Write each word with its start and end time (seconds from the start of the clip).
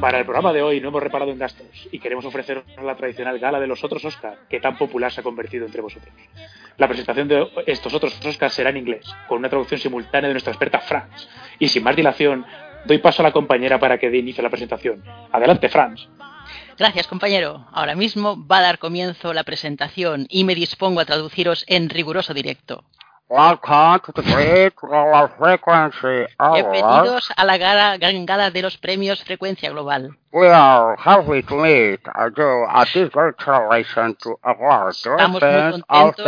Para 0.00 0.18
el 0.18 0.24
programa 0.24 0.52
de 0.52 0.62
hoy 0.62 0.80
no 0.80 0.88
hemos 0.88 1.02
reparado 1.02 1.30
en 1.30 1.38
gastos 1.38 1.88
y 1.92 1.98
queremos 1.98 2.24
ofreceros 2.24 2.64
la 2.82 2.96
tradicional 2.96 3.38
gala 3.38 3.60
de 3.60 3.66
los 3.66 3.84
otros 3.84 4.04
Oscar, 4.04 4.38
que 4.48 4.58
tan 4.58 4.76
popular 4.76 5.12
se 5.12 5.20
ha 5.20 5.22
convertido 5.22 5.64
entre 5.64 5.80
vosotros. 5.80 6.12
La 6.76 6.88
presentación 6.88 7.28
de 7.28 7.46
estos 7.66 7.94
otros 7.94 8.18
Oscar 8.24 8.50
será 8.50 8.70
en 8.70 8.78
inglés, 8.78 9.06
con 9.28 9.38
una 9.38 9.48
traducción 9.48 9.78
simultánea 9.78 10.28
de 10.28 10.34
nuestra 10.34 10.52
experta 10.52 10.80
Franz. 10.80 11.28
Y 11.58 11.68
sin 11.68 11.84
más 11.84 11.94
dilación, 11.94 12.44
doy 12.84 12.98
paso 12.98 13.22
a 13.22 13.24
la 13.24 13.32
compañera 13.32 13.78
para 13.78 13.98
que 13.98 14.10
dé 14.10 14.18
inicio 14.18 14.40
a 14.42 14.44
la 14.44 14.50
presentación. 14.50 15.04
Adelante, 15.30 15.68
Franz. 15.68 16.08
Gracias, 16.82 17.06
compañero. 17.06 17.64
Ahora 17.70 17.94
mismo 17.94 18.44
va 18.44 18.58
a 18.58 18.62
dar 18.62 18.80
comienzo 18.80 19.32
la 19.32 19.44
presentación 19.44 20.26
y 20.28 20.42
me 20.42 20.56
dispongo 20.56 20.98
a 20.98 21.04
traduciros 21.04 21.64
en 21.68 21.88
riguroso 21.88 22.34
directo. 22.34 22.82
Bienvenidos 26.52 27.32
a 27.36 27.44
la 27.44 27.56
gala, 27.56 27.98
gala 27.98 28.50
de 28.50 28.62
los 28.62 28.78
premios 28.78 29.22
Frecuencia 29.22 29.70
Global. 29.70 30.18
Estamos 35.12 35.40
muy 35.40 35.82
contentos. 35.86 36.24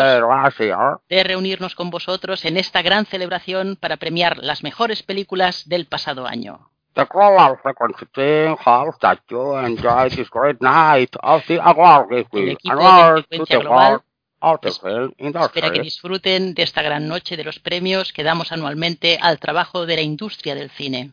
de 1.08 1.24
reunirnos 1.24 1.74
con 1.74 1.90
vosotros 1.90 2.44
en 2.44 2.58
esta 2.58 2.80
gran 2.80 3.06
celebración 3.06 3.74
para 3.74 3.96
premiar 3.96 4.38
las 4.38 4.62
mejores 4.62 5.02
películas 5.02 5.68
del 5.68 5.86
pasado 5.86 6.28
año. 6.28 6.70
The 6.94 7.06
global 7.06 7.58
frequency 7.60 8.06
team 8.14 8.56
hopes 8.56 8.98
that 9.00 9.18
you 9.28 9.56
enjoy 9.56 10.10
this 10.10 10.28
great 10.28 10.60
night 10.60 11.10
of 11.22 11.42
the 11.48 11.58
award 11.58 12.08
to 12.30 13.60
Global 13.60 14.04
Espera 14.44 15.72
que 15.72 15.80
disfruten 15.80 16.54
de 16.54 16.62
esta 16.62 16.82
gran 16.82 17.08
noche 17.08 17.36
de 17.36 17.44
los 17.44 17.58
premios 17.58 18.12
que 18.12 18.22
damos 18.22 18.52
anualmente 18.52 19.18
al 19.20 19.38
trabajo 19.38 19.86
de 19.86 19.96
la 19.96 20.02
industria 20.02 20.54
del 20.54 20.70
cine. 20.70 21.12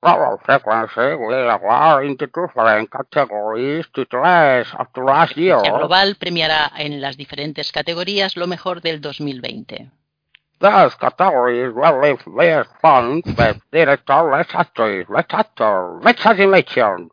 Global 0.00 0.38
frequency 0.42 1.14
will 1.14 1.50
award 1.50 2.06
in 2.06 2.16
the 2.16 2.26
different 2.26 2.90
categories 2.90 3.86
to 3.92 4.02
of 4.02 4.88
the 4.94 5.00
last 5.02 5.36
year. 5.36 5.58
Frecuencia 5.60 5.78
Global 5.78 6.16
premiará 6.16 6.72
en 6.76 7.00
las 7.00 7.16
diferentes 7.16 7.70
categorías 7.70 8.36
lo 8.36 8.48
mejor 8.48 8.80
del 8.80 9.00
2020. 9.00 9.88
Those 10.62 10.94
categories 10.94 11.74
will 11.74 12.00
leave 12.00 12.22
best 12.24 12.70
funds, 12.80 13.26
best 13.34 13.58
director, 13.72 14.30
best 14.30 14.54
actress, 14.54 15.08
best 15.08 15.34
actor, 15.34 15.98
best 16.04 16.24
animation, 16.24 17.10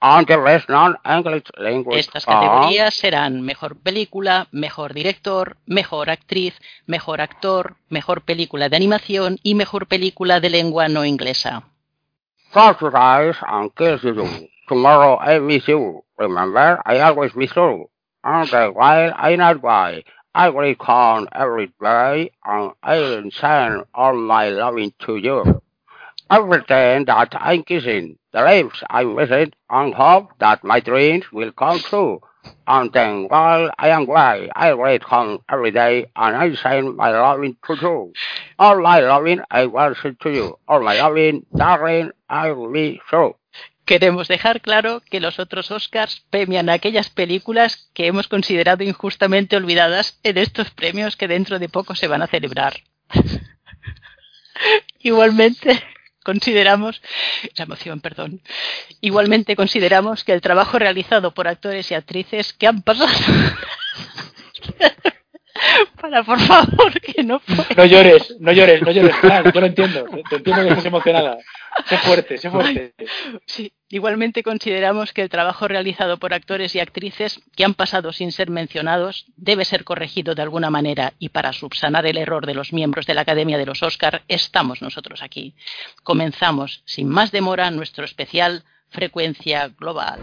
and 0.00 0.24
the 0.24 0.36
best 0.36 0.68
non-English 0.68 1.50
language 1.58 1.98
Estas 1.98 2.24
categorías 2.24 2.94
serán 2.94 3.40
mejor 3.42 3.76
película, 3.82 4.46
mejor 4.52 4.94
director, 4.94 5.56
mejor 5.66 6.10
actriz, 6.10 6.54
mejor 6.86 7.20
actor, 7.20 7.74
mejor 7.88 8.22
película 8.22 8.68
de 8.68 8.76
animación 8.76 9.38
y 9.42 9.56
mejor 9.56 9.88
película 9.88 10.38
de 10.38 10.50
lengua 10.50 10.86
no 10.86 11.04
inglesa. 11.04 11.64
Subsidize 12.54 13.38
and 13.48 13.72
kiss 13.74 14.02
you. 14.02 14.48
Tomorrow 14.68 15.18
I 15.20 15.40
miss 15.40 15.66
you. 15.66 16.04
Remember, 16.18 16.80
I 16.86 17.00
always 17.00 17.34
miss 17.34 17.50
you. 17.56 17.88
And 18.22 18.48
while 18.76 19.12
I 19.16 19.34
not 19.36 19.60
why, 19.60 20.04
I 20.34 20.48
will 20.48 20.74
come 20.76 21.28
every 21.32 21.70
day 21.78 22.30
and 22.44 22.72
I 22.82 22.98
will 22.98 23.30
send 23.32 23.84
all 23.94 24.14
my 24.14 24.48
loving 24.48 24.94
to 25.00 25.16
you. 25.16 25.60
I 26.30 26.40
pretend 26.40 27.08
that 27.08 27.34
I'm 27.34 27.62
kissing 27.64 28.16
the 28.32 28.42
lips 28.42 28.82
I'm 28.88 29.14
missing 29.14 29.52
and 29.68 29.94
hope 29.94 30.30
that 30.38 30.64
my 30.64 30.80
dreams 30.80 31.30
will 31.32 31.52
come 31.52 31.80
true. 31.80 32.22
And 32.66 32.90
then 32.94 33.24
while 33.28 33.70
I 33.78 33.88
am 33.90 34.08
away, 34.08 34.48
I 34.56 34.72
will 34.72 34.98
come 35.00 35.40
every 35.50 35.70
day 35.70 36.06
and 36.16 36.34
I 36.34 36.54
send 36.54 36.96
my 36.96 37.10
loving 37.10 37.58
to 37.66 37.74
you. 37.74 38.12
All 38.58 38.80
my 38.80 39.00
loving 39.00 39.40
I 39.50 39.66
will 39.66 39.94
send 40.00 40.18
to 40.20 40.30
you. 40.30 40.58
All 40.66 40.82
my 40.82 40.98
loving, 40.98 41.44
darling, 41.54 42.12
I 42.30 42.52
will 42.52 42.72
be 42.72 43.02
true. 43.10 43.34
Queremos 43.84 44.28
dejar 44.28 44.60
claro 44.60 45.02
que 45.10 45.20
los 45.20 45.38
otros 45.38 45.70
Oscars 45.70 46.22
premian 46.30 46.70
aquellas 46.70 47.10
películas 47.10 47.90
que 47.94 48.06
hemos 48.06 48.28
considerado 48.28 48.84
injustamente 48.84 49.56
olvidadas 49.56 50.18
en 50.22 50.38
estos 50.38 50.70
premios 50.70 51.16
que 51.16 51.28
dentro 51.28 51.58
de 51.58 51.68
poco 51.68 51.94
se 51.94 52.06
van 52.06 52.22
a 52.22 52.28
celebrar. 52.28 52.80
Igualmente 55.00 55.82
consideramos 56.22 57.02
la 57.56 57.64
emoción, 57.64 58.00
perdón. 58.00 58.40
Igualmente 59.00 59.56
consideramos 59.56 60.22
que 60.22 60.32
el 60.32 60.40
trabajo 60.40 60.78
realizado 60.78 61.34
por 61.34 61.48
actores 61.48 61.90
y 61.90 61.94
actrices 61.94 62.52
que 62.52 62.68
han 62.68 62.82
pasado 62.82 63.10
para 66.00 66.22
por 66.22 66.38
favor 66.40 67.00
que 67.00 67.22
no 67.22 67.40
puedo. 67.40 67.64
No 67.76 67.84
llores, 67.84 68.34
no 68.40 68.52
llores, 68.52 68.82
no 68.82 68.90
llores, 68.90 69.16
Franz. 69.16 69.52
Yo 69.52 69.60
lo 69.60 69.66
entiendo. 69.66 70.04
Te 70.28 70.36
entiendo 70.36 70.62
que 70.62 70.68
estés 70.68 70.84
emocionada. 70.86 71.38
Sé 71.86 71.98
fuerte, 71.98 72.38
sé 72.38 72.50
fuerte. 72.50 72.94
Sí, 73.46 73.72
igualmente 73.88 74.42
consideramos 74.42 75.12
que 75.12 75.22
el 75.22 75.28
trabajo 75.28 75.68
realizado 75.68 76.18
por 76.18 76.34
actores 76.34 76.74
y 76.74 76.80
actrices 76.80 77.40
que 77.56 77.64
han 77.64 77.74
pasado 77.74 78.12
sin 78.12 78.32
ser 78.32 78.50
mencionados 78.50 79.26
debe 79.36 79.64
ser 79.64 79.84
corregido 79.84 80.34
de 80.34 80.42
alguna 80.42 80.70
manera 80.70 81.14
y 81.18 81.30
para 81.30 81.52
subsanar 81.52 82.06
el 82.06 82.18
error 82.18 82.46
de 82.46 82.54
los 82.54 82.72
miembros 82.72 83.06
de 83.06 83.14
la 83.14 83.22
Academia 83.22 83.58
de 83.58 83.66
los 83.66 83.82
Oscar 83.82 84.22
estamos 84.28 84.82
nosotros 84.82 85.22
aquí. 85.22 85.54
Comenzamos 86.02 86.82
sin 86.84 87.08
más 87.08 87.32
demora 87.32 87.70
nuestro 87.70 88.04
especial 88.04 88.64
Frecuencia 88.90 89.68
Global. 89.68 90.20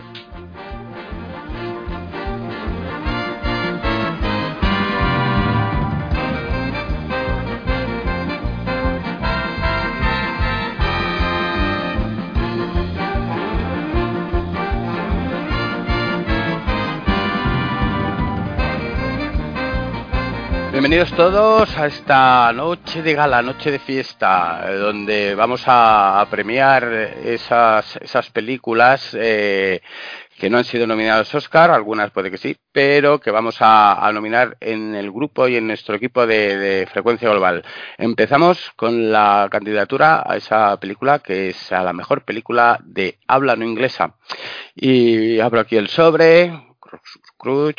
Bienvenidos 20.79 21.12
todos 21.12 21.78
a 21.78 21.88
esta 21.88 22.53
noche 22.53 23.01
de 23.01 23.13
gala, 23.13 23.41
noche 23.41 23.69
de 23.69 23.79
fiesta, 23.79 24.63
eh, 24.66 24.75
donde 24.75 25.35
vamos 25.35 25.63
a, 25.67 26.22
a 26.22 26.29
premiar 26.29 26.85
esas, 27.25 27.97
esas 27.97 28.29
películas 28.29 29.13
eh, 29.13 29.81
que 30.38 30.50
no 30.50 30.57
han 30.57 30.63
sido 30.63 30.88
nominadas 30.88 31.35
Oscar, 31.35 31.69
algunas 31.72 32.12
puede 32.12 32.31
que 32.31 32.38
sí, 32.38 32.56
pero 32.72 33.19
que 33.19 33.29
vamos 33.29 33.57
a, 33.59 34.07
a 34.07 34.09
nominar 34.13 34.56
en 34.62 34.95
el 34.95 35.12
grupo 35.12 35.50
y 35.50 35.57
en 35.57 35.67
nuestro 35.67 35.95
equipo 35.95 36.25
de, 36.25 36.88
Frecuencia 36.90 37.29
Global. 37.29 37.61
Empezamos 37.97 38.72
con 38.78 39.11
la 39.11 39.50
candidatura 39.51 40.23
a 40.25 40.38
esa 40.38 40.79
película 40.79 41.19
que 41.19 41.50
es 41.50 41.73
a 41.73 41.84
la 41.84 41.91
mejor 41.91 42.23
película 42.23 42.79
de 42.85 43.17
habla 43.28 43.57
no 43.57 43.66
inglesa. 43.66 44.16
Y 44.75 45.41
abro 45.41 45.59
aquí 45.59 45.75
el 45.75 45.90
sobre, 45.90 46.53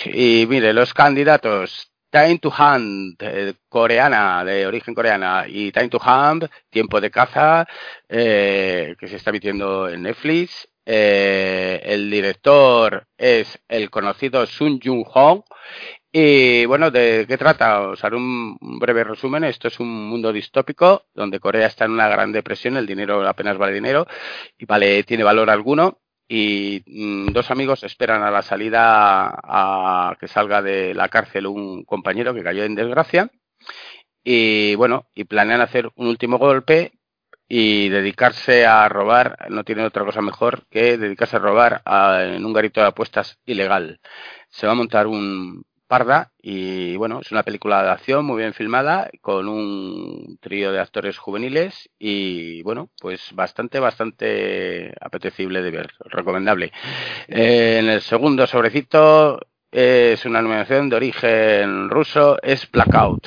y 0.04 0.46
mire, 0.46 0.74
los 0.74 0.92
candidatos. 0.92 1.89
Time 2.10 2.38
to 2.38 2.50
Hunt, 2.50 3.22
coreana, 3.68 4.44
de 4.44 4.66
origen 4.66 4.94
coreana, 4.94 5.44
y 5.48 5.70
Time 5.72 5.88
to 5.88 5.98
Hunt, 5.98 6.44
Tiempo 6.68 7.00
de 7.00 7.10
caza, 7.10 7.66
eh, 8.08 8.96
que 8.98 9.08
se 9.08 9.16
está 9.16 9.30
emitiendo 9.30 9.88
en 9.88 10.02
Netflix. 10.02 10.68
Eh, 10.84 11.80
el 11.84 12.10
director 12.10 13.06
es 13.16 13.60
el 13.68 13.90
conocido 13.90 14.44
Sun 14.46 14.80
Jung 14.82 15.04
Hong. 15.06 15.42
Y 16.12 16.64
bueno, 16.66 16.90
¿de 16.90 17.26
qué 17.28 17.38
trata? 17.38 17.82
Os 17.82 18.02
haré 18.04 18.16
un 18.16 18.56
breve 18.60 19.04
resumen. 19.04 19.44
Esto 19.44 19.68
es 19.68 19.78
un 19.78 20.08
mundo 20.08 20.32
distópico 20.32 21.06
donde 21.14 21.38
Corea 21.38 21.68
está 21.68 21.84
en 21.84 21.92
una 21.92 22.08
gran 22.08 22.32
depresión, 22.32 22.76
el 22.76 22.86
dinero 22.86 23.26
apenas 23.28 23.56
vale 23.58 23.74
dinero 23.74 24.06
y 24.58 24.64
vale, 24.64 25.04
tiene 25.04 25.22
valor 25.22 25.50
alguno 25.50 26.00
y 26.32 26.82
mm, 26.86 27.32
dos 27.32 27.50
amigos 27.50 27.82
esperan 27.82 28.22
a 28.22 28.30
la 28.30 28.42
salida 28.42 29.28
a 29.42 30.16
que 30.20 30.28
salga 30.28 30.62
de 30.62 30.94
la 30.94 31.08
cárcel 31.08 31.48
un 31.48 31.84
compañero 31.84 32.32
que 32.32 32.44
cayó 32.44 32.62
en 32.62 32.76
desgracia 32.76 33.30
y 34.22 34.74
bueno, 34.76 35.08
y 35.14 35.24
planean 35.24 35.60
hacer 35.60 35.90
un 35.96 36.06
último 36.06 36.38
golpe 36.38 36.92
y 37.48 37.88
dedicarse 37.88 38.64
a 38.64 38.88
robar, 38.88 39.36
no 39.50 39.64
tiene 39.64 39.84
otra 39.84 40.04
cosa 40.04 40.20
mejor 40.22 40.66
que 40.70 40.96
dedicarse 40.98 41.36
a 41.36 41.40
robar 41.40 41.82
a- 41.84 42.22
en 42.24 42.44
un 42.44 42.52
garito 42.52 42.80
de 42.80 42.86
apuestas 42.86 43.38
ilegal. 43.44 43.98
Se 44.50 44.66
va 44.66 44.72
a 44.72 44.76
montar 44.76 45.08
un 45.08 45.64
parda 45.90 46.30
y 46.40 46.94
bueno, 46.94 47.20
es 47.20 47.32
una 47.32 47.42
película 47.42 47.82
de 47.82 47.90
acción 47.90 48.24
muy 48.24 48.38
bien 48.38 48.54
filmada 48.54 49.10
con 49.20 49.48
un 49.48 50.38
trío 50.40 50.70
de 50.70 50.78
actores 50.78 51.18
juveniles 51.18 51.90
y 51.98 52.62
bueno, 52.62 52.90
pues 53.00 53.32
bastante, 53.34 53.80
bastante 53.80 54.94
apetecible 55.00 55.62
de 55.62 55.70
ver, 55.72 55.90
recomendable. 56.04 56.70
Eh, 57.26 57.78
en 57.80 57.90
el 57.90 58.02
segundo 58.02 58.46
sobrecito 58.46 59.40
es 59.72 60.24
una 60.24 60.38
animación 60.38 60.88
de 60.88 60.96
origen 60.96 61.90
ruso, 61.90 62.38
es 62.40 62.70
Blackout. 62.70 63.26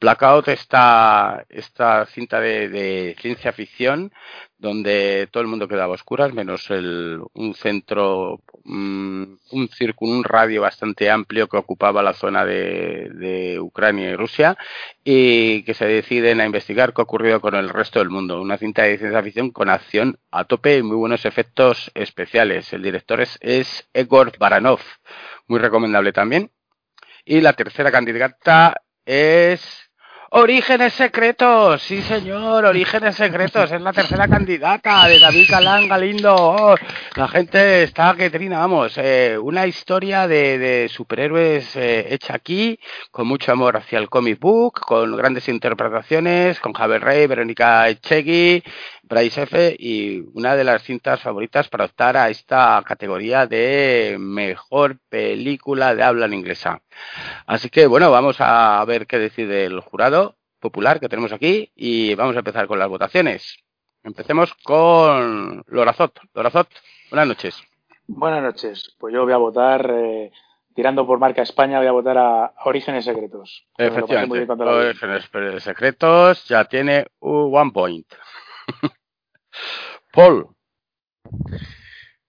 Blackout 0.00 0.46
esta, 0.46 1.44
esta 1.48 2.06
cinta 2.06 2.38
de, 2.38 2.68
de 2.68 3.16
ciencia 3.20 3.52
ficción 3.52 4.12
donde 4.58 5.28
todo 5.30 5.42
el 5.42 5.48
mundo 5.48 5.68
quedaba 5.68 5.92
a 5.92 5.96
oscuras, 5.96 6.32
menos 6.32 6.70
el, 6.70 7.20
un 7.34 7.54
centro, 7.54 8.40
mm, 8.64 9.24
un 9.52 9.68
círculo, 9.68 10.12
un 10.12 10.24
radio 10.24 10.62
bastante 10.62 11.10
amplio 11.10 11.48
que 11.48 11.58
ocupaba 11.58 12.02
la 12.02 12.14
zona 12.14 12.44
de, 12.44 13.10
de, 13.14 13.60
Ucrania 13.60 14.10
y 14.10 14.16
Rusia, 14.16 14.56
y 15.04 15.62
que 15.64 15.74
se 15.74 15.86
deciden 15.86 16.40
a 16.40 16.46
investigar 16.46 16.94
qué 16.94 17.02
ha 17.02 17.04
ocurrido 17.04 17.40
con 17.40 17.54
el 17.54 17.68
resto 17.68 17.98
del 17.98 18.10
mundo. 18.10 18.40
Una 18.40 18.56
cinta 18.58 18.82
de 18.82 18.98
ciencia 18.98 19.22
ficción 19.22 19.50
con 19.50 19.68
acción 19.68 20.18
a 20.30 20.44
tope 20.44 20.78
y 20.78 20.82
muy 20.82 20.96
buenos 20.96 21.26
efectos 21.26 21.90
especiales. 21.94 22.72
El 22.72 22.82
director 22.82 23.20
es, 23.20 23.38
es 23.42 23.88
Egor 23.92 24.32
Baranov, 24.38 24.80
muy 25.48 25.60
recomendable 25.60 26.12
también. 26.12 26.50
Y 27.24 27.40
la 27.40 27.52
tercera 27.54 27.90
candidata 27.90 28.82
es 29.04 29.85
Orígenes 30.30 30.92
secretos, 30.94 31.80
sí 31.82 32.02
señor, 32.02 32.64
orígenes 32.64 33.14
secretos, 33.14 33.70
es 33.70 33.80
la 33.80 33.92
tercera 33.92 34.26
candidata 34.26 35.06
de 35.06 35.20
David 35.20 35.46
Galán 35.48 35.86
Galindo. 35.86 36.74
La 37.14 37.28
gente 37.28 37.84
está 37.84 38.12
que 38.16 38.28
trina, 38.28 38.58
vamos, 38.58 38.94
eh, 38.96 39.38
una 39.40 39.68
historia 39.68 40.26
de, 40.26 40.58
de 40.58 40.88
superhéroes 40.88 41.76
eh, 41.76 42.08
hecha 42.10 42.34
aquí, 42.34 42.76
con 43.12 43.28
mucho 43.28 43.52
amor 43.52 43.76
hacia 43.76 44.00
el 44.00 44.08
comic 44.08 44.40
book, 44.40 44.80
con 44.80 45.16
grandes 45.16 45.48
interpretaciones, 45.48 46.58
con 46.58 46.72
Javier 46.72 47.04
Rey, 47.04 47.26
Verónica 47.28 47.88
Echegui, 47.88 48.64
Bryce 49.08 49.42
F. 49.42 49.76
y 49.78 50.24
una 50.34 50.56
de 50.56 50.64
las 50.64 50.82
cintas 50.82 51.22
favoritas 51.22 51.68
para 51.68 51.84
optar 51.84 52.16
a 52.16 52.28
esta 52.28 52.82
categoría 52.84 53.46
de 53.46 54.16
mejor 54.18 54.98
película 55.08 55.94
de 55.94 56.02
habla 56.02 56.26
en 56.26 56.34
inglesa. 56.34 56.82
Así 57.46 57.70
que 57.70 57.86
bueno, 57.86 58.10
vamos 58.10 58.36
a 58.40 58.84
ver 58.84 59.06
qué 59.06 59.18
decide 59.18 59.64
el 59.64 59.78
jurado 59.80 60.34
popular 60.58 60.98
que 60.98 61.08
tenemos 61.08 61.32
aquí 61.32 61.70
y 61.76 62.16
vamos 62.16 62.34
a 62.34 62.40
empezar 62.40 62.66
con 62.66 62.80
las 62.80 62.88
votaciones. 62.88 63.56
Empecemos 64.02 64.52
con 64.64 65.62
Lorazot. 65.68 66.18
Lorazot, 66.34 66.68
buenas 67.10 67.28
noches. 67.28 67.62
Buenas 68.08 68.42
noches. 68.42 68.96
Pues 68.98 69.14
yo 69.14 69.22
voy 69.22 69.32
a 69.32 69.36
votar, 69.36 69.88
eh, 69.88 70.32
tirando 70.74 71.06
por 71.06 71.20
marca 71.20 71.42
España, 71.42 71.78
voy 71.78 71.86
a 71.86 71.92
votar 71.92 72.18
a 72.18 72.54
Orígenes 72.64 73.04
Secretos. 73.04 73.66
Efectivamente, 73.78 74.52
Orígenes 74.52 75.62
Secretos 75.62 76.44
ya 76.48 76.64
tiene 76.64 77.06
un 77.20 77.54
one 77.54 77.70
point. 77.70 78.06
Paul. 80.16 80.48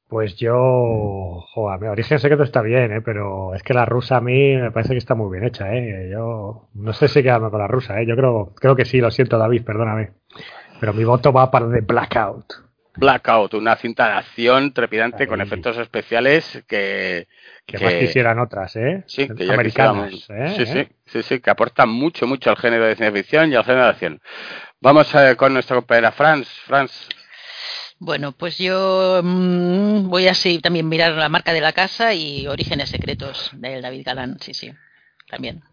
Pues 0.10 0.36
yo, 0.36 1.42
joder, 1.54 1.89
Origen 1.89 2.19
Secreto 2.19 2.44
está 2.44 2.62
bien, 2.62 2.92
¿eh? 2.92 3.01
pero 3.04 3.56
es 3.56 3.63
que 3.63 3.74
la 3.74 3.86
rusa 3.86 4.18
a 4.18 4.22
mí 4.22 4.56
me 4.56 4.72
parece 4.72 4.92
que 4.92 4.98
está 4.98 5.16
muy 5.16 5.31
bien 5.31 5.48
hecha. 5.48 5.74
¿eh? 5.74 6.10
Yo 6.12 6.69
no 6.74 6.94
sé 6.94 7.07
si 7.07 7.24
quedarme 7.24 7.50
con 7.50 7.60
la 7.60 7.68
rusa, 7.68 8.00
¿eh? 8.01 8.06
yo 8.06 8.16
creo, 8.16 8.54
creo 8.56 8.75
que 8.75 8.86
sí, 8.86 9.00
lo 9.00 9.10
siento 9.10 9.38
David, 9.38 9.63
perdóname. 9.63 10.12
Pero 10.80 10.94
mi 10.94 11.06
voto 11.06 11.31
va 11.31 11.50
para 11.50 11.69
The 11.69 11.81
Blackout. 11.81 12.45
Blackout, 12.98 13.54
una 13.54 13.75
cinta 13.75 14.07
de 14.07 14.13
acción 14.13 14.74
trepidante 14.74 15.28
con 15.28 15.39
efectos 15.39 15.78
especiales 15.78 16.63
que, 16.68 17.28
que, 17.66 17.78
más 17.78 17.94
quisieran 17.94 18.39
otras, 18.39 18.75
¿eh? 18.75 19.04
Sí, 19.06 19.28
que 19.28 19.51
americanas, 19.51 20.28
¿eh? 20.30 20.54
Sí, 20.57 20.66
sí, 20.66 20.88
sí, 21.06 21.22
sí, 21.22 21.39
que 21.39 21.50
aportan 21.51 21.89
mucho, 21.89 22.25
mucho 22.25 22.50
al 22.50 22.57
género 22.57 22.86
de 22.86 22.95
ciencia 22.95 23.22
ficción 23.22 23.51
y 23.51 23.56
al 23.56 23.63
género 23.63 23.84
de 23.84 23.89
acción. 23.89 24.22
Vamos 24.81 25.13
eh, 25.16 25.36
con 25.36 25.54
nuestra 25.54 25.75
compañera 25.75 26.12
Franz. 26.12 26.48
Franz. 26.66 27.07
Bueno, 28.00 28.32
pues 28.32 28.58
yo 28.58 29.22
mmm, 29.24 30.08
voy 30.10 30.28
así 30.28 30.60
también 30.60 30.88
mirar 30.88 31.14
la 31.14 31.30
marca 31.30 31.54
de 31.54 31.62
la 31.62 31.74
casa 31.74 32.14
y 32.14 32.46
Orígenes 32.48 32.90
Secretos 32.90 33.50
de 33.54 33.82
David 33.82 34.04
Galán, 34.06 34.38
sí, 34.40 34.54
sí, 34.54 34.72
también. 35.28 35.64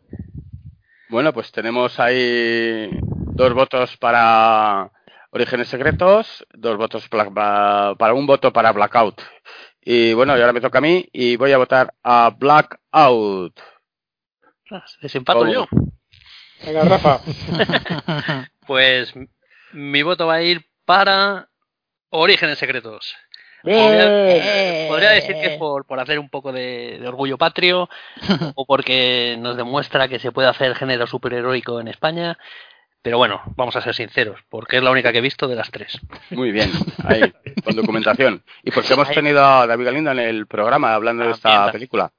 Bueno, 1.11 1.33
pues 1.35 1.53
tenemos 1.53 2.01
ahí 2.01 2.89
dos 3.03 3.53
votos 3.53 3.97
para 3.99 4.91
Orígenes 5.31 5.69
Secretos, 5.69 6.47
dos 6.55 6.79
votos 6.79 7.09
para, 7.09 7.95
para 7.95 8.15
un 8.15 8.27
voto 8.27 8.53
para 8.53 8.73
Blackout. 8.73 9.21
Y 9.83 10.15
bueno, 10.15 10.37
y 10.37 10.41
ahora 10.41 10.55
me 10.55 10.63
toca 10.63 10.79
a 10.79 10.81
mí 10.81 11.07
y 11.13 11.37
voy 11.37 11.53
a 11.53 11.59
votar 11.59 11.93
a 12.03 12.31
Blackout. 12.31 13.61
Desempato 15.03 15.47
yo. 15.47 15.67
Venga, 16.65 16.85
Rafa. 16.85 17.21
pues 18.67 19.13
mi 19.73 20.03
voto 20.03 20.27
va 20.27 20.37
a 20.37 20.43
ir 20.43 20.65
para 20.87 21.51
Orígenes 22.17 22.59
Secretos. 22.59 23.17
Podría, 23.63 24.89
podría, 24.89 25.11
decir 25.11 25.37
que 25.37 25.55
es 25.55 25.59
por, 25.59 25.87
por 25.87 25.99
hacer 25.99 26.19
un 26.19 26.29
poco 26.29 26.53
de, 26.53 26.99
de, 27.01 27.09
orgullo 27.09 27.39
patrio 27.39 27.89
o 28.55 28.67
porque 28.67 29.37
nos 29.39 29.57
demuestra 29.57 30.07
que 30.07 30.19
se 30.19 30.31
puede 30.31 30.49
hacer 30.49 30.75
género 30.75 31.07
superheroico 31.07 31.81
en 31.81 31.89
España. 31.89 32.39
Pero 33.03 33.19
bueno, 33.19 33.43
vamos 33.57 33.75
a 33.77 33.81
ser 33.81 33.95
sinceros, 33.95 34.41
porque 34.49 34.77
es 34.77 34.83
la 34.83 34.91
única 34.91 35.13
que 35.13 35.19
he 35.19 35.23
visto 35.23 35.49
de 35.49 35.57
las 35.57 35.71
tres. 35.71 35.99
Muy 36.31 36.53
bien, 36.53 36.71
ahí, 37.05 37.21
con 37.65 37.75
documentación. 37.75 38.43
Y 38.63 38.71
porque 38.71 38.95
hemos 38.95 39.11
tenido 39.11 39.45
a 39.45 39.67
David 39.67 39.85
Galindo 39.85 40.11
en 40.13 40.21
el 40.21 40.47
programa 40.47 40.95
hablando 40.95 41.25
de 41.25 41.33
esta 41.33 41.71
película. 41.73 42.13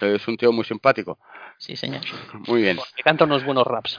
Es 0.00 0.26
un 0.28 0.36
tío 0.36 0.52
muy 0.52 0.64
simpático. 0.64 1.18
Sí, 1.58 1.76
señor. 1.76 2.02
Muy 2.46 2.62
bien. 2.62 2.76
Porque 2.76 3.02
canta 3.02 3.24
unos 3.24 3.44
buenos 3.44 3.66
raps. 3.66 3.96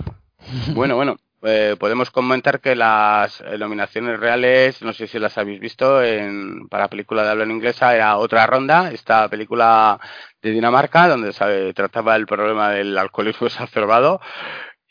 Bueno, 0.74 0.96
bueno. 0.96 1.18
Eh, 1.44 1.76
podemos 1.80 2.10
comentar 2.10 2.60
que 2.60 2.76
las 2.76 3.44
nominaciones 3.60 4.20
reales, 4.20 4.82
no 4.82 4.92
sé 4.92 5.08
si 5.08 5.20
las 5.20 5.38
habéis 5.38 5.60
visto, 5.60 6.04
en, 6.04 6.68
para 6.68 6.88
película 6.88 7.24
de 7.24 7.30
habla 7.30 7.44
en 7.44 7.52
inglesa 7.52 7.94
era 7.94 8.18
otra 8.18 8.48
ronda, 8.48 8.92
esta 8.92 9.30
película 9.30 10.00
de 10.42 10.52
Dinamarca, 10.52 11.08
donde 11.08 11.34
se 11.34 11.74
trataba 11.74 12.16
el 12.16 12.26
problema 12.26 12.72
del 12.72 12.98
alcoholismo 12.98 13.48
exacerbado 13.48 14.20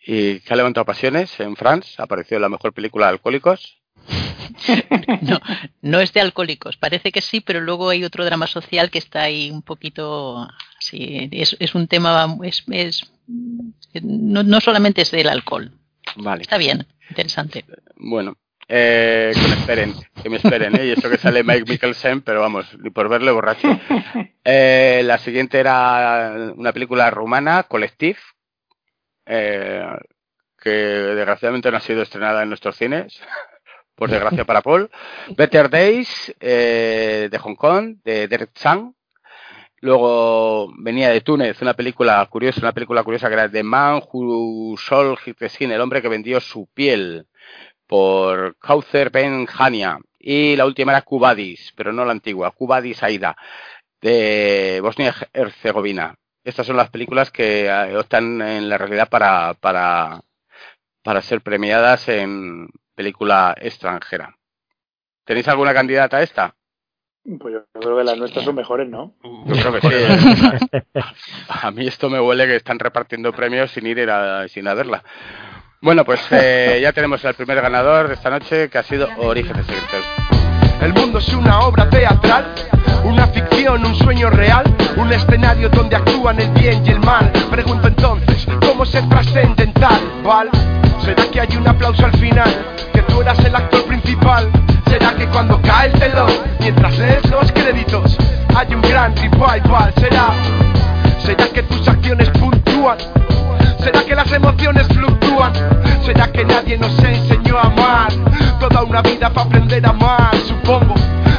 y 0.06 0.38
que 0.40 0.52
ha 0.52 0.56
levantado 0.56 0.84
pasiones 0.84 1.38
en 1.40 1.56
France, 1.56 2.00
apareció 2.00 2.38
la 2.38 2.48
mejor 2.48 2.72
película 2.72 3.06
de 3.06 3.12
alcohólicos. 3.12 3.78
no, 5.22 5.40
no 5.82 6.00
es 6.00 6.12
de 6.12 6.20
alcohólicos, 6.20 6.76
parece 6.76 7.10
que 7.10 7.22
sí, 7.22 7.40
pero 7.40 7.60
luego 7.60 7.88
hay 7.88 8.04
otro 8.04 8.24
drama 8.24 8.46
social 8.46 8.90
que 8.92 8.98
está 8.98 9.22
ahí 9.22 9.50
un 9.50 9.62
poquito, 9.62 10.48
sí, 10.78 11.28
es, 11.32 11.74
un 11.74 11.88
tema, 11.88 12.36
es, 12.44 12.62
es 12.68 13.10
no 14.00 14.60
solamente 14.60 15.02
es 15.02 15.10
del 15.10 15.28
alcohol. 15.28 15.72
Vale. 16.16 16.42
Está 16.42 16.58
bien, 16.58 16.86
interesante. 17.08 17.64
Bueno, 17.96 18.36
eh, 18.68 19.32
que 19.34 19.48
me 19.48 19.54
esperen, 19.54 19.94
que 20.22 20.30
me 20.30 20.36
esperen, 20.36 20.76
¿eh? 20.76 20.86
Y 20.86 20.90
eso 20.90 21.08
que 21.08 21.18
sale 21.18 21.44
Mike 21.44 21.70
Mikkelsen, 21.70 22.22
pero 22.22 22.40
vamos, 22.40 22.66
ni 22.78 22.90
por 22.90 23.08
verle 23.08 23.30
borracho. 23.30 23.68
Eh, 24.48 25.02
la 25.04 25.18
siguiente 25.18 25.58
era 25.58 26.52
una 26.54 26.72
película 26.72 27.10
rumana, 27.10 27.64
Collective, 27.64 28.20
eh, 29.26 29.84
que 30.56 30.70
desgraciadamente 30.70 31.68
no 31.68 31.78
ha 31.78 31.80
sido 31.80 32.02
estrenada 32.02 32.44
en 32.44 32.48
nuestros 32.48 32.76
cines, 32.76 33.20
por 33.96 34.08
desgracia 34.08 34.44
para 34.44 34.62
Paul. 34.62 34.88
Better 35.36 35.68
Days, 35.68 36.32
eh, 36.38 37.28
de 37.28 37.38
Hong 37.38 37.56
Kong, 37.56 37.96
de 38.04 38.28
Derek 38.28 38.52
Chang. 38.54 38.94
Luego 39.86 40.72
venía 40.78 41.10
de 41.10 41.20
Túnez, 41.20 41.62
una 41.62 41.74
película 41.74 42.26
curiosa, 42.26 42.58
una 42.60 42.72
película 42.72 43.04
curiosa 43.04 43.28
que 43.28 43.34
era 43.34 43.48
The 43.48 43.62
Man 43.62 44.02
Who 44.12 44.76
Sold 44.76 45.16
His 45.24 45.60
el 45.60 45.80
hombre 45.80 46.02
que 46.02 46.08
vendió 46.08 46.40
su 46.40 46.66
piel, 46.74 47.28
por 47.86 48.56
Kauser 48.58 49.10
Ben 49.10 49.46
Hania. 49.56 50.00
Y 50.18 50.56
la 50.56 50.66
última 50.66 50.90
era 50.90 51.02
Cubadis, 51.02 51.72
pero 51.76 51.92
no 51.92 52.04
la 52.04 52.10
antigua, 52.10 52.50
Cubadis 52.50 53.00
Aida, 53.04 53.36
de 54.00 54.80
Bosnia-Herzegovina. 54.82 56.16
Estas 56.42 56.66
son 56.66 56.76
las 56.76 56.90
películas 56.90 57.30
que 57.30 57.70
optan 57.96 58.42
en 58.42 58.68
la 58.68 58.78
realidad 58.78 59.08
para, 59.08 59.54
para, 59.54 60.20
para 61.04 61.22
ser 61.22 61.42
premiadas 61.42 62.08
en 62.08 62.70
película 62.96 63.54
extranjera. 63.60 64.36
¿Tenéis 65.24 65.46
alguna 65.46 65.72
candidata 65.72 66.16
a 66.16 66.22
esta? 66.24 66.56
Pues 67.40 67.54
yo 67.54 67.80
creo 67.80 67.98
que 67.98 68.04
las 68.04 68.16
nuestras 68.18 68.44
son 68.44 68.54
mejores, 68.54 68.88
¿no? 68.88 69.14
Yo 69.22 69.54
creo 69.54 69.80
que 69.80 69.80
sí. 69.80 71.00
a 71.48 71.70
mí 71.72 71.86
esto 71.86 72.08
me 72.08 72.20
huele 72.20 72.46
que 72.46 72.56
están 72.56 72.78
repartiendo 72.78 73.32
premios 73.32 73.70
sin 73.72 73.86
ir 73.86 74.08
a, 74.08 74.46
sin 74.46 74.68
a 74.68 74.74
verla. 74.74 75.02
Bueno, 75.82 76.04
pues 76.04 76.20
eh, 76.30 76.78
ya 76.80 76.92
tenemos 76.92 77.24
el 77.24 77.34
primer 77.34 77.60
ganador 77.60 78.08
de 78.08 78.14
esta 78.14 78.30
noche, 78.30 78.70
que 78.70 78.78
ha 78.78 78.82
sido 78.84 79.08
Orígenes 79.18 79.66
Secretos. 79.66 80.04
El 80.80 80.92
mundo 80.94 81.18
es 81.18 81.28
una 81.34 81.60
obra 81.60 81.90
teatral, 81.90 82.46
una 83.04 83.26
ficción, 83.28 83.84
un 83.84 83.94
sueño 83.96 84.30
real, 84.30 84.64
un 84.96 85.12
escenario 85.12 85.68
donde 85.68 85.96
actúan 85.96 86.40
el 86.40 86.50
bien 86.50 86.84
y 86.86 86.90
el 86.90 87.00
mal. 87.00 87.32
Pregunto 87.50 87.88
entonces, 87.88 88.46
¿cómo 88.60 88.84
se 88.84 89.02
trascendental? 89.02 90.00
¿Val? 90.22 90.48
¿Será 91.00 91.24
que 91.30 91.40
hay 91.40 91.56
un 91.56 91.66
aplauso 91.66 92.04
al 92.06 92.16
final? 92.18 92.50
¿Que 92.92 93.02
tú 93.02 93.20
eras 93.20 93.38
el 93.44 93.54
actor 93.54 93.84
principal? 93.84 94.48
¿Será 94.98 95.14
que 95.14 95.26
cuando 95.26 95.60
cae 95.60 95.88
el 95.88 95.98
telón, 95.98 96.30
mientras 96.58 96.96
lees 96.96 97.28
los 97.28 97.52
créditos, 97.52 98.16
hay 98.56 98.74
un 98.74 98.80
gran 98.80 99.14
revival? 99.14 99.92
¿Será? 100.00 100.28
¿Será 101.18 101.48
que 101.48 101.62
tus 101.64 101.86
acciones 101.86 102.30
puntúan? 102.30 102.96
¿Será 103.78 104.02
que 104.04 104.14
las 104.14 104.32
emociones 104.32 104.86
fluctúan? 104.88 105.52
¿Será 106.02 106.32
que 106.32 106.46
nadie 106.46 106.78
nos 106.78 106.98
enseñó 106.98 107.58
a 107.58 107.66
amar? 107.66 108.08
Toda 108.58 108.84
una 108.84 109.02
vida 109.02 109.28
para 109.28 109.46
aprender 109.46 109.84
a 109.84 109.90
amar, 109.90 110.34
supongo. 110.48 110.94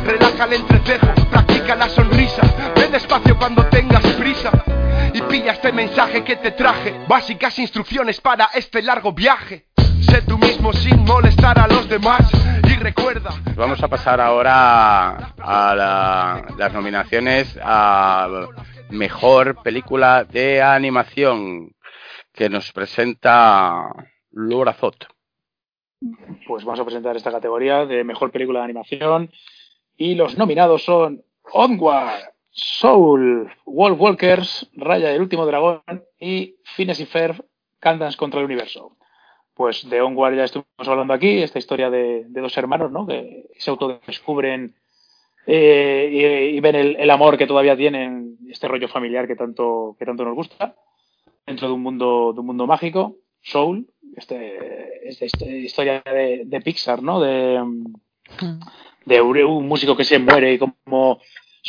Relaja 0.05 0.43
el 0.45 0.53
entrecejo, 0.53 1.07
practica 1.31 1.75
la 1.75 1.89
sonrisa. 1.89 2.43
Ve 2.75 2.89
despacio 2.89 3.35
cuando 3.39 3.65
tengas 3.65 3.86
este 5.67 5.75
mensaje 5.75 6.23
que 6.23 6.37
te 6.37 6.51
traje, 6.51 6.95
básicas 7.09 7.59
instrucciones 7.59 8.21
para 8.21 8.45
este 8.53 8.81
largo 8.81 9.11
viaje. 9.11 9.65
Sé 9.99 10.21
tú 10.21 10.37
mismo 10.37 10.71
sin 10.71 11.03
molestar 11.03 11.59
a 11.59 11.67
los 11.67 11.89
demás 11.89 12.21
y 12.63 12.75
recuerda. 12.75 13.31
Vamos 13.53 13.83
a 13.83 13.89
pasar 13.89 14.21
ahora 14.21 15.33
a 15.37 15.75
la- 15.75 16.55
las 16.57 16.71
nominaciones 16.73 17.59
a 17.61 18.29
mejor 18.91 19.61
película 19.61 20.23
de 20.23 20.61
animación 20.61 21.73
que 22.31 22.47
nos 22.47 22.71
presenta 22.71 23.89
Laura 24.31 24.71
Zot. 24.71 25.05
Pues 26.47 26.63
vamos 26.63 26.79
a 26.79 26.85
presentar 26.85 27.17
esta 27.17 27.31
categoría 27.31 27.85
de 27.85 28.05
mejor 28.05 28.31
película 28.31 28.59
de 28.59 28.65
animación. 28.65 29.31
Y 29.97 30.15
los 30.15 30.37
nominados 30.37 30.85
son 30.85 31.23
Onward, 31.51 32.21
Soul, 32.57 33.51
Wolf 33.65 34.01
Walkers, 34.01 34.69
Raya 34.73 35.11
el 35.11 35.21
último 35.21 35.45
dragón 35.45 35.83
y 36.19 36.55
Phineas 36.75 36.99
y 36.99 37.05
Ferb, 37.05 37.45
Candance 37.79 38.17
contra 38.17 38.39
el 38.39 38.47
universo. 38.47 38.97
Pues 39.53 39.87
de 39.89 40.01
Onward 40.01 40.35
ya 40.35 40.43
estuvimos 40.43 40.87
hablando 40.87 41.13
aquí, 41.13 41.41
esta 41.41 41.59
historia 41.59 41.91
de, 41.91 42.25
de 42.27 42.41
dos 42.41 42.57
hermanos, 42.57 42.91
¿no? 42.91 43.05
Que 43.05 43.45
se 43.57 43.69
autodescubren 43.69 44.75
eh, 45.45 46.09
y, 46.51 46.57
y 46.57 46.59
ven 46.59 46.75
el, 46.75 46.95
el 46.95 47.09
amor 47.11 47.37
que 47.37 47.47
todavía 47.47 47.77
tienen, 47.77 48.37
este 48.49 48.67
rollo 48.67 48.87
familiar 48.87 49.27
que 49.27 49.35
tanto, 49.35 49.95
que 49.99 50.05
tanto 50.05 50.25
nos 50.25 50.35
gusta, 50.35 50.75
dentro 51.45 51.67
de 51.67 51.73
un 51.75 51.81
mundo, 51.81 52.33
de 52.33 52.39
un 52.39 52.45
mundo 52.47 52.65
mágico. 52.65 53.17
Soul, 53.41 53.87
este, 54.15 55.07
esta 55.07 55.25
esta 55.25 55.45
historia 55.45 56.01
de, 56.05 56.43
de 56.45 56.61
Pixar, 56.61 57.01
¿no? 57.03 57.21
De, 57.21 57.63
de 59.05 59.21
un 59.21 59.37
un 59.37 59.67
músico 59.67 59.95
que 59.95 60.03
se 60.03 60.19
muere 60.19 60.53
y 60.53 60.57
como 60.57 61.19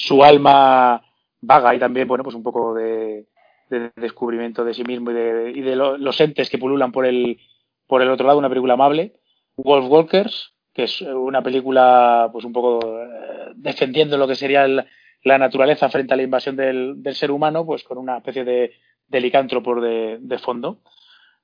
su 0.03 0.23
alma 0.25 1.03
vaga 1.41 1.75
y 1.75 1.79
también, 1.79 2.09
bueno, 2.09 2.25
pues 2.25 2.37
un 2.37 2.43
poco 2.43 2.75
de, 2.75 3.27
de 3.71 3.91
descubrimiento 3.97 4.65
de 4.65 4.75
sí 4.75 4.85
mismo 4.85 5.11
y 5.11 5.15
de, 5.15 5.53
y 5.55 5.61
de 5.61 5.77
lo- 5.77 5.97
los 5.99 6.21
entes 6.21 6.51
que 6.51 6.59
pululan 6.59 6.93
por 6.93 7.07
el, 7.07 7.39
por 7.87 8.03
el 8.03 8.11
otro 8.11 8.27
lado, 8.27 8.39
una 8.39 8.49
película 8.49 8.75
amable. 8.75 9.15
Wolf 9.57 9.87
Walkers, 9.89 10.53
que 10.73 10.85
es 10.85 11.01
una 11.03 11.43
película, 11.43 12.29
pues 12.33 12.45
un 12.45 12.53
poco 12.53 12.81
eh, 12.85 13.53
defendiendo 13.57 14.17
lo 14.17 14.27
que 14.29 14.35
sería 14.37 14.65
el- 14.65 14.85
la 15.25 15.39
naturaleza 15.39 15.89
frente 15.89 16.15
a 16.15 16.17
la 16.17 16.23
invasión 16.23 16.55
del, 16.57 17.03
del 17.03 17.15
ser 17.15 17.31
humano, 17.33 17.67
pues 17.67 17.83
con 17.83 17.99
una 17.99 18.19
especie 18.19 18.45
de, 18.45 18.73
de 19.09 19.21
licántropo 19.21 19.81
de, 19.81 20.19
fondo. 20.39 20.79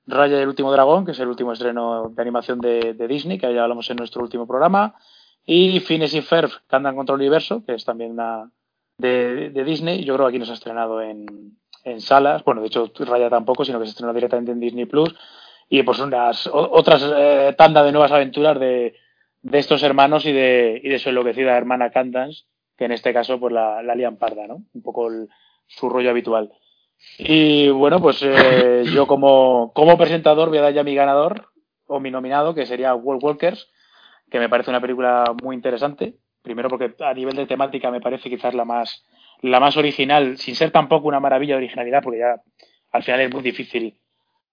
Raya 0.07 0.37
y 0.37 0.41
el 0.41 0.47
último 0.47 0.71
dragón, 0.71 1.03
que 1.03 1.11
es 1.11 1.19
el 1.19 1.27
último 1.27 1.51
estreno 1.51 2.09
de 2.09 2.21
animación 2.21 2.59
de, 2.61 2.93
de 2.93 3.07
Disney, 3.07 3.37
que 3.37 3.51
ya 3.53 3.63
hablamos 3.63 3.89
en 3.89 3.97
nuestro 3.97 4.21
último 4.21 4.45
programa. 4.47 4.95
Y 5.45 5.79
Phineas 5.81 6.13
y 6.13 6.21
Ferb, 6.21 6.49
que 6.67 6.75
andan 6.75 6.95
contra 6.95 7.13
el 7.15 7.21
universo, 7.21 7.63
que 7.65 7.73
es 7.75 7.85
también 7.85 8.11
una 8.11 8.49
de, 8.97 9.49
de 9.51 9.63
Disney. 9.63 10.03
Yo 10.03 10.15
creo 10.15 10.25
que 10.27 10.29
aquí 10.31 10.39
no 10.39 10.45
se 10.45 10.51
ha 10.51 10.55
estrenado 10.55 11.01
en, 11.01 11.25
en 11.83 12.01
salas. 12.01 12.43
Bueno, 12.43 12.61
de 12.61 12.67
hecho, 12.67 12.91
Raya 12.99 13.29
tampoco, 13.29 13.63
sino 13.63 13.79
que 13.79 13.85
se 13.85 13.91
estrenó 13.91 14.13
directamente 14.13 14.51
en 14.51 14.59
Disney 14.59 14.85
Plus. 14.85 15.15
Y 15.69 15.83
pues 15.83 15.99
unas 15.99 16.47
otras 16.51 17.03
eh, 17.15 17.53
tanda 17.57 17.83
de 17.83 17.91
nuevas 17.91 18.11
aventuras 18.11 18.59
de, 18.59 18.95
de 19.41 19.59
estos 19.59 19.83
hermanos 19.83 20.25
y 20.25 20.31
de, 20.31 20.79
y 20.83 20.89
de 20.89 20.99
su 20.99 21.09
enloquecida 21.09 21.57
hermana 21.57 21.91
Candance, 21.91 22.43
que 22.77 22.85
en 22.85 22.91
este 22.91 23.13
caso 23.13 23.39
pues 23.39 23.53
la, 23.53 23.81
la 23.83 23.95
lían 23.95 24.17
parda, 24.17 24.47
¿no? 24.47 24.63
Un 24.73 24.81
poco 24.81 25.07
el- 25.09 25.27
su 25.67 25.89
rollo 25.89 26.11
habitual. 26.11 26.51
Y 27.17 27.69
bueno, 27.69 27.99
pues 27.99 28.21
eh, 28.23 28.83
yo 28.93 29.07
como, 29.07 29.71
como 29.73 29.97
presentador 29.97 30.49
voy 30.49 30.59
a 30.59 30.61
dar 30.61 30.73
ya 30.73 30.83
mi 30.83 30.93
ganador 30.95 31.49
o 31.87 31.99
mi 31.99 32.11
nominado, 32.11 32.53
que 32.53 32.65
sería 32.67 32.93
World 32.95 33.23
Walkers, 33.23 33.67
que 34.29 34.39
me 34.39 34.49
parece 34.49 34.69
una 34.69 34.81
película 34.81 35.25
muy 35.43 35.55
interesante. 35.55 36.15
Primero 36.41 36.69
porque 36.69 36.93
a 37.03 37.13
nivel 37.13 37.35
de 37.35 37.47
temática 37.47 37.89
me 37.89 38.01
parece 38.01 38.29
quizás 38.29 38.53
la 38.53 38.65
más, 38.65 39.03
la 39.41 39.59
más 39.59 39.77
original, 39.77 40.37
sin 40.37 40.55
ser 40.55 40.71
tampoco 40.71 41.07
una 41.07 41.19
maravilla 41.19 41.53
de 41.55 41.63
originalidad, 41.63 42.03
porque 42.03 42.19
ya 42.19 42.41
al 42.91 43.03
final 43.03 43.21
es 43.21 43.33
muy 43.33 43.41
difícil 43.41 43.97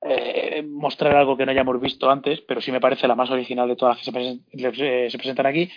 eh, 0.00 0.64
mostrar 0.67 1.14
algo 1.14 1.37
que 1.37 1.45
no 1.45 1.52
hayamos 1.52 1.81
visto 1.81 2.11
antes, 2.11 2.41
pero 2.41 2.61
sí 2.61 2.73
me 2.73 2.81
parece 2.81 3.07
la 3.07 3.14
más 3.14 3.31
original 3.31 3.69
de 3.69 3.76
todas 3.76 3.97
las 3.97 4.05
que 4.05 4.11
se, 4.11 5.05
eh, 5.05 5.11
se 5.11 5.19
presentan 5.19 5.47
aquí. 5.47 5.71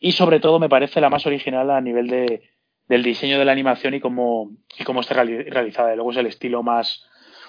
Y 0.00 0.12
sobre 0.12 0.40
todo 0.40 0.58
me 0.58 0.68
parece 0.68 1.00
la 1.00 1.10
más 1.10 1.26
original 1.26 1.70
a 1.70 1.80
nivel 1.80 2.08
de, 2.08 2.42
del 2.88 3.02
diseño 3.02 3.38
de 3.38 3.44
la 3.44 3.52
animación 3.52 3.94
y 3.94 4.00
cómo, 4.00 4.50
y 4.78 4.84
cómo 4.84 5.00
está 5.00 5.14
reali- 5.14 5.44
realizada. 5.50 5.92
Y 5.92 5.96
luego 5.96 6.12
es 6.12 6.16
el 6.16 6.26
estilo 6.26 6.62
más, 6.62 7.04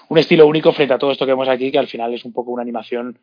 un 0.08 0.18
estilo 0.18 0.46
único 0.46 0.72
frente 0.72 0.92
a 0.94 0.98
todo 0.98 1.12
esto 1.12 1.24
que 1.24 1.32
vemos 1.32 1.48
aquí, 1.48 1.72
que 1.72 1.78
al 1.78 1.86
final 1.86 2.12
es 2.12 2.24
un 2.24 2.32
poco 2.32 2.50
una 2.50 2.62
animación 2.62 3.18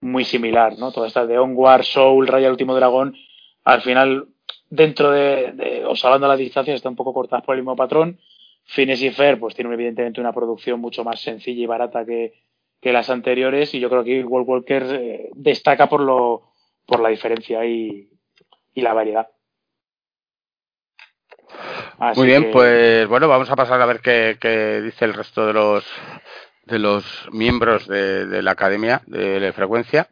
muy 0.00 0.24
similar, 0.24 0.78
¿no? 0.78 0.92
Todas 0.92 1.08
estas 1.08 1.28
de 1.28 1.38
Onward, 1.38 1.82
Soul, 1.84 2.26
Raya 2.26 2.46
el 2.46 2.52
último 2.52 2.74
dragón, 2.74 3.16
al 3.64 3.82
final, 3.82 4.28
dentro 4.70 5.10
de, 5.10 5.52
de 5.52 5.84
o 5.86 5.96
salvando 5.96 6.28
las 6.28 6.38
distancias, 6.38 6.76
están 6.76 6.92
un 6.92 6.96
poco 6.96 7.14
cortadas 7.14 7.44
por 7.44 7.54
el 7.54 7.62
mismo 7.62 7.76
patrón. 7.76 8.18
Phineas 8.64 9.00
y 9.02 9.10
Fer, 9.10 9.38
pues 9.38 9.54
tienen 9.54 9.72
evidentemente 9.72 10.20
una 10.20 10.32
producción 10.32 10.80
mucho 10.80 11.04
más 11.04 11.20
sencilla 11.20 11.62
y 11.62 11.66
barata 11.66 12.04
que, 12.04 12.34
que 12.80 12.92
las 12.92 13.08
anteriores, 13.10 13.72
y 13.74 13.80
yo 13.80 13.88
creo 13.88 14.02
que 14.04 14.24
World 14.24 14.48
Walker 14.48 14.82
eh, 14.90 15.30
destaca 15.34 15.88
por 15.88 16.00
lo, 16.00 16.50
por 16.84 17.00
la 17.00 17.08
diferencia 17.10 17.64
y, 17.64 18.10
y 18.74 18.80
la 18.82 18.92
variedad. 18.92 19.28
Así 21.98 22.20
Muy 22.20 22.28
bien, 22.28 22.42
que- 22.44 22.50
pues 22.50 23.08
bueno, 23.08 23.28
vamos 23.28 23.50
a 23.50 23.56
pasar 23.56 23.80
a 23.80 23.86
ver 23.86 24.00
qué, 24.00 24.36
qué 24.40 24.82
dice 24.82 25.04
el 25.04 25.14
resto 25.14 25.46
de 25.46 25.52
los 25.52 25.84
de 26.66 26.78
los 26.78 27.28
miembros 27.32 27.86
de, 27.88 28.26
de 28.26 28.42
la 28.42 28.50
academia 28.52 29.02
de 29.06 29.40
la 29.40 29.52
frecuencia 29.52 30.08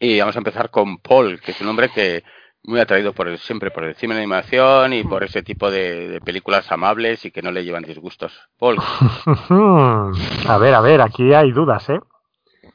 y 0.00 0.18
vamos 0.18 0.34
a 0.36 0.38
empezar 0.40 0.70
con 0.70 0.98
Paul, 0.98 1.40
que 1.40 1.52
es 1.52 1.60
un 1.60 1.68
hombre 1.68 1.90
que 1.90 2.24
muy 2.64 2.80
atraído 2.80 3.12
por 3.12 3.28
el, 3.28 3.38
siempre 3.38 3.70
por 3.70 3.84
el 3.84 3.94
cine 3.94 4.14
de 4.14 4.20
animación 4.22 4.94
y 4.94 5.04
por 5.04 5.22
ese 5.22 5.42
tipo 5.42 5.70
de, 5.70 6.08
de 6.08 6.20
películas 6.22 6.72
amables 6.72 7.24
y 7.26 7.30
que 7.30 7.42
no 7.42 7.50
le 7.52 7.62
llevan 7.64 7.82
disgustos. 7.84 8.32
Paul, 8.58 8.78
a 10.48 10.58
ver, 10.58 10.74
a 10.74 10.80
ver, 10.80 11.00
aquí 11.02 11.32
hay 11.34 11.52
dudas, 11.52 11.88
¿eh? 11.90 12.00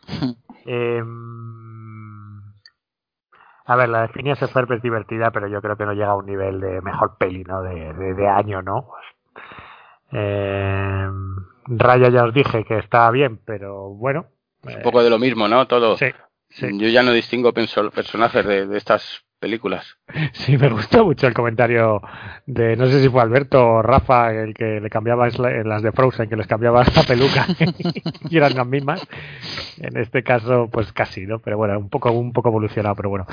Em, 0.65 2.41
a 3.65 3.75
ver, 3.75 3.89
la 3.89 4.01
de 4.03 4.07
Phineas 4.09 4.39
y 4.43 4.47
Ferb 4.47 4.71
es 4.73 4.81
divertida, 4.83 5.31
pero 5.31 5.47
yo 5.47 5.61
creo 5.61 5.75
que 5.77 5.85
no 5.85 5.93
llega 5.93 6.09
a 6.11 6.15
un 6.15 6.27
nivel 6.27 6.59
de 6.61 6.81
mejor 6.81 7.17
peli, 7.17 7.43
¿no? 7.43 7.63
De, 7.63 7.93
de- 7.93 8.13
de 8.13 8.27
año, 8.27 8.61
¿no? 8.61 8.89
Em, 10.11 11.35
Raya 11.69 12.09
ya 12.09 12.23
os 12.25 12.33
dije 12.33 12.65
que 12.65 12.77
está 12.77 13.09
bien, 13.11 13.39
pero 13.45 13.89
bueno. 13.89 14.27
un 14.63 14.81
poco 14.81 15.03
de 15.03 15.09
lo 15.09 15.19
mismo, 15.19 15.47
¿no? 15.47 15.67
Todo. 15.67 15.97
Sí, 15.97 16.07
sí. 16.49 16.67
Yo 16.77 16.87
ya 16.89 17.03
no 17.03 17.11
distingo 17.11 17.53
personajes 17.53 18.45
de, 18.45 18.67
de 18.67 18.77
estas 18.77 19.23
películas. 19.39 19.97
Sí, 20.33 20.57
me 20.57 20.69
gustó 20.69 21.05
mucho 21.05 21.27
el 21.27 21.33
comentario 21.33 22.01
de, 22.45 22.75
no 22.75 22.87
sé 22.87 23.01
si 23.01 23.09
fue 23.09 23.21
Alberto 23.21 23.65
o 23.65 23.81
Rafa, 23.81 24.33
el 24.33 24.53
que 24.53 24.79
le 24.79 24.89
cambiaba 24.89 25.27
en 25.27 25.69
las 25.69 25.81
de 25.81 25.91
Frozen, 25.91 26.29
que 26.29 26.35
les 26.35 26.47
cambiaba 26.47 26.83
la 26.95 27.03
peluca 27.03 27.45
y 28.29 28.37
eran 28.37 28.55
las 28.55 28.67
mismas. 28.67 29.07
En 29.79 29.97
este 29.97 30.23
caso, 30.23 30.69
pues 30.71 30.91
casi, 30.91 31.25
¿no? 31.25 31.39
Pero 31.39 31.57
bueno, 31.57 31.77
un 31.79 31.89
poco, 31.89 32.11
un 32.11 32.33
poco 32.33 32.49
evolucionado, 32.49 32.95
pero 32.95 33.09
bueno. 33.09 33.25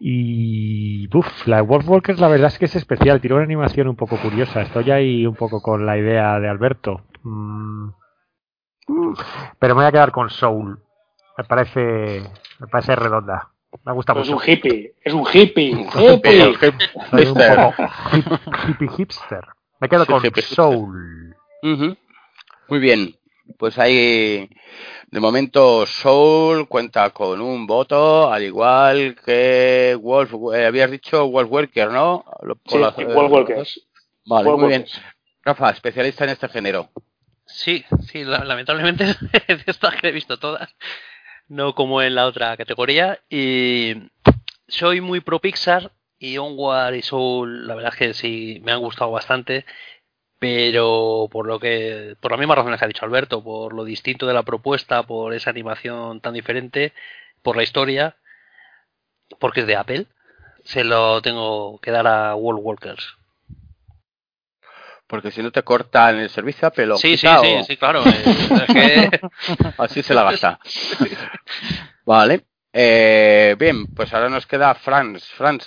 Y, 0.00 1.08
uff, 1.16 1.46
la 1.46 1.56
de 1.56 1.62
Wolf 1.62 1.88
Walkers 1.88 2.20
la 2.20 2.28
verdad 2.28 2.48
es 2.48 2.58
que 2.58 2.64
es 2.66 2.76
especial, 2.76 3.20
tiene 3.20 3.36
una 3.36 3.44
animación 3.44 3.88
un 3.88 3.96
poco 3.96 4.18
curiosa. 4.18 4.62
Estoy 4.62 4.90
ahí 4.90 5.26
un 5.26 5.34
poco 5.34 5.62
con 5.62 5.86
la 5.86 5.96
idea 5.96 6.38
de 6.40 6.48
Alberto. 6.48 7.02
Mm. 7.24 7.90
Pero 9.58 9.74
me 9.74 9.80
voy 9.82 9.88
a 9.88 9.92
quedar 9.92 10.12
con 10.12 10.30
Soul. 10.30 10.78
Me 11.36 11.44
parece, 11.44 12.22
me 12.60 12.66
parece 12.70 12.94
redonda. 12.94 13.50
Me 13.84 13.92
gusta 13.92 14.14
Pues 14.14 14.28
mucho. 14.30 14.36
un 14.44 14.50
hippie, 14.52 14.94
es 15.02 15.12
un 15.12 15.26
hippie. 15.32 15.70
Hippie. 15.98 16.54
Soy 17.10 17.26
un 17.26 17.34
Hipster. 17.34 17.56
poco 17.56 17.82
hip- 18.12 18.68
hippie 18.68 18.88
hipster. 18.96 19.44
Me 19.80 19.88
quedo 19.88 20.04
Sí, 20.04 20.12
con. 20.12 20.42
Soul. 20.42 21.36
Muy 22.68 22.78
bien. 22.78 23.16
Pues 23.58 23.78
ahí, 23.78 24.48
de 25.10 25.20
momento, 25.20 25.84
Soul 25.86 26.66
cuenta 26.68 27.10
con 27.10 27.40
un 27.42 27.66
voto, 27.66 28.32
al 28.32 28.42
igual 28.42 29.16
que 29.24 29.98
Wolf. 30.00 30.32
eh, 30.54 30.64
habías 30.66 30.90
dicho 30.90 31.26
Wolf 31.28 31.50
Walker, 31.50 31.90
¿no? 31.90 32.24
Sí, 32.66 32.78
por 32.78 32.80
las- 32.80 32.96
World 32.96 33.32
Walkers. 33.32 33.86
Vale, 34.26 34.50
muy 34.52 34.68
bien. 34.68 34.86
Rafa, 35.42 35.70
especialista 35.70 36.24
en 36.24 36.30
este 36.30 36.48
género. 36.48 36.88
Sí, 37.62 37.84
sí, 38.10 38.24
la- 38.24 38.44
lamentablemente 38.44 39.04
de 39.48 39.62
estas 39.66 39.94
que 39.96 40.08
he 40.08 40.12
visto 40.12 40.38
todas, 40.38 40.74
no 41.48 41.74
como 41.74 42.02
en 42.02 42.14
la 42.14 42.26
otra 42.26 42.56
categoría. 42.56 43.20
Y 43.30 43.94
soy 44.68 45.00
muy 45.00 45.20
pro 45.20 45.40
Pixar 45.40 45.92
y 46.18 46.38
Onward 46.38 46.94
y 46.94 47.02
Soul, 47.02 47.66
la 47.66 47.74
verdad 47.74 47.92
es 47.94 47.98
que 47.98 48.14
sí 48.14 48.60
me 48.64 48.72
han 48.72 48.80
gustado 48.80 49.10
bastante, 49.12 49.64
pero 50.38 51.28
por 51.32 51.46
lo 51.46 51.60
que, 51.60 52.16
por 52.20 52.32
las 52.32 52.40
mismas 52.40 52.58
razones 52.58 52.78
que 52.80 52.86
ha 52.86 52.88
dicho 52.88 53.04
Alberto, 53.06 53.44
por 53.44 53.74
lo 53.74 53.84
distinto 53.84 54.26
de 54.26 54.34
la 54.34 54.44
propuesta, 54.44 55.04
por 55.04 55.34
esa 55.34 55.50
animación 55.50 56.20
tan 56.20 56.34
diferente, 56.34 56.92
por 57.42 57.56
la 57.56 57.64
historia, 57.64 58.16
porque 59.38 59.60
es 59.60 59.66
de 59.66 59.76
Apple, 59.76 60.06
se 60.64 60.84
lo 60.84 61.22
tengo 61.22 61.78
que 61.80 61.90
dar 61.90 62.06
a 62.06 62.34
World 62.36 62.60
Walkers. 62.64 63.16
Porque 65.06 65.30
si 65.30 65.42
no 65.42 65.50
te 65.50 65.62
cortan 65.62 66.18
el 66.18 66.30
servicio 66.30 66.66
a 66.68 66.70
pelo. 66.70 66.96
Sí, 66.96 67.16
sí, 67.16 67.26
sí, 67.26 67.54
o- 67.60 67.64
sí, 67.64 67.76
claro. 67.76 68.02
es 68.06 68.66
que 68.72 69.20
Así 69.78 70.02
se 70.02 70.14
la 70.14 70.22
gasta. 70.24 70.58
Vale. 72.06 72.44
Eh, 72.72 73.54
bien, 73.58 73.86
pues 73.86 74.12
ahora 74.12 74.28
nos 74.28 74.46
queda 74.46 74.74
Franz. 74.74 75.24
Franz. 75.36 75.66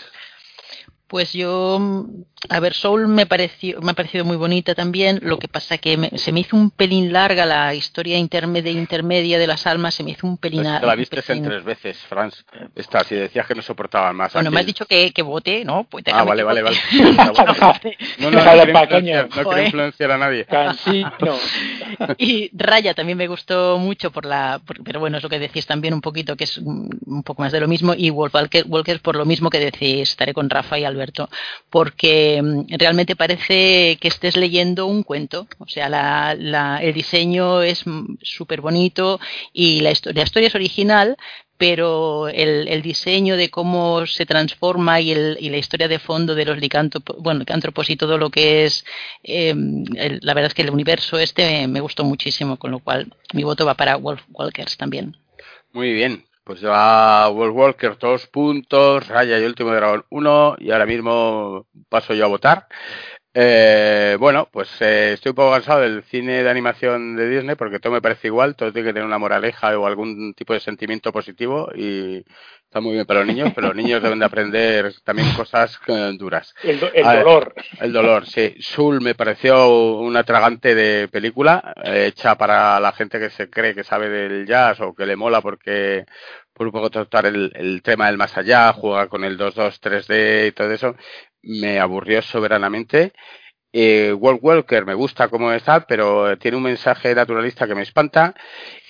Pues 1.08 1.32
yo, 1.34 1.78
mm, 1.80 2.06
a 2.50 2.60
ver, 2.60 2.74
Soul 2.74 3.08
me 3.08 3.26
pareció, 3.26 3.80
me 3.82 3.92
ha 3.92 3.94
parecido 3.94 4.26
muy 4.26 4.36
bonita 4.36 4.76
también. 4.76 5.20
Lo 5.24 5.40
que 5.40 5.48
pasa 5.48 5.78
que 5.78 5.96
me- 5.98 6.10
se 6.18 6.32
me 6.34 6.42
hizo 6.42 6.58
un 6.58 6.70
pelín 6.70 7.14
larga 7.14 7.46
la 7.46 7.74
historia 7.74 8.18
intermedia, 8.18 8.72
intermedia 8.72 9.40
de 9.40 9.48
las 9.48 9.66
almas. 9.68 9.94
Se 9.96 10.04
me 10.04 10.12
hizo 10.12 10.28
un 10.28 10.38
pelín. 10.38 10.64
Pues 10.64 10.80
te 10.82 10.86
la 10.86 10.96
viste 10.96 11.24
en 11.34 11.44
tres 11.44 11.64
veces, 11.64 11.98
Franz. 12.10 12.44
Esta, 12.76 13.04
si 13.06 13.16
decías 13.16 13.48
que 13.48 13.56
no 13.56 13.62
soportaban 13.62 14.16
más. 14.18 14.34
Bueno, 14.34 14.52
me 14.52 14.60
has 14.60 14.66
dicho 14.66 14.86
que, 14.86 15.12
que 15.14 15.22
vote, 15.22 15.64
¿no? 15.64 15.86
Pues 15.86 16.04
Ah, 16.12 16.24
vale, 16.24 16.44
vale, 16.44 16.62
vale. 16.62 16.78
No, 18.20 18.32
no, 18.32 18.44
no, 18.44 18.52
quiero 18.52 18.90
coño. 18.90 19.22
no 19.24 19.30
quiero 19.30 19.62
influenciar 19.64 20.12
a 20.12 20.18
nadie. 20.18 20.46
Cansino. 20.50 21.38
Y 22.18 22.50
Raya 22.54 22.94
también 22.94 23.18
me 23.18 23.28
gustó 23.28 23.78
mucho 23.78 24.12
por 24.12 24.26
la, 24.26 24.60
por- 24.66 24.84
pero 24.84 25.00
bueno, 25.00 25.18
es 25.18 25.24
lo 25.24 25.30
que 25.30 25.40
decís 25.40 25.66
también 25.66 25.94
un 25.94 26.02
poquito, 26.02 26.36
que 26.36 26.44
es 26.44 26.58
un 26.58 26.90
un 27.06 27.24
poco 27.24 27.42
más 27.42 27.52
de 27.52 27.60
lo 27.60 27.68
mismo. 27.68 27.94
Y 27.96 28.10
Wolf 28.10 28.36
Walker, 28.36 28.66
Walker 28.68 29.00
por 29.02 29.16
lo 29.16 29.26
mismo 29.26 29.50
que 29.50 29.60
decís, 29.60 30.10
estaré 30.10 30.34
con 30.34 30.50
Rafa 30.50 30.78
y 30.78 30.86
Alberto, 30.98 31.30
porque 31.70 32.42
mm, 32.42 32.74
realmente 32.77 33.16
parece 33.16 33.98
que 34.01 34.08
estés 34.08 34.36
leyendo 34.36 34.86
un 34.88 35.04
cuento. 35.04 35.48
O 35.60 35.68
sea, 35.68 35.89
la, 35.89 36.36
la- 36.38 36.82
el 36.82 36.94
diseño 36.94 37.62
es 37.62 37.86
mm, 37.86 38.18
súper 38.22 38.62
bonito 38.62 39.20
y 39.54 39.82
la, 39.82 39.92
histo- 39.92 40.12
la 40.13 40.24
historia 40.24 40.48
es 40.48 40.56
original, 40.56 41.16
pero 41.60 42.27
el, 42.27 42.68
el 42.68 42.82
diseño 42.84 43.36
de 43.36 43.50
cómo 43.50 44.06
se 44.06 44.27
transforma 44.27 45.01
y, 45.01 45.12
el, 45.12 45.38
y 45.39 45.50
la 45.50 45.58
historia 45.58 45.88
de 45.88 45.98
fondo 45.98 46.36
de 46.36 46.46
los 46.46 46.60
licántropos, 46.60 47.16
bueno, 47.20 47.39
licántropos 47.39 47.89
y 47.89 47.96
todo 47.96 48.18
lo 48.20 48.30
que 48.30 48.66
es, 48.66 48.86
eh, 49.24 49.56
el- 49.96 50.20
la 50.22 50.34
verdad 50.36 50.50
es 50.50 50.54
que 50.54 50.62
el 50.62 50.70
universo 50.70 51.18
este 51.18 51.68
me 51.68 51.80
gustó 51.80 52.04
muchísimo, 52.04 52.58
con 52.58 52.70
lo 52.72 52.80
cual 52.80 53.12
mi 53.34 53.44
voto 53.44 53.66
va 53.66 53.74
para 53.74 53.96
Wolf 53.96 54.22
Walkers 54.34 54.77
también. 54.77 55.18
Muy 55.74 55.94
bien. 55.94 56.25
Pues 56.48 56.63
va 56.66 57.30
World 57.30 57.58
Walker 57.58 57.98
dos 57.98 58.27
puntos, 58.27 59.06
Raya 59.10 59.38
y 59.38 59.44
Último 59.44 59.74
Dragón 59.74 60.06
uno, 60.10 60.56
y 60.58 60.72
ahora 60.72 60.86
mismo 60.86 61.68
paso 61.89 62.13
yo 62.13 62.24
a 62.24 62.30
votar. 62.30 62.68
Eh, 63.39 64.17
bueno, 64.20 64.50
pues 64.51 64.67
eh, 64.79 65.12
estoy 65.13 65.29
un 65.29 65.36
poco 65.36 65.51
cansado 65.51 65.82
del 65.82 66.01
cine 66.06 66.41
de 66.41 66.50
animación 66.50 67.15
de 67.15 67.29
Disney 67.29 67.56
porque 67.56 67.77
todo 67.79 67.94
me 67.94 68.01
parece 68.01 68.29
igual, 68.29 68.56
todo 68.56 68.74
tiene 68.74 68.88
que 68.89 68.94
tener 68.94 69.06
una 69.06 69.20
moraleja 69.20 69.77
o 69.77 69.86
algún 69.86 70.34
tipo 70.34 70.53
de 70.53 70.60
sentimiento 70.60 71.12
positivo 71.12 71.70
y 71.75 72.25
está 72.63 72.82
muy 72.82 72.94
bien 72.94 73.06
para 73.06 73.20
los 73.20 73.27
niños, 73.27 73.51
pero 73.53 73.67
los 73.67 73.75
niños 73.75 74.01
deben 74.01 74.17
de 74.17 74.25
aprender 74.25 74.91
también 75.03 75.32
cosas 75.36 75.79
eh, 75.86 76.13
duras. 76.17 76.56
El, 76.63 76.79
do- 76.79 76.91
el 76.91 77.06
A 77.06 77.13
ver. 77.13 77.24
dolor. 77.25 77.53
El 77.79 77.94
dolor, 77.94 78.25
sí. 78.25 78.56
Soul 78.60 79.01
me 79.01 79.13
pareció 79.13 79.70
una 80.00 80.24
tragante 80.24 80.74
de 80.74 81.08
película, 81.08 81.75
eh, 81.84 82.08
hecha 82.08 82.36
para 82.39 82.79
la 82.79 82.91
gente 82.91 83.20
que 83.20 83.29
se 83.29 83.51
cree 83.51 83.75
que 83.75 83.84
sabe 83.84 84.10
del 84.10 84.48
jazz 84.48 84.79
o 84.82 84.96
que 84.96 85.06
le 85.06 85.15
mola 85.15 85.41
porque 85.41 86.06
por 86.53 86.65
un 86.65 86.74
poco 86.74 86.89
tratar 86.89 87.27
el, 87.27 87.51
el 87.56 87.84
tema 87.84 88.08
del 88.08 88.17
más 88.17 88.36
allá, 88.36 88.74
juega 88.74 89.08
con 89.08 89.24
el 89.24 89.38
2-2, 89.38 89.79
3D 89.79 90.48
y 90.48 90.51
todo 90.53 90.72
eso, 90.72 90.96
me 91.48 91.80
aburrió 91.80 92.22
soberanamente. 92.22 93.13
Eh, 93.74 94.13
World 94.13 94.39
Walker 94.42 94.86
me 94.86 94.94
gusta 94.94 95.27
como 95.27 95.51
está, 95.51 95.82
pero 95.82 96.38
tiene 96.38 96.58
un 96.58 96.63
mensaje 96.63 97.13
naturalista 97.13 97.68
que 97.68 97.75
me 97.75 97.84
espanta. 97.84 98.34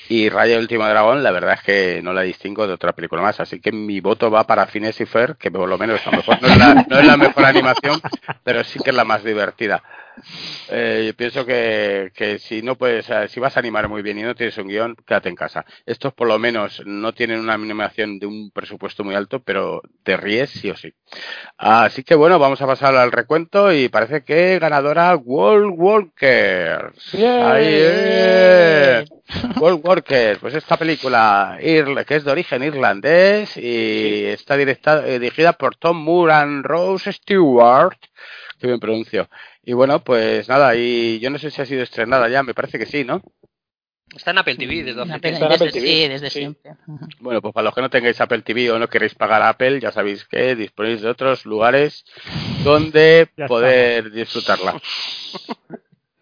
Y 0.09 0.29
Raya 0.29 0.57
Último 0.57 0.87
Dragón, 0.87 1.21
la 1.21 1.31
verdad 1.31 1.55
es 1.55 1.61
que 1.63 2.01
no 2.01 2.13
la 2.13 2.21
distingo 2.21 2.65
de 2.65 2.73
otra 2.73 2.93
película 2.93 3.21
más. 3.21 3.39
Así 3.39 3.59
que 3.59 3.71
mi 3.71 3.99
voto 3.99 4.31
va 4.31 4.45
para 4.45 4.67
Phineas 4.67 4.99
y 5.01 5.05
que 5.37 5.51
por 5.51 5.67
lo 5.67 5.77
menos 5.77 6.05
a 6.07 6.11
lo 6.11 6.17
mejor 6.17 6.41
no 6.41 6.47
es 6.47 6.57
la, 6.57 6.85
no 6.87 6.99
es 6.99 7.05
la 7.05 7.17
mejor 7.17 7.45
animación, 7.45 7.99
pero 8.43 8.63
sí 8.63 8.79
que 8.79 8.91
es 8.91 8.95
la 8.95 9.03
más 9.03 9.23
divertida. 9.23 9.83
Eh, 10.69 11.03
yo 11.07 11.13
pienso 11.15 11.45
que, 11.45 12.11
que 12.15 12.39
si 12.39 12.61
no 12.61 12.75
puedes, 12.75 13.07
si 13.31 13.39
vas 13.39 13.55
a 13.55 13.59
animar 13.59 13.87
muy 13.87 14.01
bien 14.01 14.19
y 14.19 14.23
no 14.23 14.35
tienes 14.35 14.57
un 14.57 14.67
guion, 14.67 14.95
quédate 15.05 15.29
en 15.29 15.35
casa. 15.35 15.65
Estos 15.85 16.13
por 16.13 16.27
lo 16.27 16.37
menos 16.39 16.81
no 16.85 17.13
tienen 17.13 17.39
una 17.39 17.53
animación 17.53 18.19
de 18.19 18.25
un 18.25 18.51
presupuesto 18.51 19.03
muy 19.03 19.15
alto, 19.15 19.41
pero 19.41 19.81
te 20.03 20.17
ríes 20.17 20.49
sí 20.49 20.69
o 20.69 20.75
sí. 20.75 20.93
Así 21.57 22.03
que 22.03 22.15
bueno, 22.15 22.39
vamos 22.39 22.61
a 22.61 22.67
pasar 22.67 22.95
al 22.95 23.11
recuento 23.11 23.71
y 23.71 23.89
parece 23.89 24.23
que 24.23 24.59
ganadora 24.59 25.15
World 25.15 25.73
Walkers. 25.77 27.13
Ahí, 27.51 27.65
eh. 27.69 29.05
World 29.59 29.81
Walkers, 29.85 30.39
pues 30.39 30.53
esta 30.53 30.77
película 30.77 31.57
que 31.59 32.15
es 32.15 32.23
de 32.23 32.31
origen 32.31 32.63
irlandés 32.63 33.57
y 33.57 34.25
está 34.25 34.55
directa- 34.55 35.05
eh, 35.05 35.19
dirigida 35.19 35.53
por 35.53 35.75
Tom 35.75 35.97
Moore 35.97 36.33
and 36.33 36.65
Rose 36.65 37.11
Stewart. 37.11 37.97
Que 38.59 38.67
bien 38.67 38.79
pronuncio. 38.79 39.29
Y 39.67 39.73
bueno, 39.73 39.99
pues 40.01 40.47
nada, 40.47 40.77
y 40.77 41.19
yo 41.19 41.29
no 41.29 41.37
sé 41.37 41.51
si 41.51 41.61
ha 41.61 41.65
sido 41.65 41.83
estrenada 41.83 42.29
ya, 42.29 42.41
me 42.41 42.53
parece 42.53 42.79
que 42.79 42.85
sí, 42.85 43.03
¿no? 43.03 43.21
Está 44.15 44.31
en 44.31 44.37
Apple 44.37 44.55
TV 44.55 44.81
desde 44.81 45.01
hace 45.01 45.13
en 45.13 45.19
desde, 45.19 45.45
Apple 45.45 45.71
TV, 45.73 45.87
sí, 45.87 46.07
desde 46.07 46.29
sí. 46.29 46.39
siempre. 46.39 46.71
Bueno, 47.19 47.41
pues 47.41 47.53
para 47.53 47.65
los 47.65 47.75
que 47.75 47.81
no 47.81 47.89
tengáis 47.89 48.21
Apple 48.21 48.43
TV 48.43 48.71
o 48.71 48.79
no 48.79 48.87
queréis 48.87 49.13
pagar 49.15 49.41
Apple, 49.41 49.81
ya 49.81 49.91
sabéis 49.91 50.23
que 50.23 50.55
disponéis 50.55 51.01
de 51.01 51.09
otros 51.09 51.45
lugares 51.45 52.05
donde 52.63 53.27
Ya 53.35 53.45
poder 53.47 54.09
disfrutarla. 54.09 54.81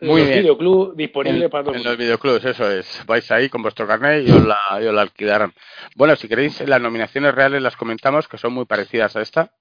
Muy 0.01 0.21
Los 0.21 0.27
bien. 0.29 0.39
videoclub 0.39 0.95
disponible 0.95 1.45
En, 1.45 1.51
para 1.51 1.65
todo 1.65 1.75
el 1.75 1.81
en 1.81 1.87
los 1.87 1.97
videoclubs, 1.97 2.45
eso 2.45 2.71
es. 2.71 3.03
Vais 3.05 3.29
ahí 3.29 3.49
con 3.49 3.61
vuestro 3.61 3.85
carnet 3.85 4.27
y 4.27 4.31
os 4.31 4.43
la, 4.43 4.57
y 4.81 4.85
os 4.87 4.93
la 4.93 5.01
alquilarán. 5.03 5.53
Bueno, 5.95 6.15
si 6.15 6.27
queréis, 6.27 6.67
las 6.67 6.81
nominaciones 6.81 7.35
reales 7.35 7.61
las 7.61 7.77
comentamos, 7.77 8.27
que 8.27 8.39
son 8.39 8.53
muy 8.53 8.65
parecidas 8.65 9.15
a 9.15 9.21
esta. 9.21 9.51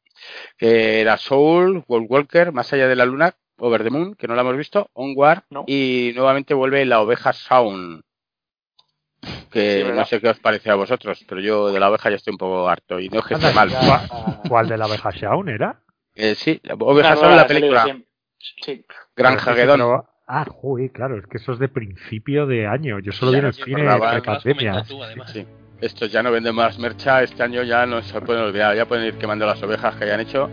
Que 0.56 1.02
era 1.02 1.18
Soul, 1.18 1.84
World 1.86 2.06
Walker, 2.08 2.52
Más 2.52 2.72
allá 2.72 2.88
de 2.88 2.96
la 2.96 3.04
luna, 3.04 3.34
Over 3.64 3.82
the 3.82 3.90
Moon, 3.90 4.14
que 4.14 4.28
no 4.28 4.34
la 4.34 4.42
hemos 4.42 4.56
visto, 4.56 4.90
Onward, 4.92 5.42
No. 5.50 5.64
y 5.66 6.12
nuevamente 6.14 6.52
vuelve 6.54 6.84
La 6.84 7.00
oveja 7.00 7.32
Sound. 7.32 8.02
Que 9.50 9.84
Sí, 9.86 9.92
no 9.92 10.04
sé 10.04 10.20
qué 10.20 10.28
os 10.28 10.38
parece 10.38 10.70
a 10.70 10.74
vosotros, 10.74 11.24
pero 11.26 11.40
yo 11.40 11.72
de 11.72 11.80
la 11.80 11.88
oveja 11.88 12.10
ya 12.10 12.16
estoy 12.16 12.32
un 12.32 12.38
poco 12.38 12.68
harto 12.68 13.00
y 13.00 13.08
no 13.08 13.20
es 13.20 13.24
que 13.26 13.34
esté 13.34 13.52
mal. 13.54 13.70
¿cuál- 13.70 14.40
¿Cuál 14.48 14.68
de 14.68 14.76
la 14.76 14.84
abeja 14.84 15.10
Shaun 15.10 15.48
era? 15.48 15.80
Eh, 16.14 16.34
sí, 16.34 16.60
la 16.62 16.74
oveja 16.74 17.16
Sound 17.16 17.36
la 17.36 17.46
película. 17.46 17.84
Sí. 18.38 18.84
Granja 19.16 19.44
Pero 19.46 19.56
sí, 19.56 19.60
Guedón. 19.62 19.78
pero- 19.78 20.08
Ah, 20.26 20.46
uy, 20.62 20.88
claro, 20.90 21.18
es 21.18 21.26
que 21.26 21.36
eso 21.36 21.52
es 21.52 21.58
de 21.58 21.68
principio 21.68 22.46
de 22.46 22.66
año. 22.66 22.98
Yo 22.98 23.12
solo 23.12 23.32
vi 23.32 23.38
en 23.38 23.44
el 23.46 23.52
cine 23.54 23.82
de 23.82 23.88
has 23.88 24.22
pandemia. 24.22 24.82
tú. 24.82 24.98
Sí. 25.32 25.46
Estos 25.80 26.10
ya 26.10 26.22
no 26.22 26.30
venden 26.30 26.54
más 26.54 26.78
mercha, 26.78 27.22
este 27.22 27.42
año 27.42 27.62
ya 27.62 27.84
no 27.84 28.00
se 28.02 28.18
pueden 28.22 28.42
olvidar, 28.44 28.74
ya 28.74 28.86
pueden 28.86 29.04
ir 29.06 29.18
quemando 29.18 29.44
las 29.46 29.62
ovejas 29.62 29.94
que 29.96 30.04
hayan 30.04 30.20
hecho. 30.20 30.48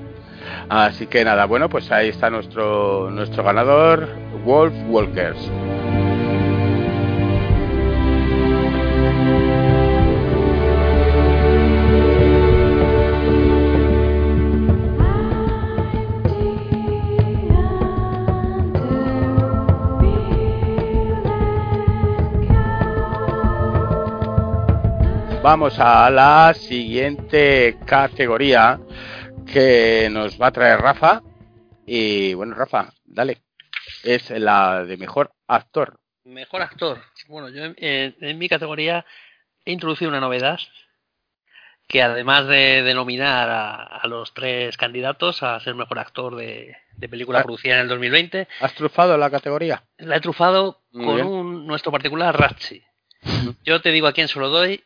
Así 0.70 1.08
que 1.08 1.24
nada, 1.24 1.46
bueno, 1.46 1.70
pues 1.70 1.92
ahí 1.92 2.10
está 2.10 2.30
nuestro, 2.30 3.10
nuestro 3.12 3.44
ganador, 3.44 4.08
Wolf 4.46 4.74
Walkers. 4.88 5.50
Vamos 25.44 25.80
a 25.80 26.10
la 26.12 26.54
siguiente 26.54 27.76
categoría 27.86 28.80
que 29.52 30.10
nos 30.12 30.40
va 30.42 30.48
a 30.48 30.52
traer 30.52 30.80
Rafa. 30.80 31.22
Y 31.86 32.34
bueno, 32.34 32.56
Rafa, 32.56 32.94
dale. 33.06 33.42
Es 34.04 34.30
la 34.30 34.84
de 34.86 34.98
mejor 34.98 35.32
actor. 35.48 36.00
Mejor 36.24 36.62
actor. 36.62 37.02
Bueno, 37.28 37.50
yo 37.50 37.66
en, 37.66 37.76
en- 37.78 38.16
en 38.22 38.38
mi 38.38 38.48
categoría 38.48 39.06
he 39.66 39.72
introducido 39.72 40.10
una 40.10 40.20
novedad 40.20 40.60
que 41.88 42.02
además 42.02 42.48
de 42.48 42.84
denominar 42.84 43.50
a, 43.50 43.74
a 43.84 44.08
los 44.08 44.34
tres 44.34 44.78
candidatos 44.78 45.44
a 45.44 45.60
ser 45.60 45.76
mejor 45.76 46.00
actor 46.00 46.36
de, 46.38 46.78
de 46.96 47.10
película 47.10 47.40
Ah. 47.40 47.44
producida 47.44 47.76
en 47.76 47.82
el 47.82 47.88
2020, 47.90 48.48
¿Has 48.62 48.74
trufado 48.76 49.18
la 49.18 49.30
categoría? 49.30 49.84
la 49.98 50.16
he 50.16 50.22
trufado 50.22 50.84
Muy 50.92 51.06
con 51.06 51.22
un, 51.28 51.68
nuestro 51.68 51.92
particular 51.92 52.40
Ratchi. 52.40 52.82
Yo 53.64 53.82
te 53.82 53.92
digo 53.92 54.08
a 54.08 54.14
quién 54.14 54.28
se 54.30 54.40
lo 54.40 54.50
doy 54.50 54.84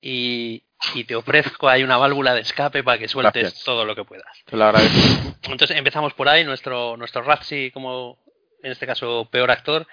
y, 0.00 0.64
y 0.94 1.04
te 1.04 1.14
ofrezco 1.14 1.68
ahí 1.68 1.82
una 1.82 1.96
válvula 1.96 2.34
de 2.34 2.40
escape 2.40 2.82
para 2.82 2.98
que 2.98 3.08
sueltes 3.08 3.42
Gracias. 3.42 3.64
todo 3.64 3.84
lo 3.84 3.94
que 3.94 4.04
puedas. 4.04 4.26
Te 4.44 4.56
lo 4.56 4.64
agradezco. 4.64 5.36
Entonces 5.42 5.76
empezamos 5.76 6.14
por 6.14 6.28
ahí, 6.28 6.44
nuestro, 6.44 6.96
nuestro 6.96 7.22
Ratchi 7.22 7.70
como 7.70 8.18
en 8.62 8.72
este 8.72 8.86
caso 8.86 9.28
peor 9.30 9.50
actor, 9.50 9.86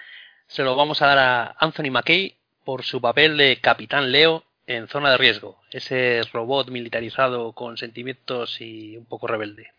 se 0.46 0.62
lo 0.62 0.76
vamos 0.76 1.00
a 1.02 1.06
dar 1.06 1.18
a 1.18 1.56
Anthony 1.58 1.90
McKay 1.90 2.36
por 2.64 2.84
su 2.84 3.00
papel 3.00 3.36
de 3.36 3.60
Capitán 3.60 4.12
Leo 4.12 4.44
en 4.66 4.88
Zona 4.88 5.10
de 5.10 5.16
Riesgo, 5.16 5.58
ese 5.70 6.20
robot 6.32 6.68
militarizado 6.68 7.52
con 7.52 7.78
sentimientos 7.78 8.60
y 8.60 8.96
un 8.96 9.06
poco 9.06 9.26
rebelde. 9.26 9.72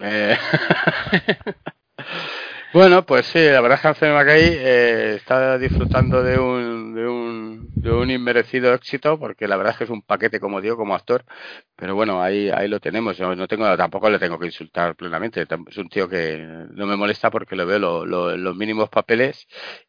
Eh, 0.00 0.36
bueno, 2.72 3.04
pues 3.04 3.26
sí, 3.26 3.38
la 3.38 3.60
verdad 3.60 3.76
es 3.76 3.82
que 3.82 3.88
Anthony 3.88 4.14
Macay 4.14 4.40
eh, 4.42 5.14
está 5.16 5.58
disfrutando 5.58 6.22
de 6.22 6.38
un, 6.38 6.94
de, 6.94 7.06
un, 7.06 7.70
de 7.82 7.92
un 7.92 8.10
inmerecido 8.10 8.72
éxito, 8.74 9.18
porque 9.18 9.46
la 9.46 9.56
verdad 9.56 9.72
es 9.72 9.78
que 9.78 9.84
es 9.84 9.90
un 9.90 10.02
paquete, 10.02 10.40
como 10.40 10.60
digo, 10.60 10.76
como 10.76 10.94
actor. 10.94 11.24
Pero 11.76 11.94
bueno, 11.94 12.22
ahí, 12.22 12.48
ahí 12.50 12.68
lo 12.68 12.80
tenemos. 12.80 13.16
Yo 13.18 13.34
no 13.36 13.46
tengo, 13.48 13.76
tampoco 13.76 14.08
le 14.10 14.18
tengo 14.18 14.38
que 14.38 14.46
insultar 14.46 14.96
plenamente. 14.96 15.46
Es 15.68 15.76
un 15.78 15.88
tío 15.90 16.08
que 16.08 16.38
no 16.70 16.86
me 16.86 16.96
molesta 16.96 17.30
porque 17.30 17.56
le 17.56 17.64
veo 17.66 17.78
lo- 17.78 18.06
lo- 18.06 18.36
los 18.36 18.56
mínimos 18.56 18.88
papeles. 18.88 19.46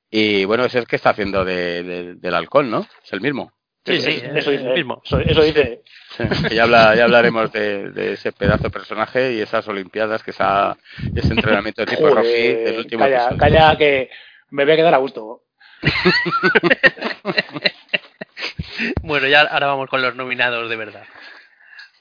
Y 0.09 0.45
bueno, 0.45 0.65
es 0.65 0.75
el 0.75 0.85
que 0.87 0.97
está 0.97 1.11
haciendo 1.11 1.45
de, 1.45 1.83
de- 1.83 2.15
del 2.15 2.35
halcón, 2.35 2.69
¿no? 2.71 2.81
Es 3.03 3.13
el 3.13 3.21
mismo. 3.21 3.51
Sí, 3.85 3.99
sí, 3.99 4.21
eso, 4.35 4.51
dice, 4.51 4.65
el 4.67 4.73
mismo. 4.75 5.01
Eso, 5.05 5.19
eso 5.19 5.41
dice. 5.43 5.81
Sí, 6.17 6.23
ya, 6.55 6.63
habla- 6.63 6.95
ya 6.95 7.03
hablaremos 7.03 7.51
de, 7.51 7.89
de 7.91 8.13
ese 8.13 8.31
pedazo 8.31 8.63
de 8.63 8.69
personaje 8.69 9.33
y 9.33 9.41
esas 9.41 9.67
olimpiadas, 9.67 10.23
que 10.23 10.31
esa, 10.31 10.77
ese 11.15 11.33
entrenamiento 11.33 11.83
de 11.83 11.95
tipo 11.95 12.07
Rocky 12.09 12.27
del 12.53 12.77
último 12.77 13.03
calla, 13.03 13.17
episodio. 13.25 13.37
calla, 13.39 13.77
que 13.77 14.09
me 14.51 14.63
voy 14.63 14.73
a 14.73 14.77
quedar 14.77 14.93
a 14.93 14.97
gusto. 14.97 15.41
Bueno, 19.03 19.27
ya 19.27 19.41
ahora 19.41 19.67
vamos 19.67 19.89
con 19.89 20.01
los 20.01 20.15
nominados 20.15 20.69
de 20.69 20.75
verdad. 20.75 21.03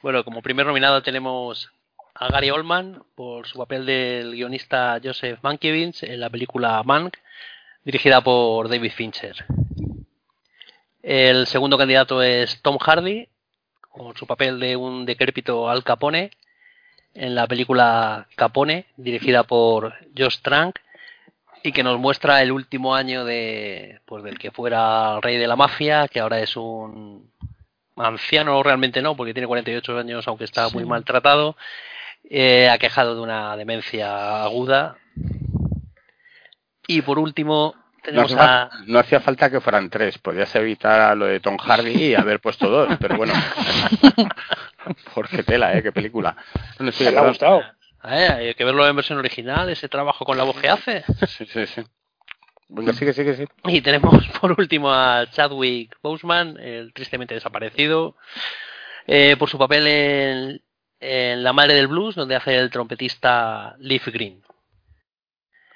Bueno, 0.03 0.25
como 0.25 0.43
primer 0.43 0.67
nominado 0.67 1.03
tenemos 1.03 1.71
a 2.15 2.29
Gary 2.29 2.51
Oldman 2.51 3.03
por 3.15 3.47
su 3.47 3.59
papel 3.59 3.87
del 3.87 4.33
guionista 4.33 4.99
Joseph 5.03 5.39
Mankiewicz 5.43 6.03
en 6.05 6.21
la 6.21 6.31
película 6.31 6.83
Mank, 6.83 7.17
dirigida 7.85 8.21
por 8.23 8.69
David 8.69 8.93
Fincher. 8.93 9.45
El 11.03 11.49
segundo 11.49 11.77
candidato 11.77 12.23
es 12.23 12.63
Tom 12.63 12.79
Hardy, 12.79 13.29
con 13.91 14.17
su 14.17 14.25
papel 14.25 14.61
de 14.61 14.77
un 14.77 15.05
decrépito 15.05 15.69
Al 15.69 15.83
Capone, 15.83 16.31
en 17.15 17.35
la 17.35 17.49
película 17.49 18.29
Capone, 18.37 18.87
dirigida 18.97 19.43
por 19.43 19.95
Josh 20.17 20.39
Trank, 20.43 20.79
y 21.65 21.73
que 21.73 21.83
nos 21.83 21.99
muestra 21.99 22.41
el 22.41 22.53
último 22.53 22.95
año 22.95 23.25
de 23.25 24.01
pues 24.07 24.23
del 24.23 24.39
que 24.39 24.53
fuera 24.53 25.21
rey 25.21 25.39
de 25.39 25.49
la 25.49 25.57
mafia, 25.57 26.07
que 26.07 26.21
ahora 26.21 26.39
es 26.39 26.57
un 26.57 27.31
anciano, 27.97 28.63
realmente 28.63 29.03
no, 29.03 29.17
porque 29.17 29.35
tiene 29.35 29.49
48 29.49 29.99
años, 29.99 30.29
aunque 30.29 30.45
está 30.45 30.69
muy 30.69 30.85
maltratado, 30.85 31.57
eh, 32.31 32.69
aquejado 32.69 33.17
de 33.17 33.21
una 33.21 33.57
demencia 33.57 34.45
aguda. 34.45 34.99
Y 36.87 37.03
por 37.03 37.19
último, 37.19 37.75
No, 38.11 38.27
a... 38.37 38.69
no 38.87 38.99
hacía 38.99 39.21
falta 39.21 39.49
que 39.49 39.61
fueran 39.61 39.89
tres, 39.89 40.19
podías 40.19 40.53
evitar 40.57 41.17
lo 41.17 41.27
de 41.27 41.39
Tom 41.39 41.57
Hardy 41.57 41.91
y 41.91 42.15
haber 42.17 42.41
puesto 42.41 42.69
dos, 42.69 42.97
pero 43.01 43.17
bueno. 43.17 43.33
Porque 45.15 45.45
tela, 45.45 45.77
¿eh? 45.77 45.83
Qué 45.83 45.93
película. 45.93 46.37
Bueno, 46.79 46.91
sí, 46.91 47.05
Me 47.05 47.17
ha 47.17 47.29
gustado. 47.29 47.63
Eh, 48.05 48.29
hay 48.29 48.55
que 48.55 48.65
verlo 48.65 48.87
en 48.89 48.97
versión 48.97 49.19
original, 49.19 49.69
ese 49.69 49.89
trabajo 49.89 50.25
con 50.25 50.37
la 50.37 50.43
voz 50.43 50.61
que 50.61 50.69
hace. 50.69 51.05
Sí, 51.29 51.47
sí, 51.47 51.67
sí. 51.67 51.83
Venga, 52.69 52.93
sigue, 52.93 53.13
sigue, 53.13 53.37
sí. 53.37 53.45
Y 53.67 53.81
tenemos 53.83 54.27
por 54.41 54.59
último 54.59 54.93
a 54.93 55.27
Chadwick 55.31 55.97
Boseman, 56.03 56.59
el 56.59 56.93
tristemente 56.93 57.35
desaparecido, 57.35 58.17
eh, 59.07 59.37
por 59.39 59.49
su 59.49 59.59
papel 59.59 59.87
en, 59.87 60.63
en 60.99 61.45
La 61.45 61.53
Madre 61.53 61.75
del 61.75 61.87
Blues, 61.87 62.17
donde 62.17 62.35
hace 62.35 62.57
el 62.57 62.71
trompetista 62.71 63.77
Leaf 63.79 64.09
Green. 64.09 64.43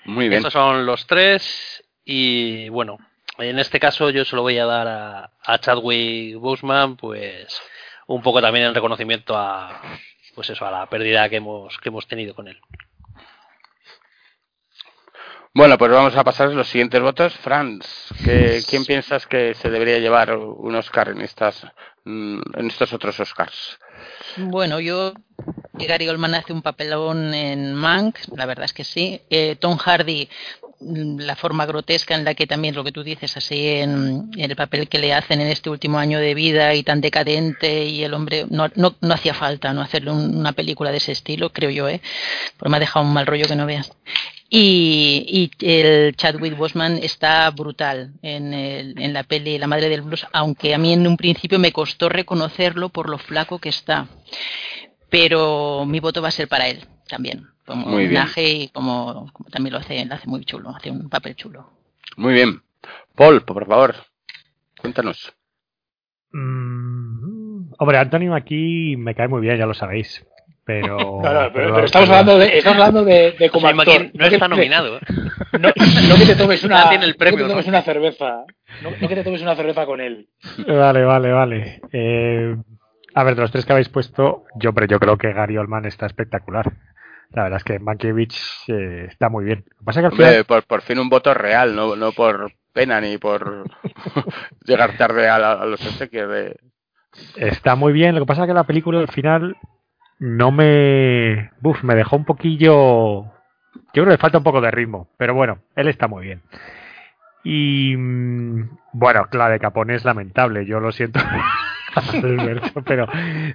Muy 0.06 0.28
bien. 0.28 0.38
Estos 0.38 0.52
son 0.52 0.86
los 0.86 1.06
tres 1.06 1.85
y 2.06 2.68
bueno, 2.70 2.96
en 3.38 3.58
este 3.58 3.78
caso 3.78 4.08
yo 4.08 4.24
se 4.24 4.34
lo 4.36 4.40
voy 4.42 4.56
a 4.56 4.64
dar 4.64 4.88
a, 4.88 5.30
a 5.44 5.58
Chadwick 5.58 6.36
Boseman, 6.38 6.96
pues 6.96 7.60
un 8.06 8.22
poco 8.22 8.40
también 8.40 8.66
en 8.66 8.74
reconocimiento 8.74 9.36
a 9.36 9.82
pues 10.34 10.48
eso, 10.50 10.64
a 10.64 10.70
la 10.70 10.86
pérdida 10.86 11.28
que 11.28 11.36
hemos 11.36 11.76
que 11.78 11.88
hemos 11.90 12.06
tenido 12.06 12.34
con 12.34 12.48
él. 12.48 12.58
Bueno, 15.54 15.78
pues 15.78 15.90
vamos 15.90 16.14
a 16.16 16.22
pasar 16.24 16.48
a 16.48 16.52
los 16.52 16.68
siguientes 16.68 17.00
votos. 17.00 17.34
Franz, 17.38 17.86
¿qué- 18.22 18.62
¿quién 18.68 18.84
piensas 18.84 19.26
que 19.26 19.54
se 19.54 19.70
debería 19.70 19.98
llevar 19.98 20.36
un 20.36 20.74
Oscar 20.76 21.08
en 21.08 21.22
estas 21.22 21.66
mm, 22.04 22.40
en 22.58 22.66
estos 22.66 22.92
otros 22.92 23.18
Oscars? 23.20 23.78
Bueno, 24.36 24.80
yo 24.80 25.14
Gary 25.72 26.08
Oldman 26.10 26.34
hace 26.34 26.52
un 26.52 26.60
papelón 26.60 27.32
en 27.32 27.74
Mank, 27.74 28.18
la 28.34 28.44
verdad 28.44 28.66
es 28.66 28.74
que 28.74 28.84
sí. 28.84 29.22
Eh, 29.30 29.56
Tom 29.56 29.78
Hardy, 29.78 30.28
la 30.80 31.36
forma 31.36 31.64
grotesca 31.66 32.14
en 32.14 32.24
la 32.24 32.34
que 32.34 32.46
también 32.46 32.74
lo 32.74 32.84
que 32.84 32.92
tú 32.92 33.02
dices, 33.02 33.36
así 33.36 33.66
en, 33.68 34.30
el 34.36 34.54
papel 34.56 34.88
que 34.88 34.98
le 34.98 35.14
hacen 35.14 35.40
en 35.40 35.48
este 35.48 35.70
último 35.70 35.98
año 35.98 36.18
de 36.18 36.34
vida 36.34 36.74
y 36.74 36.82
tan 36.82 37.00
decadente 37.00 37.84
y 37.86 38.04
el 38.04 38.12
hombre 38.14 38.46
no, 38.50 38.70
no, 38.74 38.94
no 39.00 39.14
hacía 39.14 39.32
falta 39.34 39.72
no 39.72 39.80
hacerle 39.80 40.10
un- 40.10 40.36
una 40.36 40.52
película 40.52 40.90
de 40.90 40.98
ese 40.98 41.12
estilo, 41.12 41.50
creo 41.52 41.70
yo, 41.70 41.88
¿eh? 41.88 42.00
Porque 42.56 42.70
me 42.70 42.76
ha 42.76 42.80
dejado 42.80 43.06
un 43.06 43.12
mal 43.12 43.26
rollo 43.26 43.46
que 43.46 43.56
no 43.56 43.64
veas. 43.66 43.90
Y, 44.48 45.50
y 45.60 45.66
el 45.66 46.14
Chadwick 46.14 46.56
Boseman 46.56 46.98
está 47.02 47.50
brutal 47.50 48.12
en, 48.22 48.52
el- 48.54 49.00
en 49.00 49.12
la 49.12 49.24
peli 49.24 49.58
La 49.58 49.66
Madre 49.66 49.88
del 49.88 50.02
Blues, 50.02 50.26
aunque 50.32 50.74
a 50.74 50.78
mí 50.78 50.92
en 50.92 51.06
un 51.06 51.16
principio 51.16 51.58
me 51.58 51.72
costó 51.72 52.08
reconocerlo 52.08 52.90
por 52.90 53.08
lo 53.08 53.18
flaco 53.18 53.58
que 53.58 53.70
está. 53.70 54.06
Pero 55.08 55.84
mi 55.86 56.00
voto 56.00 56.20
va 56.22 56.28
a 56.28 56.32
ser 56.32 56.48
para 56.48 56.68
él 56.68 56.84
también, 57.08 57.46
como 57.66 57.86
Muy 57.86 58.06
bien. 58.06 58.10
homenaje 58.10 58.48
y 58.48 58.68
como, 58.68 59.30
como 59.32 59.50
también 59.50 59.72
lo 59.74 59.80
hace, 59.80 60.04
lo 60.04 60.14
hace 60.14 60.28
muy 60.28 60.44
chulo, 60.44 60.70
hace 60.70 60.90
un 60.90 61.08
papel 61.08 61.34
chulo. 61.36 61.70
Muy 62.16 62.32
bien. 62.32 62.62
Paul, 63.14 63.42
por 63.42 63.66
favor, 63.66 63.94
cuéntanos. 64.80 65.34
Mm, 66.32 67.72
hombre, 67.78 67.98
Anthony 67.98 68.34
aquí 68.34 68.96
me 68.96 69.14
cae 69.14 69.28
muy 69.28 69.40
bien, 69.40 69.58
ya 69.58 69.66
lo 69.66 69.74
sabéis. 69.74 70.24
Pero, 70.64 70.96
Claro, 71.22 71.50
pero, 71.52 71.74
pero 71.74 71.86
estamos 71.86 72.08
hablando 72.10 72.38
de, 72.38 72.58
estamos 72.58 72.78
hablando 72.78 73.04
de, 73.04 73.32
de 73.38 73.50
como 73.50 73.68
actor. 73.68 74.10
No 74.14 74.26
está 74.26 74.48
nominado. 74.48 74.96
¿eh? 74.98 75.00
No, 75.52 75.68
no 75.68 76.16
que 76.16 76.26
te 76.26 76.34
tomes 76.36 76.62
una, 76.64 76.90
el 76.92 77.14
premio, 77.16 77.44
te 77.44 77.50
tomes 77.50 77.66
¿no? 77.66 77.70
una 77.70 77.82
cerveza. 77.82 78.44
No, 78.82 78.90
no 78.90 79.08
que 79.08 79.14
te 79.14 79.24
tomes 79.24 79.40
una 79.40 79.54
cerveza 79.56 79.86
con 79.86 80.00
él. 80.00 80.28
Vale, 80.66 81.04
vale, 81.04 81.32
vale. 81.32 81.80
Eh, 81.92 82.56
a 83.14 83.24
ver, 83.24 83.36
de 83.36 83.40
los 83.40 83.50
tres 83.52 83.64
que 83.64 83.72
habéis 83.72 83.88
puesto, 83.88 84.44
yo, 84.56 84.74
pero 84.74 84.86
yo 84.86 84.98
creo 84.98 85.16
que 85.16 85.32
Gary 85.32 85.56
Oldman 85.56 85.86
está 85.86 86.04
espectacular. 86.06 86.72
La 87.32 87.44
verdad 87.44 87.58
es 87.58 87.64
que 87.64 87.78
Mankiewicz 87.78 88.68
eh, 88.68 89.06
está 89.08 89.28
muy 89.28 89.44
bien. 89.44 89.64
Lo 89.68 89.78
que 89.78 89.84
pasa 89.84 90.00
es 90.00 90.02
que 90.02 90.06
al 90.06 90.12
Hombre, 90.12 90.26
final, 90.28 90.44
por, 90.44 90.64
por 90.64 90.82
fin 90.82 90.98
un 90.98 91.08
voto 91.08 91.34
real, 91.34 91.74
no, 91.76 91.96
no 91.96 92.12
por 92.12 92.52
pena 92.72 93.00
ni 93.00 93.18
por 93.18 93.64
llegar 94.64 94.96
tarde 94.96 95.28
a, 95.28 95.38
la- 95.38 95.52
a 95.52 95.66
los 95.66 95.80
obsequios 95.86 96.30
de... 96.30 96.56
está 97.36 97.74
muy 97.76 97.92
bien. 97.92 98.14
Lo 98.14 98.20
que 98.22 98.26
pasa 98.26 98.42
es 98.42 98.48
que 98.48 98.54
la 98.54 98.64
película 98.64 99.00
al 99.00 99.08
final 99.08 99.56
no 100.18 100.50
me. 100.52 101.50
Uf, 101.62 101.82
me 101.82 101.94
dejó 101.94 102.16
un 102.16 102.24
poquillo. 102.24 103.24
Yo 103.24 103.32
creo 103.92 104.04
que 104.06 104.10
le 104.12 104.18
falta 104.18 104.38
un 104.38 104.44
poco 104.44 104.60
de 104.60 104.70
ritmo. 104.70 105.08
Pero 105.18 105.34
bueno, 105.34 105.58
él 105.74 105.88
está 105.88 106.08
muy 106.08 106.24
bien. 106.24 106.42
Y. 107.44 107.94
mm, 107.96 108.78
Bueno, 108.92 109.26
la 109.32 109.48
de 109.50 109.58
Capone 109.58 109.94
es 109.94 110.04
lamentable. 110.04 110.64
Yo 110.66 110.80
lo 110.80 110.92
siento. 110.92 111.20
Alberto, 111.94 112.82
pero 112.82 113.06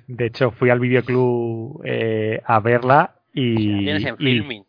de 0.07 0.25
hecho 0.25 0.49
fui 0.51 0.69
al 0.71 0.79
videoclub 0.79 1.81
eh, 1.85 2.41
a 2.43 2.59
verla 2.59 3.15
y, 3.33 3.55
Tienes 3.83 4.05
en 4.05 4.15
y- 4.15 4.17
filming. 4.17 4.63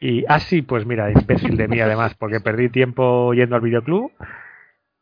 y 0.00 0.24
ah 0.28 0.40
pues 0.62 0.86
mira 0.86 1.10
imbécil 1.10 1.56
de 1.56 1.68
mí 1.68 1.80
además 1.80 2.14
porque 2.14 2.40
perdí 2.40 2.68
tiempo 2.68 3.32
yendo 3.34 3.56
al 3.56 3.62
videoclub 3.62 4.10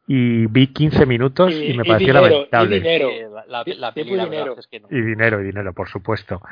y 0.06 0.46
vi 0.46 0.66
15 0.68 1.06
minutos 1.06 1.52
y, 1.54 1.74
me 1.74 1.84
pareció 1.84 2.08
dinero, 2.08 2.22
lamentable 2.28 2.76
Y 2.76 2.80
dinero. 2.80 3.08
La, 3.48 3.64
la, 3.66 3.92
y 3.94 4.02
dinero. 4.04 4.56
es 4.58 4.66
que 4.66 4.80
no. 4.80 4.88
y 4.90 5.00
dinero, 5.00 5.40
y 5.40 5.44
dinero, 5.44 5.72
por 5.72 5.88
supuesto. 5.88 6.42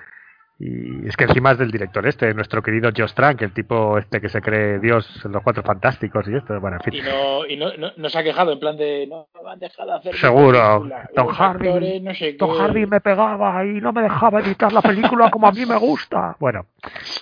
Y 0.64 1.08
es 1.08 1.16
que 1.16 1.24
encima 1.24 1.50
es 1.50 1.58
del 1.58 1.72
director 1.72 2.06
este, 2.06 2.32
nuestro 2.34 2.62
querido 2.62 2.90
Josh 2.96 3.14
Trank, 3.14 3.42
el 3.42 3.52
tipo 3.52 3.98
este 3.98 4.20
que 4.20 4.28
se 4.28 4.40
cree 4.40 4.78
Dios 4.78 5.20
en 5.24 5.32
los 5.32 5.42
cuatro 5.42 5.64
fantásticos 5.64 6.28
y 6.28 6.36
esto, 6.36 6.60
bueno, 6.60 6.76
en 6.84 6.94
Y 6.94 7.00
fin. 7.00 7.04
no, 7.10 7.44
y 7.46 7.56
no, 7.56 7.76
no, 7.76 7.90
no 7.96 8.08
se 8.08 8.16
ha 8.18 8.22
quejado 8.22 8.52
en 8.52 8.60
plan 8.60 8.76
de 8.76 9.08
no 9.08 9.26
me 9.42 9.50
han 9.50 9.58
dejado 9.58 9.92
hacer 9.92 10.14
Seguro. 10.14 10.88
Tom 11.16 11.28
Hardy- 11.30 11.66
actores, 11.66 12.02
no 12.02 12.14
sé 12.14 12.34
Tom. 12.34 12.50
Hardy 12.56 12.86
me 12.86 13.00
pegaba 13.00 13.64
y 13.66 13.80
no 13.80 13.92
me 13.92 14.02
dejaba 14.02 14.38
editar 14.40 14.72
la 14.72 14.82
película 14.82 15.30
como 15.32 15.48
a 15.48 15.52
mí 15.52 15.66
me 15.66 15.76
gusta. 15.78 16.36
Bueno, 16.38 16.66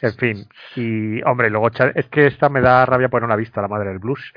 en 0.03 0.13
fin. 0.17 0.47
Y, 0.77 1.23
hombre, 1.23 1.49
luego 1.49 1.69
es 1.95 2.07
que 2.09 2.27
esta 2.27 2.51
me 2.51 2.61
da 2.61 2.85
rabia 2.85 3.09
por 3.09 3.23
no 3.23 3.29
la 3.29 3.35
he 3.35 3.39
visto, 3.39 3.63
la 3.63 3.69
madre 3.69 3.89
del 3.89 4.01
blues. 4.01 4.35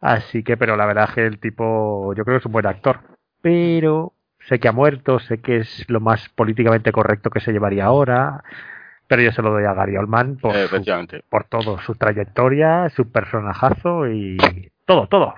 Así 0.00 0.44
que, 0.44 0.56
pero 0.56 0.76
la 0.76 0.86
verdad 0.86 1.06
es 1.08 1.14
que 1.16 1.26
el 1.26 1.40
tipo, 1.40 2.14
yo 2.14 2.22
creo 2.24 2.36
que 2.36 2.40
es 2.42 2.46
un 2.46 2.52
buen 2.52 2.66
actor. 2.66 3.00
Pero 3.42 4.12
sé 4.46 4.58
que 4.58 4.68
ha 4.68 4.72
muerto, 4.72 5.18
sé 5.20 5.40
que 5.40 5.58
es 5.58 5.84
lo 5.88 6.00
más 6.00 6.28
políticamente 6.30 6.92
correcto 6.92 7.30
que 7.30 7.40
se 7.40 7.52
llevaría 7.52 7.84
ahora. 7.86 8.42
Pero 9.06 9.22
yo 9.22 9.32
se 9.32 9.42
lo 9.42 9.50
doy 9.50 9.64
a 9.64 9.74
Gary 9.74 9.96
Oldman 9.96 10.36
por, 10.36 10.54
Eh, 10.56 10.68
su- 10.68 10.84
por 11.28 11.44
todo, 11.44 11.80
su 11.80 11.94
trayectoria, 11.96 12.88
su 12.90 13.10
personajazo 13.10 14.08
y 14.08 14.38
todo, 14.86 15.08
todo. 15.08 15.34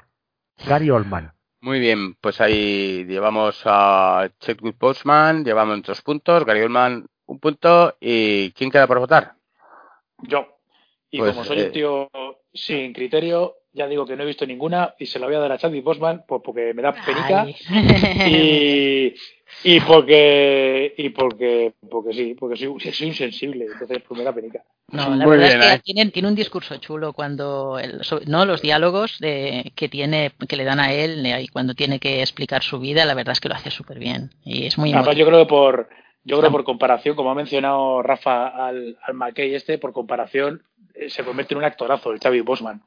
Gary 0.66 0.90
Oldman. 0.90 1.32
Muy 1.62 1.80
bien, 1.80 2.14
pues 2.20 2.40
ahí 2.40 3.04
llevamos 3.06 3.62
a 3.64 4.28
Chadwick 4.40 4.76
Boseman, 4.78 5.44
llevamos 5.44 5.82
dos 5.82 6.02
puntos, 6.02 6.44
Gary 6.44 6.60
Oldman 6.62 7.06
un 7.26 7.38
punto 7.38 7.96
y 8.00 8.50
¿quién 8.52 8.70
queda 8.70 8.86
por 8.86 8.98
votar? 8.98 9.34
Yo. 10.18 10.58
Y 11.10 11.18
Pues, 11.18 11.32
como 11.32 11.44
soy 11.44 11.60
eh, 11.60 11.66
un 11.66 11.72
tío 11.72 12.10
sin 12.52 12.92
criterio, 12.92 13.54
ya 13.72 13.86
digo 13.86 14.04
que 14.06 14.16
no 14.16 14.22
he 14.22 14.26
visto 14.26 14.46
ninguna 14.46 14.94
y 14.98 15.06
se 15.06 15.18
la 15.18 15.26
voy 15.26 15.34
a 15.34 15.38
dar 15.40 15.52
a 15.52 15.58
Chadwick 15.58 15.84
Bosman 15.84 16.24
pues 16.26 16.42
porque 16.44 16.74
me 16.74 16.82
da 16.82 16.92
penica 16.92 17.46
y, 18.28 19.14
y 19.64 19.80
porque 19.80 20.94
y 20.96 21.08
porque 21.10 21.72
porque 21.90 22.12
sí, 22.12 22.34
porque 22.38 22.56
soy, 22.56 22.78
soy 22.92 23.06
insensible, 23.08 23.66
entonces 23.66 24.02
pues 24.06 24.18
me 24.18 24.24
da 24.24 24.32
penica. 24.34 24.62
No, 24.88 25.14
la 25.16 25.24
Muy 25.26 25.38
verdad 25.38 25.48
bien, 25.48 25.62
es 25.62 25.66
que 25.68 25.74
¿eh? 25.74 25.80
tiene, 25.84 26.10
tiene 26.10 26.28
un 26.28 26.34
discurso 26.34 26.76
chulo 26.76 27.12
cuando 27.14 27.78
el- 27.78 28.00
no 28.26 28.44
los 28.44 28.60
diálogos 28.60 29.18
de, 29.20 29.72
que 29.74 29.88
tiene 29.88 30.32
que 30.48 30.56
le 30.56 30.64
dan 30.64 30.80
a 30.80 30.92
él 30.92 31.26
y 31.40 31.48
cuando 31.48 31.74
tiene 31.74 31.98
que 31.98 32.20
explicar 32.20 32.62
su 32.62 32.78
vida, 32.78 33.04
la 33.06 33.14
verdad 33.14 33.32
es 33.32 33.40
que 33.40 33.48
lo 33.48 33.54
hace 33.54 33.70
súper 33.70 33.98
bien 33.98 34.30
y 34.44 34.66
es 34.66 34.76
muy 34.76 34.92
Además, 34.92 35.16
yo 35.16 35.26
creo 35.26 35.38
que 35.40 35.48
por 35.48 35.88
yo 36.24 36.38
creo 36.38 36.52
por 36.52 36.64
comparación, 36.64 37.16
como 37.16 37.30
ha 37.30 37.34
mencionado 37.34 38.02
Rafa 38.02 38.48
al, 38.48 38.96
al 39.02 39.14
McKay 39.14 39.54
este, 39.54 39.78
por 39.78 39.92
comparación 39.92 40.62
eh, 40.94 41.08
se 41.08 41.24
convierte 41.24 41.54
en 41.54 41.58
un 41.58 41.64
actorazo 41.64 42.12
el 42.12 42.20
Xavi 42.20 42.40
Bosman. 42.42 42.82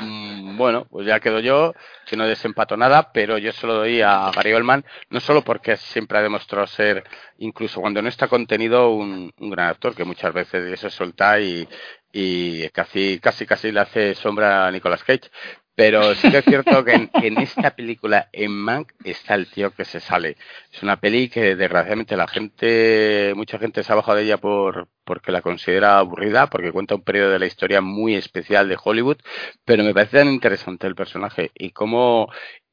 Mm, 0.00 0.56
bueno, 0.58 0.86
pues 0.90 1.06
ya 1.06 1.20
quedo 1.20 1.40
yo, 1.40 1.74
que 2.06 2.16
no 2.16 2.26
desempato 2.26 2.76
nada, 2.76 3.12
pero 3.12 3.38
yo 3.38 3.52
se 3.52 3.66
lo 3.66 3.74
doy 3.74 4.02
a 4.02 4.30
Gary 4.34 4.52
Oldman, 4.52 4.84
no 5.08 5.20
solo 5.20 5.42
porque 5.42 5.76
siempre 5.76 6.18
ha 6.18 6.22
demostrado 6.22 6.66
ser, 6.66 7.04
incluso 7.38 7.80
cuando 7.80 8.02
no 8.02 8.08
está 8.08 8.28
contenido, 8.28 8.90
un, 8.90 9.32
gran 9.38 9.68
actor, 9.68 9.94
que 9.94 10.04
muchas 10.04 10.34
veces 10.34 10.78
se 10.78 10.90
suelta 10.90 11.40
y, 11.40 11.66
y 12.12 12.68
casi, 12.70 13.18
casi, 13.20 13.46
casi 13.46 13.72
le 13.72 13.80
hace 13.80 14.14
sombra 14.14 14.66
a 14.66 14.70
Nicolas 14.70 15.02
Cage, 15.04 15.30
pero 15.74 16.14
sí 16.14 16.30
que 16.30 16.38
es 16.38 16.44
cierto 16.44 16.84
que 16.84 17.08
en, 17.12 17.38
esta 17.38 17.70
película, 17.70 18.28
en 18.32 18.52
Mank, 18.52 18.92
está 19.04 19.34
el 19.34 19.50
tío 19.50 19.70
que 19.70 19.84
se 19.84 20.00
sale. 20.00 20.36
Es 20.72 20.82
una 20.82 21.00
peli 21.00 21.28
que 21.28 21.56
desgraciadamente 21.56 22.16
la 22.16 22.28
gente, 22.28 23.32
mucha 23.34 23.58
gente 23.58 23.82
se 23.82 23.92
ha 23.92 23.96
bajado 23.96 24.18
de 24.18 24.24
ella 24.24 24.36
por, 24.36 24.88
porque 25.04 25.32
la 25.32 25.42
considera 25.42 25.98
aburrida, 25.98 26.48
porque 26.48 26.72
cuenta 26.72 26.94
un 26.94 27.02
periodo 27.02 27.30
de 27.30 27.38
la 27.38 27.46
historia 27.46 27.80
muy 27.80 28.14
especial 28.14 28.68
de 28.68 28.78
Hollywood, 28.82 29.18
pero 29.64 29.82
me 29.82 29.94
parece 29.94 30.18
tan 30.18 30.28
interesante 30.28 30.86
el 30.86 30.94
personaje 30.94 31.50
y 31.54 31.70
cómo, 31.70 32.30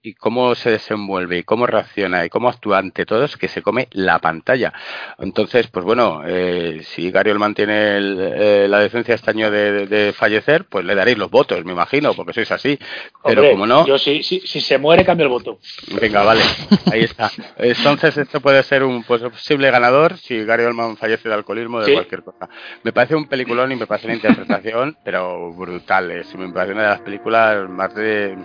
y 0.07 0.13
cómo 0.13 0.55
se 0.55 0.71
desenvuelve 0.71 1.39
y 1.39 1.43
cómo 1.43 1.67
reacciona 1.67 2.23
y 2.25 2.29
cómo 2.29 2.47
actúa 2.47 2.77
ante 2.77 3.05
todos 3.05 3.35
que 3.35 3.49
se 3.49 3.61
come 3.61 3.89
la 3.91 4.19
pantalla. 4.19 4.71
Entonces, 5.19 5.67
pues 5.67 5.83
bueno, 5.83 6.21
eh, 6.25 6.81
si 6.83 7.11
Gary 7.11 7.31
Oldman 7.31 7.53
tiene 7.53 7.97
el, 7.97 8.17
eh, 8.19 8.67
la 8.69 8.79
decencia 8.79 9.15
este 9.15 9.31
año 9.31 9.51
de, 9.51 9.71
de, 9.71 9.87
de, 9.87 10.13
fallecer, 10.13 10.65
pues 10.65 10.85
le 10.85 10.95
daréis 10.95 11.17
los 11.17 11.29
votos, 11.29 11.63
me 11.65 11.73
imagino, 11.73 12.13
porque 12.13 12.31
sois 12.31 12.49
así. 12.51 12.79
Pero 13.23 13.41
Hombre, 13.41 13.51
como 13.51 13.67
no... 13.67 13.85
Yo 13.85 13.97
si, 13.97 14.23
si, 14.23 14.39
si, 14.39 14.61
se 14.61 14.77
muere, 14.77 15.03
cambio 15.03 15.25
el 15.25 15.29
voto. 15.29 15.59
Venga, 15.99 16.23
vale, 16.23 16.41
ahí 16.91 17.01
está. 17.01 17.29
Entonces, 17.57 18.17
esto 18.17 18.39
puede 18.39 18.63
ser 18.63 18.83
un 18.83 19.03
pues, 19.03 19.21
posible 19.23 19.69
ganador 19.71 20.17
si 20.17 20.45
Gary 20.45 20.63
Oldman 20.63 20.95
fallece 20.95 21.27
de 21.27 21.35
alcoholismo 21.35 21.77
o 21.77 21.79
de 21.81 21.87
Sí. 21.87 21.93
cualquier 21.93 22.23
cosa. 22.23 22.47
Me 22.83 22.93
parece 22.93 23.15
un 23.15 23.27
peliculón 23.27 23.71
y 23.71 23.75
me 23.75 23.87
parece 23.87 24.07
una 24.07 24.15
interpretación, 24.15 24.97
pero 25.03 25.51
brutal. 25.51 26.11
Es, 26.11 26.33
me 26.35 26.49
parece 26.53 26.73
una 26.73 26.83
de 26.83 26.89
las 26.89 27.01
películas 27.01 27.69
más 27.69 27.93
de 27.93 28.37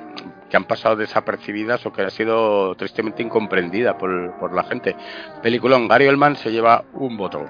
que 0.53 0.59
han 0.59 0.65
pasado 0.65 0.97
desapercibidas 0.97 1.87
o 1.87 1.93
que 1.95 2.03
ha 2.03 2.11
sido 2.11 2.75
tristemente 2.75 3.23
incomprendida 3.23 3.97
por, 3.97 4.39
por 4.39 4.53
la 4.53 4.65
gente. 4.65 4.95
Peliculón, 5.43 5.89
Gary 5.89 6.07
Oldman 6.09 6.37
se 6.37 6.53
lleva 6.53 6.85
un 6.93 7.17
voto. 7.17 7.47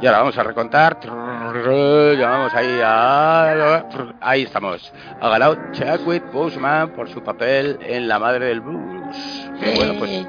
Y 0.00 0.06
ahora 0.06 0.20
vamos 0.20 0.38
a 0.38 0.42
recontar. 0.42 0.98
Llamamos 1.04 2.54
ahí 2.54 2.80
a. 2.82 3.84
Ahí 4.22 4.44
estamos. 4.44 4.90
Ha 5.20 5.28
ganado 5.28 5.58
Chadwick 5.72 6.32
Boseman 6.32 6.92
por 6.92 7.10
su 7.10 7.22
papel 7.22 7.78
en 7.82 8.08
La 8.08 8.18
Madre 8.18 8.46
del 8.46 8.62
Blues. 8.62 9.50
Bueno, 9.76 9.92
pues. 9.98 10.26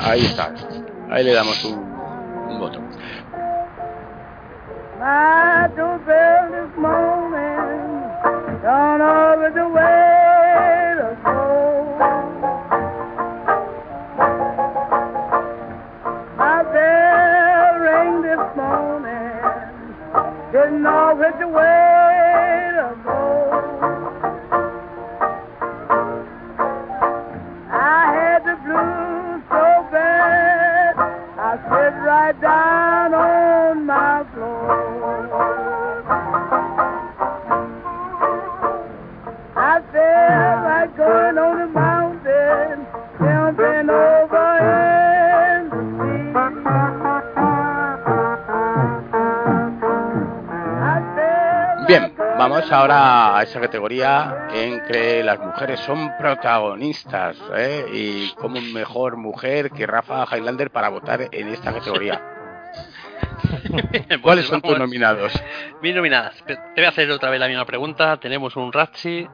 Ahí 0.00 0.24
está. 0.24 0.50
Ahí 1.10 1.24
le 1.24 1.34
damos 1.34 1.62
un 1.62 2.58
voto. 2.58 2.80
Ahora 52.74 53.38
a 53.38 53.42
esa 53.42 53.60
categoría 53.60 54.48
en 54.52 54.82
que 54.84 55.22
las 55.22 55.38
mujeres 55.38 55.80
son 55.80 56.10
protagonistas 56.18 57.36
¿eh? 57.56 57.86
y 57.92 58.30
como 58.34 58.60
mejor 58.60 59.16
mujer 59.16 59.70
que 59.70 59.86
Rafa 59.86 60.26
Highlander 60.30 60.70
para 60.70 60.88
votar 60.88 61.28
en 61.30 61.48
esta 61.48 61.72
categoría. 61.72 62.20
Pues 63.70 64.18
¿Cuáles 64.20 64.46
son 64.46 64.60
tus 64.60 64.78
nominados? 64.78 65.32
Mis 65.82 65.94
nominadas. 65.94 66.36
Te 66.46 66.56
te 66.56 66.62
voy 66.76 66.84
a 66.84 66.88
hacer 66.90 67.10
otra 67.10 67.30
vez 67.30 67.40
la 67.40 67.48
misma 67.48 67.64
pregunta. 67.64 68.18
Tenemos 68.18 68.54
un 68.56 68.72
Ratchi 68.72 69.26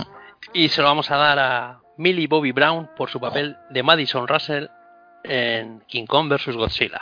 y 0.52 0.68
se 0.68 0.82
lo 0.82 0.88
vamos 0.88 1.10
a 1.10 1.16
dar 1.16 1.38
a 1.38 1.80
Millie 1.96 2.26
Bobby 2.26 2.52
Brown 2.52 2.90
por 2.96 3.08
su 3.08 3.18
papel 3.20 3.56
de 3.70 3.82
Madison 3.82 4.28
Russell 4.28 4.66
en 5.28 5.80
King 5.88 6.06
Kong 6.06 6.28
vs 6.28 6.54
Godzilla. 6.56 7.00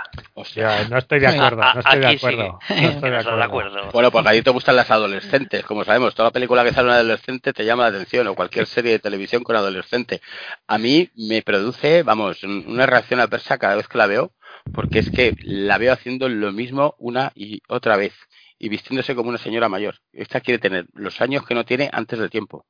No 0.89 0.99
estoy 0.99 1.21
de 1.21 1.27
acuerdo, 1.29 1.63
no 1.75 1.81
estoy 1.81 2.01
de 2.01 2.09
sí. 2.11 2.17
acuerdo. 2.17 2.59
No 2.69 2.89
estoy 2.89 3.11
de 3.11 3.17
acuerdo. 3.43 3.91
Bueno, 3.93 4.11
porque 4.11 4.29
a 4.29 4.33
ti 4.33 4.43
te 4.43 4.51
gustan 4.51 4.77
las 4.77 4.91
adolescentes, 4.91 5.65
como 5.65 5.85
sabemos. 5.85 6.15
Toda 6.15 6.31
película 6.31 6.65
que 6.65 6.73
sale 6.73 6.89
un 6.89 6.95
adolescente 6.95 7.53
te 7.53 7.65
llama 7.65 7.85
la 7.85 7.89
atención, 7.91 8.27
o 8.27 8.35
cualquier 8.35 8.67
serie 8.67 8.93
de 8.93 8.99
televisión 8.99 9.43
con 9.45 9.57
adolescente. 9.57 10.21
A 10.67 10.79
mí 10.79 11.11
me 11.17 11.43
produce, 11.43 12.03
vamos, 12.03 12.43
un- 12.45 12.65
una 12.67 12.87
reacción 12.87 13.21
adversa 13.21 13.59
cada 13.59 13.77
vez 13.77 13.89
que 13.89 13.99
la 13.99 14.07
veo, 14.07 14.33
porque 14.73 14.99
es 15.01 15.11
que 15.11 15.37
la 15.43 15.79
veo 15.79 15.93
haciendo 15.93 16.29
lo 16.29 16.51
mismo 16.53 16.95
una 16.99 17.33
y 17.35 17.61
otra 17.69 17.97
vez, 17.97 18.15
y 18.59 18.69
vistiéndose 18.69 19.15
como 19.15 19.29
una 19.29 19.39
señora 19.39 19.69
mayor. 19.69 19.97
Esta 20.13 20.41
quiere 20.41 20.59
tener 20.59 20.87
los 20.95 21.21
años 21.21 21.45
que 21.47 21.55
no 21.55 21.65
tiene 21.65 21.91
antes 21.93 22.19
de 22.19 22.29
tiempo. 22.29 22.67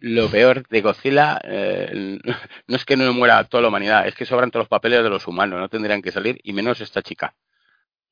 Lo 0.00 0.28
peor 0.30 0.66
de 0.68 0.80
Godzilla 0.80 1.40
eh, 1.42 2.18
no 2.66 2.76
es 2.76 2.84
que 2.84 2.96
no 2.96 3.12
muera 3.12 3.44
toda 3.44 3.62
la 3.62 3.68
humanidad, 3.68 4.06
es 4.06 4.14
que 4.14 4.26
sobran 4.26 4.50
todos 4.50 4.64
los 4.64 4.68
papeles 4.68 5.02
de 5.02 5.10
los 5.10 5.26
humanos, 5.26 5.60
no 5.60 5.68
tendrían 5.68 6.02
que 6.02 6.12
salir, 6.12 6.38
y 6.42 6.52
menos 6.52 6.80
esta 6.80 7.02
chica. 7.02 7.34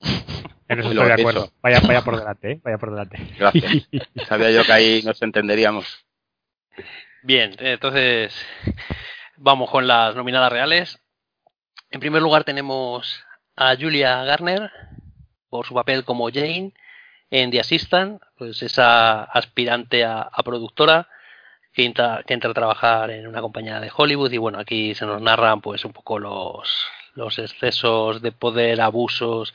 En 0.66 0.80
eso 0.80 0.88
estoy 0.90 1.06
de 1.06 1.12
acuerdo. 1.12 1.52
Vaya, 1.60 1.80
vaya 1.80 2.02
por 2.02 2.16
delante, 2.18 2.52
¿eh? 2.52 2.60
Vaya 2.64 2.78
por 2.78 2.90
delante. 2.90 3.18
Gracias. 3.38 3.86
Sabía 4.26 4.50
yo 4.50 4.64
que 4.64 4.72
ahí 4.72 5.02
nos 5.02 5.20
entenderíamos. 5.20 6.06
Bien, 7.22 7.54
entonces 7.58 8.34
vamos 9.36 9.70
con 9.70 9.86
las 9.86 10.16
nominadas 10.16 10.50
reales. 10.50 10.98
En 11.90 12.00
primer 12.00 12.22
lugar 12.22 12.44
tenemos 12.44 13.24
a 13.56 13.76
Julia 13.76 14.24
Garner 14.24 14.70
por 15.50 15.66
su 15.66 15.74
papel 15.74 16.02
como 16.04 16.30
Jane 16.30 16.72
en 17.30 17.50
The 17.50 17.60
Assistant, 17.60 18.22
pues 18.36 18.62
esa 18.62 19.24
aspirante 19.24 20.02
a, 20.04 20.22
a 20.22 20.42
productora 20.42 21.08
que 21.74 21.84
entra, 21.84 22.22
a 22.24 22.54
trabajar 22.54 23.10
en 23.10 23.26
una 23.26 23.40
compañía 23.40 23.80
de 23.80 23.90
Hollywood 23.94 24.32
y 24.32 24.38
bueno, 24.38 24.60
aquí 24.60 24.94
se 24.94 25.06
nos 25.06 25.20
narran 25.20 25.60
pues 25.60 25.84
un 25.84 25.92
poco 25.92 26.20
los, 26.20 26.86
los 27.14 27.38
excesos 27.40 28.22
de 28.22 28.30
poder, 28.30 28.80
abusos 28.80 29.52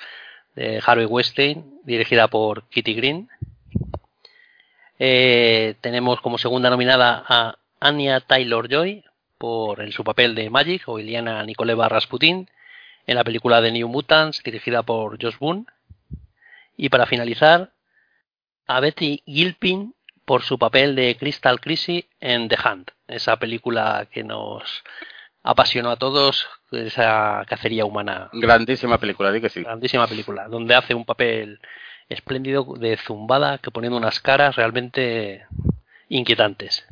de 0.56 0.82
Harvey 0.86 1.06
Weinstein, 1.06 1.80
dirigida 1.84 2.28
por 2.28 2.64
Kitty 2.68 2.94
Green. 2.94 3.30
Eh, 5.00 5.76
tenemos 5.80 6.20
como 6.20 6.38
segunda 6.38 6.70
nominada 6.70 7.24
a 7.26 7.58
Anya 7.80 8.20
Taylor 8.20 8.68
Joy 8.70 9.06
por 9.38 9.80
en 9.80 9.94
su 9.94 10.04
papel 10.04 10.36
de 10.36 10.50
Magic 10.50 10.84
o 10.88 11.00
Iliana 11.00 11.42
Nikoleva 11.46 11.88
Rasputin 11.88 12.50
en 13.08 13.16
la 13.16 13.24
película 13.24 13.62
de 13.62 13.72
New 13.72 13.88
Mutants 13.88 14.44
dirigida 14.44 14.84
por 14.84 15.22
Josh 15.24 15.38
Boone. 15.40 15.66
Y 16.76 16.90
para 16.90 17.06
finalizar, 17.06 17.72
a 18.68 18.80
Betty 18.82 19.24
Gilpin 19.26 19.96
por 20.30 20.44
su 20.44 20.60
papel 20.60 20.96
de 20.96 21.18
Crystal 21.18 21.60
Chrissy 21.60 22.08
en 22.20 22.50
The 22.50 22.58
Hunt, 22.64 22.92
esa 23.08 23.38
película 23.38 24.08
que 24.12 24.24
nos 24.24 24.84
apasionó 25.42 25.90
a 25.90 25.96
todos, 25.96 26.48
esa 26.72 27.44
cacería 27.48 27.84
humana 27.84 28.30
Grandísima 28.34 29.00
película, 29.00 29.32
di 29.32 29.42
que 29.42 29.50
sí. 29.50 29.64
grandísima 29.64 30.06
película, 30.06 30.48
donde 30.48 30.76
hace 30.76 30.94
un 30.94 31.04
papel 31.04 31.60
espléndido 32.10 32.64
de 32.78 32.96
zumbada 32.98 33.58
que 33.58 33.72
poniendo 33.72 33.98
unas 33.98 34.20
caras 34.20 34.56
realmente 34.56 35.48
inquietantes. 36.10 36.86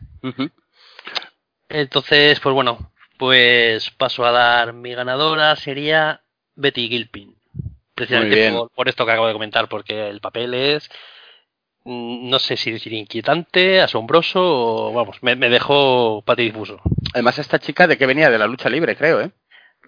Entonces, 1.70 2.40
pues 2.40 2.56
bueno, 2.56 2.92
pues 3.20 3.92
paso 3.92 4.26
a 4.26 4.32
dar 4.32 4.74
mi 4.74 4.96
ganadora, 4.96 5.56
sería 5.58 6.22
Betty 6.56 6.88
Gilpin. 6.88 7.36
Precisamente 7.94 8.52
por, 8.52 8.72
por 8.72 8.90
esto 8.90 9.06
que 9.06 9.12
acabo 9.12 9.28
de 9.28 9.34
comentar, 9.34 9.70
porque 9.70 10.10
el 10.10 10.22
papel 10.22 10.56
es, 10.56 10.90
no 11.88 12.40
sé 12.40 12.58
si 12.58 12.72
decir 12.72 12.94
inquietante, 12.94 13.82
asombroso, 13.82 14.40
o 14.42 14.94
vamos, 14.94 15.18
me, 15.22 15.36
me 15.36 15.50
dejó 15.50 16.22
patidifuso. 16.26 16.80
Además, 17.14 17.40
esta 17.40 17.60
chica 17.60 17.88
de 17.88 17.98
que 17.98 18.06
venía 18.06 18.30
de 18.30 18.38
la 18.38 18.48
lucha 18.48 18.70
libre, 18.70 18.96
creo, 18.96 19.22
¿eh? 19.22 19.32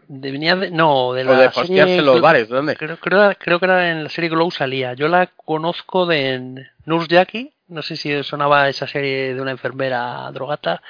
De, 0.07 0.31
venía 0.31 0.55
de, 0.55 0.71
no, 0.71 1.13
de 1.13 1.21
O 1.21 1.25
la 1.25 1.39
de 1.41 1.47
hostiarse 1.47 1.97
en 1.97 2.05
los 2.05 2.13
serie- 2.15 2.21
bares, 2.21 2.49
¿dónde? 2.49 2.75
Creo, 2.75 2.97
creo, 2.99 3.31
creo 3.37 3.59
que 3.59 3.65
era 3.65 3.91
en 3.91 4.03
la 4.05 4.09
serie 4.09 4.29
Glow 4.29 4.49
salía. 4.49 4.93
Yo 4.93 5.07
la 5.07 5.27
conozco 5.27 6.05
de 6.07 6.65
Nurse 6.85 7.07
Jackie. 7.09 7.53
No 7.67 7.83
sé 7.83 7.95
si 7.95 8.23
sonaba 8.23 8.69
esa 8.69 8.87
serie 8.87 9.35
de 9.35 9.41
una 9.41 9.51
enfermera 9.51 10.31
drogata 10.31 10.81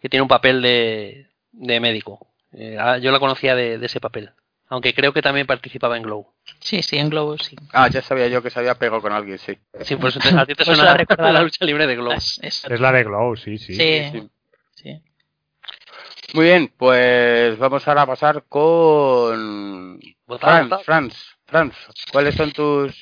que 0.00 0.08
tiene 0.08 0.22
un 0.22 0.28
papel 0.28 0.60
de, 0.62 1.28
de 1.52 1.78
médico. 1.80 2.26
Eh, 2.52 2.76
ah, 2.80 2.98
yo 2.98 3.12
la 3.12 3.20
conocía 3.20 3.54
de, 3.54 3.78
de 3.78 3.86
ese 3.86 4.00
papel. 4.00 4.30
Aunque 4.68 4.94
creo 4.94 5.12
que 5.12 5.22
también 5.22 5.46
participaba 5.46 5.96
en 5.96 6.02
Glow. 6.02 6.32
Sí, 6.60 6.82
sí, 6.82 6.96
en 6.98 7.08
Globo 7.10 7.38
sí. 7.38 7.56
Ah, 7.72 7.88
ya 7.88 8.02
sabía 8.02 8.26
yo 8.28 8.42
que 8.42 8.50
se 8.50 8.58
había 8.58 8.74
pegado 8.74 9.00
con 9.00 9.12
alguien, 9.12 9.38
sí. 9.38 9.56
Sí, 9.82 9.96
por 9.96 10.08
eso 10.08 10.18
te, 10.20 10.28
a 10.30 10.44
ti 10.44 10.54
te 10.54 10.64
suena 10.64 10.82
la 10.84 11.32
la 11.32 11.42
lucha 11.42 11.64
libre 11.64 11.86
de 11.86 11.94
Glow. 11.96 12.12
Es- 12.12 12.40
es- 12.42 12.64
Es 12.64 12.80
la 12.80 12.90
de 12.92 13.04
Glow, 13.04 13.36
sí, 13.36 13.58
sí. 13.58 13.74
sí, 13.76 14.02
sí. 14.10 14.28
sí. 14.74 15.02
Muy 16.34 16.46
bien, 16.46 16.72
pues 16.76 17.56
vamos 17.58 17.86
ahora 17.86 18.02
a 18.02 18.06
pasar 18.06 18.44
con 18.48 20.00
Franz. 20.40 20.82
Franz, 20.84 21.14
Franz, 21.46 21.74
¿cuáles 22.10 22.34
son 22.34 22.50
tus 22.52 22.92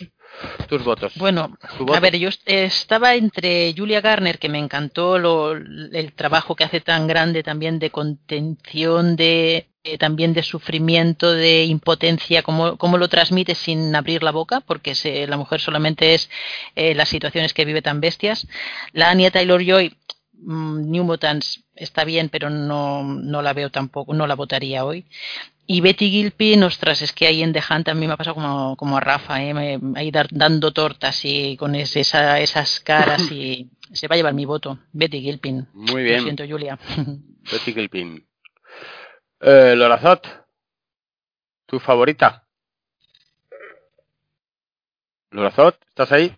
tus 0.68 0.82
votos? 0.84 1.12
Bueno, 1.16 1.56
a 1.96 2.00
ver, 2.00 2.16
yo 2.16 2.28
est- 2.28 2.42
estaba 2.48 3.14
entre 3.14 3.74
Julia 3.76 4.00
Garner, 4.00 4.38
que 4.38 4.48
me 4.48 4.58
encantó 4.58 5.18
lo- 5.18 5.52
el 5.52 6.12
trabajo 6.14 6.54
que 6.56 6.64
hace 6.64 6.80
tan 6.80 7.06
grande 7.06 7.42
también 7.42 7.78
de 7.78 7.90
contención, 7.90 9.16
de 9.16 9.68
eh, 9.86 9.98
también 9.98 10.32
de 10.32 10.42
sufrimiento, 10.42 11.30
de 11.30 11.64
impotencia, 11.64 12.42
cómo, 12.42 12.78
cómo 12.78 12.96
lo 12.96 13.08
transmite 13.08 13.54
sin 13.54 13.94
abrir 13.94 14.22
la 14.22 14.30
boca, 14.30 14.60
porque 14.60 14.94
se- 14.94 15.26
la 15.26 15.36
mujer 15.36 15.60
solamente 15.60 16.14
es 16.14 16.30
eh, 16.74 16.94
las 16.94 17.10
situaciones 17.10 17.52
que 17.52 17.66
vive 17.66 17.82
tan 17.82 18.00
bestias. 18.00 18.46
La 18.92 19.10
Anya 19.10 19.30
Taylor 19.30 19.62
Joy, 19.62 19.94
New 20.32 21.04
Mutants, 21.04 21.64
está 21.74 22.04
bien, 22.04 22.30
pero 22.30 22.48
no, 22.48 23.02
no 23.04 23.42
la 23.42 23.52
veo 23.52 23.70
tampoco, 23.70 24.14
no 24.14 24.26
la 24.26 24.34
votaría 24.34 24.86
hoy. 24.86 25.04
Y 25.66 25.80
Betty 25.80 26.10
Gilpin, 26.10 26.62
ostras, 26.62 27.00
es 27.00 27.12
que 27.12 27.26
ahí 27.26 27.42
en 27.42 27.52
The 27.54 27.62
Hunt 27.70 27.88
a 27.88 27.94
mí 27.94 28.06
me 28.06 28.12
ha 28.12 28.16
pasado 28.18 28.34
como, 28.34 28.76
como 28.76 28.96
a 28.98 29.00
Rafa, 29.00 29.42
¿eh? 29.42 29.54
Me- 29.54 29.80
ahí 29.98 30.10
dar- 30.10 30.28
dando 30.30 30.72
tortas 30.72 31.24
y 31.24 31.56
con 31.56 31.74
ese- 31.74 32.00
esa- 32.00 32.38
esas 32.40 32.80
caras 32.80 33.30
y 33.32 33.70
se 33.92 34.06
va 34.08 34.14
a 34.14 34.16
llevar 34.16 34.34
mi 34.34 34.44
voto. 34.44 34.78
Betty 34.92 35.20
Gilpin. 35.22 35.66
Muy 35.72 36.02
Lo 36.02 36.08
bien, 36.08 36.22
siento, 36.22 36.44
Julia. 36.46 36.78
Betty 37.50 37.72
Gilpin. 37.72 38.26
Eh, 39.40 39.74
Lorazot, 39.76 40.26
tu 41.66 41.78
favorita. 41.80 42.46
Lorazot, 45.30 45.78
¿estás 45.88 46.12
ahí? 46.12 46.36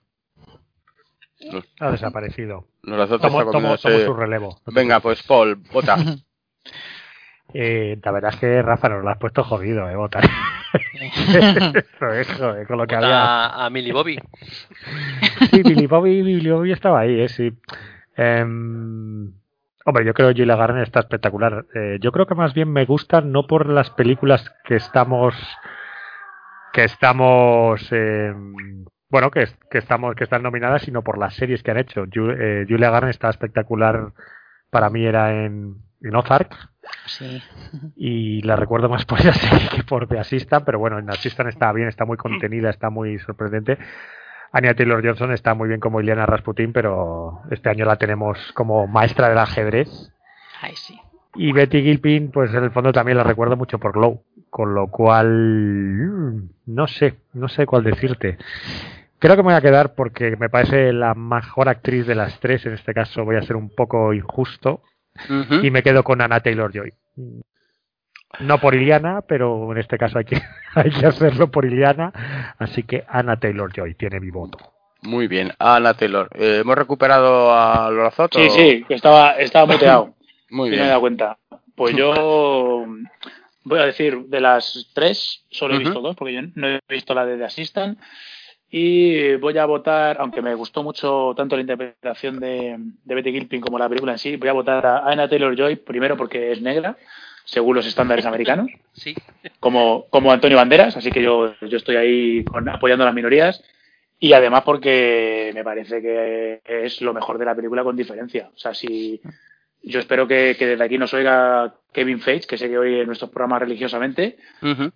Ha 1.80 1.90
desaparecido. 1.90 2.68
Lorazot 2.82 3.20
Tomo, 3.20 3.40
está 3.40 3.50
tomo- 3.50 3.52
comiendo 3.52 3.78
tomo 3.78 3.94
ese- 3.94 4.06
su 4.06 4.14
relevo. 4.14 4.60
Venga, 4.66 5.00
pues 5.00 5.22
Paul, 5.24 5.56
vota. 5.56 5.96
Eh, 7.58 7.98
la 8.02 8.10
verdad 8.12 8.34
es 8.34 8.40
que 8.40 8.60
Rafa 8.62 8.88
nos 8.90 9.02
lo 9.02 9.08
has 9.10 9.18
puesto 9.18 9.42
jodido, 9.44 9.88
eh, 9.88 9.96
votar. 9.96 10.24
Eso 11.02 12.12
es, 12.12 12.28
joder, 12.34 12.66
con 12.66 12.78
lo 12.78 12.86
que 12.86 12.96
había. 12.96 13.08
Vota 13.08 13.64
a 13.66 13.70
Millie 13.70 13.92
Bobby. 13.92 14.18
Sí, 15.50 15.62
Billy 15.62 15.86
Bobby, 15.86 16.22
Billy 16.22 16.50
Bobby 16.50 16.72
estaba 16.72 17.00
ahí, 17.00 17.20
eh, 17.20 17.28
sí. 17.28 17.52
Em, 18.16 19.32
hombre, 19.84 20.04
yo 20.04 20.12
creo 20.14 20.28
que 20.34 20.40
Julia 20.40 20.56
Garner 20.56 20.82
está 20.82 21.00
espectacular. 21.00 21.64
Eh, 21.74 21.98
yo 22.00 22.12
creo 22.12 22.26
que 22.26 22.34
más 22.34 22.52
bien 22.54 22.70
me 22.72 22.84
gustan 22.84 23.32
no 23.32 23.46
por 23.46 23.68
las 23.68 23.90
películas 23.90 24.52
que 24.64 24.76
estamos 24.76 25.34
que 26.72 26.84
estamos 26.84 27.90
em, 27.90 28.84
bueno 29.08 29.30
que, 29.30 29.48
que 29.70 29.78
estamos 29.78 30.14
que 30.14 30.24
están 30.24 30.42
nominadas 30.42 30.82
sino 30.82 31.02
por 31.02 31.16
las 31.16 31.34
series 31.34 31.62
que 31.62 31.70
han 31.70 31.78
hecho 31.78 32.04
Ju- 32.06 32.36
eh, 32.38 32.66
Julia 32.68 32.90
Garner 32.90 33.08
está 33.10 33.30
espectacular 33.30 34.12
para 34.70 34.90
mí 34.90 35.06
era 35.06 35.44
en 35.44 35.76
Ozark 36.14 36.54
Sí. 37.06 37.42
y 37.96 38.42
la 38.42 38.56
recuerdo 38.56 38.88
más 38.88 39.04
por 39.04 39.20
esa 39.20 39.32
serie 39.32 39.68
que 39.68 39.82
por 39.82 40.08
The 40.08 40.18
Assistant, 40.18 40.64
pero 40.64 40.78
bueno, 40.78 40.98
en 40.98 41.10
Assistant 41.10 41.48
está 41.48 41.72
bien, 41.72 41.88
está 41.88 42.04
muy 42.04 42.16
contenida, 42.16 42.70
está 42.70 42.90
muy 42.90 43.18
sorprendente. 43.18 43.78
Anya 44.52 44.74
Taylor 44.74 45.04
Johnson 45.04 45.32
está 45.32 45.54
muy 45.54 45.68
bien 45.68 45.80
como 45.80 46.00
Ileana 46.00 46.26
Rasputin, 46.26 46.72
pero 46.72 47.40
este 47.50 47.68
año 47.68 47.84
la 47.84 47.96
tenemos 47.96 48.52
como 48.52 48.86
maestra 48.86 49.28
del 49.28 49.38
ajedrez. 49.38 50.12
Ay, 50.62 50.74
sí. 50.76 50.98
Y 51.34 51.52
Betty 51.52 51.82
Gilpin, 51.82 52.30
pues 52.30 52.54
en 52.54 52.64
el 52.64 52.70
fondo 52.70 52.92
también 52.92 53.18
la 53.18 53.24
recuerdo 53.24 53.56
mucho 53.56 53.78
por 53.78 53.92
Glow, 53.92 54.22
con 54.48 54.74
lo 54.74 54.86
cual 54.86 56.48
no 56.64 56.86
sé, 56.86 57.16
no 57.34 57.48
sé 57.48 57.66
cuál 57.66 57.84
decirte. 57.84 58.38
Creo 59.18 59.36
que 59.36 59.42
me 59.42 59.48
voy 59.48 59.54
a 59.54 59.60
quedar 59.60 59.94
porque 59.94 60.36
me 60.36 60.48
parece 60.48 60.92
la 60.92 61.14
mejor 61.14 61.68
actriz 61.68 62.06
de 62.06 62.14
las 62.14 62.38
tres, 62.40 62.64
en 62.64 62.72
este 62.72 62.94
caso 62.94 63.24
voy 63.24 63.36
a 63.36 63.42
ser 63.42 63.56
un 63.56 63.68
poco 63.68 64.14
injusto, 64.14 64.82
Y 65.62 65.70
me 65.70 65.82
quedo 65.82 66.02
con 66.04 66.20
Anna 66.20 66.40
Taylor 66.40 66.72
Joy. 66.72 66.92
No 68.40 68.60
por 68.60 68.74
Iliana, 68.74 69.22
pero 69.22 69.72
en 69.72 69.78
este 69.78 69.96
caso 69.98 70.18
hay 70.18 70.24
que, 70.24 70.40
hay 70.74 70.90
que 70.90 71.06
hacerlo 71.06 71.50
por 71.50 71.64
Iliana, 71.64 72.54
así 72.58 72.82
que 72.82 73.04
Anna 73.08 73.38
Taylor 73.38 73.72
Joy 73.74 73.94
tiene 73.94 74.20
mi 74.20 74.30
voto. 74.30 74.58
Muy 75.02 75.28
bien, 75.28 75.52
Ana 75.58 75.94
Taylor. 75.94 76.28
Eh, 76.34 76.58
¿Hemos 76.62 76.76
recuperado 76.76 77.52
a 77.54 77.90
Lorazot? 77.90 78.34
Sí, 78.34 78.50
sí, 78.50 78.84
que 78.88 78.94
estaba, 78.94 79.32
estaba 79.32 79.66
muteado. 79.66 80.14
Muy 80.50 80.68
Sí 80.68 80.70
me 80.70 80.76
he 80.76 80.80
bien. 80.80 80.88
dado 80.88 81.00
cuenta. 81.00 81.38
Pues 81.74 81.94
yo 81.96 82.86
voy 83.64 83.78
a 83.78 83.86
decir, 83.86 84.26
de 84.26 84.40
las 84.40 84.90
tres, 84.94 85.44
solo 85.50 85.74
he 85.74 85.78
visto 85.78 86.00
dos, 86.00 86.16
porque 86.16 86.34
yo 86.34 86.40
no 86.54 86.68
he 86.68 86.80
visto 86.88 87.14
la 87.14 87.26
de 87.26 87.36
The 87.36 87.44
Assistant. 87.44 87.98
Y 88.70 89.36
voy 89.36 89.56
a 89.58 89.64
votar, 89.64 90.16
aunque 90.20 90.42
me 90.42 90.54
gustó 90.54 90.82
mucho 90.82 91.32
tanto 91.36 91.54
la 91.56 91.60
interpretación 91.62 92.40
de, 92.40 92.76
de 93.04 93.14
Betty 93.14 93.30
Gilpin 93.32 93.60
como 93.60 93.78
la 93.78 93.88
película 93.88 94.12
en 94.12 94.18
sí, 94.18 94.36
voy 94.36 94.48
a 94.48 94.52
votar 94.54 94.84
a 94.84 95.08
Anna 95.08 95.28
Taylor 95.28 95.56
Joy, 95.56 95.76
primero 95.76 96.16
porque 96.16 96.50
es 96.52 96.60
negra, 96.60 96.96
según 97.44 97.76
los 97.76 97.86
estándares 97.86 98.26
americanos, 98.26 98.68
Sí. 98.92 99.14
como, 99.60 100.06
como 100.10 100.32
Antonio 100.32 100.56
Banderas, 100.56 100.96
así 100.96 101.10
que 101.12 101.22
yo, 101.22 101.54
yo 101.60 101.76
estoy 101.76 101.96
ahí 101.96 102.44
con- 102.44 102.68
apoyando 102.68 103.04
a 103.04 103.06
las 103.06 103.14
minorías. 103.14 103.62
Y 104.18 104.32
además 104.32 104.62
porque 104.64 105.52
me 105.54 105.62
parece 105.62 106.00
que 106.00 106.60
es 106.64 107.02
lo 107.02 107.12
mejor 107.12 107.36
de 107.36 107.44
la 107.44 107.54
película 107.54 107.84
con 107.84 107.94
diferencia. 107.96 108.48
O 108.54 108.58
sea, 108.58 108.72
si 108.72 109.20
yo 109.82 110.00
espero 110.00 110.26
que, 110.26 110.56
que 110.58 110.66
desde 110.66 110.82
aquí 110.82 110.96
nos 110.96 111.12
oiga 111.12 111.74
Kevin 111.96 112.20
Feige, 112.20 112.46
que 112.46 112.58
sé 112.58 112.68
que 112.68 112.76
oye 112.76 113.06
nuestros 113.06 113.30
programas 113.30 113.62
religiosamente, 113.62 114.36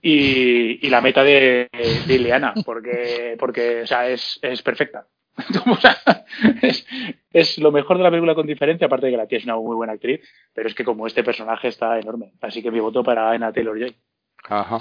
y, 0.02 0.86
y 0.86 0.90
la 0.90 1.00
meta 1.00 1.24
de, 1.24 1.70
de 2.06 2.14
Ileana, 2.14 2.52
porque, 2.62 3.36
porque 3.38 3.82
o 3.84 3.86
sea, 3.86 4.06
es, 4.06 4.38
es 4.42 4.60
perfecta. 4.60 5.06
Es, 6.62 6.86
es 7.32 7.58
lo 7.58 7.72
mejor 7.72 7.96
de 7.96 8.02
la 8.02 8.10
película 8.10 8.34
con 8.34 8.46
diferencia, 8.46 8.86
aparte 8.86 9.06
de 9.06 9.12
que 9.12 9.18
la 9.18 9.26
tía 9.26 9.38
es 9.38 9.44
una 9.44 9.56
muy 9.56 9.74
buena 9.74 9.94
actriz, 9.94 10.20
pero 10.52 10.68
es 10.68 10.74
que 10.74 10.84
como 10.84 11.06
este 11.06 11.24
personaje 11.24 11.68
está 11.68 11.98
enorme. 11.98 12.32
Así 12.42 12.62
que 12.62 12.70
mi 12.70 12.80
voto 12.80 13.02
para 13.02 13.30
Anna 13.30 13.50
Taylor 13.50 13.78
Joy. 13.78 13.96
Ajá. 14.44 14.80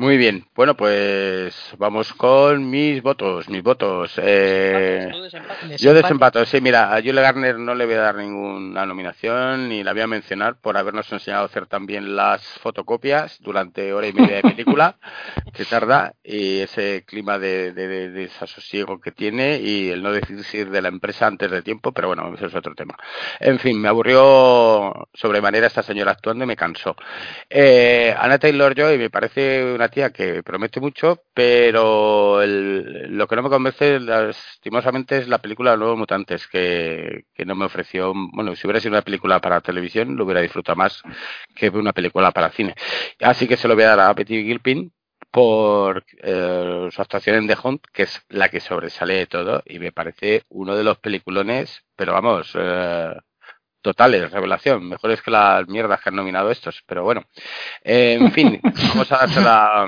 Muy 0.00 0.16
bien. 0.16 0.46
Bueno, 0.54 0.74
pues 0.78 1.74
vamos 1.76 2.14
con 2.14 2.70
mis 2.70 3.02
votos. 3.02 3.50
Mis 3.50 3.62
votos. 3.62 4.14
Eh, 4.16 5.10
yo 5.78 5.92
desempato. 5.92 6.42
Sí, 6.46 6.58
mira, 6.62 6.94
a 6.96 7.02
Julia 7.02 7.20
Garner 7.20 7.58
no 7.58 7.74
le 7.74 7.84
voy 7.84 7.96
a 7.96 8.00
dar 8.00 8.14
ninguna 8.14 8.86
nominación 8.86 9.68
ni 9.68 9.84
la 9.84 9.92
voy 9.92 10.00
a 10.00 10.06
mencionar 10.06 10.56
por 10.58 10.78
habernos 10.78 11.12
enseñado 11.12 11.42
a 11.42 11.46
hacer 11.46 11.66
también 11.66 12.16
las 12.16 12.42
fotocopias 12.60 13.36
durante 13.42 13.92
hora 13.92 14.06
y 14.06 14.14
media 14.14 14.36
de 14.36 14.42
película 14.42 14.96
que 15.52 15.66
tarda 15.66 16.14
y 16.24 16.60
ese 16.60 17.04
clima 17.06 17.38
de, 17.38 17.72
de- 17.72 17.88
de 17.88 18.08
desasosiego 18.08 19.02
que 19.02 19.12
tiene 19.12 19.58
y 19.58 19.90
el 19.90 20.02
no 20.02 20.12
decidir 20.12 20.70
de 20.70 20.80
la 20.80 20.88
empresa 20.88 21.26
antes 21.26 21.50
de 21.50 21.60
tiempo, 21.60 21.92
pero 21.92 22.08
bueno, 22.08 22.32
eso 22.34 22.46
es 22.46 22.54
otro 22.54 22.74
tema. 22.74 22.96
En 23.38 23.58
fin, 23.58 23.78
me 23.78 23.88
aburrió 23.88 25.08
sobremanera 25.12 25.66
esta 25.66 25.82
señora 25.82 26.12
actuando 26.12 26.44
y 26.44 26.46
me 26.46 26.56
cansó. 26.56 26.96
Eh, 27.50 28.14
Anna 28.18 28.38
Taylor 28.38 28.74
Joy 28.74 28.96
me 28.96 29.10
parece 29.10 29.74
una 29.74 29.89
que 29.90 30.42
promete 30.42 30.80
mucho, 30.80 31.22
pero 31.34 32.40
el- 32.42 33.16
lo 33.16 33.26
que 33.26 33.36
no 33.36 33.42
me 33.42 33.48
convence 33.50 34.00
lastimosamente 34.00 35.18
es 35.18 35.28
la 35.28 35.38
película 35.38 35.72
de 35.72 35.76
Nuevos 35.78 35.98
Mutantes, 35.98 36.46
que, 36.48 37.24
no 37.44 37.54
me 37.54 37.64
ofreció. 37.66 38.12
Bueno, 38.32 38.54
si 38.54 38.66
hubiera 38.66 38.80
sido 38.80 38.92
una 38.92 39.02
película 39.02 39.40
para 39.40 39.60
televisión, 39.60 40.16
lo 40.16 40.24
hubiera 40.24 40.40
disfrutado 40.40 40.76
más 40.76 41.02
que 41.54 41.68
una 41.70 41.92
película 41.92 42.30
para 42.32 42.50
cine. 42.50 42.74
Así 43.20 43.46
que 43.48 43.56
se 43.56 43.68
lo 43.68 43.74
voy 43.74 43.84
a 43.84 43.88
dar 43.96 44.00
a 44.00 44.12
Betty 44.14 44.44
Gilpin 44.44 44.92
por 45.30 46.04
eh, 46.22 46.88
su 46.90 47.02
actuación 47.02 47.36
en 47.36 47.46
The 47.48 47.56
Hunt, 47.62 47.82
que 47.92 48.04
es 48.04 48.22
la 48.28 48.48
que 48.48 48.60
sobresale 48.60 49.14
de 49.14 49.26
todo 49.26 49.62
y 49.66 49.78
me 49.78 49.92
parece 49.92 50.44
uno 50.48 50.74
de 50.76 50.84
los 50.84 50.98
peliculones, 50.98 51.84
pero 51.96 52.12
vamos, 52.12 52.52
eh, 52.54 53.14
totales, 53.80 54.30
revelación, 54.30 54.88
mejores 54.88 55.22
que 55.22 55.30
las 55.30 55.66
mierdas 55.68 56.00
que 56.00 56.08
han 56.10 56.16
nominado 56.16 56.50
estos, 56.50 56.82
pero 56.86 57.04
bueno. 57.04 57.24
Eh, 57.82 58.18
en 58.20 58.32
fin, 58.32 58.60
vamos 58.88 59.10
a 59.12 59.18
dársela 59.18 59.86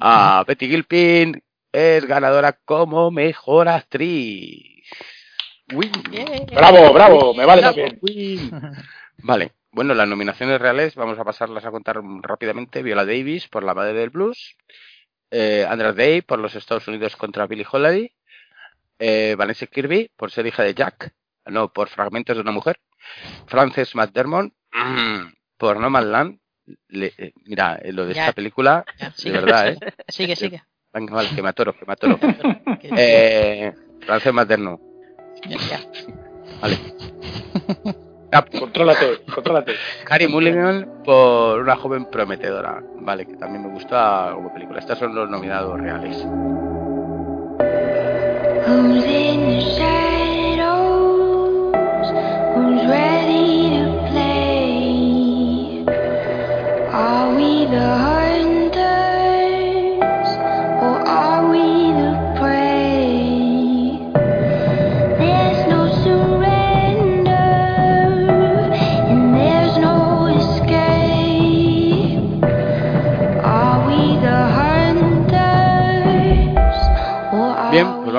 a 0.00 0.44
Betty 0.46 0.68
Gilpin, 0.68 1.42
es 1.72 2.04
ganadora 2.06 2.52
como 2.64 3.10
mejor 3.10 3.68
actriz. 3.68 4.84
Win. 5.72 5.92
Bravo, 6.54 6.92
bravo, 6.92 7.34
me 7.34 7.44
vale 7.44 7.62
Bravo, 7.62 7.76
también. 7.76 7.98
win. 8.02 8.50
Vale, 9.18 9.52
bueno, 9.70 9.94
las 9.94 10.06
nominaciones 10.06 10.60
reales 10.60 10.94
vamos 10.94 11.18
a 11.18 11.24
pasarlas 11.24 11.64
a 11.64 11.70
contar 11.70 12.00
rápidamente. 12.20 12.82
Viola 12.82 13.04
Davis 13.04 13.48
por 13.48 13.64
La 13.64 13.74
Madre 13.74 13.94
del 13.94 14.10
Blues, 14.10 14.56
eh, 15.30 15.66
Andra 15.68 15.92
Day 15.92 16.22
por 16.22 16.38
Los 16.38 16.54
Estados 16.54 16.86
Unidos 16.86 17.16
contra 17.16 17.46
Billie 17.46 17.66
Holiday, 17.68 18.12
eh, 18.98 19.34
Vanessa 19.36 19.66
Kirby 19.66 20.10
por 20.16 20.30
ser 20.30 20.46
hija 20.46 20.62
de 20.62 20.74
Jack, 20.74 21.12
no, 21.46 21.68
por 21.72 21.88
Fragmentos 21.88 22.36
de 22.36 22.42
una 22.42 22.52
Mujer, 22.52 22.78
Frances 23.46 23.94
McDermott 23.94 24.52
mm, 24.72 25.32
por 25.58 25.78
No 25.80 25.90
Man 25.90 26.10
Land. 26.12 26.38
Le- 26.88 27.12
eh, 27.18 27.32
mira, 27.44 27.78
eh, 27.82 27.92
lo 27.92 28.06
de 28.06 28.14
Ya. 28.14 28.22
esta 28.22 28.32
película, 28.32 28.84
Ya, 28.98 29.08
de 29.10 29.14
sigue, 29.16 29.32
verdad, 29.40 29.68
¿eh? 29.68 29.78
sigue, 30.08 30.34
sigue. 30.36 30.62
Venga, 30.92 31.14
vale, 31.14 31.28
que 31.34 31.42
me 31.42 31.48
atoro, 31.50 31.76
que 31.76 31.84
me 31.84 31.92
atoro. 31.92 32.18
Que- 32.80 32.90
Eh, 32.96 33.72
Frances 34.06 34.32
McDermott, 34.32 34.80
ya, 35.46 35.56
ya. 35.68 35.80
vale. 36.60 36.78
Contrólate, 38.58 39.18
contrólate. 39.32 39.74
Carrie 40.04 40.26
Mulligan 40.26 41.02
por 41.04 41.60
una 41.60 41.76
joven 41.76 42.06
prometedora. 42.06 42.82
Vale, 42.96 43.26
que 43.26 43.36
también 43.36 43.62
me 43.62 43.68
gusta 43.72 44.32
como 44.34 44.52
película. 44.52 44.80
Estos 44.80 44.98
son 44.98 45.14
los 45.14 45.30
nominados 45.30 45.78
reales. 45.80 46.16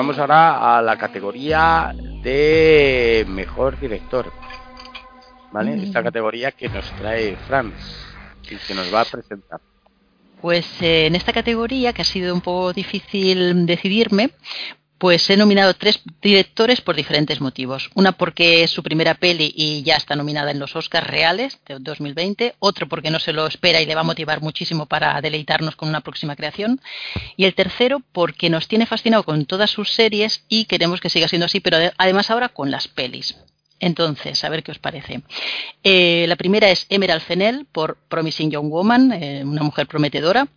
Vamos 0.06 0.18
ahora 0.20 0.76
a 0.76 0.82
la 0.82 0.96
categoría 0.96 1.92
de 2.22 3.24
mejor 3.28 3.76
director. 3.80 4.30
¿Vale? 5.50 5.82
Esta 5.82 6.00
categoría 6.00 6.52
que 6.52 6.68
nos 6.68 6.88
trae 6.92 7.34
Franz 7.48 8.15
que 8.66 8.74
nos 8.74 8.92
va 8.92 9.02
a 9.02 9.04
presentar. 9.04 9.60
Pues 10.40 10.66
eh, 10.82 11.06
en 11.06 11.16
esta 11.16 11.32
categoría, 11.32 11.92
que 11.92 12.02
ha 12.02 12.04
sido 12.04 12.34
un 12.34 12.40
poco 12.40 12.72
difícil 12.72 13.66
decidirme, 13.66 14.30
pues 14.98 15.28
he 15.28 15.36
nominado 15.36 15.74
tres 15.74 16.00
directores 16.22 16.80
por 16.80 16.94
diferentes 16.96 17.40
motivos. 17.40 17.90
Una 17.94 18.12
porque 18.12 18.62
es 18.62 18.70
su 18.70 18.82
primera 18.82 19.14
peli 19.14 19.52
y 19.54 19.82
ya 19.82 19.96
está 19.96 20.16
nominada 20.16 20.50
en 20.50 20.58
los 20.58 20.74
Oscars 20.74 21.06
reales 21.06 21.58
de 21.66 21.76
2020. 21.80 22.54
Otro 22.60 22.88
porque 22.88 23.10
no 23.10 23.18
se 23.18 23.32
lo 23.34 23.46
espera 23.46 23.80
y 23.82 23.86
le 23.86 23.94
va 23.94 24.00
a 24.02 24.04
motivar 24.04 24.40
muchísimo 24.40 24.86
para 24.86 25.20
deleitarnos 25.20 25.76
con 25.76 25.88
una 25.90 26.00
próxima 26.00 26.34
creación. 26.36 26.80
Y 27.36 27.44
el 27.44 27.54
tercero 27.54 28.00
porque 28.12 28.48
nos 28.48 28.68
tiene 28.68 28.86
fascinado 28.86 29.24
con 29.24 29.44
todas 29.44 29.70
sus 29.70 29.90
series 29.92 30.44
y 30.48 30.64
queremos 30.64 31.00
que 31.00 31.10
siga 31.10 31.28
siendo 31.28 31.44
así, 31.46 31.60
pero 31.60 31.76
ade- 31.76 31.92
además 31.98 32.30
ahora 32.30 32.48
con 32.50 32.70
las 32.70 32.88
pelis. 32.88 33.36
Entonces, 33.80 34.42
a 34.44 34.48
ver 34.48 34.62
qué 34.62 34.72
os 34.72 34.78
parece. 34.78 35.22
Eh, 35.82 36.24
la 36.28 36.36
primera 36.36 36.70
es 36.70 36.86
Emerald 36.88 37.22
Fennell 37.22 37.66
por 37.70 37.98
Promising 38.08 38.50
Young 38.50 38.70
Woman, 38.70 39.12
eh, 39.12 39.42
una 39.44 39.62
mujer 39.62 39.86
prometedora 39.86 40.48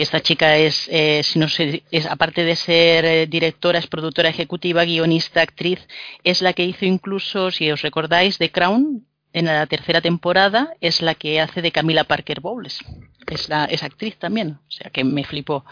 que 0.00 0.04
esta 0.04 0.20
chica 0.22 0.56
es, 0.56 0.88
eh, 0.90 1.20
si 1.22 1.38
no 1.38 1.46
sé, 1.46 1.82
es 1.90 2.06
aparte 2.06 2.42
de 2.42 2.56
ser 2.56 3.04
eh, 3.04 3.26
directora, 3.26 3.78
es 3.78 3.86
productora 3.86 4.30
ejecutiva, 4.30 4.84
guionista, 4.84 5.42
actriz, 5.42 5.86
es 6.24 6.40
la 6.40 6.54
que 6.54 6.64
hizo 6.64 6.86
incluso, 6.86 7.50
si 7.50 7.70
os 7.70 7.82
recordáis, 7.82 8.38
The 8.38 8.50
Crown 8.50 9.06
en 9.32 9.46
la 9.46 9.66
tercera 9.66 10.00
temporada, 10.00 10.74
es 10.80 11.02
la 11.02 11.14
que 11.14 11.40
hace 11.40 11.62
de 11.62 11.72
Camila 11.72 12.04
Parker 12.04 12.40
Bowles. 12.40 12.80
Es, 13.26 13.48
la, 13.48 13.66
es 13.66 13.84
actriz 13.84 14.16
también, 14.16 14.58
o 14.66 14.70
sea 14.70 14.90
que 14.90 15.04
me 15.04 15.24
flipó. 15.24 15.64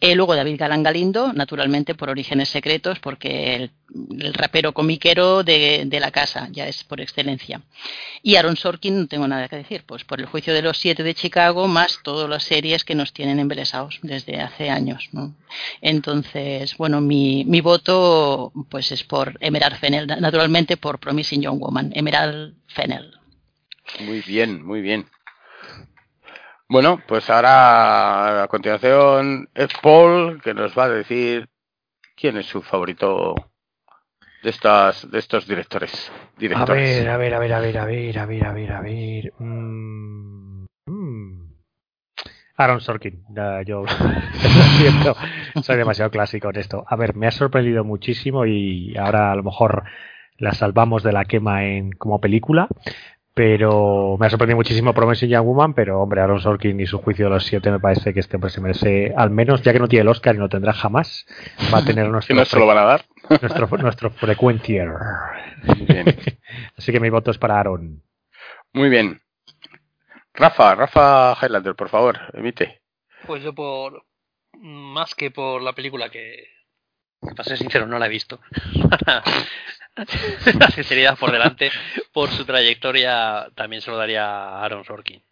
Eh, 0.00 0.14
luego 0.14 0.36
David 0.36 0.56
Galán 0.58 0.84
Galindo, 0.84 1.32
naturalmente 1.32 1.96
por 1.96 2.10
Orígenes 2.10 2.48
Secretos, 2.50 3.00
porque 3.00 3.54
el, 3.56 3.70
rapero 4.34 4.72
comiquero 4.72 5.42
de, 5.42 5.84
de 5.86 6.00
la 6.00 6.12
casa, 6.12 6.48
ya 6.52 6.68
es 6.68 6.84
por 6.84 7.00
excelencia. 7.00 7.62
Y 8.22 8.36
Aaron 8.36 8.56
Sorkin, 8.56 9.00
no 9.00 9.06
tengo 9.08 9.26
nada 9.26 9.48
que 9.48 9.56
decir, 9.56 9.82
pues 9.84 10.04
por 10.04 10.20
el 10.20 10.26
juicio 10.26 10.54
de 10.54 10.62
los 10.62 10.78
siete 10.78 11.02
de 11.02 11.14
Chicago, 11.14 11.66
más 11.66 11.98
todas 12.04 12.28
las 12.28 12.44
series 12.44 12.84
que 12.84 12.94
nos 12.94 13.12
tienen 13.12 13.40
embelesados 13.40 13.98
desde 14.02 14.40
hace 14.40 14.70
años. 14.70 15.10
Entonces, 15.80 16.76
bueno, 16.76 17.00
mi, 17.00 17.44
mi 17.46 17.60
voto 17.60 18.52
pues 18.68 18.92
es 18.92 19.02
por 19.02 19.36
Emerald 19.40 19.76
Fennell, 19.76 20.06
naturalmente 20.06 20.76
por 20.76 21.00
Promising 21.00 21.42
Young 21.42 21.58
Woman, 21.58 21.92
Emerald 21.94 22.61
Fennell. 22.74 23.12
Muy 24.00 24.20
bien, 24.22 24.64
muy 24.64 24.80
bien. 24.80 25.06
Bueno, 26.68 27.02
pues 27.06 27.28
ahora 27.28 28.44
a 28.44 28.48
continuación 28.48 29.48
es 29.54 29.68
Paul 29.82 30.40
que 30.42 30.54
nos 30.54 30.76
va 30.76 30.84
a 30.84 30.88
decir 30.88 31.48
quién 32.16 32.36
es 32.38 32.46
su 32.46 32.62
favorito 32.62 33.34
de 34.42 34.50
estas 34.50 35.10
de 35.10 35.18
estos 35.18 35.46
directores. 35.46 36.10
A 36.10 36.40
directores. 36.40 36.98
ver, 36.98 37.08
a 37.10 37.16
ver, 37.18 37.34
a 37.34 37.38
ver, 37.38 37.52
a 37.52 37.60
ver, 37.60 37.78
a 37.78 37.84
ver, 37.84 38.18
a 38.18 38.26
ver, 38.26 38.46
a 38.46 38.52
ver, 38.52 38.72
a 38.72 38.80
ver. 38.80 39.32
Mm, 39.38 40.64
mm. 40.86 41.52
Aaron 42.56 42.80
Sorkin, 42.80 43.24
ya, 43.34 43.62
yo 43.62 43.82
lo 43.82 43.88
siento, 44.78 45.16
soy 45.62 45.76
demasiado 45.76 46.10
clásico 46.10 46.50
en 46.50 46.56
esto. 46.56 46.84
A 46.86 46.96
ver, 46.96 47.14
me 47.16 47.26
ha 47.26 47.30
sorprendido 47.30 47.84
muchísimo 47.84 48.46
y 48.46 48.96
ahora 48.96 49.32
a 49.32 49.36
lo 49.36 49.42
mejor 49.42 49.84
la 50.42 50.52
salvamos 50.54 51.04
de 51.04 51.12
la 51.12 51.24
quema 51.24 51.64
en 51.66 51.92
como 51.92 52.20
película, 52.20 52.66
pero 53.32 54.16
me 54.18 54.26
ha 54.26 54.30
sorprendido 54.30 54.56
muchísimo 54.56 54.92
Promising 54.92 55.30
Young 55.30 55.46
Woman, 55.46 55.72
pero 55.72 56.02
hombre, 56.02 56.20
Aaron 56.20 56.40
Sorkin 56.40 56.80
y 56.80 56.86
su 56.86 56.98
juicio 56.98 57.26
de 57.26 57.30
los 57.30 57.44
siete 57.44 57.70
me 57.70 57.78
parece 57.78 58.12
que 58.12 58.18
este 58.18 58.36
hombre 58.36 58.50
se 58.50 58.60
merece, 58.60 59.14
al 59.16 59.30
menos 59.30 59.62
ya 59.62 59.72
que 59.72 59.78
no 59.78 59.86
tiene 59.86 60.02
el 60.02 60.08
Oscar 60.08 60.34
y 60.34 60.38
no 60.38 60.48
tendrá 60.48 60.72
jamás, 60.72 61.26
va 61.72 61.78
a 61.78 61.84
tener 61.84 62.08
nuestro, 62.10 62.34
no 62.34 62.44
se 62.44 62.58
lo 62.58 62.66
van 62.66 62.78
a 62.78 62.82
dar. 62.82 63.04
nuestro, 63.40 63.68
nuestro 63.78 64.10
frecuentier. 64.10 64.90
Muy 65.64 65.86
bien. 65.86 66.06
Así 66.76 66.90
que 66.90 66.98
mi 66.98 67.08
voto 67.08 67.30
es 67.30 67.38
para 67.38 67.60
Aaron. 67.60 68.02
Muy 68.72 68.88
bien. 68.88 69.20
Rafa, 70.34 70.74
Rafa 70.74 71.36
Highlander, 71.40 71.76
por 71.76 71.88
favor, 71.88 72.18
emite. 72.32 72.80
Pues 73.28 73.44
yo 73.44 73.54
por 73.54 74.02
más 74.60 75.14
que 75.14 75.30
por 75.30 75.62
la 75.62 75.72
película 75.72 76.10
que 76.10 76.48
para 77.22 77.44
ser 77.44 77.58
sincero 77.58 77.86
no 77.86 77.98
la 77.98 78.06
he 78.06 78.10
visto. 78.10 78.40
la 80.58 80.70
sinceridad 80.70 81.18
por 81.18 81.30
delante, 81.32 81.70
por 82.12 82.30
su 82.30 82.44
trayectoria 82.44 83.48
también 83.54 83.82
se 83.82 83.90
lo 83.90 83.96
daría 83.96 84.24
a 84.26 84.64
Aaron 84.64 84.84
Sorkin. 84.84 85.22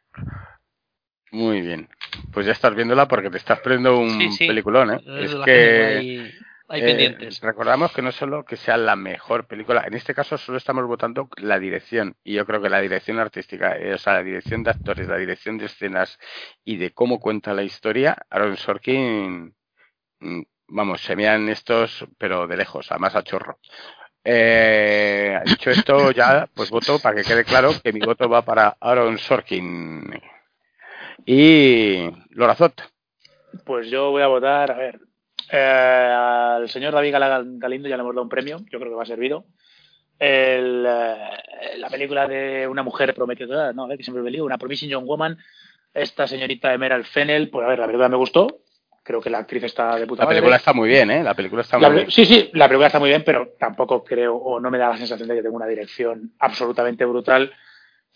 Muy 1.32 1.60
bien. 1.60 1.88
Pues 2.32 2.46
ya 2.46 2.52
estás 2.52 2.74
viéndola 2.74 3.06
porque 3.06 3.30
te 3.30 3.36
estás 3.38 3.60
perdiendo 3.60 3.98
un 3.98 4.10
Sí, 4.20 4.30
sí. 4.32 4.46
peliculón, 4.48 4.92
¿eh? 4.94 5.00
Es 5.20 5.30
Es 5.32 5.36
que 5.44 6.32
ahí 6.68 6.80
eh, 6.80 6.84
pendientes. 6.84 7.40
recordamos 7.40 7.92
que 7.92 8.02
no 8.02 8.10
solo 8.12 8.44
que 8.44 8.56
sea 8.56 8.76
la 8.76 8.96
mejor 8.96 9.46
película, 9.46 9.84
en 9.86 9.94
este 9.94 10.12
caso 10.14 10.36
solo 10.38 10.58
estamos 10.58 10.84
votando 10.86 11.28
la 11.36 11.58
dirección 11.60 12.16
y 12.24 12.34
yo 12.34 12.44
creo 12.46 12.60
que 12.60 12.68
la 12.70 12.80
dirección 12.80 13.18
artística, 13.20 13.76
eh, 13.76 13.94
o 13.94 13.98
sea, 13.98 14.14
la 14.14 14.22
dirección 14.24 14.62
de 14.64 14.70
actores, 14.70 15.06
la 15.08 15.16
dirección 15.18 15.56
de 15.56 15.66
escenas 15.66 16.18
y 16.64 16.76
de 16.76 16.90
cómo 16.92 17.20
cuenta 17.20 17.54
la 17.54 17.62
historia, 17.62 18.16
Aaron 18.28 18.56
Sorkin, 18.56 19.54
mm, 20.20 20.42
vamos, 20.70 21.00
se 21.00 21.14
estos, 21.50 22.06
pero 22.18 22.46
de 22.46 22.56
lejos, 22.56 22.90
además 22.90 23.14
a 23.16 23.22
chorro. 23.22 23.58
Eh, 24.22 25.40
dicho 25.46 25.70
esto, 25.70 26.10
ya 26.12 26.48
pues 26.54 26.70
voto 26.70 26.98
para 26.98 27.16
que 27.16 27.24
quede 27.24 27.44
claro 27.44 27.72
que 27.82 27.92
mi 27.92 28.00
voto 28.00 28.28
va 28.28 28.42
para 28.42 28.76
Aaron 28.80 29.18
Sorkin. 29.18 30.20
Y 31.24 32.10
Lorazot. 32.30 32.82
Pues 33.64 33.90
yo 33.90 34.10
voy 34.10 34.22
a 34.22 34.26
votar, 34.26 34.70
a 34.70 34.76
ver, 34.76 35.00
eh, 35.50 36.12
al 36.58 36.68
señor 36.68 36.92
David 36.94 37.12
Gal- 37.12 37.58
Galindo 37.58 37.88
ya 37.88 37.96
le 37.96 38.02
hemos 38.02 38.14
dado 38.14 38.22
un 38.22 38.28
premio, 38.28 38.58
yo 38.70 38.78
creo 38.78 38.90
que 38.90 38.96
va 38.96 39.04
servido. 39.04 39.44
El, 40.18 40.84
eh, 40.86 41.78
la 41.78 41.88
película 41.88 42.28
de 42.28 42.68
una 42.68 42.82
mujer 42.82 43.14
prometedora, 43.14 43.72
no, 43.72 43.84
a 43.84 43.88
ver, 43.88 43.96
que 43.96 44.04
siempre 44.04 44.22
me 44.22 44.30
lío, 44.30 44.44
una 44.44 44.58
Promising 44.58 44.90
Young 44.90 45.06
Woman, 45.06 45.38
esta 45.94 46.26
señorita 46.26 46.72
Emerald 46.74 47.06
Fennell, 47.06 47.50
pues 47.50 47.64
a 47.64 47.70
ver, 47.70 47.78
la 47.78 47.86
película 47.86 48.08
me 48.08 48.16
gustó, 48.16 48.58
creo 49.10 49.20
que 49.20 49.28
la 49.30 49.38
actriz 49.38 49.64
está 49.64 49.96
de 49.96 50.06
puta 50.06 50.22
La 50.22 50.26
madre. 50.26 50.36
película 50.38 50.56
está 50.56 50.72
muy 50.72 50.88
bien, 50.88 51.10
¿eh? 51.10 51.24
La 51.24 51.34
película 51.34 51.62
está 51.62 51.78
muy 51.78 51.90
bien. 51.90 52.10
sí, 52.12 52.24
sí, 52.24 52.48
la 52.52 52.68
película 52.68 52.86
está 52.86 53.00
muy 53.00 53.08
bien, 53.08 53.24
pero 53.26 53.54
tampoco 53.58 54.04
creo, 54.04 54.36
o 54.36 54.60
no 54.60 54.70
me 54.70 54.78
da 54.78 54.90
la 54.90 54.96
sensación 54.96 55.28
de 55.28 55.34
que 55.34 55.42
tenga 55.42 55.56
una 55.56 55.66
dirección 55.66 56.32
absolutamente 56.38 57.04
brutal, 57.04 57.52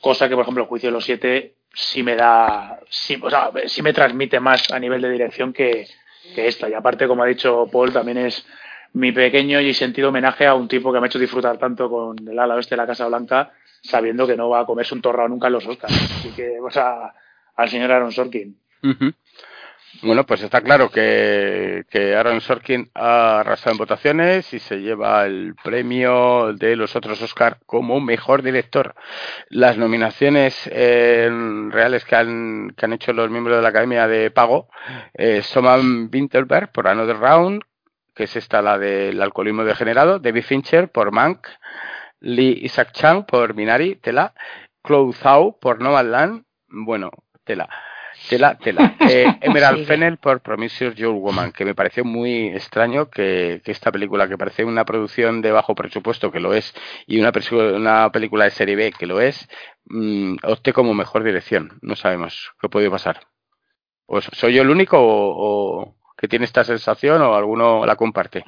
cosa 0.01 0.29
que, 0.29 0.37
por 0.37 0.43
ejemplo, 0.43 0.63
el 0.63 0.69
juicio 0.69 0.89
de 0.91 0.93
los 0.93 1.05
siete 1.05 1.55
sí 1.73 2.05
me 2.05 2.15
da, 2.15 2.79
sí, 2.89 3.19
o 3.21 3.29
sea, 3.29 3.51
sí 3.67 3.83
me 3.83 3.93
transmite 3.93 4.39
más 4.39 4.71
a 4.71 4.79
nivel 4.79 5.03
de 5.03 5.11
dirección 5.11 5.53
que, 5.53 5.89
que 6.35 6.47
esta. 6.47 6.69
Y 6.69 6.75
aparte, 6.75 7.09
como 7.09 7.25
ha 7.25 7.27
dicho 7.27 7.67
Paul, 7.73 7.93
también 7.93 8.19
es 8.19 8.47
mi 8.93 9.11
pequeño 9.11 9.61
y 9.61 9.75
sentido 9.75 10.11
homenaje 10.11 10.47
a 10.47 10.55
un 10.55 10.69
tipo 10.69 10.93
que 10.93 11.01
me 11.01 11.07
ha 11.07 11.09
hecho 11.09 11.19
disfrutar 11.19 11.59
tanto 11.59 11.91
con 11.91 12.17
el 12.29 12.39
ala 12.39 12.55
oeste 12.55 12.77
de 12.77 12.83
la 12.83 12.87
Casa 12.87 13.09
Blanca, 13.09 13.51
sabiendo 13.83 14.27
que 14.29 14.37
no 14.37 14.49
va 14.49 14.61
a 14.61 14.67
comerse 14.67 14.95
un 14.95 15.03
torrado 15.03 15.29
nunca 15.29 15.49
en 15.49 15.55
los 15.55 15.67
Oscars. 15.67 15.93
Así 15.93 16.29
que, 16.37 16.61
o 16.61 16.71
sea, 16.71 17.13
al 17.57 17.69
señor 17.69 17.91
Aaron 17.91 18.13
Sorkin. 18.13 18.57
Ujú. 18.85 19.13
Bueno, 20.05 20.27
pues 20.27 20.43
está 20.43 20.61
claro 20.61 20.91
que, 20.91 22.15
Aaron 22.15 22.43
Sorkin 22.43 22.91
ha 22.95 23.41
arrasado 23.41 23.73
en 23.73 23.79
votaciones 23.79 24.53
y 24.53 24.59
se 24.59 24.83
lleva 24.83 25.25
el 25.25 25.55
premio 25.65 26.53
de 26.53 26.77
los 26.77 26.95
otros 26.95 27.23
Oscar 27.23 27.61
como 27.65 28.01
mejor 28.01 28.43
director. 28.43 28.95
Las 29.49 29.79
nominaciones 29.79 30.69
eh, 30.71 31.31
reales 31.71 32.05
que 32.05 32.17
han, 32.17 32.75
que 32.77 32.85
han 32.85 32.93
hecho 32.93 33.15
los 33.15 33.31
miembros 33.31 33.57
de 33.57 33.63
la 33.63 33.71
Academia 33.71 34.07
de 34.07 34.31
Pago, 34.31 34.69
eh, 35.15 35.41
Soman 35.41 36.11
Winterberg 36.13 36.71
por 36.71 36.87
Another 36.87 37.17
Round, 37.17 37.63
que 38.15 38.25
es 38.25 38.37
esta 38.37 38.61
la 38.61 38.79
del 38.79 39.23
alcoholismo 39.23 39.65
degenerado, 39.65 40.19
David 40.19 40.43
Fincher 40.43 40.91
por 40.91 41.13
Mank, 41.13 41.49
Lee 42.21 42.59
Isaac 42.63 42.93
Chang 42.93 43.25
por 43.25 43.55
Minari, 43.55 43.97
Tela, 43.97 44.35
Chloe 44.87 45.15
Zhao 45.15 45.59
por 45.59 45.81
Nomadland, 45.81 46.45
bueno, 46.69 47.11
Tela. 47.45 47.71
Tela, 48.29 48.57
tela. 48.59 48.95
Eh, 49.01 49.27
Emerald 49.43 49.81
Sí. 49.81 49.85
Fennel 49.85 50.17
por 50.17 50.41
Promiscuous 50.41 50.95
Young 50.95 51.19
Woman, 51.21 51.53
que 51.53 51.65
me 51.65 51.75
pareció 51.75 52.05
muy 52.05 52.49
extraño 52.49 53.11
que, 53.11 53.61
que 53.65 53.71
esta 53.73 53.93
película, 53.93 54.29
que 54.29 54.39
parece 54.39 54.65
una 54.65 54.85
producción 54.85 55.43
de 55.43 55.53
bajo 55.53 55.75
presupuesto, 55.75 56.33
que 56.33 56.41
lo 56.41 56.55
es, 56.55 56.73
y 57.07 57.21
una, 57.21 57.33
una 57.77 58.11
película 58.11 58.45
de 58.45 58.51
serie 58.51 58.77
B, 58.77 58.93
que 58.99 59.07
lo 59.07 59.21
es, 59.21 59.47
mm, 59.87 60.37
opte 60.45 60.73
como 60.73 60.95
mejor 60.95 61.23
dirección. 61.23 61.79
No 61.83 61.97
sabemos 61.97 62.53
qué 62.61 62.69
puede 62.69 62.91
pasar. 62.91 63.21
¿O 64.07 64.21
so- 64.21 64.31
¿Soy 64.35 64.55
yo 64.55 64.63
el 64.63 64.71
único 64.71 64.99
o, 64.99 65.83
o 65.83 65.97
que 66.17 66.29
tiene 66.29 66.45
esta 66.47 66.65
sensación 66.65 67.21
o 67.23 67.35
alguno 67.35 67.85
la 67.85 67.97
comparte? 67.97 68.45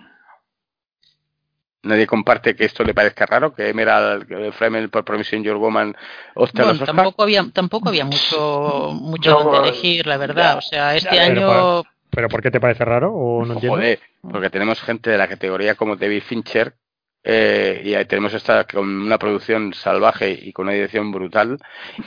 Nadie 1.83 2.07
comparte 2.07 2.57
que 2.57 2.65
esto 2.65 2.83
le 2.83 2.95
parezca 2.95 3.27
raro, 3.27 3.55
que 3.55 3.69
Emerald 3.69 4.53
Fennel 4.55 4.91
por 4.91 5.05
Promiscuous 5.05 5.45
Young 5.45 5.59
Woman 5.59 5.97
opte 6.35 6.63
a 6.63 6.65
Bueno, 6.65 6.73
los 6.73 6.83
Oscar. 6.83 6.97
tampoco 6.97 7.23
había, 7.23 7.45
tampoco 7.53 7.89
había 7.91 8.05
mucho, 8.05 8.91
mucho 8.95 9.31
No, 9.31 9.45
donde 9.45 9.69
elegir, 9.69 10.07
la 10.07 10.17
verdad. 10.17 10.53
ya, 10.55 10.59
O 10.59 10.63
sea, 10.63 10.97
este 10.97 11.15
ya, 11.15 11.27
pero 11.29 11.79
año 11.79 11.83
¿Pero 12.11 12.29
por 12.29 12.43
qué 12.43 12.51
te 12.51 12.61
parece 12.61 12.85
raro? 12.85 13.13
¿O 13.13 13.45
no 13.45 13.55
entiendo? 13.55 13.77
Joder, 13.77 14.01
porque 14.23 14.51
tenemos 14.51 14.81
gente 14.81 15.11
de 15.11 15.19
la 15.19 15.29
categoría 15.29 15.75
como 15.75 15.97
David 15.97 16.23
Fincher 16.23 16.75
eh, 17.23 17.83
y 17.85 17.95
ahí 17.95 18.05
tenemos 18.07 18.33
esta 18.35 18.65
con 18.65 18.89
una 18.89 19.19
producción 19.19 19.75
salvaje 19.75 20.31
y 20.31 20.53
con 20.53 20.67
una 20.67 20.75
dirección 20.75 21.11
brutal 21.13 21.59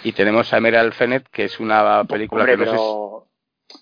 y 0.03 0.13
tenemos 0.13 0.51
a 0.53 0.57
Emerald 0.57 0.93
Fennett 0.93 1.27
que 1.29 1.43
es 1.45 1.59
una 1.59 2.03
película 2.05 2.43
Hombre, 2.43 2.57
que 2.57 2.65
no 2.65 2.65
sé 2.65 2.71
pero, 2.71 3.27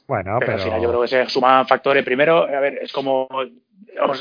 Bueno, 0.07 0.35
pero 0.39 0.51
pero... 0.51 0.53
al 0.53 0.59
final 0.61 0.81
yo 0.81 0.89
creo 0.89 1.01
que 1.01 1.07
se 1.07 1.29
suman 1.29 1.67
factores. 1.67 2.03
Primero, 2.03 2.43
a 2.43 2.59
ver, 2.59 2.79
es 2.81 2.91
como. 2.91 3.27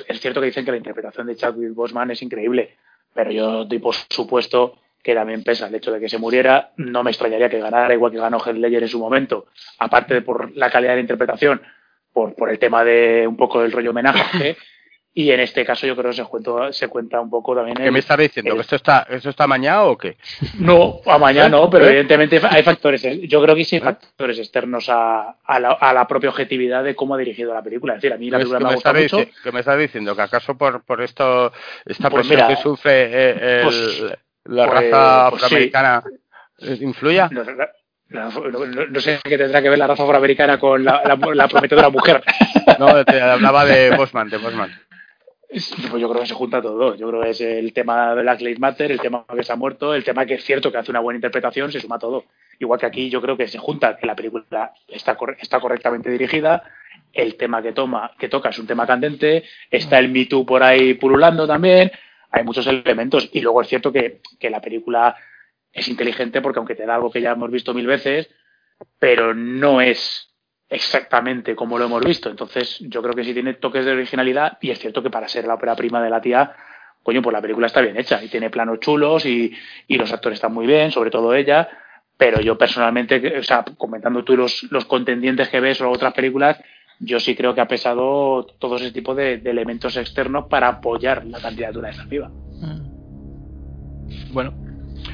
Es 0.09 0.20
cierto 0.20 0.41
que 0.41 0.47
dicen 0.47 0.64
que 0.64 0.70
la 0.70 0.77
interpretación 0.77 1.27
de 1.27 1.37
Chadwick 1.37 1.74
Boseman 1.74 2.11
es 2.11 2.22
increíble, 2.22 2.77
pero 3.14 3.31
yo 3.31 3.64
doy 3.64 3.79
por 3.79 3.95
supuesto 3.95 4.79
que 5.03 5.14
también 5.14 5.45
pesa 5.45 5.68
el 5.68 5.74
hecho 5.74 5.93
de 5.93 6.01
que 6.01 6.09
se 6.09 6.18
muriera. 6.18 6.72
No 6.77 7.05
me 7.05 7.11
extrañaría 7.11 7.49
que 7.49 7.61
ganara, 7.61 7.95
igual 7.95 8.11
que 8.11 8.18
ganó 8.18 8.39
Heath 8.39 8.57
Ledger 8.57 8.83
en 8.83 8.89
su 8.89 8.99
momento, 8.99 9.47
aparte 9.79 10.14
de 10.14 10.22
por 10.22 10.57
la 10.57 10.70
calidad 10.70 10.93
de 10.93 10.97
la 10.97 11.03
interpretación, 11.03 11.62
por, 12.12 12.35
por 12.35 12.51
el 12.51 12.59
tema 12.59 12.83
de 12.83 13.27
un 13.27 13.37
poco 13.37 13.62
del 13.62 13.72
rollo 13.72 13.91
homenaje. 13.91 14.57
Y 15.19 15.31
en 15.31 15.41
este 15.41 15.64
caso 15.64 15.87
yo 15.87 15.97
creo 15.97 16.11
que 16.11 16.17
se 16.19 16.25
cuenta, 16.25 16.71
se 16.75 16.89
cuenta 16.89 17.19
un 17.23 17.31
poco 17.31 17.55
también 17.57 17.75
¿Qué 17.79 17.85
el- 17.87 17.93
me 17.93 18.01
estás 18.01 18.19
diciendo? 18.19 18.51
el- 18.51 18.57
¿Que 18.59 18.61
esto 18.61 18.77
está, 18.77 19.07
esto 19.09 19.31
está 19.31 19.45
amañado 19.45 19.93
o 19.93 19.97
qué? 19.97 20.19
no, 20.59 21.01
a 21.07 21.17
mañana 21.17 21.49
no, 21.49 21.64
¿Eh? 21.64 21.69
pero 21.73 21.87
¿Eh? 21.87 21.89
evidentemente 21.89 22.39
hay 22.51 22.62
factores. 22.62 23.03
Yo 23.27 23.43
creo 23.43 23.55
que 23.57 23.64
sí 23.64 23.77
hay 23.77 23.81
factores 23.83 24.39
externos 24.39 24.91
a, 24.91 25.37
a 25.43 25.59
la, 25.59 25.71
a 25.73 25.95
la 25.95 26.07
propia 26.07 26.29
objetividad 26.29 26.85
de 26.85 26.95
cómo 26.95 27.14
ha 27.14 27.19
dirigido 27.19 27.55
la 27.55 27.62
película. 27.62 27.95
Es 27.95 28.03
decir, 28.03 28.12
a 28.12 28.19
mí 28.19 28.29
la 28.29 28.37
¿Qué 28.37 28.45
película 28.45 28.59
me 28.61 28.77
me 28.77 29.03
mucho. 29.03 29.19
dici- 29.21 29.31
que 29.43 29.53
me 29.53 29.61
estás 29.61 29.79
diciendo? 29.79 30.14
¿Que 30.14 30.21
acaso 30.21 30.59
por, 30.59 30.85
por 30.85 31.01
esto, 31.01 31.51
esta 31.87 32.11
Pues 32.11 32.27
presión 32.27 32.47
mira, 32.47 32.49
que 32.55 32.62
sufre 32.62 33.05
eh, 33.11 33.57
el- 33.61 33.62
pues- 33.62 34.03
la 34.45 34.67
pues- 34.67 34.81
raza 34.91 35.27
pues 35.31 35.41
sí. 35.41 35.47
afroamericana 35.47 36.03
eh, 36.61 36.79
influya? 36.83 37.31
No, 37.33 37.43
no- 37.43 38.31
no- 38.51 38.67
no- 38.67 38.87
no 38.87 39.01
sé 39.01 39.19
qué 39.25 39.37
tendrá 39.39 39.61
que 39.62 39.69
ver 39.71 39.79
la 39.79 39.87
raza 39.87 40.03
afroamericana 40.05 40.61
con 40.61 40.85
la, 40.85 41.03
la, 41.05 41.35
la 41.35 41.49
prometedora 41.49 41.89
mujer. 41.89 42.23
No, 42.81 43.05
te 43.07 43.23
hablaba 43.23 43.64
de 43.64 43.97
Bosman, 43.97 44.29
de 44.29 44.37
Bosman. 44.39 44.71
Es- 45.49 45.74
Pues 45.90 46.01
yo 46.01 46.09
creo 46.09 46.20
que 46.22 46.26
se 46.28 46.34
junta 46.34 46.61
todo. 46.61 46.94
Yo 46.97 47.09
creo 47.09 47.22
que 47.22 47.30
es 47.30 47.40
el 47.40 47.72
tema 47.72 48.14
de 48.14 48.22
Black 48.22 48.40
Lives 48.40 48.59
Matter, 48.61 48.90
el 48.90 49.01
tema 49.01 49.24
que 49.34 49.42
se 49.44 49.53
ha 49.53 49.57
muerto, 49.57 49.94
el 49.94 50.05
tema 50.05 50.26
que 50.26 50.34
es 50.34 50.44
cierto 50.44 50.70
que 50.72 50.78
hace 50.78 50.90
una 50.90 51.01
buena 51.01 51.16
interpretación, 51.18 51.70
se 51.72 51.80
suma 51.80 51.99
todo. 51.99 52.24
Igual 52.59 52.80
que 52.80 52.86
aquí 52.86 53.11
yo 53.11 53.20
creo 53.20 53.36
que 53.36 53.47
se 53.49 53.59
junta 53.59 53.97
que 53.97 54.07
la 54.07 54.16
película 54.16 54.72
está, 54.88 55.16
está 55.38 55.61
correctamente 55.61 56.11
dirigida, 56.11 56.62
el 57.12 57.36
tema 57.36 57.62
que 57.62 57.72
toma, 57.72 58.12
que 58.18 58.28
toca 58.28 58.49
es 58.51 58.59
un 58.59 58.66
tema 58.66 58.86
candente, 58.86 59.44
está 59.70 59.99
el 59.99 60.09
Me 60.11 60.26
Too 60.26 60.44
por 60.44 60.62
ahí 60.62 60.94
pululando 60.94 61.47
también, 61.47 61.90
hay 62.30 62.44
muchos 62.44 62.66
elementos. 62.66 63.28
Y 63.32 63.40
luego 63.40 63.62
es 63.62 63.68
cierto 63.68 63.92
que, 63.92 64.20
que 64.38 64.51
la 64.51 64.61
película 64.61 65.16
es 65.72 65.86
inteligente 65.88 66.40
porque 66.40 66.59
aunque 66.59 66.74
te 66.74 66.86
da 66.86 66.94
algo 66.97 67.11
que 67.11 67.20
ya 67.20 67.32
hemos 67.32 67.51
visto 67.51 67.72
mil 67.72 67.86
veces, 67.86 68.28
pero 68.99 69.34
no 69.34 69.80
es 69.80 70.28
exactamente 70.69 71.55
como 71.55 71.79
lo 71.79 71.85
hemos 71.87 72.05
visto. 72.05 72.29
Entonces, 72.31 72.79
yo 72.81 73.03
creo 73.03 73.14
que 73.14 73.25
sí 73.25 73.33
tiene 73.33 73.55
toques 73.55 73.85
de 73.85 73.93
originalidad 73.93 74.59
y 74.61 74.71
es 74.71 74.79
cierto 74.79 75.03
que 75.03 75.11
para 75.11 75.29
ser 75.29 75.47
la 75.47 75.55
ópera 75.55 75.77
prima 75.77 76.03
de 76.03 76.11
la 76.11 76.21
tía, 76.21 76.53
coño, 77.03 77.23
pues 77.23 77.33
la 77.33 77.41
película 77.41 77.67
está 77.69 77.81
bien 77.81 77.97
hecha 77.97 78.23
y 78.23 78.29
tiene 78.29 78.51
planos 78.51 78.81
chulos 78.81 79.25
y, 79.27 79.53
y 79.87 79.97
los 79.97 80.12
actores 80.12 80.37
están 80.39 80.53
muy 80.53 80.67
bien, 80.67 80.91
sobre 80.91 81.11
todo 81.11 81.35
ella. 81.35 81.69
Pero 82.17 82.41
yo 82.41 82.57
personalmente, 82.57 83.39
o 83.39 83.43
sea, 83.43 83.64
comentando 83.77 84.25
tú 84.25 84.37
los, 84.37 84.67
los 84.71 84.87
contendientes 84.87 85.49
que 85.51 85.61
ves 85.61 85.81
o 85.83 85.91
otras 85.91 86.14
películas, 86.14 86.59
yo 86.99 87.21
sí 87.21 87.37
creo 87.37 87.55
que 87.55 87.61
ha 87.61 87.69
pesado 87.69 88.47
todo 88.59 88.77
ese 88.77 88.91
tipo 88.91 89.14
de, 89.14 89.37
de 89.37 89.51
elementos 89.51 89.97
externos 89.99 90.47
para 90.49 90.69
apoyar 90.69 91.27
la 91.27 91.39
candidatura 91.41 91.89
de 91.89 91.93
esta 91.93 92.09
piba. 92.09 92.31
Mm, 92.61 94.33
Bueno, 94.33 94.55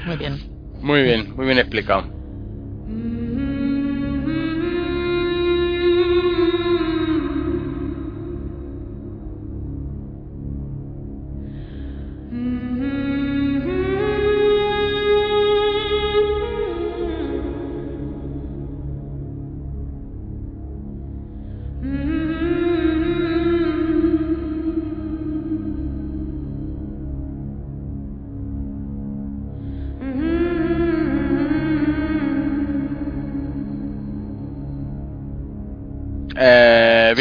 Muy 0.05 0.15
bien. 0.15 0.39
muy 0.81 1.03
bien, 1.03 1.27
muy 1.35 1.45
bien 1.45 1.59
explicado. 1.59 2.07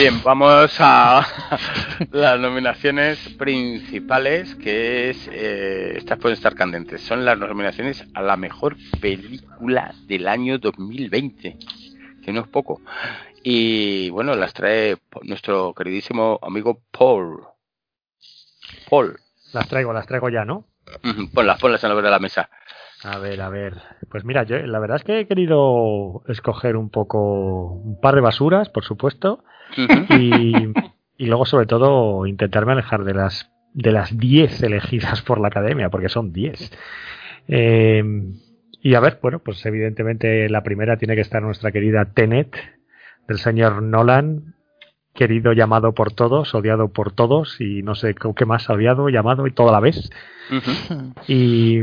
Bien, 0.02 0.20
vamos 0.24 0.74
a 0.80 1.24
las 2.10 2.40
nominaciones 2.40 3.20
principales, 3.38 4.56
que 4.56 5.10
es, 5.10 5.28
eh, 5.30 5.94
estas 5.96 6.18
pueden 6.18 6.36
estar 6.36 6.56
candentes, 6.56 7.02
son 7.02 7.24
las 7.24 7.38
nominaciones 7.38 8.04
a 8.12 8.20
la 8.20 8.36
mejor 8.36 8.76
película 9.00 9.94
del 10.08 10.26
año 10.26 10.58
2020, 10.58 11.56
que 12.24 12.32
no 12.32 12.40
es 12.40 12.48
poco. 12.48 12.80
Y 13.44 14.10
bueno, 14.10 14.34
las 14.34 14.52
trae 14.52 14.96
nuestro 15.22 15.72
queridísimo 15.72 16.40
amigo 16.42 16.82
Paul. 16.90 17.44
Paul, 18.90 19.20
Las 19.52 19.68
traigo, 19.68 19.92
las 19.92 20.08
traigo 20.08 20.30
ya, 20.30 20.44
¿no? 20.44 20.66
Ponlas, 21.32 21.60
ponlas 21.60 21.84
en 21.84 21.94
la 21.94 22.02
de 22.02 22.10
la 22.10 22.18
mesa. 22.18 22.50
A 23.04 23.18
ver, 23.18 23.40
a 23.40 23.48
ver. 23.48 23.74
Pues 24.10 24.24
mira, 24.24 24.44
yo 24.44 24.56
la 24.58 24.78
verdad 24.78 24.98
es 24.98 25.04
que 25.04 25.20
he 25.20 25.26
querido 25.26 26.22
escoger 26.28 26.76
un 26.76 26.90
poco, 26.90 27.72
un 27.72 28.00
par 28.00 28.14
de 28.14 28.20
basuras, 28.20 28.68
por 28.68 28.84
supuesto, 28.84 29.44
y, 30.10 30.54
y 31.16 31.26
luego 31.26 31.46
sobre 31.46 31.66
todo 31.66 32.26
intentarme 32.26 32.72
alejar 32.72 33.04
de 33.04 33.14
las 33.14 33.52
de 33.74 33.92
las 33.92 34.16
10 34.16 34.62
elegidas 34.62 35.22
por 35.22 35.40
la 35.40 35.48
academia, 35.48 35.88
porque 35.88 36.08
son 36.08 36.32
10. 36.32 36.72
Eh, 37.48 38.04
y 38.82 38.94
a 38.94 39.00
ver, 39.00 39.18
bueno, 39.22 39.38
pues 39.38 39.64
evidentemente 39.64 40.48
la 40.48 40.62
primera 40.62 40.96
tiene 40.96 41.14
que 41.14 41.20
estar 41.20 41.42
nuestra 41.42 41.72
querida 41.72 42.12
Tenet, 42.12 42.56
del 43.28 43.38
señor 43.38 43.82
Nolan, 43.82 44.54
querido, 45.14 45.52
llamado 45.52 45.94
por 45.94 46.12
todos, 46.12 46.54
odiado 46.54 46.88
por 46.88 47.12
todos, 47.12 47.60
y 47.60 47.82
no 47.82 47.94
sé 47.94 48.14
qué 48.36 48.44
más 48.44 48.68
odiado, 48.68 49.08
llamado 49.08 49.46
y 49.46 49.52
todo 49.52 49.68
a 49.68 49.72
la 49.72 49.80
vez. 49.80 50.10
Y 51.28 51.80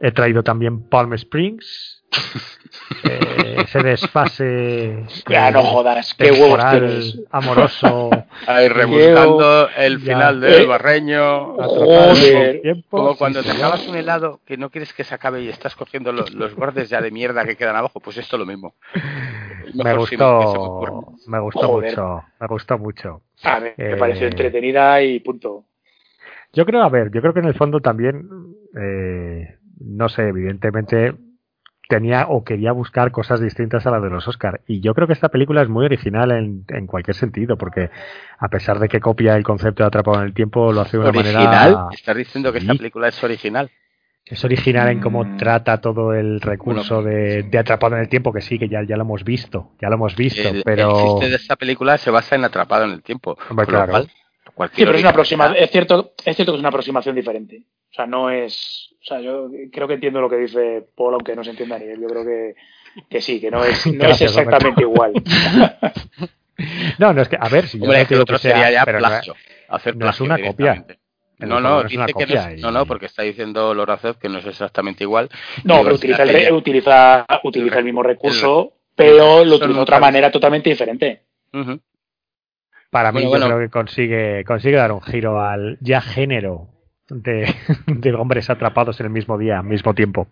he 0.00 0.12
traído 0.12 0.42
también 0.42 0.88
Palm 0.88 1.12
Springs. 1.14 2.04
Eh, 3.08 3.56
ese 3.62 3.82
desfase 3.82 5.04
Ya 5.28 5.48
eh, 5.48 5.52
no 5.52 5.62
jodas, 5.62 6.14
qué 6.14 6.30
huevos 6.32 6.60
amoroso 7.30 8.10
Ahí 8.46 8.68
rebuscando 8.68 9.68
el 9.76 9.98
Ya. 9.98 10.04
final 10.14 10.40
del 10.40 10.62
Eh, 10.62 10.66
barreño. 10.66 11.54
Joder. 11.56 12.60
tiempo, 12.62 12.90
Como 12.90 13.12
sí, 13.12 13.18
cuando 13.18 13.42
te 13.42 13.50
acabas 13.52 13.86
un 13.88 13.96
helado 13.96 14.40
que 14.44 14.56
no 14.56 14.70
quieres 14.70 14.92
que 14.92 15.04
se 15.04 15.14
acabe 15.14 15.42
y 15.42 15.48
estás 15.48 15.76
cogiendo 15.76 16.12
lo- 16.12 16.26
los 16.34 16.54
bordes 16.54 16.88
ya 16.88 17.00
de 17.00 17.10
mierda 17.10 17.44
que 17.44 17.56
quedan 17.56 17.76
abajo, 17.76 18.00
pues 18.00 18.16
esto 18.16 18.38
lo 18.38 18.46
mismo. 18.46 18.74
Me 19.74 19.96
gustó 19.96 21.14
me 21.26 21.38
gustó 21.40 21.60
Joder. 21.68 21.90
mucho 21.90 22.24
me 22.40 22.46
gustó 22.48 22.78
mucho 22.78 23.22
A 23.44 23.60
mí 23.60 23.68
me 23.76 23.84
Eh, 23.92 23.96
pareció 23.96 24.26
entretenida 24.26 25.02
y 25.02 25.20
punto. 25.20 25.64
yo 26.52 26.64
creo 26.64 26.82
a 26.82 26.88
ver 26.88 27.10
yo 27.12 27.20
creo 27.20 27.34
que 27.34 27.40
en 27.40 27.46
el 27.46 27.54
fondo 27.54 27.80
también 27.80 28.26
eh, 28.80 29.58
no 29.78 30.08
sé 30.08 30.28
evidentemente 30.28 31.14
tenía 31.88 32.26
o 32.28 32.42
quería 32.42 32.72
buscar 32.72 33.12
cosas 33.12 33.40
distintas 33.40 33.86
a 33.86 33.90
las 33.92 34.02
de 34.02 34.10
los 34.10 34.26
Oscar 34.26 34.60
y 34.66 34.80
yo 34.80 34.94
creo 34.94 35.06
que 35.06 35.12
esta 35.12 35.28
película 35.28 35.62
es 35.62 35.68
muy 35.68 35.84
original 35.84 36.32
en, 36.32 36.64
en 36.68 36.86
cualquier 36.86 37.14
sentido 37.14 37.56
porque 37.56 37.90
a 38.38 38.48
pesar 38.48 38.80
de 38.80 38.88
que 38.88 39.00
copia 39.00 39.36
el 39.36 39.44
concepto 39.44 39.84
de 39.84 39.88
atrapado 39.88 40.18
en 40.18 40.26
el 40.26 40.34
tiempo 40.34 40.72
lo 40.72 40.80
hace 40.80 40.96
de 40.96 41.02
una 41.02 41.10
¿Original? 41.10 41.44
manera 41.44 41.88
¿Estás 41.92 42.16
diciendo 42.16 42.52
que 42.52 42.58
esta 42.58 42.74
película 42.74 43.08
es 43.08 43.22
original? 43.22 43.70
es 44.24 44.44
original 44.44 44.88
en 44.88 45.00
cómo 45.00 45.36
trata 45.36 45.80
todo 45.80 46.12
el 46.12 46.40
recurso 46.40 47.00
de, 47.00 47.44
de 47.44 47.58
atrapado 47.58 47.94
en 47.94 48.02
el 48.02 48.08
tiempo 48.08 48.32
que 48.32 48.40
sí 48.40 48.58
que 48.58 48.68
ya, 48.68 48.82
ya 48.82 48.96
lo 48.96 49.02
hemos 49.02 49.22
visto 49.22 49.70
ya 49.80 49.88
lo 49.88 49.94
hemos 49.94 50.16
visto 50.16 50.48
El, 50.48 50.64
pero 50.64 50.98
el 50.98 51.04
chiste 51.06 51.28
de 51.30 51.36
esta 51.36 51.54
película 51.54 51.96
se 51.98 52.10
basa 52.10 52.34
en 52.34 52.44
Atrapado 52.44 52.84
en 52.84 52.90
el 52.90 53.02
tiempo. 53.04 53.38
Hombre, 53.48 53.66
con 53.66 53.74
lo 53.74 53.84
claro. 53.84 53.92
cual, 53.92 54.10
Sí, 54.72 54.84
pero 54.84 54.92
es 54.92 55.00
una 55.02 55.10
aproxima, 55.10 55.52
es 55.52 55.70
cierto, 55.70 56.14
es 56.24 56.34
cierto 56.34 56.52
que 56.52 56.56
es 56.56 56.60
una 56.60 56.70
aproximación 56.70 57.14
diferente. 57.14 57.64
O 57.90 57.94
sea, 57.94 58.06
no 58.06 58.30
es, 58.30 58.94
o 59.06 59.08
sea, 59.08 59.20
yo 59.20 59.48
creo 59.72 59.86
que 59.86 59.94
entiendo 59.94 60.20
lo 60.20 60.28
que 60.28 60.36
dice 60.36 60.84
Paul, 60.96 61.14
aunque 61.14 61.36
no 61.36 61.44
se 61.44 61.50
entienda 61.50 61.78
ni 61.78 61.84
él. 61.84 62.00
Yo 62.00 62.08
creo 62.08 62.24
que, 62.24 62.54
que 63.08 63.20
sí, 63.20 63.40
que 63.40 63.52
no 63.52 63.62
es, 63.64 63.86
no 63.94 64.04
es 64.08 64.20
exactamente 64.20 64.82
igual. 64.82 65.12
No, 66.98 67.12
no 67.12 67.20
es 67.20 67.28
que, 67.28 67.36
a 67.38 67.50
ver, 67.50 67.68
si 67.68 67.76
yo 67.78 67.84
Hombre, 67.84 67.98
no 67.98 68.02
es 68.02 68.08
que 68.08 68.14
digo 68.14 68.20
el 68.20 68.22
otro 68.22 68.36
que 68.36 68.42
sea, 68.42 68.52
sería 68.52 68.70
ya 68.70 68.84
pero 68.86 68.98
no- 68.98 69.08
plagio. 69.08 69.34
Hacer 69.68 69.94
no 69.94 70.08
es 70.08 70.20
una 70.22 70.38
copia. 70.38 70.86
No, 71.38 71.60
no, 71.60 71.82
es 71.82 71.88
dice 71.90 72.06
que 72.16 72.26
no, 72.26 72.40
es- 72.40 72.58
y- 72.58 72.62
no, 72.62 72.70
no, 72.70 72.86
porque 72.86 73.04
está 73.06 73.22
diciendo 73.24 73.74
Lorazov 73.74 74.16
que 74.18 74.30
no 74.30 74.38
es 74.38 74.46
exactamente 74.46 75.04
igual. 75.04 75.28
No, 75.64 75.82
pero 75.82 75.96
utiliza 75.96 76.22
el, 76.22 76.52
utiliza, 76.54 77.26
utiliza 77.44 77.78
el 77.78 77.84
mismo 77.84 78.02
recurso, 78.02 78.72
pero 78.94 79.44
lo 79.44 79.56
utiliza 79.56 79.76
de 79.76 79.82
otra 79.82 80.00
manera 80.00 80.30
totalmente 80.32 80.70
diferente. 80.70 81.24
Para 82.90 83.12
mí 83.12 83.20
Bueno, 83.20 83.24
yo 83.24 83.28
bueno. 83.28 83.46
creo 83.48 83.58
que 83.58 83.70
consigue, 83.70 84.44
consigue 84.44 84.76
dar 84.76 84.92
un 84.92 85.02
giro 85.02 85.42
al 85.42 85.76
ya 85.82 86.00
género 86.00 86.68
de, 87.08 87.54
de 87.86 88.14
hombres 88.14 88.50
atrapados 88.50 89.00
en 89.00 89.06
el 89.06 89.12
mismo 89.12 89.38
día, 89.38 89.58
al 89.58 89.64
mismo 89.64 89.94
tiempo. 89.94 90.28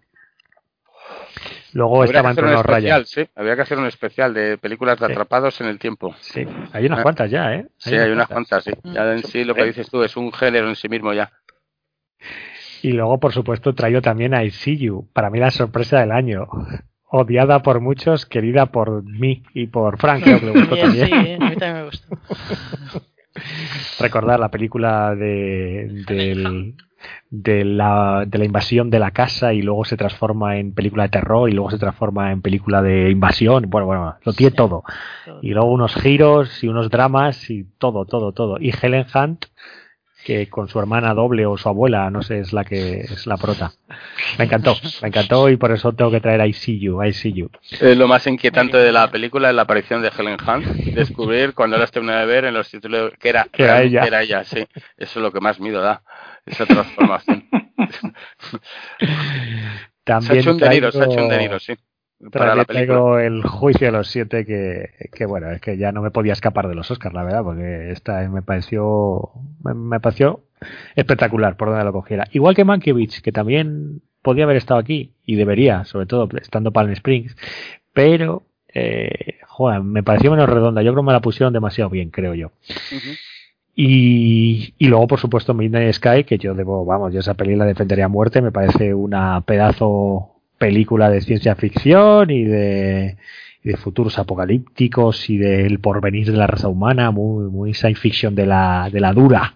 Luego 1.73 2.03
Habría 2.03 2.23
que 2.23 2.29
estaban 2.29 2.55
especial, 2.55 2.65
rayas. 2.65 3.09
sí. 3.09 3.29
Habría 3.35 3.57
que 3.57 3.63
hacer 3.63 3.79
un 3.79 3.87
especial 3.87 4.33
de 4.33 4.59
películas 4.59 4.99
de 5.01 5.07
Sí. 5.07 5.13
atrapados 5.13 5.61
en 5.61 5.67
el 5.67 5.79
tiempo. 5.81 6.15
Sí, 6.21 6.47
hay 6.73 6.87
unas 6.87 7.01
Ah. 7.01 7.03
cuantas 7.03 7.31
ya, 7.31 7.53
¿eh? 7.53 7.67
Sí, 7.79 7.97
hay 7.97 8.11
unas 8.13 8.29
cuantas, 8.29 8.63
sí. 8.63 8.71
Ya 8.85 9.13
en 9.13 9.25
sí 9.25 9.43
lo 9.45 9.55
que 9.57 9.65
dices 9.65 9.91
tú 9.91 10.03
es 10.05 10.17
un 10.17 10.33
género 10.33 10.69
en 10.69 10.77
sí 10.77 10.89
mismo 10.89 11.13
ya. 11.13 11.33
Y 12.83 12.93
luego, 12.93 13.19
por 13.19 13.33
supuesto, 13.33 13.75
traigo 13.75 14.01
también 14.03 14.35
a 14.35 14.45
I 14.45 14.51
See 14.51 14.77
You. 14.77 15.09
Para 15.13 15.31
mí 15.31 15.41
la 15.41 15.51
sorpresa 15.51 15.99
del 16.01 16.13
año. 16.13 16.47
Odiada 17.17 17.63
por 17.63 17.81
muchos, 17.81 18.25
querida 18.27 18.67
por 18.67 19.03
mí 19.05 19.43
y 19.55 19.67
por 19.69 19.99
Frank, 19.99 20.23
creo 20.25 20.41
que 20.41 20.47
le 20.47 20.53
gustó 20.53 20.77
también. 20.81 21.07
sí, 21.07 21.13
a 21.13 21.49
mí 21.51 21.57
también 21.57 21.75
me 21.75 21.85
gusta. 21.85 22.07
Recordar 23.99 24.41
la 24.41 24.51
película 24.51 25.15
de, 25.15 26.05
del- 26.07 26.75
de, 27.31 27.65
la, 27.65 28.25
de 28.27 28.39
la 28.39 28.45
invasión 28.45 28.89
de 28.91 28.99
la 28.99 29.11
casa 29.11 29.53
y 29.53 29.61
luego 29.61 29.85
se 29.85 29.97
transforma 29.97 30.57
en 30.59 30.73
película 30.73 31.03
de 31.03 31.09
terror 31.11 31.51
y 31.51 31.53
luego 31.53 31.71
se 31.71 31.79
transforma 31.79 32.33
en 32.33 32.41
película 32.41 32.81
de 32.81 33.11
invasión. 33.11 33.69
Bueno, 33.69 33.87
bueno, 33.87 34.15
lo 34.25 34.33
tiene 34.33 34.51
Sí. 34.53 34.57
todo. 34.57 34.85
Y 35.43 35.51
luego 35.51 35.71
unos 35.71 35.95
giros 35.95 36.63
y 36.65 36.69
unos 36.69 36.89
dramas 36.91 37.51
y 37.51 37.65
todo, 37.79 38.07
todo, 38.07 38.33
todo. 38.33 38.57
Y 38.59 38.73
Helen 38.81 39.05
Hunt, 39.15 39.47
que 40.25 40.49
con 40.49 40.69
su 40.69 40.79
hermana 40.79 41.15
doble 41.15 41.47
o 41.47 41.57
su 41.57 41.69
abuela, 41.69 42.11
no 42.11 42.23
sé, 42.23 42.39
es 42.41 42.53
la 42.53 42.65
que 42.65 43.01
es 43.01 43.27
la 43.27 43.37
prota. 43.37 43.73
Me 44.39 44.47
encantó, 44.47 44.77
me 45.03 45.09
encantó 45.09 45.49
y 45.51 45.57
por 45.57 45.71
eso 45.71 45.93
tengo 45.93 46.11
que 46.11 46.21
traer 46.21 46.47
I 46.47 46.53
See 46.53 46.81
You, 46.81 47.03
I 47.03 47.13
See 47.13 47.33
You. 47.33 47.51
Eh, 47.81 47.95
lo 47.95 48.09
más 48.09 48.27
inquietante 48.27 48.79
de 48.79 48.91
la 48.91 49.11
película 49.11 49.51
es 49.51 49.55
la 49.55 49.63
aparición 49.63 50.03
de 50.03 50.11
Helen 50.17 50.39
Hunt. 50.47 50.67
Descubrir 50.95 51.55
cuando 51.55 51.77
la 51.77 51.87
terminé 51.87 52.15
de 52.17 52.27
ver 52.27 52.47
en 52.47 52.55
los 52.55 52.71
títulos 52.71 53.13
que 53.21 53.29
era, 53.29 53.45
Que 53.53 53.65
era 53.65 53.83
ella. 53.83 54.05
era 54.05 54.23
ella, 54.23 54.45
sí. 54.45 54.67
Eso 54.97 55.19
es 55.19 55.23
lo 55.23 55.31
que 55.31 55.41
más 55.41 55.61
miedo 55.61 55.81
da. 55.81 56.03
Esa 56.47 56.67
transformación. 56.67 57.45
se 57.91 58.07
ha 59.07 59.09
También 60.05 60.39
hecho 60.39 60.51
un 60.53 60.59
deliro, 60.59 60.91
se 60.91 61.01
ha 61.01 61.05
hecho 61.05 61.23
un 61.23 61.29
deliro, 61.29 61.59
sí. 61.59 61.75
Para 62.33 62.57
También 62.57 62.59
la 62.59 62.65
película. 62.65 62.87
traigo 62.87 63.19
el 63.19 63.43
juicio 63.43 63.87
de 63.87 63.93
los 63.93 64.09
siete 64.09 64.45
que, 64.45 64.91
que, 65.13 65.27
bueno, 65.27 65.51
es 65.51 65.61
que 65.61 65.77
ya 65.77 65.93
no 65.93 66.03
me 66.03 66.11
podía 66.11 66.33
escapar 66.33 66.69
de 66.69 66.75
los 66.75 66.91
Oscars, 66.91 67.15
la 67.15 67.25
verdad, 67.25 67.43
porque 67.43 67.91
esta 67.91 68.27
me 68.29 68.43
pareció, 68.43 69.31
me, 69.63 69.75
me 69.75 70.01
pareció 70.01 70.41
espectacular 70.97 71.57
por 71.57 71.69
donde 71.69 71.85
lo 71.85 71.93
cogiera. 71.93 72.27
Igual 72.33 72.55
que 72.55 72.65
Mankiewicz, 72.65 73.21
que 73.21 73.33
también 73.33 74.01
podía 74.23 74.45
haber 74.45 74.57
estado 74.57 74.81
aquí 74.81 75.13
y 75.27 75.37
debería, 75.37 75.85
sobre 75.85 76.07
todo 76.07 76.29
estando 76.41 76.73
Palm 76.73 76.91
Springs, 76.93 77.37
pero, 77.93 78.43
eh, 78.73 79.39
joder, 79.47 79.83
me 79.83 80.03
pareció 80.03 80.31
menos 80.31 80.49
redonda. 80.49 80.83
Yo 80.83 80.93
creo 80.93 81.03
que 81.03 81.07
me 81.09 81.13
la 81.13 81.21
pusieron 81.21 81.53
demasiado 81.53 81.91
bien, 81.91 82.11
creo 82.11 82.35
yo. 82.35 82.53
Y, 83.77 84.75
y 84.79 84.89
luego, 84.89 85.07
por 85.09 85.21
supuesto, 85.21 85.53
Midnight 85.53 85.95
Sky, 85.95 86.25
que 86.25 86.39
yo 86.39 86.55
debo, 86.55 86.85
vamos, 86.85 87.13
yo 87.13 87.21
esa 87.21 87.35
peli 87.35 87.55
la 87.57 87.67
defendería 87.67 88.07
a 88.07 88.09
muerte, 88.09 88.41
me 88.41 88.53
parece 88.53 88.95
una 88.95 89.41
pedazo 89.43 90.34
película 90.59 91.11
de 91.11 91.21
ciencia 91.21 91.55
ficción 91.55 92.31
y 92.31 92.45
de, 92.45 93.17
y 93.63 93.69
de 93.69 93.77
futuros 93.77 94.19
apocalípticos 94.19 95.29
y 95.31 95.37
del 95.39 95.79
porvenir 95.81 96.31
de 96.31 96.37
la 96.37 96.47
raza 96.47 96.69
humana, 96.69 97.11
muy, 97.11 97.51
muy 97.51 97.75
science 97.75 98.01
fiction 98.01 98.35
de 98.35 98.47
la, 98.47 98.89
de 98.93 99.01
la 99.01 99.13
dura. 99.13 99.55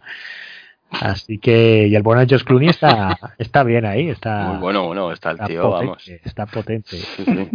Así 0.90 1.38
que, 1.38 1.86
y 1.86 1.94
el 1.94 2.02
bueno 2.02 2.24
George 2.26 2.46
Clooney 2.46 2.68
está, 2.68 3.18
está 3.38 3.62
bien 3.62 3.84
ahí, 3.84 4.08
está, 4.08 4.44
Muy 4.52 4.58
bueno, 4.58 4.86
bueno, 4.86 5.12
está 5.12 5.30
el 5.30 5.36
está 5.36 5.46
tío, 5.46 5.62
potente, 5.62 5.86
vamos. 5.86 6.08
está 6.24 6.46
potente. 6.46 6.96
Sí, 6.96 7.24
sí. 7.24 7.48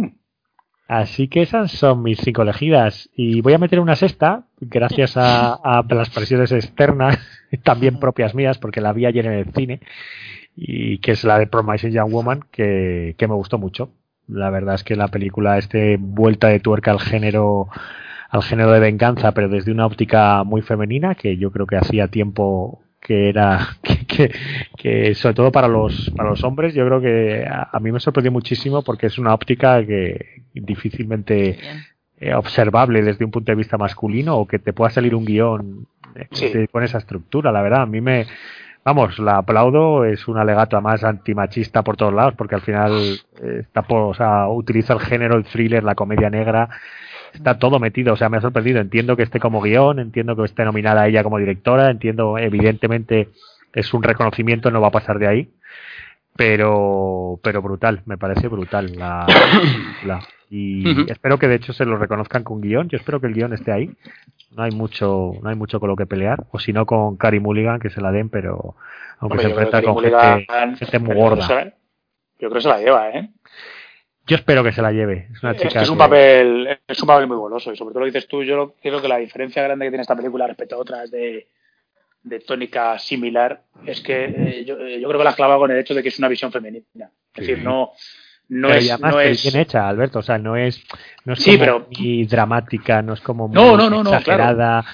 Así 0.86 1.28
que 1.28 1.42
esas 1.42 1.72
son 1.72 2.02
mis 2.02 2.18
cinco 2.20 2.42
elegidas. 2.42 3.08
Y 3.16 3.40
voy 3.40 3.54
a 3.54 3.58
meter 3.58 3.80
una 3.80 3.96
sexta, 3.96 4.44
gracias 4.60 5.16
a, 5.16 5.54
a 5.54 5.84
las 5.88 6.10
presiones 6.10 6.52
externas, 6.52 7.18
también 7.64 7.98
propias 7.98 8.34
mías, 8.34 8.58
porque 8.58 8.80
la 8.80 8.92
vi 8.92 9.06
ayer 9.06 9.26
en 9.26 9.32
el 9.32 9.52
cine, 9.52 9.80
y 10.56 10.98
que 10.98 11.12
es 11.12 11.24
la 11.24 11.38
de 11.38 11.46
Promising 11.46 11.90
Young 11.92 12.12
Woman, 12.12 12.40
que, 12.50 13.14
que 13.18 13.28
me 13.28 13.34
gustó 13.34 13.58
mucho. 13.58 13.90
La 14.28 14.50
verdad 14.50 14.76
es 14.76 14.84
que 14.84 14.96
la 14.96 15.08
película, 15.08 15.58
este 15.58 15.96
vuelta 15.98 16.48
de 16.48 16.60
tuerca 16.60 16.90
al 16.92 17.00
género, 17.00 17.68
al 18.30 18.42
género 18.42 18.72
de 18.72 18.80
venganza, 18.80 19.32
pero 19.32 19.48
desde 19.48 19.72
una 19.72 19.86
óptica 19.86 20.44
muy 20.44 20.62
femenina, 20.62 21.14
que 21.14 21.36
yo 21.36 21.50
creo 21.50 21.66
que 21.66 21.76
hacía 21.76 22.08
tiempo 22.08 22.80
que 23.00 23.28
era 23.28 23.68
que, 23.82 24.06
que, 24.06 24.32
que 24.78 25.14
sobre 25.14 25.34
todo 25.34 25.52
para 25.52 25.68
los 25.68 26.10
para 26.16 26.30
los 26.30 26.42
hombres 26.42 26.72
yo 26.72 26.86
creo 26.86 27.02
que 27.02 27.44
a, 27.46 27.68
a 27.70 27.78
mí 27.78 27.92
me 27.92 28.00
sorprendió 28.00 28.32
muchísimo 28.32 28.82
porque 28.82 29.08
es 29.08 29.18
una 29.18 29.34
óptica 29.34 29.84
que 29.84 30.42
difícilmente 30.54 31.58
eh, 32.18 32.32
observable 32.34 33.02
desde 33.02 33.24
un 33.26 33.30
punto 33.30 33.52
de 33.52 33.56
vista 33.56 33.76
masculino 33.76 34.36
o 34.38 34.46
que 34.46 34.58
te 34.58 34.72
pueda 34.72 34.90
salir 34.90 35.14
un 35.14 35.26
guion 35.26 35.86
eh, 36.14 36.28
Sí. 36.32 36.50
con 36.72 36.82
esa 36.82 36.96
estructura 36.96 37.52
la 37.52 37.60
verdad 37.60 37.82
a 37.82 37.86
mí 37.86 38.00
me 38.00 38.24
vamos 38.84 39.18
la 39.18 39.38
aplaudo 39.38 40.04
es 40.04 40.28
un 40.28 40.38
alegato 40.38 40.80
más 40.80 41.02
antimachista 41.04 41.82
por 41.82 41.96
todos 41.96 42.12
lados 42.12 42.34
porque 42.36 42.54
al 42.54 42.60
final 42.60 42.92
eh, 43.42 43.60
está 43.60 43.82
por, 43.82 44.02
o 44.02 44.14
sea, 44.14 44.48
utiliza 44.48 44.92
el 44.92 45.00
género 45.00 45.36
el 45.36 45.44
thriller 45.44 45.82
la 45.82 45.94
comedia 45.94 46.30
negra 46.30 46.68
está 47.34 47.58
todo 47.58 47.78
metido, 47.80 48.14
o 48.14 48.16
sea, 48.16 48.28
me 48.28 48.38
ha 48.38 48.40
sorprendido. 48.40 48.80
Entiendo 48.80 49.16
que 49.16 49.24
esté 49.24 49.40
como 49.40 49.60
guion, 49.60 49.98
entiendo 49.98 50.36
que 50.36 50.44
esté 50.44 50.64
nominada 50.64 51.06
ella 51.06 51.22
como 51.22 51.38
directora, 51.38 51.90
entiendo, 51.90 52.38
evidentemente, 52.38 53.28
es 53.72 53.92
un 53.92 54.02
reconocimiento, 54.02 54.70
no 54.70 54.80
va 54.80 54.88
a 54.88 54.92
pasar 54.92 55.18
de 55.18 55.26
ahí, 55.26 55.50
pero, 56.36 57.38
pero 57.42 57.60
brutal, 57.60 58.02
me 58.06 58.16
parece 58.16 58.48
brutal 58.48 58.92
la 58.96 59.26
película. 59.26 60.20
Y 60.50 61.10
espero 61.10 61.38
que 61.38 61.48
de 61.48 61.56
hecho 61.56 61.72
se 61.72 61.84
lo 61.84 61.96
reconozcan 61.96 62.44
con 62.44 62.60
guion, 62.60 62.88
yo 62.88 62.96
espero 62.96 63.20
que 63.20 63.26
el 63.26 63.34
guion 63.34 63.52
esté 63.52 63.72
ahí. 63.72 63.90
No 64.54 64.62
hay 64.62 64.70
mucho, 64.70 65.32
no 65.42 65.48
hay 65.48 65.56
mucho 65.56 65.80
con 65.80 65.88
lo 65.88 65.96
que 65.96 66.06
pelear, 66.06 66.44
o 66.52 66.58
si 66.58 66.72
no 66.72 66.86
con 66.86 67.16
Cary 67.16 67.40
Mulligan 67.40 67.80
que 67.80 67.90
se 67.90 68.00
la 68.00 68.12
den, 68.12 68.28
pero 68.28 68.76
aunque 69.18 69.38
Hombre, 69.38 69.42
se 69.42 69.48
enfrenta 69.50 69.82
con 69.82 69.98
gente, 70.02 70.46
gente 70.86 70.98
muy 71.00 71.16
gorda. 71.16 71.46
Yo 72.38 72.48
creo 72.50 72.52
que 72.52 72.60
se 72.60 72.68
la 72.68 72.78
lleva, 72.78 73.10
¿eh? 73.10 73.30
Yo 74.26 74.36
espero 74.36 74.62
que 74.64 74.72
se 74.72 74.80
la 74.80 74.90
lleve. 74.92 75.28
Es 75.32 75.42
una 75.42 75.52
Es, 75.52 75.58
chica 75.58 75.72
que 75.74 75.78
es 75.82 75.88
un 75.90 75.96
que- 75.96 76.04
papel 76.04 76.78
es 76.86 77.02
un 77.02 77.06
papel 77.06 77.26
muy 77.26 77.36
goloso 77.36 77.72
y 77.72 77.76
sobre 77.76 77.92
todo 77.92 78.00
lo 78.00 78.06
dices 78.06 78.26
tú 78.26 78.42
yo 78.42 78.74
creo 78.82 79.02
que 79.02 79.08
la 79.08 79.18
diferencia 79.18 79.62
grande 79.62 79.84
que 79.86 79.90
tiene 79.90 80.02
esta 80.02 80.16
película 80.16 80.46
respecto 80.46 80.76
a 80.76 80.78
otras 80.78 81.10
de, 81.10 81.46
de 82.22 82.40
tónica 82.40 82.98
similar 82.98 83.62
es 83.84 84.00
que 84.00 84.24
eh, 84.24 84.64
yo, 84.64 84.78
eh, 84.78 84.98
yo 85.00 85.08
creo 85.08 85.18
que 85.18 85.24
la 85.24 85.30
has 85.30 85.36
clavado 85.36 85.60
con 85.60 85.70
el 85.72 85.78
hecho 85.78 85.94
de 85.94 86.02
que 86.02 86.08
es 86.08 86.18
una 86.18 86.28
visión 86.28 86.50
femenina 86.52 86.82
es 87.34 87.46
decir 87.46 87.62
no 87.62 87.90
no 88.48 88.68
pero 88.68 88.80
es 88.80 88.90
además 88.90 89.14
no 89.14 89.20
es 89.20 89.42
bien 89.42 89.56
hecha, 89.62 89.88
Alberto. 89.88 90.18
O 90.18 90.22
sea, 90.22 90.38
no 90.38 90.56
es, 90.56 90.82
no 91.24 91.32
es 91.34 91.38
Sí, 91.42 91.52
como 91.52 91.60
pero- 91.60 91.86
muy 91.90 92.24
dramática, 92.26 93.02
no 93.02 93.14
es 93.14 93.20
como 93.20 93.48
muy 93.48 93.54
No, 93.54 93.76
no, 93.76 93.88
no, 93.90 94.02
no, 94.04 94.10
exagerada. 94.14 94.84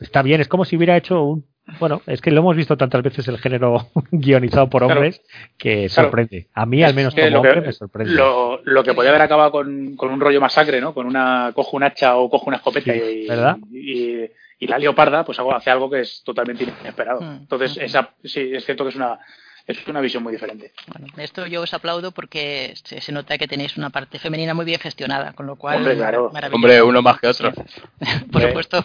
Está 0.00 0.22
bien, 0.22 0.40
es 0.40 0.48
como 0.48 0.64
si 0.64 0.76
hubiera 0.76 0.96
hecho 0.96 1.22
un. 1.22 1.44
Bueno, 1.78 2.02
es 2.08 2.20
que 2.20 2.32
lo 2.32 2.40
hemos 2.40 2.56
visto 2.56 2.76
tantas 2.76 3.02
veces 3.04 3.28
el 3.28 3.38
género 3.38 3.86
guionizado 4.10 4.68
por 4.68 4.82
Claro. 4.82 4.94
hombres 5.00 5.22
que 5.56 5.86
Claro. 5.88 6.08
sorprende. 6.08 6.48
A 6.54 6.66
mí, 6.66 6.82
al 6.82 6.92
menos 6.92 7.14
como 7.14 7.26
lo 7.28 7.42
que- 7.42 7.48
hombre, 7.48 7.66
me 7.66 7.72
sorprende. 7.72 8.12
lo, 8.14 8.60
lo 8.64 8.82
que 8.82 8.94
podía 8.94 9.10
haber 9.10 9.22
acabado 9.22 9.52
con, 9.52 9.94
con 9.96 10.10
un 10.10 10.20
rollo 10.20 10.40
masacre, 10.40 10.80
¿no? 10.80 10.92
Con 10.92 11.06
una 11.06 11.52
cojo 11.54 11.76
un 11.76 11.84
hacha 11.84 12.16
o 12.16 12.28
cojo 12.28 12.46
una 12.48 12.56
escopeta 12.56 12.92
Sí, 12.92 13.00
y, 13.00 13.28
¿verdad? 13.28 13.56
y, 13.70 14.22
y 14.58 14.66
la 14.66 14.78
leoparda, 14.78 15.24
pues 15.24 15.38
hace 15.38 15.70
algo 15.70 15.88
que 15.88 16.00
es 16.00 16.22
totalmente 16.24 16.64
inesperado. 16.64 17.20
Mm. 17.20 17.36
Entonces, 17.42 17.76
esa, 17.78 18.10
sí, 18.24 18.50
es 18.54 18.64
cierto 18.64 18.82
que 18.84 18.90
es 18.90 18.96
una, 18.96 19.18
es 19.66 19.86
una 19.88 20.00
visión 20.00 20.22
muy 20.22 20.32
diferente. 20.32 20.72
Bueno, 20.86 21.06
esto 21.18 21.46
yo 21.46 21.62
os 21.62 21.72
aplaudo 21.74 22.12
porque 22.12 22.74
se, 22.84 23.00
se 23.00 23.12
nota 23.12 23.38
que 23.38 23.46
tenéis 23.48 23.76
una 23.76 23.90
parte 23.90 24.18
femenina 24.18 24.54
muy 24.54 24.64
bien 24.64 24.80
gestionada, 24.80 25.32
con 25.32 25.46
lo 25.46 25.56
cual. 25.56 25.78
Hombre, 25.78 25.96
claro. 25.96 26.30
Hombre, 26.52 26.82
uno 26.82 27.02
más 27.02 27.18
que 27.20 27.28
otro. 27.28 27.52
Por 28.32 28.42
Eh. 28.42 28.48
supuesto. 28.48 28.84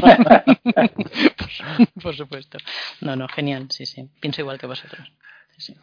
por, 0.00 0.42
por 2.02 2.14
supuesto. 2.16 2.58
No, 3.00 3.16
no, 3.16 3.28
genial, 3.28 3.66
sí, 3.70 3.86
sí. 3.86 4.08
Pienso 4.20 4.40
igual 4.40 4.58
que 4.58 4.66
vosotros. 4.66 5.10
Sí, 5.56 5.72
sí. 5.72 5.76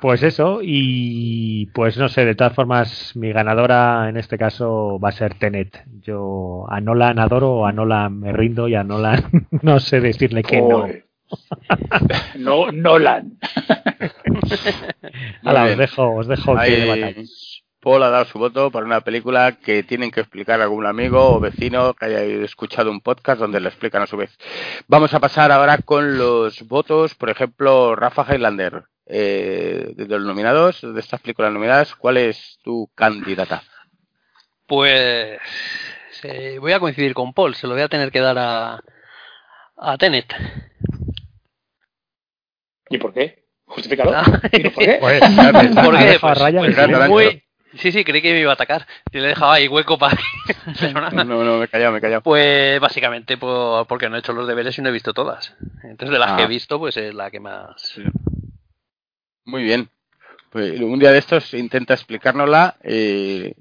Pues 0.00 0.22
eso, 0.22 0.60
y 0.62 1.66
pues 1.74 1.98
no 1.98 2.08
sé, 2.08 2.24
de 2.24 2.34
todas 2.34 2.54
formas, 2.54 3.14
mi 3.16 3.32
ganadora 3.32 4.08
en 4.08 4.16
este 4.16 4.38
caso 4.38 4.98
va 4.98 5.10
a 5.10 5.12
ser 5.12 5.34
Tenet. 5.34 5.84
Yo 6.00 6.64
a 6.70 6.80
Nolan 6.80 7.18
adoro, 7.18 7.66
a 7.66 7.72
Nolan 7.72 8.18
me 8.18 8.32
rindo 8.32 8.66
y 8.66 8.74
a 8.76 8.82
Nolan 8.82 9.46
no 9.62 9.78
sé 9.78 10.00
decirle 10.00 10.42
que 10.42 10.62
no. 10.62 10.86
No. 12.36 12.70
Nolan. 12.72 13.38
Hala, 15.44 15.64
os 15.64 15.78
dejo, 15.78 16.14
os 16.16 16.26
dejo 16.26 16.56
que. 16.56 17.24
Paul 17.80 18.02
ha 18.02 18.10
dado 18.10 18.26
su 18.26 18.38
voto 18.38 18.70
para 18.70 18.84
una 18.84 19.00
película 19.00 19.52
que 19.52 19.82
tienen 19.82 20.10
que 20.10 20.20
explicar 20.20 20.60
a 20.60 20.64
algún 20.64 20.86
amigo 20.86 21.36
o 21.36 21.40
vecino 21.40 21.94
que 21.94 22.06
haya 22.06 22.22
escuchado 22.22 22.90
un 22.90 23.00
podcast 23.00 23.40
donde 23.40 23.60
le 23.60 23.68
explican 23.68 24.02
a 24.02 24.06
su 24.06 24.18
vez. 24.18 24.36
Vamos 24.86 25.14
a 25.14 25.20
pasar 25.20 25.50
ahora 25.50 25.78
con 25.78 26.18
los 26.18 26.66
votos, 26.68 27.14
por 27.14 27.30
ejemplo, 27.30 27.96
Rafa 27.96 28.26
Highlander. 28.28 28.84
eh, 29.06 29.92
de 29.96 30.06
los 30.06 30.22
nominados, 30.22 30.82
de 30.82 31.00
estas 31.00 31.20
películas 31.20 31.52
nominadas, 31.52 31.94
¿cuál 31.96 32.18
es 32.18 32.58
tu 32.62 32.90
candidata? 32.94 33.62
Pues 34.66 35.38
eh, 36.22 36.58
voy 36.60 36.72
a 36.72 36.80
coincidir 36.80 37.14
con 37.14 37.32
Paul, 37.32 37.54
se 37.54 37.66
lo 37.66 37.72
voy 37.72 37.82
a 37.82 37.88
tener 37.88 38.12
que 38.12 38.20
dar 38.20 38.38
a, 38.38 38.80
a 39.76 39.98
Tenet. 39.98 40.32
¿Y 42.90 42.98
por 42.98 43.14
qué? 43.14 43.44
Justifícalo. 43.64 44.12
Ah. 44.14 44.40
¿Y 44.52 44.68
por 44.68 44.84
qué? 44.84 44.98
Pues, 45.00 45.20
¿Por 45.84 45.96
qué? 45.98 46.18
Pues, 46.20 46.38
pues 46.38 47.08
muy- 47.08 47.42
Sí, 47.78 47.92
sí, 47.92 48.02
creí 48.02 48.20
que 48.20 48.32
me 48.32 48.40
iba 48.40 48.50
a 48.50 48.54
atacar. 48.54 48.84
Y 49.12 49.18
le 49.18 49.26
he 49.26 49.28
dejado 49.28 49.52
ahí 49.52 49.68
hueco 49.68 49.96
para... 49.96 50.18
Pero 50.80 50.92
nada. 51.00 51.22
No, 51.22 51.44
no, 51.44 51.58
me 51.58 51.66
he 51.66 51.68
callado, 51.68 51.92
me 51.92 51.98
he 51.98 52.00
callado. 52.00 52.20
Pues 52.20 52.80
básicamente 52.80 53.36
por- 53.36 53.86
porque 53.86 54.08
no 54.08 54.16
he 54.16 54.18
hecho 54.18 54.32
los 54.32 54.48
deberes 54.48 54.76
y 54.76 54.82
no 54.82 54.88
he 54.88 54.92
visto 54.92 55.14
todas. 55.14 55.54
Entonces 55.84 56.10
de 56.10 56.18
las 56.18 56.32
Ah. 56.32 56.36
que 56.36 56.42
he 56.42 56.48
visto, 56.48 56.80
pues 56.80 56.96
es 56.96 57.14
la 57.14 57.30
que 57.30 57.38
más... 57.38 57.94
Muy 59.44 59.62
bien. 59.62 59.88
Pues 60.50 60.80
un 60.80 60.98
día 60.98 61.12
de 61.12 61.18
estos 61.18 61.54
intenta 61.54 61.94
explicárnosla 61.94 62.76
y, 62.84 63.52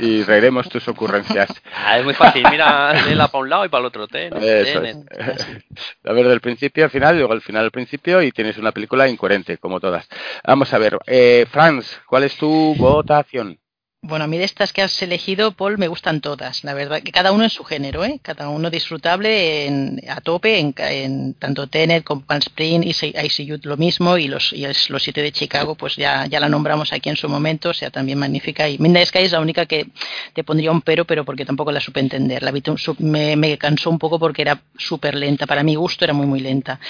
y 0.00 0.22
reiremos 0.22 0.68
tus 0.68 0.88
ocurrencias. 0.88 1.50
Ah, 1.82 1.98
es 1.98 2.04
muy 2.04 2.14
fácil, 2.14 2.44
mira, 2.50 2.92
léela 3.06 3.28
para 3.28 3.42
un 3.42 3.50
lado 3.50 3.64
y 3.64 3.68
para 3.68 3.80
el 3.80 3.86
otro. 3.86 4.06
Tenet, 4.06 4.34
Eso 4.36 4.82
es. 4.82 4.96
Tenet. 5.06 5.64
A 6.04 6.12
ver, 6.12 6.28
del 6.28 6.40
principio 6.40 6.84
al 6.84 6.90
final, 6.90 7.16
luego 7.16 7.32
al 7.32 7.40
final 7.40 7.64
al 7.64 7.70
principio 7.70 8.22
y 8.22 8.30
tienes 8.30 8.58
una 8.58 8.70
película 8.70 9.08
incoherente, 9.08 9.58
como 9.58 9.80
todas. 9.80 10.08
Vamos 10.46 10.72
a 10.72 10.78
ver, 10.78 10.98
eh, 11.06 11.46
Franz, 11.50 12.00
¿cuál 12.06 12.24
es 12.24 12.36
tu 12.36 12.74
votación? 12.76 13.58
Bueno, 14.02 14.24
a 14.24 14.28
mí 14.28 14.38
de 14.38 14.44
estas 14.44 14.72
que 14.72 14.80
has 14.80 15.02
elegido, 15.02 15.52
Paul, 15.52 15.76
me 15.76 15.86
gustan 15.86 16.22
todas. 16.22 16.64
La 16.64 16.72
verdad 16.72 17.02
que 17.02 17.12
cada 17.12 17.32
uno 17.32 17.44
en 17.44 17.50
su 17.50 17.64
género, 17.64 18.02
¿eh? 18.02 18.18
Cada 18.22 18.48
uno 18.48 18.70
disfrutable 18.70 19.66
en- 19.66 20.00
a 20.08 20.22
tope, 20.22 20.58
en, 20.58 20.74
en 20.78 21.34
tanto 21.34 21.66
Tenet 21.66 22.02
como 22.02 22.22
Palm 22.22 22.38
Spring 22.40 22.82
ICU 22.82 23.58
lo 23.64 23.76
mismo, 23.76 24.16
y 24.16 24.26
los, 24.26 24.54
y 24.54 24.64
los 24.88 25.02
siete 25.02 25.20
de 25.20 25.32
Chicago, 25.32 25.74
pues 25.74 25.96
ya, 25.96 26.24
ya 26.26 26.40
la 26.40 26.48
nombramos 26.48 26.94
aquí 26.94 27.10
en 27.10 27.16
su 27.16 27.28
momento, 27.28 27.68
o 27.70 27.74
sea, 27.74 27.90
también 27.90 28.18
magnífica. 28.18 28.66
Y 28.70 28.78
Midnight 28.78 29.08
Sky 29.08 29.18
es 29.18 29.32
la 29.32 29.40
única 29.40 29.66
que 29.66 29.86
te 30.32 30.44
pondría 30.44 30.72
un 30.72 30.80
pero, 30.80 31.04
pero 31.04 31.26
porque 31.26 31.44
tampoco 31.44 31.70
la 31.70 31.80
supe 31.80 32.00
entender. 32.00 32.42
La 32.42 32.52
me, 33.00 33.36
me 33.36 33.58
cansó 33.58 33.90
un 33.90 33.98
poco 33.98 34.18
porque 34.18 34.40
era 34.42 34.62
súper 34.78 35.14
lenta. 35.14 35.46
Para 35.46 35.62
mi 35.62 35.74
gusto 35.74 36.04
era 36.06 36.14
muy, 36.14 36.26
muy 36.26 36.40
lenta. 36.40 36.80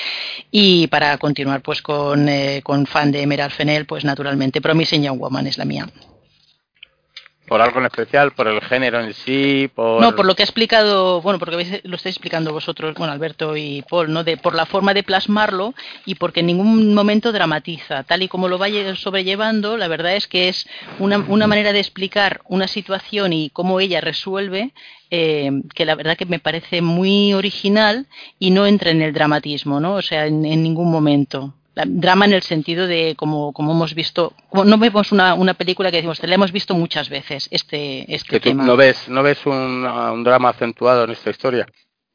Y 0.53 0.87
para 0.87 1.19
continuar, 1.19 1.61
pues 1.61 1.83
con, 1.83 2.29
eh, 2.29 2.61
con 2.63 2.87
fan 2.87 3.11
de 3.11 3.23
Emerald 3.23 3.53
Fennell, 3.53 3.85
pues 3.87 4.05
naturalmente 4.05 4.61
Promising 4.61 5.03
Young 5.03 5.19
Woman 5.19 5.49
es 5.49 5.59
la 5.59 5.65
mía. 5.65 5.89
¿Por 7.51 7.61
algo 7.63 7.81
en 7.81 7.87
especial? 7.87 8.31
¿Por 8.31 8.47
el 8.47 8.61
género 8.61 9.01
en 9.01 9.13
sí? 9.13 9.69
Por... 9.75 10.01
No, 10.01 10.15
por 10.15 10.25
lo 10.25 10.37
que 10.37 10.45
ha 10.45 10.47
explicado, 10.47 11.21
bueno, 11.21 11.41
porque 11.41 11.81
lo 11.83 11.97
estáis 11.97 12.15
explicando 12.15 12.53
vosotros, 12.53 12.95
bueno, 12.95 13.13
Alberto 13.13 13.57
y 13.57 13.83
Paul, 13.91 14.13
¿no? 14.13 14.23
De, 14.23 14.37
por 14.37 14.55
la 14.55 14.67
forma 14.67 14.95
de 14.95 15.03
plasmarlo 15.03 15.75
y 16.07 16.15
porque 16.15 16.41
en 16.41 16.47
ningún 16.47 16.95
momento 16.95 17.33
dramatiza. 17.33 18.05
Tal 18.05 18.23
y 18.23 18.29
como 18.29 18.47
lo 18.47 18.57
vaya 18.57 18.95
sobrellevando, 18.95 19.77
la 19.77 19.89
verdad 19.89 20.15
es 20.15 20.29
que 20.29 20.49
es 20.49 20.69
una, 21.01 21.19
una 21.19 21.49
manera 21.49 21.73
de 21.73 21.81
explicar 21.81 22.41
una 22.47 22.69
situación 22.69 23.33
y 23.33 23.51
cómo 23.51 23.81
ella 23.81 24.01
resuelve, 24.01 24.73
eh, 25.11 25.51
que 25.75 25.85
la 25.87 25.97
verdad 25.97 26.17
que 26.17 26.27
me 26.27 26.39
parece 26.39 26.83
muy 26.83 27.35
original 27.35 28.07
y 28.39 28.53
no 28.53 28.65
entra 28.65 28.93
en 28.93 29.03
el 29.03 29.13
dramatismo, 29.13 29.81
¿no? 29.81 29.95
O 29.95 30.03
sea, 30.03 30.27
en 30.27 30.41
ningún 30.63 30.89
momento. 30.89 31.53
Drama 31.75 32.25
en 32.25 32.33
el 32.33 32.43
sentido 32.43 32.87
de 32.87 33.15
como, 33.17 33.53
como 33.53 33.73
hemos 33.73 33.95
visto, 33.95 34.35
como 34.49 34.65
no 34.65 34.77
vemos 34.79 35.13
una, 35.13 35.35
una 35.35 35.55
película 35.55 35.91
que 35.91 35.99
decimos, 35.99 36.23
la 36.23 36.35
hemos 36.35 36.53
visto 36.53 36.75
muchas 36.75 37.09
veces, 37.09 37.49
este, 37.51 38.13
este 38.13 38.29
que 38.29 38.41
tú 38.41 38.49
tema. 38.51 38.65
no 38.65 38.77
ves, 38.77 39.09
no 39.09 39.23
ves 39.23 39.47
un, 39.47 39.85
un 39.87 40.25
drama 40.25 40.51
acentuado 40.51 41.05
en 41.05 41.11
esta 41.11 41.31
historia. 41.31 41.67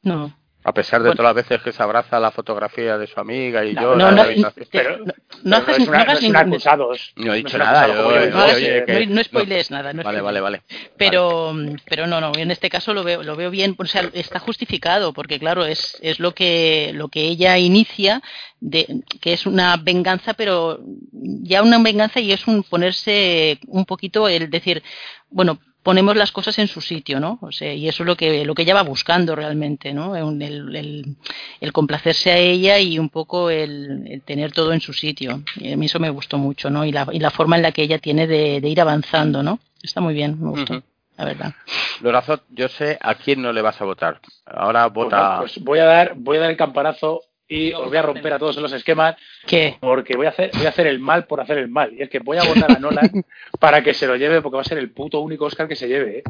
No. 0.02 0.36
A 0.68 0.72
pesar 0.74 1.00
de 1.00 1.10
Bueno. 1.10 1.16
todas 1.18 1.32
las 1.36 1.46
veces 1.46 1.62
que 1.62 1.70
se 1.70 1.80
abraza 1.80 2.18
la 2.18 2.32
fotografía 2.32 2.98
de 2.98 3.06
su 3.06 3.20
amiga 3.20 3.64
y 3.64 3.72
No, 3.72 3.82
yo. 3.82 3.94
no, 3.94 4.10
la 4.10 4.24
no, 4.34 4.52
Pero- 4.72 4.98
no, 4.98 5.04
no 5.44 5.56
haces- 5.58 5.78
es 5.78 5.86
una- 5.88 5.96
no 5.98 6.02
hagas 6.02 6.06
no 6.06 6.12
es 6.14 6.18
un 6.18 6.32
ningún- 6.32 6.36
acusados. 6.54 7.12
No 7.14 7.34
he 7.34 7.36
dicho 7.36 7.56
nada, 7.56 7.86
yo- 7.86 7.94
yo- 7.94 8.30
no, 8.30 8.38
hagas- 8.40 8.56
oye, 8.56 8.84
que- 8.84 9.06
no- 9.06 9.22
spoilees 9.22 9.70
nada. 9.70 9.92
No 9.92 10.02
Vale, 10.02 10.20
vale, 10.20 10.40
vale. 10.40 10.62
Pero, 10.96 11.54
pero 11.88 12.08
no, 12.08 12.20
no, 12.20 12.32
en 12.36 12.50
este 12.50 12.68
caso 12.68 12.92
lo 12.94 13.04
veo, 13.04 13.22
lo 13.22 13.36
veo 13.36 13.48
bien, 13.50 13.76
o 13.78 13.84
sea, 13.86 14.10
está 14.12 14.40
justificado, 14.40 15.12
porque 15.12 15.38
claro, 15.38 15.64
es, 15.64 15.96
es 16.02 16.18
lo 16.18 16.34
que, 16.34 16.90
lo 16.94 17.06
que 17.10 17.20
ella 17.28 17.56
inicia, 17.58 18.20
de, 18.58 19.02
que 19.20 19.34
es 19.34 19.46
una 19.46 19.76
venganza, 19.76 20.34
pero 20.34 20.80
ya 21.12 21.62
una 21.62 21.80
venganza 21.80 22.18
y 22.18 22.32
es 22.32 22.44
un 22.48 22.64
ponerse 22.64 23.60
un 23.68 23.84
poquito 23.84 24.28
el 24.28 24.50
decir, 24.50 24.82
bueno, 25.30 25.60
ponemos 25.86 26.16
las 26.16 26.32
cosas 26.32 26.58
en 26.58 26.66
su 26.66 26.80
sitio, 26.80 27.20
¿no? 27.20 27.38
O 27.42 27.52
sea, 27.52 27.72
y 27.72 27.88
eso 27.88 28.02
es 28.02 28.08
lo 28.08 28.16
que, 28.16 28.44
lo 28.44 28.56
que 28.56 28.62
ella 28.62 28.74
va 28.74 28.82
buscando 28.82 29.36
realmente, 29.36 29.92
¿no? 29.94 30.16
El, 30.16 30.42
el- 30.42 30.74
el- 30.74 31.16
el 31.60 31.72
complacerse 31.72 32.32
a 32.32 32.38
ella 32.38 32.80
y 32.80 32.98
un 32.98 33.08
poco 33.08 33.50
el, 33.50 34.02
el 34.08 34.20
tener 34.22 34.50
todo 34.50 34.72
en 34.72 34.80
su 34.80 34.92
sitio. 34.92 35.42
Y 35.54 35.72
a 35.72 35.76
mí 35.76 35.86
eso 35.86 36.00
me 36.00 36.10
gustó 36.10 36.38
mucho, 36.38 36.70
¿no? 36.70 36.84
Y 36.84 36.90
la, 36.90 37.06
y 37.12 37.20
la 37.20 37.30
forma 37.30 37.54
en 37.54 37.62
la 37.62 37.70
que 37.70 37.82
ella 37.84 37.98
tiene 38.00 38.26
de, 38.26 38.60
de 38.60 38.68
ir 38.68 38.80
avanzando, 38.80 39.44
¿no? 39.44 39.60
Está 39.80 40.00
muy 40.00 40.12
bien, 40.14 40.36
me 40.42 40.50
gustó, 40.50 40.72
Ujú. 40.74 40.82
la 41.18 41.24
verdad. 41.24 41.54
Lorazot, 42.00 42.42
yo 42.50 42.66
sé 42.68 42.98
a 43.00 43.14
quién 43.14 43.40
no 43.40 43.52
le 43.52 43.62
vas 43.62 43.80
a 43.80 43.84
votar. 43.84 44.20
Ahora 44.44 44.88
vota. 44.88 45.38
pues 45.38 45.62
voy 45.62 45.78
a 45.78 45.84
dar, 45.84 46.14
voy 46.16 46.38
a 46.38 46.40
dar 46.40 46.50
el 46.50 46.56
campanazo 46.56 47.22
y 47.48 47.72
os 47.72 47.88
voy 47.88 47.96
a 47.96 48.02
romper 48.02 48.32
a 48.32 48.38
todos 48.38 48.56
los 48.56 48.72
esquemas 48.72 49.16
¿Qué? 49.46 49.76
porque 49.80 50.16
voy 50.16 50.26
a 50.26 50.30
hacer, 50.30 50.50
voy 50.54 50.66
a 50.66 50.70
hacer 50.70 50.86
el 50.86 50.98
mal 50.98 51.26
por 51.26 51.40
hacer 51.40 51.58
el 51.58 51.68
mal. 51.68 51.92
Y 51.92 52.02
es 52.02 52.10
que 52.10 52.18
voy 52.18 52.38
a 52.38 52.42
votar 52.42 52.70
a 52.72 52.78
Nolan 52.78 53.10
para 53.60 53.82
que 53.82 53.94
se 53.94 54.06
lo 54.06 54.16
lleve 54.16 54.42
porque 54.42 54.56
va 54.56 54.62
a 54.62 54.64
ser 54.64 54.78
el 54.78 54.90
puto 54.90 55.20
único 55.20 55.44
Oscar 55.44 55.68
que 55.68 55.76
se 55.76 55.88
lleve. 55.88 56.18
¿eh? 56.18 56.22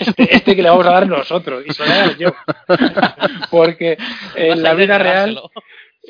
Este, 0.00 0.22
este 0.34 0.56
que 0.56 0.62
le 0.62 0.68
vamos 0.68 0.86
a 0.86 0.92
dar 0.92 1.06
nosotros 1.06 1.64
y 1.66 1.72
se 1.72 1.82
lo 1.82 1.88
voy 1.88 1.98
a 1.98 2.06
dar 2.06 2.16
yo. 2.16 2.34
Porque 3.50 3.96
en 4.34 4.62
la 4.62 4.74
vida 4.74 4.98
real 4.98 5.40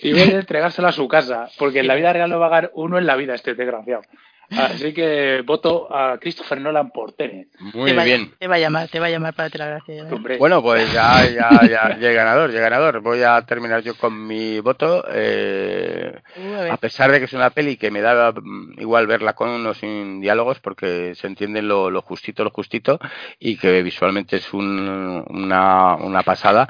y 0.00 0.12
voy 0.12 0.20
a 0.22 0.38
entregárselo 0.38 0.88
a 0.88 0.92
su 0.92 1.08
casa 1.08 1.48
porque 1.58 1.80
en 1.80 1.88
la 1.88 1.96
vida 1.96 2.12
real 2.12 2.30
no 2.30 2.38
va 2.38 2.46
a 2.46 2.50
ganar 2.50 2.70
uno 2.74 2.98
en 2.98 3.06
la 3.06 3.16
vida 3.16 3.34
este 3.34 3.54
desgraciado. 3.54 4.02
Así 4.50 4.94
que 4.94 5.42
voto 5.44 5.94
a 5.94 6.16
Christopher 6.18 6.60
Nolan 6.60 6.90
por 6.90 7.12
Tenet. 7.12 7.48
Muy 7.58 7.90
te 7.90 7.96
va, 7.96 8.04
bien. 8.04 8.32
Te 8.38 8.46
va 8.48 8.54
a 8.54 8.58
llamar, 8.58 8.88
te 8.88 8.98
va 8.98 9.06
a 9.06 9.10
llamar 9.10 9.34
para 9.34 9.44
darte 9.44 9.58
la 9.58 9.66
gracia. 9.66 10.04
Hombre, 10.10 10.38
Bueno, 10.38 10.62
pues 10.62 10.90
ya, 10.92 11.28
ya, 11.28 11.66
ya, 11.68 11.98
ya 12.00 12.12
ganador, 12.12 12.50
ya 12.50 12.60
ganador. 12.60 13.00
Voy 13.00 13.22
a 13.22 13.42
terminar 13.42 13.82
yo 13.82 13.94
con 13.96 14.26
mi 14.26 14.60
voto. 14.60 15.04
eh, 15.10 16.14
Uh, 16.36 16.72
a 16.72 16.76
pesar 16.76 17.10
de 17.10 17.18
que 17.18 17.24
es 17.24 17.32
una 17.32 17.50
peli 17.50 17.76
que 17.76 17.90
me 17.90 18.00
da 18.00 18.32
igual 18.78 19.06
verla 19.06 19.32
con 19.34 19.66
o 19.66 19.74
sin 19.74 20.20
diálogos, 20.20 20.60
porque 20.60 21.14
se 21.14 21.26
entiende 21.26 21.62
lo, 21.62 21.90
lo 21.90 22.00
justito, 22.02 22.44
lo 22.44 22.50
justito, 22.50 22.98
y 23.38 23.56
que 23.56 23.82
visualmente 23.82 24.36
es 24.36 24.52
un- 24.54 25.24
una, 25.28 25.96
una 25.96 26.22
pasada. 26.22 26.68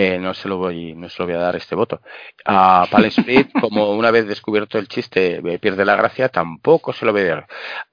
Eh, 0.00 0.18
no 0.18 0.34
se 0.34 0.48
lo 0.48 0.56
voy 0.56 0.94
no 0.94 1.08
se 1.08 1.22
lo 1.22 1.26
voy 1.26 1.36
a 1.36 1.40
dar 1.40 1.56
este 1.56 1.74
voto. 1.74 2.00
A 2.44 2.86
Palm 2.90 3.06
Split 3.06 3.52
como 3.60 3.90
una 3.92 4.10
vez 4.10 4.26
descubierto 4.26 4.78
el 4.78 4.88
chiste 4.88 5.40
me 5.42 5.58
pierde 5.58 5.84
la 5.84 5.96
gracia 5.96 6.28
tampoco 6.28 6.92
se 6.92 7.04
lo 7.04 7.12
voy 7.12 7.22
a 7.22 7.26
dar. 7.26 7.46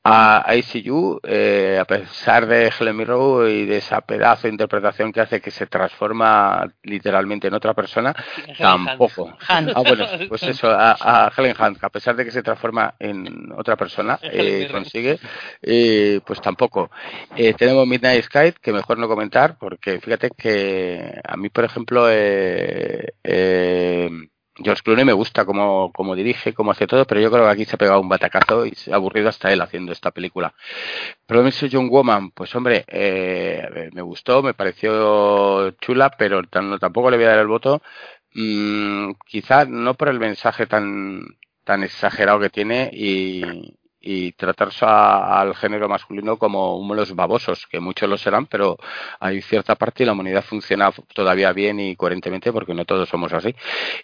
A 0.04 0.56
ICU 0.56 1.20
eh, 1.24 1.78
a 1.80 1.86
pesar 1.86 2.48
de 2.48 2.72
Helen 2.80 2.96
Mirren 2.96 3.50
y 3.50 3.66
de 3.66 3.78
esa 3.78 4.02
pedazo 4.02 4.44
de 4.44 4.54
interpretación 4.54 5.12
que 5.12 5.22
hace 5.22 5.42
que 5.42 5.52
se 5.52 5.68
transforma 5.68 6.66
literalmente 6.84 7.48
en 7.48 7.54
otra 7.54 7.74
persona 7.74 8.16
tampoco. 8.58 9.36
Han. 9.48 9.70
Ah, 9.76 9.82
bueno, 9.82 10.06
pues 10.28 10.44
eso, 10.44 10.70
a, 10.70 10.96
a 11.00 11.32
Helen 11.36 11.56
Hunt, 11.60 11.84
a 11.84 11.90
pesar 11.90 12.16
de 12.16 12.26
que 12.26 12.32
se 12.32 12.44
transforma 12.44 12.96
en 13.00 13.52
otra 13.56 13.76
persona, 13.76 14.20
eh, 14.22 14.68
consigue, 14.72 15.20
eh, 15.62 16.20
pues 16.26 16.42
tampoco. 16.42 16.90
Eh, 17.36 17.54
tenemos 17.54 17.88
Midnight 17.88 18.24
Sky, 18.26 18.54
que 18.62 18.72
mejor 18.74 18.98
no 18.98 19.08
comentar, 19.08 19.58
porque 19.58 20.00
fíjate 20.00 20.30
que 20.32 21.22
a 21.24 21.38
mí, 21.38 21.50
por 21.50 21.64
ejemplo, 21.64 21.97
eh, 22.10 23.14
eh, 23.24 24.10
George 24.56 24.82
Clooney 24.84 25.06
me 25.06 25.14
gusta 25.14 25.46
cómo, 25.46 25.92
cómo 25.94 26.16
dirige, 26.16 26.54
cómo 26.54 26.72
hace 26.72 26.88
todo, 26.88 27.06
pero 27.06 27.22
yo 27.22 27.32
creo 27.32 27.46
que 27.46 27.52
aquí 27.52 27.66
se 27.66 27.76
ha 27.76 27.78
pegado 27.78 28.02
un 28.02 28.10
batacazo 28.10 28.66
y 28.66 28.72
se 28.72 28.92
ha 28.92 28.96
aburrido 28.96 29.30
hasta 29.30 29.52
él 29.52 29.62
haciendo 29.62 29.92
esta 29.92 30.12
película. 30.12 30.54
Promise 31.26 31.70
Young 31.70 31.90
Woman, 31.92 32.32
pues 32.32 32.56
hombre, 32.56 32.86
eh, 32.88 33.90
me 33.94 34.02
gustó, 34.02 34.42
me 34.42 34.54
pareció 34.54 35.72
chula, 35.82 36.12
pero 36.18 36.42
tampoco 36.44 37.12
le 37.12 37.18
voy 37.18 37.26
a 37.26 37.30
dar 37.30 37.40
el 37.40 37.48
voto. 37.48 37.82
Mm, 38.34 39.14
quizás 39.26 39.68
no 39.68 39.96
por 39.96 40.10
el 40.10 40.20
mensaje 40.20 40.68
tan, 40.68 41.22
tan 41.64 41.84
exagerado 41.84 42.40
que 42.40 42.50
tiene 42.50 42.90
y, 42.94 43.42
y 44.10 44.32
tratarse 44.34 44.86
a- 44.86 45.42
al 45.42 45.54
género 45.56 45.90
masculino 45.90 46.38
como 46.38 46.78
unos 46.78 47.14
babosos, 47.14 47.68
que 47.68 47.80
muchos 47.82 48.10
lo 48.10 48.18
serán, 48.18 48.46
pero 48.46 48.78
hay 49.20 49.42
cierta 49.42 49.76
parte 49.76 50.04
y 50.04 50.06
la 50.06 50.14
humanidad 50.14 50.44
funciona 50.46 50.92
todavía 51.14 51.52
bien 51.54 51.80
y 51.80 51.96
coherentemente 51.96 52.54
porque 52.54 52.74
no 52.74 52.86
todos 52.86 53.10
somos 53.10 53.34
así. 53.34 53.54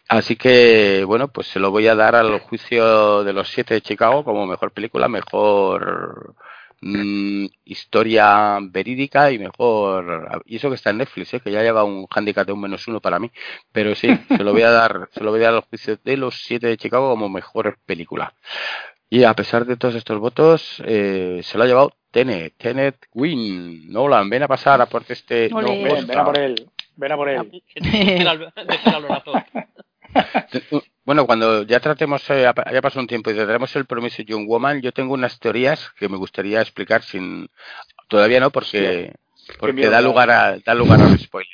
Así 0.09 0.35
que, 0.35 1.03
bueno, 1.05 1.29
pues 1.29 1.47
se 1.47 1.59
lo 1.59 1.71
voy 1.71 1.87
a 1.87 1.95
dar 1.95 2.15
al 2.15 2.39
juicio 2.41 3.23
de 3.23 3.33
los 3.33 3.47
siete 3.49 3.75
de 3.75 3.81
Chicago 3.81 4.23
como 4.23 4.45
mejor 4.45 4.71
película, 4.71 5.07
mejor 5.07 6.35
mm, 6.81 7.45
historia 7.65 8.59
verídica 8.61 9.31
y 9.31 9.39
mejor 9.39 10.41
y 10.45 10.57
eso 10.57 10.69
que 10.69 10.75
está 10.75 10.89
en 10.89 10.97
Netflix 10.97 11.33
¿eh? 11.33 11.39
que 11.39 11.51
ya 11.51 11.61
lleva 11.63 11.83
un 11.85 12.07
handicap 12.09 12.45
de 12.45 12.51
un 12.53 12.59
menos 12.61 12.85
uno 12.87 12.99
para 12.99 13.19
mí 13.19 13.31
pero 13.71 13.95
sí 13.95 14.07
se 14.27 14.43
lo 14.43 14.51
voy 14.51 14.63
a 14.63 14.71
dar 14.71 15.07
se 15.13 15.23
lo 15.23 15.31
voy 15.31 15.39
a 15.41 15.45
dar 15.45 15.53
al 15.55 15.61
juicio 15.61 15.97
de 16.03 16.17
los 16.17 16.35
siete 16.43 16.67
de 16.67 16.77
Chicago 16.77 17.09
como 17.11 17.29
mejor 17.29 17.77
película 17.85 18.33
y 19.13 19.25
a 19.25 19.35
pesar 19.35 19.65
de 19.65 19.77
todos 19.77 19.93
estos 19.93 20.17
votos 20.17 20.81
eh, 20.87 21.41
se 21.43 21.55
lo 21.55 21.63
ha 21.63 21.67
llevado 21.67 21.93
Tenet 22.09 22.55
Tenet 22.57 22.97
Win 23.13 23.91
Nolan 23.91 24.27
ven 24.27 24.41
a 24.41 24.47
pasar 24.47 24.81
a 24.81 24.87
por 24.87 25.03
este 25.07 25.49
no, 25.49 25.61
ven, 25.61 26.07
ven 26.07 26.17
a 26.17 26.25
por 26.25 26.39
él. 26.39 26.67
Ven 26.95 27.11
a 27.11 27.15
por 27.15 27.29
él. 27.29 27.63
Bueno, 31.05 31.25
cuando 31.25 31.63
ya 31.63 31.81
tratemos, 31.81 32.23
eh, 32.29 32.49
ya 32.71 32.81
pasó 32.81 32.99
un 32.99 33.07
tiempo 33.07 33.29
y 33.29 33.35
tendremos 33.35 33.75
el 33.75 33.85
promiso 33.85 34.21
Young 34.21 34.47
Woman, 34.47 34.81
yo 34.81 34.93
tengo 34.93 35.13
unas 35.13 35.37
teorías 35.37 35.91
que 35.99 36.07
me 36.07 36.15
gustaría 36.15 36.61
explicar 36.61 37.03
sin. 37.03 37.49
Todavía 38.07 38.39
no, 38.39 38.51
porque, 38.51 39.11
porque 39.59 39.73
miedo 39.73 39.91
da. 39.91 40.01
lugar, 40.01 40.31
a, 40.31 40.57
da 40.59 40.73
lugar 40.73 41.01
a 41.01 41.07
un 41.07 41.19
spoiler. 41.19 41.51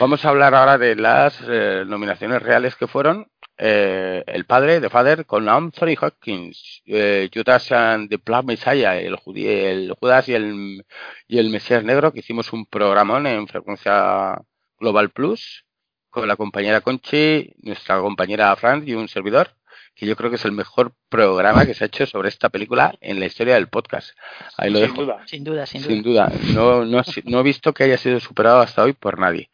Vamos 0.00 0.24
a 0.24 0.30
hablar 0.30 0.54
ahora 0.54 0.78
de 0.78 0.96
las 0.96 1.40
eh, 1.48 1.84
nominaciones 1.86 2.42
reales 2.42 2.74
que 2.74 2.88
fueron. 2.88 3.28
Eh, 3.58 4.22
el 4.26 4.44
padre, 4.44 4.80
The 4.80 4.90
Father, 4.90 5.24
con 5.26 5.48
Anthony 5.48 5.94
Hopkins, 6.00 6.82
eh, 6.86 7.28
Judas 7.32 7.72
and 7.72 8.08
the 8.10 8.18
Black 8.24 8.44
Messiah, 8.44 8.98
el, 8.98 9.16
judí- 9.16 9.46
el 9.46 9.94
Judas 9.98 10.28
y 10.28 10.34
el, 10.34 10.84
y 11.26 11.38
el 11.38 11.50
Mesías 11.50 11.82
Negro, 11.84 12.12
que 12.12 12.20
hicimos 12.20 12.52
un 12.52 12.66
programón 12.66 13.26
en 13.26 13.46
frecuencia 13.48 14.38
Global 14.78 15.10
Plus 15.10 15.64
con 16.10 16.28
la 16.28 16.36
compañera 16.36 16.80
Conchi, 16.80 17.52
nuestra 17.62 17.98
compañera 17.98 18.54
Fran 18.56 18.82
y 18.86 18.94
un 18.94 19.08
servidor, 19.08 19.50
que 19.94 20.04
yo 20.06 20.16
creo 20.16 20.28
que 20.28 20.36
es 20.36 20.44
el 20.44 20.52
mejor 20.52 20.92
programa 21.08 21.64
que 21.64 21.72
se 21.72 21.84
ha 21.84 21.86
hecho 21.86 22.04
sobre 22.06 22.28
esta 22.28 22.50
película 22.50 22.94
en 23.00 23.18
la 23.18 23.24
historia 23.26 23.54
del 23.54 23.68
podcast. 23.68 24.10
Ahí 24.58 24.70
lo 24.70 24.78
Sin 24.78 24.88
dejo. 24.88 25.02
duda. 25.02 25.22
Sin 25.26 25.44
duda, 25.44 25.64
sin 25.66 25.82
duda. 25.82 25.90
Sin 25.94 26.02
duda, 26.02 26.32
no, 26.54 26.84
no, 26.84 27.02
no 27.24 27.40
he 27.40 27.42
visto 27.42 27.72
que 27.72 27.84
haya 27.84 27.96
sido 27.96 28.20
superado 28.20 28.60
hasta 28.60 28.82
hoy 28.82 28.92
por 28.92 29.18
nadie. 29.18 29.48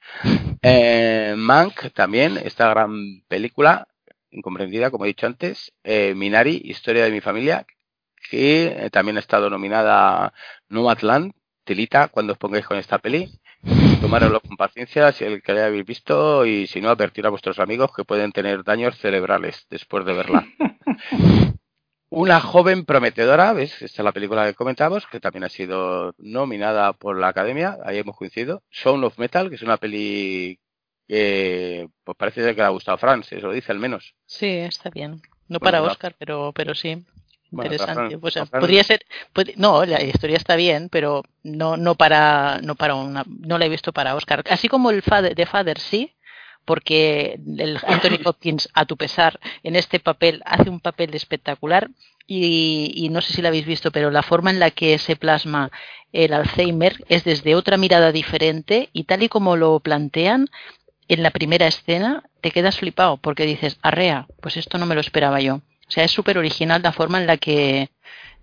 Eh, 0.63 1.35
Mank 1.37 1.93
también, 1.93 2.39
esta 2.39 2.69
gran 2.71 3.23
película, 3.29 3.87
incomprendida, 4.33 4.91
como 4.91 5.05
he 5.05 5.09
dicho 5.09 5.27
antes. 5.27 5.73
Eh, 5.85 6.15
Minari, 6.15 6.61
Historia 6.65 7.05
de 7.05 7.13
mi 7.13 7.21
familia, 7.21 7.67
que 8.31 8.67
eh, 8.67 8.91
también 8.91 9.17
ha 9.17 9.21
estado 9.21 9.51
nominada 9.51 10.33
Nomadland. 10.69 11.33
Tilita, 11.65 12.09
cuando 12.09 12.33
os 12.33 12.39
pongáis 12.39 12.67
con 12.67 12.77
esta 12.77 12.99
peli. 12.99 13.31
Tomároslo 14.01 14.41
con 14.41 14.57
paciencia 14.57 15.13
si 15.13 15.25
el 15.25 15.43
que 15.43 15.53
la 15.53 15.67
habéis 15.67 15.87
visto 15.87 16.45
y 16.45 16.67
si 16.67 16.81
no, 16.81 16.89
advertir 16.91 17.25
a 17.25 17.31
vuestros 17.31 17.61
amigos 17.61 17.93
que 17.95 18.05
pueden 18.05 18.33
tener 18.33 18.65
daños 18.65 18.99
cerebrales 18.99 19.67
después 19.71 20.05
de 20.05 20.13
verla. 20.13 20.45
Una 22.11 22.41
joven 22.41 22.85
prometedora, 22.85 23.53
¿ves? 23.53 23.81
Esta 23.81 24.03
es 24.03 24.05
la 24.05 24.13
película 24.13 24.45
que 24.45 24.55
comentamos, 24.55 25.07
que 25.07 25.21
también 25.21 25.45
ha 25.45 25.49
sido 25.49 26.15
nominada 26.19 26.93
por 26.93 27.19
la 27.19 27.29
Academia, 27.29 27.79
ahí 27.85 27.99
hemos 27.99 28.17
coincidido. 28.17 28.63
Sound 28.71 29.05
of 29.05 29.19
Metal, 29.19 29.49
que 29.49 29.55
es 29.55 29.63
una 29.63 29.79
peli 29.79 30.59
que 31.09 31.89
pues 32.05 32.17
parece 32.17 32.43
ser 32.43 32.55
que 32.55 32.61
le 32.61 32.67
ha 32.67 32.71
gustado 32.71 32.95
a 32.97 32.99
Fran, 32.99 33.23
se 33.25 33.37
lo 33.41 33.53
dice 33.53 33.73
al 33.73 33.79
menos. 33.79 34.15
Sí, 34.27 34.47
está 34.49 34.91
bien. 34.91 35.23
No 35.49 35.59
Bueno, 35.59 35.61
para 35.61 35.83
Oscar, 35.83 36.15
pero, 36.19 36.53
pero 36.55 36.75
sí. 36.75 37.05
Bueno, 37.51 37.71
Interesante. 37.73 38.17
Fran- 38.17 38.27
O 38.27 38.31
sea, 38.31 38.47
Fran- 38.47 38.61
podría 38.61 38.83
ser, 38.85 39.05
puede- 39.35 39.55
no, 39.57 39.85
la 39.85 40.03
historia 40.03 40.37
está 40.39 40.57
bien, 40.57 40.89
pero 40.89 41.23
no, 41.43 41.77
no 41.77 41.95
para, 41.97 42.61
no 42.63 42.75
para 42.77 42.95
una, 42.95 43.25
no 43.27 43.59
la 43.59 43.67
he 43.67 43.69
visto 43.69 43.93
para 43.93 44.15
Oscar. 44.15 44.43
Así 44.49 44.69
como 44.69 44.91
el 44.91 45.03
Father, 45.03 45.35
de 45.35 45.45
Father 45.47 45.79
sí, 45.79 46.15
porque 46.65 47.39
el 47.59 47.79
Anthony 47.87 48.19
Hopkins, 48.25 48.69
a 48.73 48.87
tu 48.87 48.97
pesar, 48.97 49.39
en 49.63 49.77
este 49.77 50.01
papel 50.01 50.41
hace 50.47 50.71
un 50.71 50.81
papel 50.81 51.15
espectacular 51.15 51.91
y, 52.27 52.93
y 52.95 53.09
no 53.11 53.21
sé 53.21 53.35
si 53.35 53.43
lo 53.43 53.49
habéis 53.49 53.67
visto, 53.67 53.91
pero 53.91 54.11
la 54.11 54.23
forma 54.23 54.51
en 54.51 54.61
la 54.61 54.71
que 54.71 54.97
se 54.99 55.17
plasma 55.17 55.71
el 56.13 56.33
Alzheimer 56.33 57.05
es 57.09 57.25
desde 57.25 57.55
otra 57.55 57.77
mirada 57.77 58.13
diferente 58.13 58.89
y 58.93 59.05
tal 59.05 59.23
y 59.25 59.29
como 59.29 59.57
lo 59.57 59.81
plantean 59.81 60.49
en 61.15 61.23
la 61.23 61.31
primera 61.31 61.67
escena 61.67 62.23
te 62.41 62.51
quedas 62.51 62.79
flipado 62.79 63.17
porque 63.17 63.47
dices, 63.47 63.79
arrea, 63.83 64.27
pues 64.41 64.57
esto 64.57 64.79
no 64.79 64.87
me 64.87 64.95
lo 64.95 65.01
esperaba 65.01 65.41
yo. 65.41 65.57
O 65.57 65.91
sea, 65.91 66.05
es 66.05 66.11
súper 66.11 66.39
original 66.39 66.83
la 66.83 66.93
forma 66.93 67.21
en 67.21 67.27
la 67.27 67.37
que 67.37 67.91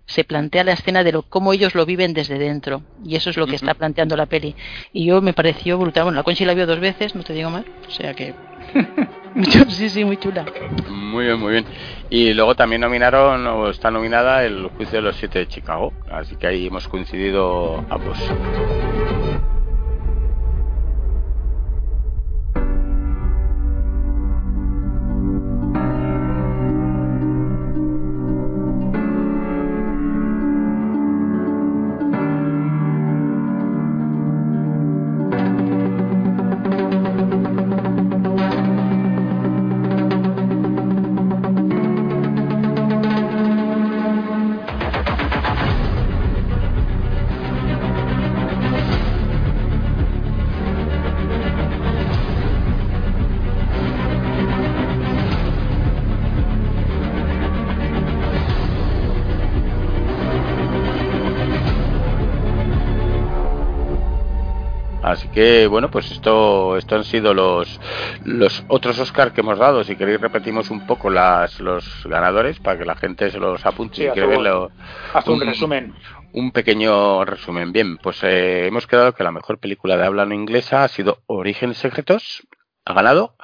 se 0.06 0.24
plantea 0.24 0.64
la 0.64 0.72
escena 0.72 1.04
de 1.04 1.12
lo, 1.12 1.22
cómo 1.22 1.52
ellos 1.52 1.74
lo 1.74 1.86
viven 1.86 2.14
desde 2.14 2.38
dentro. 2.38 2.82
Y 3.04 3.16
eso 3.16 3.30
es 3.30 3.36
lo 3.36 3.46
que 3.46 3.56
está 3.56 3.74
planteando 3.74 4.16
la 4.16 4.26
peli. 4.26 4.56
Y 4.92 5.06
yo 5.06 5.22
me 5.22 5.32
pareció 5.32 5.78
brutal. 5.78 6.04
Bueno, 6.04 6.16
la 6.16 6.22
Conchi 6.24 6.44
la 6.44 6.54
vio 6.54 6.66
dos 6.66 6.80
veces, 6.80 7.14
no 7.14 7.22
te 7.22 7.32
digo 7.32 7.50
más. 7.50 7.64
O 7.86 7.90
sea 7.90 8.12
que... 8.14 8.34
sí, 9.68 9.88
sí, 9.88 10.04
muy 10.04 10.16
chula. 10.16 10.44
Muy 10.88 11.26
bien, 11.26 11.38
muy 11.38 11.52
bien. 11.52 11.64
Y 12.10 12.34
luego 12.34 12.56
también 12.56 12.80
nominaron, 12.80 13.46
o 13.46 13.70
está 13.70 13.90
nominada, 13.90 14.44
el 14.44 14.66
Juicio 14.76 14.98
de 14.98 15.02
los 15.02 15.16
Siete 15.16 15.40
de 15.40 15.48
Chicago. 15.48 15.92
Así 16.10 16.36
que 16.36 16.48
ahí 16.48 16.66
hemos 16.66 16.88
coincidido 16.88 17.84
ambos. 17.88 18.18
Que 65.40 65.66
bueno, 65.68 65.90
pues 65.90 66.10
esto, 66.10 66.76
esto 66.76 66.96
han 66.96 67.04
sido 67.04 67.32
los, 67.32 67.80
los 68.24 68.62
otros 68.68 68.98
Oscar 68.98 69.32
que 69.32 69.40
hemos 69.40 69.58
dado. 69.58 69.82
Si 69.84 69.96
queréis 69.96 70.20
repetimos 70.20 70.70
un 70.70 70.86
poco 70.86 71.08
las, 71.08 71.58
los 71.60 71.84
ganadores 72.04 72.58
para 72.60 72.78
que 72.78 72.84
la 72.84 72.94
gente 72.94 73.30
se 73.30 73.38
los 73.38 73.64
apunte 73.64 73.96
Sí, 73.96 74.02
si 74.02 74.08
quiere 74.10 74.26
un- 74.28 74.30
verlo. 74.42 74.70
Haz 75.14 75.26
un 75.28 75.40
Un- 75.40 75.46
resumen. 75.48 75.94
Un 76.32 76.50
pequeño 76.52 77.24
resumen. 77.24 77.72
Bien, 77.72 77.96
pues 77.96 78.22
eh, 78.22 78.66
hemos 78.66 78.86
quedado 78.86 79.14
que 79.14 79.24
la 79.24 79.32
mejor 79.32 79.58
película 79.58 79.96
de 79.96 80.04
habla 80.04 80.26
no 80.26 80.34
inglesa 80.34 80.84
ha 80.84 80.88
sido 80.88 81.22
Orígenes 81.26 81.78
Secretos. 81.78 82.46
Ha 82.84 82.92
ganado. 82.92 83.34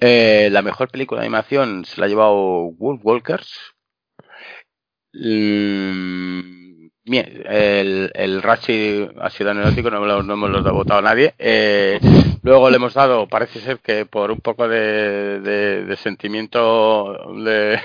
Eh, 0.00 0.48
la 0.50 0.62
mejor 0.62 0.90
película 0.90 1.20
de 1.20 1.26
animación 1.28 1.84
se 1.84 2.00
la 2.00 2.06
ha 2.06 2.08
llevado 2.08 2.34
Wolf 2.72 3.00
Walkers. 3.04 3.50
Mm, 5.14 6.67
Bien, 7.08 7.42
el, 7.46 8.10
el 8.14 8.42
Rachi 8.42 9.08
ha 9.18 9.30
sido 9.30 9.50
anecdótico, 9.50 9.90
no, 9.90 10.22
no 10.22 10.34
hemos 10.34 10.50
lo 10.50 10.74
votado 10.74 11.00
nadie. 11.00 11.34
Eh, 11.38 11.98
luego 12.42 12.68
le 12.68 12.76
hemos 12.76 12.92
dado, 12.92 13.26
parece 13.26 13.60
ser 13.60 13.78
que 13.78 14.04
por 14.04 14.30
un 14.30 14.40
poco 14.40 14.68
de, 14.68 15.40
de- 15.40 15.96
sentimiento 15.96 17.14
de 17.42 17.80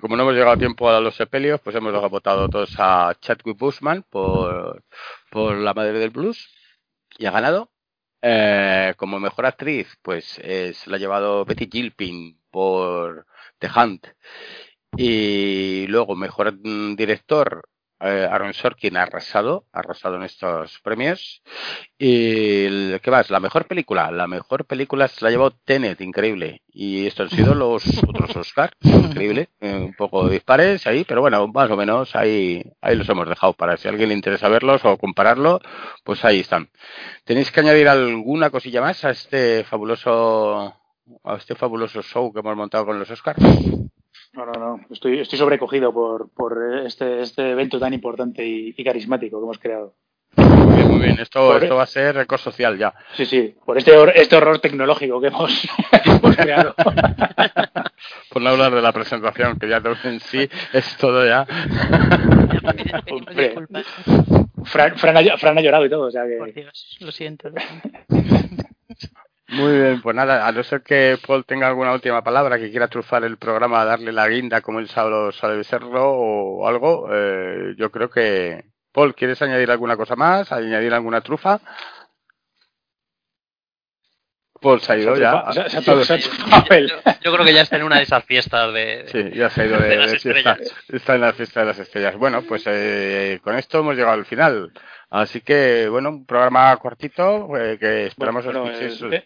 como 0.00 0.16
no 0.16 0.22
hemos 0.22 0.34
llegado 0.34 0.52
a 0.52 0.56
tiempo 0.56 0.88
a 0.88 1.00
los 1.00 1.14
sepelios, 1.14 1.60
pues 1.60 1.76
hemos 1.76 1.92
votado 2.10 2.48
todos 2.48 2.74
a 2.78 3.14
Chadwick 3.20 3.58
Boseman 3.58 4.02
por, 4.08 4.82
por 5.30 5.56
La 5.56 5.74
Madre 5.74 5.98
del 5.98 6.10
Blues 6.10 6.48
y 7.18 7.26
ha 7.26 7.30
ganado. 7.32 7.70
Eh, 8.22 8.94
como 8.96 9.20
mejor 9.20 9.44
actriz, 9.46 9.88
pues 10.02 10.24
se 10.26 10.74
la 10.86 10.96
ha 10.96 10.98
llevado 11.00 11.44
Betty 11.44 11.68
Gilpin 11.70 12.40
por 12.50 13.26
The 13.58 13.68
Hunt. 13.76 14.06
Y 14.96 15.86
luego, 15.88 16.14
mejor 16.16 16.54
director, 16.96 17.68
eh, 18.04 18.28
Aaron 18.30 18.52
Sorkin 18.54 18.96
ha 18.96 19.02
arrasado, 19.02 19.64
ha 19.72 19.80
arrasado 19.80 20.16
en 20.16 20.22
estos 20.24 20.78
premios. 20.82 21.42
Y 21.98 22.66
el- 22.66 23.00
¿qué 23.02 23.10
más? 23.10 23.30
La 23.30 23.40
mejor 23.40 23.66
película, 23.66 24.10
la 24.10 24.26
mejor 24.26 24.64
película 24.66 25.08
se 25.08 25.22
la 25.22 25.28
ha 25.28 25.30
llevado 25.30 25.52
Tenet, 25.64 26.00
increíble. 26.00 26.62
Y 26.68 27.06
estos 27.06 27.32
han 27.32 27.36
sido 27.38 27.54
los 27.54 27.82
otros 28.08 28.36
Oscar, 28.36 28.72
increíble, 28.82 29.48
eh, 29.60 29.74
un 29.74 29.94
poco 29.94 30.28
dispares 30.28 30.86
ahí, 30.86 31.04
pero 31.04 31.20
bueno, 31.20 31.46
más 31.48 31.70
o 31.70 31.76
menos 31.76 32.14
ahí, 32.16 32.62
ahí 32.80 32.96
los 32.96 33.08
hemos 33.08 33.28
dejado 33.28 33.52
para 33.54 33.76
si 33.76 33.88
a 33.88 33.90
alguien 33.92 34.08
le 34.10 34.14
interesa 34.16 34.48
verlos 34.48 34.84
o 34.84 34.96
compararlo, 34.98 35.60
pues 36.02 36.24
ahí 36.24 36.40
están. 36.40 36.68
¿Tenéis 37.24 37.50
que 37.50 37.60
añadir 37.60 37.88
alguna 37.88 38.50
cosilla 38.50 38.80
más 38.80 39.04
a 39.04 39.10
este 39.10 39.64
fabuloso, 39.64 40.74
a 41.24 41.34
este 41.36 41.54
fabuloso 41.54 42.02
show 42.02 42.32
que 42.32 42.40
hemos 42.40 42.56
montado 42.56 42.86
con 42.86 42.98
los 42.98 43.10
Oscars? 43.10 43.42
No, 44.34 44.46
no, 44.46 44.52
no. 44.52 44.80
Estoy, 44.90 45.20
estoy 45.20 45.38
sobrecogido 45.38 45.92
por, 45.92 46.28
por 46.30 46.58
este, 46.84 47.22
este 47.22 47.50
evento 47.52 47.78
tan 47.78 47.94
importante 47.94 48.44
y, 48.46 48.74
y 48.76 48.84
carismático 48.84 49.38
que 49.38 49.44
hemos 49.44 49.58
creado. 49.58 49.94
Muy 50.36 50.74
bien, 50.76 50.88
muy 50.90 51.00
bien. 51.00 51.20
Esto, 51.20 51.52
Por- 51.52 51.62
esto 51.62 51.76
va 51.76 51.84
a 51.84 51.86
ser 51.86 52.16
récord 52.16 52.40
social 52.40 52.76
ya. 52.76 52.92
Sí, 53.14 53.24
sí. 53.26 53.54
Por 53.64 53.78
este, 53.78 53.92
este 54.20 54.34
horror 54.36 54.58
tecnológico 54.58 55.20
que 55.20 55.28
hemos, 55.28 55.68
hemos 56.04 56.36
creado. 56.36 56.74
Por 58.30 58.42
no 58.42 58.50
hablar 58.50 58.74
de 58.74 58.82
la 58.82 58.92
presentación, 58.92 59.56
que 59.58 59.68
ya 59.68 59.80
en 60.02 60.18
sí 60.20 60.48
es 60.72 60.96
todo 60.96 61.24
ya. 61.26 61.46
Fran, 64.64 64.96
Fran, 64.98 65.16
ha, 65.16 65.38
Fran 65.38 65.58
ha 65.58 65.60
llorado 65.60 65.86
y 65.86 65.90
todo, 65.90 66.06
o 66.06 66.10
sea 66.10 66.24
Por 66.38 66.52
que. 66.52 66.62
Dios, 66.62 66.96
lo 67.00 67.12
siento. 67.12 67.50
lo 67.50 67.60
siento. 67.60 67.98
Muy 69.54 69.78
bien, 69.78 70.02
pues 70.02 70.16
nada, 70.16 70.46
a 70.46 70.52
no 70.52 70.62
ser 70.64 70.82
que 70.82 71.18
Paul 71.24 71.44
tenga 71.44 71.68
alguna 71.68 71.92
última 71.92 72.22
palabra, 72.22 72.58
que 72.58 72.70
quiera 72.70 72.88
trufar 72.88 73.24
el 73.24 73.36
programa, 73.36 73.84
darle 73.84 74.12
la 74.12 74.28
guinda 74.28 74.60
como 74.60 74.80
él 74.80 74.88
sabe, 74.88 75.32
sabe 75.32 75.62
serlo 75.64 76.10
o 76.10 76.66
algo, 76.66 77.08
eh, 77.12 77.74
yo 77.76 77.90
creo 77.90 78.10
que... 78.10 78.64
Paul, 78.92 79.14
¿quieres 79.14 79.42
añadir 79.42 79.70
alguna 79.70 79.96
cosa 79.96 80.14
más? 80.14 80.52
¿Añadir 80.52 80.94
alguna 80.94 81.20
trufa? 81.20 81.60
Paul 84.60 84.80
se 84.80 84.92
ha 84.92 84.96
ido 84.96 85.16
ya. 85.16 85.44
Se 85.52 85.68
se 85.68 86.04
se. 86.04 86.18
Yo 87.20 87.32
creo 87.32 87.44
que 87.44 87.52
ya 87.52 87.62
está 87.62 87.76
en 87.76 87.82
una 87.82 87.96
de 87.96 88.04
esas 88.04 88.24
fiestas 88.24 88.72
de. 88.72 89.04
Sí, 89.08 89.36
ya 89.36 89.50
se 89.50 89.62
ha 89.62 89.66
ido 89.66 89.78
de, 89.78 89.88
de 89.88 89.96
las 89.96 90.12
de 90.12 90.18
fiesta. 90.18 90.56
Está 90.88 91.14
en 91.16 91.20
la 91.20 91.32
fiesta 91.32 91.60
de 91.60 91.66
las 91.66 91.78
estrellas. 91.78 92.16
Bueno, 92.16 92.42
pues 92.42 92.62
eh, 92.66 93.40
con 93.42 93.58
esto 93.58 93.80
hemos 93.80 93.94
llegado 93.94 94.14
al 94.14 94.24
final. 94.24 94.72
Así 95.10 95.42
que, 95.42 95.86
bueno, 95.88 96.08
un 96.08 96.24
programa 96.24 96.74
cortito 96.78 97.56
eh, 97.58 97.78
que 97.78 98.06
esperamos 98.06 98.44
Bueno, 98.44 98.70
escuchéis 98.70 99.24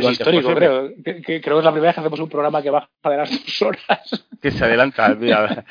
es, 0.00 0.06
es 0.06 0.12
histórico, 0.12 0.42
posible. 0.48 0.66
creo. 0.66 0.90
Que, 1.04 1.22
que- 1.22 1.40
creo 1.40 1.56
que 1.56 1.58
es 1.60 1.64
la 1.64 1.70
primera 1.72 1.88
vez 1.90 1.94
que 1.94 2.00
hacemos 2.00 2.20
un 2.20 2.28
programa 2.28 2.62
que 2.62 2.70
baja 2.70 2.88
de 3.04 3.16
las 3.16 3.30
dos 3.30 3.62
horas. 3.62 4.26
Que 4.40 4.50
se 4.50 4.64
adelanta. 4.64 5.14
Mira, 5.14 5.64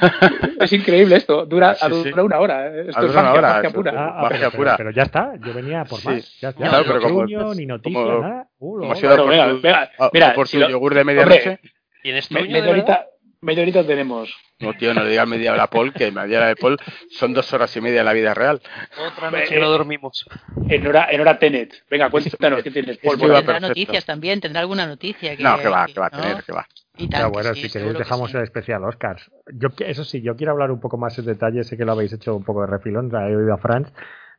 es 0.60 0.72
increíble 0.72 1.16
esto. 1.16 1.44
Dura, 1.46 1.74
Sí, 1.74 1.86
sí. 2.02 2.10
dura 2.10 2.22
una 2.24 2.38
hora. 2.40 2.66
Esto 2.68 2.92
Ah, 2.98 3.00
es 3.04 3.06
dura 3.08 3.20
una 3.20 3.22
magia, 3.22 3.38
hora, 3.38 3.54
magia 3.54 3.70
pura. 3.70 3.92
Ah, 3.96 4.14
ah, 4.18 4.22
Magia 4.22 4.38
pero, 4.38 4.50
pura. 4.52 4.76
pero- 4.76 4.76
pero 4.76 4.90
ya 4.96 5.02
está, 5.02 5.32
yo 5.44 5.52
venía 5.54 5.84
por 5.84 6.00
Sí. 6.00 6.08
más. 6.08 6.40
Ya, 6.40 6.50
ya. 6.50 6.56
Claro, 6.56 6.78
Ni 6.78 6.84
pero 6.88 7.00
como- 7.00 7.18
truño, 7.20 7.54
ni 7.54 7.66
noticias, 7.66 8.04
como- 8.04 8.20
nada. 8.20 8.48
Uh, 8.58 8.78
como 8.80 8.92
ha 8.92 8.96
sido 8.96 9.08
Bueno, 9.10 9.22
por 9.24 9.30
venga, 9.32 9.46
venga, 9.62 9.90
a- 9.98 10.10
mira, 10.12 10.34
por 10.34 10.48
si 10.48 10.56
tu 10.56 10.62
lo- 10.62 10.70
yogur 10.70 10.94
de 10.94 11.04
medianoche. 11.04 11.60
¿Tienes 12.02 12.30
Me- 12.30 12.40
tuyo, 12.40 12.52
media, 12.52 12.64
de 12.66 12.72
verdad? 12.72 13.06
Media 13.44 13.62
horita 13.62 13.86
tenemos. 13.86 14.34
No, 14.60 14.72
tío, 14.74 14.94
no 14.94 15.02
le 15.04 15.10
digas 15.10 15.28
media 15.28 15.52
hora 15.52 15.64
a 15.64 15.70
Paul, 15.70 15.92
que 15.92 16.10
media 16.10 16.38
hora 16.38 16.48
de 16.48 16.56
Paul 16.56 16.78
son 17.10 17.32
dos 17.34 17.52
horas 17.52 17.76
y 17.76 17.80
media 17.80 18.00
en 18.00 18.06
la 18.06 18.12
vida 18.12 18.34
real. 18.34 18.60
Otra 19.06 19.28
Eh, 19.28 19.42
noche 19.42 19.60
no 19.60 19.68
dormimos. 19.68 20.24
En 20.68 20.86
hora, 20.86 21.08
en 21.10 21.20
hora 21.20 21.38
Tenet. 21.38 21.84
Venga, 21.90 22.10
cuéntanos 22.10 22.62
qué 22.62 22.70
tienes, 22.70 22.98
Paul. 22.98 23.18
Tendrá 23.18 23.42
perfecto. 23.42 23.68
noticias 23.68 24.04
también, 24.04 24.40
tendrá 24.40 24.60
alguna 24.62 24.86
noticia. 24.86 25.36
Que, 25.36 25.42
No, 25.42 25.58
que 25.58 25.68
va, 25.68 25.86
que 25.86 26.00
va 26.00 26.06
a 26.06 26.16
¿no? 26.16 26.22
tener, 26.22 26.42
que 26.44 26.52
va. 26.52 26.66
Y 26.96 27.08
Ya, 27.08 27.22
tal, 27.22 27.30
bueno, 27.32 27.50
que 27.50 27.54
si 27.56 27.60
sí, 27.62 27.68
queréis 27.68 27.72
seguro 27.72 27.92
que 27.98 28.04
dejamos 28.04 28.30
sí. 28.30 28.36
el 28.36 28.42
especial 28.44 28.84
Oscars. 28.84 29.30
Yo, 29.52 29.68
eso 29.80 30.04
sí, 30.04 30.22
yo 30.22 30.36
quiero 30.36 30.52
hablar 30.52 30.70
un 30.70 30.80
poco 30.80 30.96
más 30.96 31.18
en 31.18 31.26
detalle, 31.26 31.64
sé 31.64 31.76
que 31.76 31.84
lo 31.84 31.92
habéis 31.92 32.12
hecho 32.12 32.36
un 32.36 32.44
poco 32.44 32.60
de 32.62 32.68
refilón, 32.68 33.10
he 33.12 33.36
oído 33.36 33.52
a 33.54 33.58
Franz, 33.58 33.92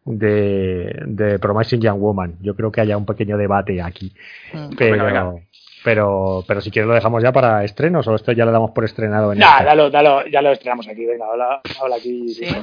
de, 0.06 0.95
de 1.08 1.39
Promising 1.39 1.82
Young 1.82 1.99
Woman. 1.99 2.38
Yo 2.41 2.56
creo 2.56 2.72
que 2.72 2.80
haya 2.82 2.95
un 2.97 3.06
pequeño 3.06 3.38
debate 3.38 3.82
aquí. 3.82 4.14
Mm. 4.53 4.76
Pero, 4.78 4.91
Venga, 5.06 5.24
venga. 5.24 5.41
Pero, 5.86 6.44
pero 6.48 6.60
si 6.60 6.70
quieres 6.72 6.90
lo 6.90 6.96
dejamos 6.96 7.24
ya 7.24 7.32
para 7.32 7.64
estrenos 7.64 8.06
o 8.08 8.16
esto 8.16 8.34
ya 8.34 8.44
lo 8.44 8.52
damos 8.52 8.72
por 8.72 8.84
estrenado 8.84 9.32
en 9.32 9.40
Nah, 9.40 9.54
este. 9.60 9.66
dalo, 9.66 9.90
dalo, 9.90 10.26
ya 10.28 10.42
lo 10.42 10.52
estrenamos 10.52 10.88
aquí. 10.90 11.06
Venga, 11.06 11.26
habla, 11.32 11.62
habla 11.82 11.96
aquí. 11.96 12.28
Sí. 12.30 12.46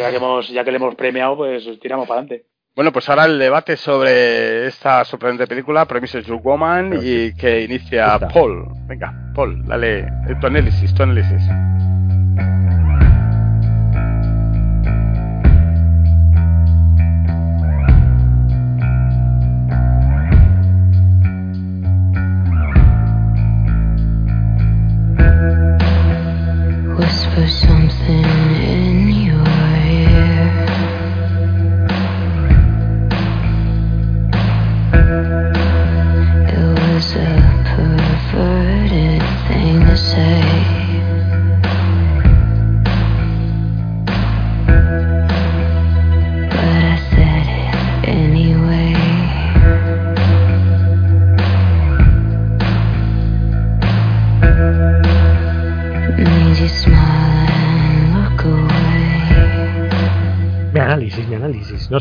Ya, 0.00 0.10
que 0.10 0.16
hemos, 0.16 0.48
ya 0.48 0.64
que 0.64 0.70
le 0.70 0.76
hemos 0.78 0.94
premiado, 0.94 1.36
pues 1.36 1.64
tiramos 1.80 2.06
para 2.08 2.20
adelante. 2.20 2.46
Bueno, 2.74 2.90
pues 2.92 3.08
ahora 3.08 3.24
el 3.26 3.38
debate 3.38 3.76
sobre 3.76 4.66
esta 4.66 5.04
sorprendente 5.04 5.46
película, 5.46 5.84
Promises 5.84 6.24
Young 6.26 6.42
Woman, 6.42 7.00
y 7.02 7.34
que 7.34 7.62
inicia. 7.62 8.18
Paul. 8.32 8.66
Venga, 8.86 9.12
Paul, 9.34 9.64
dale 9.66 10.06
tu 10.40 10.46
análisis, 10.46 10.94
tu 10.94 11.02
análisis. 11.02 11.42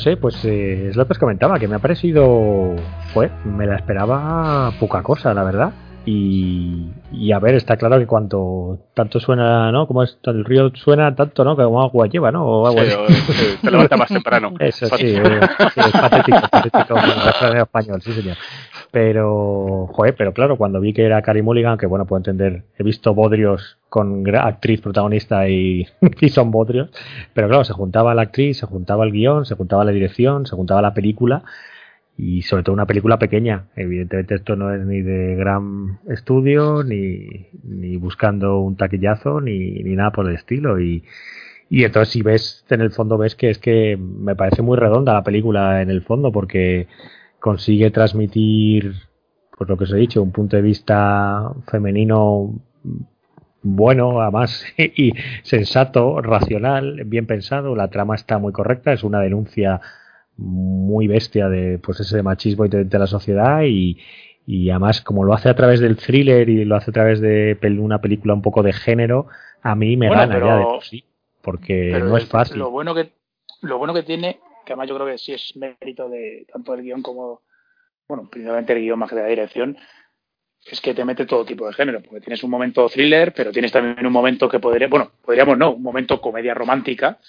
Sé, 0.04 0.18
pues 0.18 0.44
eh, 0.46 0.90
es 0.90 0.96
lo 0.96 1.08
que 1.08 1.14
os 1.14 1.20
comentaba, 1.20 1.58
que 1.58 1.68
me 1.68 1.76
ha 1.76 1.80
parecido. 1.80 2.76
Fue, 3.14 3.32
me 3.46 3.66
la 3.66 3.78
esperaba 3.78 4.72
poca 4.80 5.02
cosa, 5.02 5.34
la 5.34 5.44
verdad. 5.44 5.72
Y, 6.06 6.92
y 7.14 7.32
a 7.32 7.40
ver, 7.40 7.56
está 7.56 7.78
claro 7.78 7.98
que 7.98 8.06
cuanto 8.06 8.90
tanto 8.94 9.22
suena, 9.22 9.72
¿no? 9.72 9.88
Como 9.88 10.04
es, 10.04 10.18
el 10.24 10.44
río 10.44 10.70
suena 10.76 11.16
tanto, 11.16 11.46
¿no? 11.46 11.56
Como 11.56 11.82
agua 11.82 12.08
lleva, 12.08 12.30
¿no? 12.30 12.46
O 12.46 12.68
agua 12.68 12.84
Sí, 12.84 13.14
sí, 13.14 13.58
te 13.62 13.72
levanta 13.72 13.96
más 13.96 14.10
temprano. 14.10 14.54
Eso 14.60 14.86
sí, 14.98 15.16
eh, 15.16 15.40
sí, 15.74 15.80
es 15.80 15.92
patético, 15.92 16.40
patético, 16.52 16.96
español, 17.56 18.02
sí 18.02 18.12
señor. 18.12 18.36
Pero, 18.94 19.88
joder, 19.92 20.14
pero 20.16 20.34
claro, 20.36 20.56
cuando 20.56 20.80
vi 20.80 20.94
que 20.94 21.04
era 21.04 21.24
Carey 21.24 21.42
Mulligan, 21.42 21.80
que 21.80 21.88
bueno, 21.88 22.06
puedo 22.06 22.20
entender, 22.20 22.66
he 22.78 22.84
visto 22.84 23.16
Bodrios 23.16 23.80
con 23.90 24.24
actriz 24.36 24.82
protagonista 24.82 25.50
y, 25.50 25.88
y 26.22 26.30
son 26.30 26.52
Bodrios, 26.52 26.92
pero 27.34 27.48
claro, 27.48 27.64
se 27.64 27.74
juntaba 27.74 28.14
la 28.14 28.22
actriz, 28.22 28.60
se 28.60 28.68
juntaba 28.68 29.04
el 29.04 29.12
guion, 29.12 29.48
se 29.48 29.56
juntaba 29.56 29.84
la 29.84 29.90
dirección, 29.90 30.46
se 30.46 30.56
juntaba 30.56 30.84
la 30.84 30.94
película 30.94 31.44
y 32.16 32.44
sobre 32.44 32.62
todo 32.62 32.74
una 32.76 32.86
película 32.86 33.18
pequeña. 33.18 33.66
Evidentemente 33.76 34.36
esto 34.36 34.56
no 34.56 34.72
es 34.72 34.86
ni 34.86 35.02
de 35.02 35.38
gran 35.38 35.98
estudio, 36.08 36.84
ni, 36.84 37.48
ni 37.64 37.98
buscando 37.98 38.60
un 38.60 38.76
taquillazo, 38.78 39.42
ni, 39.42 39.72
ni 39.72 39.96
nada 39.96 40.12
por 40.12 40.30
el 40.30 40.36
estilo. 40.36 40.80
Y, 40.80 41.04
y 41.68 41.84
entonces 41.84 42.14
si 42.14 42.22
ves, 42.22 42.64
en 42.70 42.82
el 42.82 42.92
fondo 42.92 43.18
ves 43.18 43.34
que 43.34 43.50
es 43.50 43.58
que 43.58 43.98
me 43.98 44.36
parece 44.36 44.62
muy 44.62 44.78
redonda 44.78 45.14
la 45.14 45.24
película 45.24 45.82
en 45.82 45.90
el 45.90 46.04
fondo 46.04 46.32
porque 46.32 46.88
consigue 47.44 47.92
transmitir, 47.92 48.94
pues 49.58 49.70
lo 49.70 49.76
que 49.76 49.84
os 49.84 49.92
he 49.92 49.98
dicho, 49.98 50.24
un 50.24 50.32
punto 50.32 50.56
de 50.56 50.62
vista 50.62 51.52
femenino 51.68 52.54
bueno, 53.62 54.22
además, 54.22 54.64
y 54.78 55.12
sensato, 55.42 56.22
racional, 56.22 57.04
bien 57.06 57.26
pensado, 57.28 57.76
la 57.76 57.90
trama 57.90 58.16
está 58.16 58.38
muy 58.38 58.54
correcta, 58.54 58.94
es 58.94 59.04
una 59.04 59.20
denuncia 59.20 59.82
muy 60.38 61.08
bestia 61.08 61.50
de 61.50 61.80
pues 61.80 62.00
ese 62.00 62.24
machismo 62.24 62.66
de, 62.70 62.86
de 62.86 63.00
la 63.00 63.08
sociedad 63.08 63.64
y, 63.64 63.98
y 64.48 64.70
además 64.70 65.02
como 65.02 65.26
lo 65.26 65.34
hace 65.34 65.50
a 65.50 65.56
través 65.56 65.82
del 65.82 65.98
thriller 65.98 66.48
y 66.48 66.64
lo 66.64 66.78
hace 66.78 66.92
a 66.92 66.94
través 66.94 67.20
de 67.20 67.58
una 67.78 68.00
película 68.00 68.34
un 68.34 68.42
poco 68.42 68.64
de 68.64 68.72
género, 68.72 69.28
a 69.62 69.76
mí 69.76 69.98
me 69.98 70.08
Bueno, 70.08 70.22
gana 70.22 70.34
pero- 70.34 70.48
ya 70.48 70.58
de 70.60 70.64
por 70.64 70.84
sí, 70.86 71.04
porque 71.42 71.92
no 72.00 72.16
es 72.16 72.26
fácil. 72.26 72.60
Lo 72.60 72.72
bueno 72.72 72.96
que 72.96 73.12
lo 73.62 73.78
bueno 73.80 73.94
que 73.94 74.04
tiene, 74.04 74.40
que 74.66 74.74
además 74.74 74.90
yo 74.90 74.96
creo 74.96 75.08
que 75.08 75.18
sí 75.18 75.34
es 75.34 75.56
mérito 75.56 76.10
de 76.10 76.46
tanto 76.52 76.72
del 76.74 76.84
guion 76.84 77.02
como, 77.02 77.42
bueno, 78.08 78.30
principalmente 78.30 78.74
el 78.74 78.80
guion 78.80 79.00
más 79.00 79.10
que 79.10 79.16
de 79.16 79.22
la 79.22 79.28
dirección, 79.28 79.78
es 80.66 80.80
que 80.80 80.94
te 80.94 81.04
mete 81.04 81.26
todo 81.26 81.46
tipo 81.46 81.68
de 81.68 81.74
género, 81.74 82.02
porque 82.02 82.22
tienes 82.22 82.44
un 82.44 82.50
momento 82.50 82.88
thriller, 82.88 83.34
pero 83.34 83.52
tienes 83.52 83.72
también 83.72 84.06
un 84.06 84.14
momento 84.14 84.48
que 84.48 84.60
podría, 84.60 84.88
bueno, 84.88 85.12
podríamos 85.24 85.58
no, 85.58 85.74
un 85.74 85.84
momento 85.84 86.22
comedia 86.22 86.54
romántica, 86.54 87.20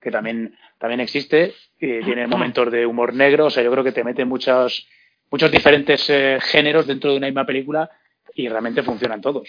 que 0.00 0.10
también, 0.10 0.54
también 0.78 1.00
existe, 1.00 1.54
y 1.78 2.00
tiene 2.00 2.26
momentos 2.28 2.70
de 2.70 2.86
humor 2.86 3.14
negro, 3.14 3.46
o 3.46 3.50
sea, 3.50 3.62
yo 3.62 3.72
creo 3.72 3.84
que 3.84 3.92
te 3.92 4.04
mete 4.04 4.24
muchos, 4.24 4.88
muchos 5.30 5.50
diferentes 5.50 6.08
eh, 6.10 6.38
géneros 6.40 6.86
dentro 6.86 7.10
de 7.10 7.16
una 7.18 7.26
misma 7.26 7.44
película 7.44 7.90
y 8.34 8.48
realmente 8.48 8.82
funcionan 8.82 9.20
todos. 9.20 9.48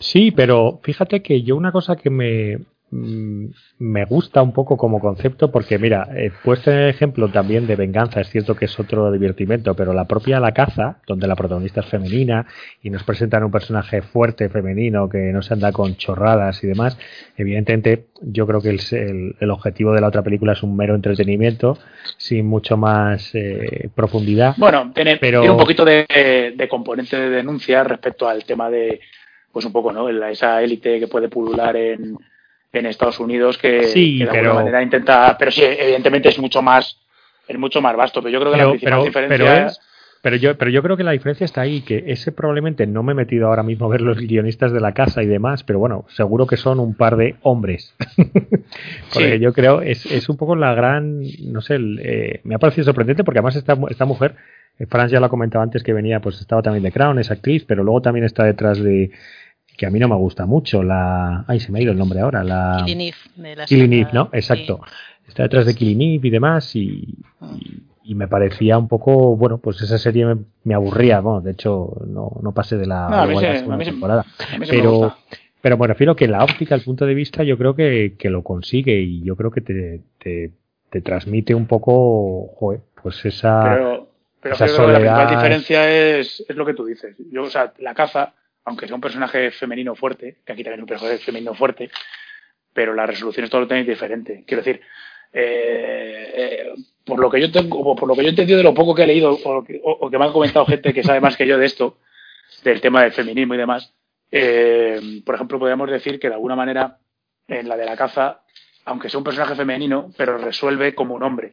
Sí, 0.00 0.30
pero 0.30 0.80
fíjate 0.82 1.22
que 1.22 1.42
yo 1.42 1.56
una 1.56 1.72
cosa 1.72 1.96
que 1.96 2.10
me, 2.10 2.58
me 2.90 4.04
gusta 4.06 4.40
un 4.42 4.52
poco 4.52 4.76
como 4.78 4.98
concepto, 4.98 5.50
porque 5.50 5.78
mira, 5.78 6.08
he 6.16 6.30
puesto 6.30 6.70
el 6.70 6.88
ejemplo 6.88 7.28
también 7.30 7.66
de 7.66 7.76
venganza, 7.76 8.20
es 8.20 8.30
cierto 8.30 8.56
que 8.56 8.64
es 8.64 8.80
otro 8.80 9.12
divertimento, 9.12 9.74
pero 9.74 9.92
la 9.92 10.06
propia 10.06 10.40
La 10.40 10.52
Caza, 10.52 10.98
donde 11.06 11.26
la 11.26 11.36
protagonista 11.36 11.80
es 11.80 11.86
femenina 11.86 12.46
y 12.82 12.88
nos 12.90 13.02
presentan 13.02 13.44
un 13.44 13.50
personaje 13.50 14.00
fuerte, 14.00 14.48
femenino, 14.48 15.08
que 15.08 15.18
no 15.32 15.42
se 15.42 15.52
anda 15.54 15.70
con 15.72 15.96
chorradas 15.96 16.64
y 16.64 16.66
demás, 16.66 16.98
evidentemente 17.36 18.06
yo 18.22 18.46
creo 18.46 18.60
que 18.62 18.70
el, 18.70 18.80
el- 18.92 19.36
el 19.38 19.50
objetivo 19.50 19.92
de 19.92 20.00
la 20.00 20.08
otra 20.08 20.22
película 20.22 20.52
es 20.52 20.62
un 20.62 20.74
mero 20.76 20.94
entretenimiento, 20.94 21.76
sin 22.16 22.46
mucho 22.46 22.76
más 22.78 23.34
eh, 23.34 23.90
profundidad. 23.94 24.54
Bueno, 24.56 24.90
tiene, 24.94 25.18
Pero- 25.18 25.40
tiene 25.40 25.54
un 25.54 25.60
poquito 25.60 25.84
de, 25.84 26.54
de 26.56 26.68
componente 26.68 27.16
de 27.18 27.28
denuncia 27.28 27.84
respecto 27.84 28.26
al 28.28 28.44
tema 28.44 28.70
de, 28.70 29.00
pues 29.52 29.64
un 29.66 29.72
poco, 29.72 29.92
¿no? 29.92 30.10
La- 30.10 30.30
esa 30.30 30.62
élite 30.62 30.98
que 30.98 31.06
puede 31.06 31.28
pulular 31.28 31.76
en, 31.76 32.16
en 32.72 32.86
Estados 32.86 33.18
Unidos 33.20 33.56
que, 33.58 33.84
Sí, 33.84 34.18
que 34.18 34.24
de 34.24 34.30
pero- 34.30 34.42
alguna 34.50 34.64
manera 34.64 34.82
intenta, 34.82 35.36
pero 35.38 35.50
sí, 35.50 35.62
evidentemente 35.64 36.28
es 36.28 36.38
mucho 36.38 36.60
más, 36.62 37.00
es 37.46 37.58
mucho 37.58 37.80
más 37.80 37.96
vasto, 37.96 38.20
pero 38.22 38.32
yo 38.32 38.40
creo 38.40 38.52
que 38.52 38.58
la 38.58 38.68
principal 38.68 38.92
pero, 38.92 39.04
diferencia 39.04 39.36
pero 39.54 39.66
es 39.68 39.80
pero 40.20 40.34
yo 40.34 40.58
pero 40.58 40.70
yo 40.72 40.82
creo 40.82 40.96
que 40.96 41.04
la 41.04 41.12
diferencia 41.12 41.44
está 41.44 41.60
ahí 41.60 41.80
que 41.82 42.02
ese 42.08 42.32
probablemente 42.32 42.88
no 42.88 43.04
me 43.04 43.12
he 43.12 43.14
metido 43.14 43.46
ahora 43.46 43.62
mismo 43.62 43.86
a 43.86 43.88
ver 43.88 44.00
los 44.00 44.18
guionistas 44.18 44.72
de 44.72 44.80
la 44.80 44.92
casa 44.92 45.22
y 45.22 45.26
demás 45.26 45.62
pero 45.62 45.78
bueno 45.78 46.06
seguro 46.08 46.44
que 46.48 46.56
son 46.56 46.80
un 46.80 46.94
par 46.96 47.16
de 47.16 47.36
hombres 47.42 47.94
porque 49.14 49.34
Sí. 49.34 49.38
yo 49.38 49.52
creo 49.52 49.80
es, 49.80 50.04
es 50.06 50.28
un 50.28 50.36
poco 50.36 50.56
la 50.56 50.74
gran 50.74 51.22
no 51.44 51.60
sé 51.60 51.76
el, 51.76 52.00
eh, 52.02 52.40
me 52.42 52.54
ha 52.54 52.58
parecido 52.58 52.84
sorprendente 52.84 53.22
porque 53.22 53.38
además 53.38 53.56
esta, 53.56 53.76
esta 53.90 54.04
mujer 54.06 54.34
eh, 54.78 54.86
Franz 54.86 55.12
ya 55.12 55.20
lo 55.20 55.28
comentaba 55.28 55.62
antes 55.62 55.82
que 55.84 55.92
venía 55.92 56.20
pues 56.20 56.40
estaba 56.40 56.62
también 56.62 56.82
de 56.82 56.92
Crown 56.92 57.18
es 57.20 57.30
actriz 57.30 57.64
pero 57.64 57.84
luego 57.84 58.02
también 58.02 58.24
está 58.24 58.44
detrás 58.44 58.82
de 58.82 59.12
que 59.78 59.86
a 59.86 59.90
mí 59.90 59.98
no 59.98 60.08
me 60.08 60.16
gusta 60.16 60.44
mucho 60.44 60.82
la 60.82 61.44
ay 61.48 61.60
se 61.60 61.72
me 61.72 61.78
ha 61.78 61.82
ido 61.82 61.92
el 61.92 61.98
nombre 61.98 62.20
ahora 62.20 62.44
la 62.44 62.82
Killing 62.84 63.00
Eve, 63.00 63.16
de 63.36 63.56
la 63.56 63.64
Killing 63.64 63.84
serie, 63.86 64.00
Eve, 64.02 64.10
¿no? 64.12 64.28
Exacto. 64.32 64.80
Está 65.26 65.44
detrás 65.44 65.64
de 65.66 65.74
Killing 65.74 66.02
Eve 66.16 66.28
y 66.28 66.30
demás 66.30 66.74
y, 66.76 67.14
y, 67.54 67.82
y 68.02 68.14
me 68.14 68.26
parecía 68.28 68.76
un 68.76 68.88
poco, 68.88 69.36
bueno, 69.36 69.58
pues 69.58 69.80
esa 69.82 69.96
serie 69.98 70.26
me, 70.26 70.36
me 70.64 70.74
aburría, 70.74 71.20
bueno, 71.20 71.40
de 71.42 71.52
hecho 71.52 71.96
no, 72.06 72.32
no 72.42 72.52
pasé 72.52 72.76
de 72.76 72.86
la, 72.86 73.08
No, 73.08 73.16
a 73.16 73.24
mí 73.26 73.30
igual 73.30 73.44
sí, 73.44 73.46
la 73.46 73.52
a 73.52 73.56
segunda 73.58 73.76
mí 73.76 73.84
temporada. 73.84 74.20
a 74.22 74.58
mí 74.58 74.66
sí 74.66 74.72
me 74.72 74.78
Pero, 74.78 74.92
gusta. 74.92 75.16
pero 75.60 75.78
me 75.78 75.86
refiero 75.86 76.16
que 76.16 76.26
la 76.28 76.42
óptica, 76.42 76.74
el 76.74 76.80
punto 76.82 77.06
de 77.06 77.14
vista, 77.14 77.42
yo 77.44 77.56
creo 77.56 77.74
que, 77.76 78.14
que 78.18 78.30
lo 78.30 78.42
consigue 78.42 78.98
y 79.00 79.22
yo 79.22 79.36
creo 79.36 79.50
que 79.50 79.60
te, 79.60 80.00
te, 80.18 80.52
te 80.90 81.00
transmite 81.02 81.54
un 81.54 81.66
poco, 81.66 82.48
joder, 82.56 82.80
pues 83.02 83.24
esa... 83.26 83.62
Pero, 83.74 84.08
pero 84.40 84.54
esa 84.54 84.64
creo 84.66 84.86
que 84.86 84.92
la 84.92 84.98
principal 84.98 85.28
diferencia 85.28 85.90
es, 86.18 86.44
es 86.48 86.56
lo 86.56 86.64
que 86.64 86.74
tú 86.74 86.86
dices. 86.86 87.14
Yo, 87.30 87.42
o 87.42 87.50
sea, 87.50 87.74
la 87.80 87.92
caza, 87.94 88.32
aunque 88.68 88.86
sea 88.86 88.94
un 88.94 89.00
personaje 89.00 89.50
femenino 89.50 89.94
fuerte, 89.94 90.36
que 90.44 90.52
aquí 90.52 90.62
también 90.62 90.80
es 90.80 90.82
un 90.84 90.88
personaje 90.88 91.18
femenino 91.18 91.54
fuerte, 91.54 91.90
pero 92.72 92.94
la 92.94 93.06
resolución 93.06 93.44
es 93.44 93.50
totalmente 93.50 93.90
diferente. 93.90 94.44
Quiero 94.46 94.62
decir, 94.62 94.80
eh, 95.32 96.32
eh, 96.34 96.72
por 97.04 97.18
lo 97.18 97.30
que 97.30 97.40
yo 97.40 97.50
tengo, 97.50 97.78
o 97.80 97.96
por 97.96 98.08
lo 98.08 98.14
que 98.14 98.22
yo 98.22 98.28
he 98.28 98.30
entendido 98.30 98.58
de 98.58 98.64
lo 98.64 98.74
poco 98.74 98.94
que 98.94 99.02
he 99.02 99.06
leído, 99.06 99.32
o 99.32 99.64
que, 99.64 99.80
o- 99.82 99.98
o 100.06 100.10
que 100.10 100.18
me 100.18 100.24
han 100.26 100.32
comentado 100.32 100.66
gente 100.66 100.92
que 100.92 101.02
sabe 101.02 101.20
más 101.20 101.36
que 101.36 101.46
yo 101.46 101.58
de 101.58 101.66
esto, 101.66 101.98
del 102.64 102.80
tema 102.80 103.02
del 103.02 103.12
feminismo 103.12 103.54
y 103.54 103.58
demás, 103.58 103.92
eh, 104.30 105.00
por 105.24 105.34
ejemplo, 105.34 105.58
podríamos 105.58 105.90
decir 105.90 106.18
que 106.20 106.28
de 106.28 106.34
alguna 106.34 106.56
manera 106.56 106.98
en 107.46 107.68
la 107.68 107.76
de 107.76 107.86
la 107.86 107.96
caza, 107.96 108.42
aunque 108.84 109.08
sea 109.08 109.18
un 109.18 109.24
personaje 109.24 109.54
femenino, 109.54 110.10
pero 110.16 110.36
resuelve 110.38 110.94
como 110.94 111.14
un 111.14 111.22
hombre. 111.22 111.52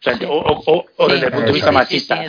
O, 0.00 0.02
sea, 0.02 0.18
o, 0.28 0.34
o- 0.38 0.62
o- 0.66 0.84
o 0.96 1.08
desde 1.08 1.26
el 1.26 1.32
punto 1.32 1.46
de 1.46 1.52
vista 1.52 1.70
machista. 1.72 2.24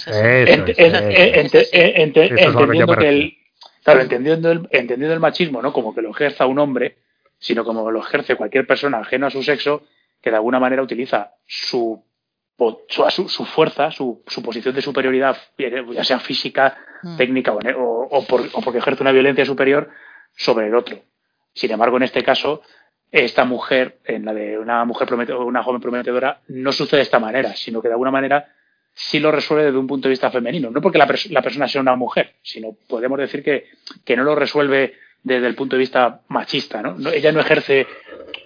Entendiendo 2.61 2.93
que 2.99 3.09
el. 3.09 3.37
Claro, 3.85 4.01
entendiendo 4.01 4.51
el, 4.51 4.67
entendiendo 4.71 5.13
el 5.13 5.19
machismo, 5.21 5.61
no 5.61 5.71
como 5.71 5.95
que 5.95 6.01
lo 6.01 6.11
ejerza 6.11 6.45
un 6.45 6.59
hombre, 6.59 6.97
sino 7.39 7.63
como 7.63 7.89
lo 7.91 7.99
ejerce 8.01 8.35
cualquier 8.35 8.67
persona 8.67 8.97
ajeno 8.99 9.27
a 9.27 9.31
su 9.31 9.41
sexo, 9.43 9.83
que 10.21 10.29
de 10.31 10.35
alguna 10.35 10.59
manera 10.59 10.81
utiliza 10.81 11.35
su 11.45 12.03
su, 12.87 13.45
fuerza, 13.45 13.91
su, 13.91 14.23
su 14.27 14.41
posición 14.41 14.73
de 14.73 14.81
superioridad, 14.81 15.35
ya 15.57 16.03
sea 16.03 16.19
física, 16.19 16.77
Mm. 17.03 17.17
técnica 17.17 17.51
o, 17.53 18.25
por- 18.27 18.47
o 18.53 18.61
porque 18.61 18.79
ejerce 18.79 19.03
una 19.03 19.11
violencia 19.11 19.45
superior 19.45 19.89
sobre 20.35 20.67
el 20.67 20.75
otro. 20.75 20.97
Sin 21.53 21.69
embargo, 21.69 21.97
en 21.97 22.03
este 22.03 22.23
caso, 22.23 22.61
esta 23.11 23.43
mujer, 23.45 23.99
en 24.05 24.23
la 24.25 24.33
de 24.33 24.57
una 24.57 24.83
mujer 24.85 25.05
promete- 25.07 25.33
una 25.33 25.61
joven 25.61 25.81
prometedora, 25.81 26.39
no 26.47 26.71
sucede 26.71 26.99
de 26.99 27.03
esta 27.03 27.19
manera, 27.19 27.53
sino 27.53 27.81
que 27.81 27.89
de 27.89 27.93
alguna 27.95 28.09
manera 28.11 28.47
sí 28.97 29.19
lo 29.19 29.29
resuelve 29.31 29.65
desde 29.65 29.77
un 29.77 29.87
punto 29.87 30.07
de 30.07 30.11
vista 30.11 30.31
femenino. 30.31 30.71
No 30.71 30.81
porque 30.81 30.97
la, 30.97 31.05
pers- 31.07 31.29
la 31.29 31.41
persona 31.41 31.67
sea 31.67 31.81
una 31.81 31.95
mujer, 31.95 32.33
sino 32.41 32.75
podemos 32.87 33.19
decir 33.19 33.43
que, 33.43 33.65
que 34.05 34.15
no 34.15 34.23
lo 34.23 34.35
resuelve 34.35 34.95
desde 35.21 35.47
el 35.47 35.55
punto 35.55 35.75
de 35.75 35.81
vista 35.81 36.21
machista. 36.29 36.81
¿no? 36.81 36.95
No- 36.97 37.09
ella 37.11 37.31
no 37.31 37.41
ejerce 37.41 37.85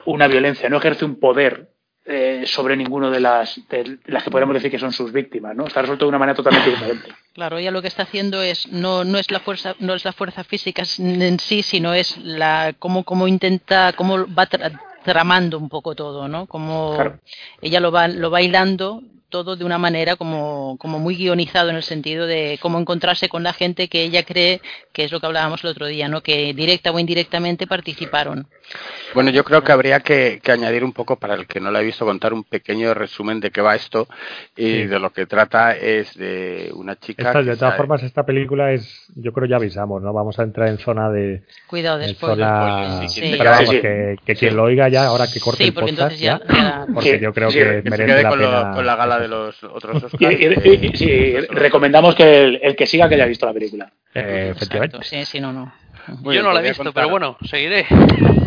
una 0.06 0.28
violencia, 0.28 0.68
no 0.70 0.78
ejerce 0.78 1.06
un 1.06 1.20
poder 1.20 1.70
eh, 2.06 2.44
sobre 2.48 2.76
ninguno 2.76 3.12
de 3.12 3.20
las, 3.20 3.62
de 3.70 4.00
las 4.06 4.24
que 4.24 4.32
podemos 4.32 4.56
decir 4.56 4.72
que 4.72 4.80
son 4.80 4.92
sus 4.92 5.12
víctimas. 5.12 5.56
¿no? 5.56 5.68
Está 5.68 5.82
resuelto 5.82 6.06
de 6.06 6.10
una 6.10 6.18
manera 6.18 6.36
totalmente 6.36 6.72
diferente. 6.72 7.10
Claro, 7.34 7.60
ella 7.60 7.70
lo 7.70 7.84
que 7.84 7.88
está 7.88 8.04
haciendo 8.04 8.42
es 8.42 8.68
no 8.72 9.04
no 9.04 9.20
es 9.20 9.30
la 9.30 9.40
fuerza 9.40 9.76
no 9.80 9.94
es 9.94 10.04
la 10.04 10.14
fuerza 10.14 10.44
física 10.44 10.82
en 10.98 11.40
sí, 11.40 11.62
sino 11.62 11.94
es 11.94 12.18
la 12.18 12.74
cómo 12.80 13.04
cómo 13.04 13.28
intenta 13.28 13.94
cómo 13.94 14.26
va 14.34 14.50
tra- 14.50 14.78
tramando 15.04 15.60
un 15.60 15.70
poco 15.70 15.94
todo, 15.96 16.28
¿no? 16.28 16.48
Como 16.48 16.96
Claro. 16.96 17.20
ella 17.62 17.80
lo 17.80 17.92
va 17.92 18.08
lo 18.08 18.32
va 18.32 18.42
hilando 18.42 19.04
todo 19.30 19.56
de 19.56 19.64
una 19.64 19.78
manera 19.78 20.16
como, 20.16 20.76
como 20.80 21.00
muy 21.00 21.16
guionizado 21.16 21.70
en 21.70 21.76
el 21.76 21.84
sentido 21.84 22.26
de 22.28 22.58
cómo 22.62 22.80
encontrarse 22.80 23.30
con 23.30 23.44
la 23.44 23.54
gente 23.54 23.88
que 23.88 24.04
ella 24.04 24.24
cree 24.24 24.62
que 24.92 25.04
es 25.06 25.12
lo 25.12 25.20
que 25.20 25.28
hablábamos 25.28 25.64
el 25.64 25.70
otro 25.70 25.86
día, 25.88 26.08
¿no? 26.08 26.22
Que 26.22 26.54
directa 26.54 26.92
o 26.92 27.00
indirectamente 27.00 27.68
participaron. 27.68 28.48
Bueno, 29.14 29.32
yo 29.32 29.44
creo 29.44 29.64
que 29.64 29.72
habría 29.72 30.02
que, 30.02 30.40
que 30.44 30.52
añadir 30.52 30.84
un 30.84 30.94
poco, 30.94 31.16
para 31.18 31.34
el 31.34 31.48
que 31.48 31.60
no 31.60 31.72
lo 31.72 31.78
ha 31.78 31.82
visto, 31.82 32.06
contar 32.06 32.34
un 32.34 32.44
pequeño 32.44 32.94
resumen 32.94 33.40
de 33.40 33.50
qué 33.52 33.62
va 33.62 33.76
esto 33.76 34.08
y 34.56 34.66
Sí. 34.66 34.86
de 34.86 35.00
lo 35.00 35.10
que 35.12 35.26
trata 35.26 35.76
es 35.76 36.16
de 36.16 36.72
una 36.76 36.96
chica. 36.96 37.28
Esta- 37.28 37.42
de 37.44 37.56
todas 37.58 37.76
formas, 37.78 38.04
esta 38.04 38.24
película 38.24 38.72
es, 38.72 39.06
yo 39.16 39.32
creo 39.34 39.48
ya 39.48 39.56
avisamos, 39.56 40.02
¿no? 40.02 40.14
Vamos 40.14 40.38
a 40.40 40.44
entrar 40.44 40.68
en 40.70 40.78
zona 40.78 41.10
de, 41.10 41.44
Cuidado 41.68 41.98
de 41.98 42.06
en 42.10 42.16
spoiler. 42.16 42.46
zona, 42.46 43.02
sí, 43.02 43.10
sí. 43.22 43.36
pero 43.38 43.52
vamos, 43.52 43.70
que, 43.70 44.16
que 44.26 44.36
quien 44.36 44.56
lo 44.56 44.64
oiga 44.64 44.90
ya, 44.90 45.06
ahora 45.06 45.26
que 45.32 45.40
corte 45.40 45.64
Sí, 45.64 45.70
el 45.70 45.74
porque 45.74 45.92
podcast 45.94 46.12
entonces 46.14 46.20
ya, 46.20 46.40
ya, 46.54 46.86
porque 46.94 47.14
Sí, 47.18 47.20
yo 47.24 47.34
creo 47.34 47.50
sí, 47.52 47.58
que 47.60 47.64
que 47.66 47.70
que 47.70 47.82
se 47.84 47.90
merece 47.90 48.06
quede 48.06 48.24
la 48.24 48.30
con, 48.30 48.40
lo- 48.42 48.50
pena. 48.52 48.72
con 48.76 48.86
la 48.86 48.96
gala 48.96 49.19
de 49.20 49.28
los 49.28 49.64
otros 49.64 50.02
Y, 50.02 50.06
Oscars. 50.06 50.40
y- 50.40 50.46
eh, 50.46 50.80
y- 50.94 50.98
sí, 50.98 51.34
recomendamos 51.50 52.16
que 52.16 52.44
el, 52.44 52.60
el 52.62 52.76
que 52.76 52.86
siga 52.88 53.08
que 53.10 53.16
haya 53.16 53.26
visto 53.26 53.46
la 53.46 53.54
película. 53.54 53.92
Eh, 54.14 54.50
efectivamente. 54.56 54.98
Sí, 55.04 55.24
sí, 55.26 55.40
no, 55.40 55.52
no. 55.54 55.72
Muy 56.18 56.36
Yo 56.36 56.42
bien, 56.42 56.44
no 56.46 56.54
la 56.54 56.60
he 56.60 56.64
visto, 56.64 56.84
contar- 56.84 56.94
pero 57.04 57.10
bueno, 57.10 57.38
seguiré. 57.44 57.86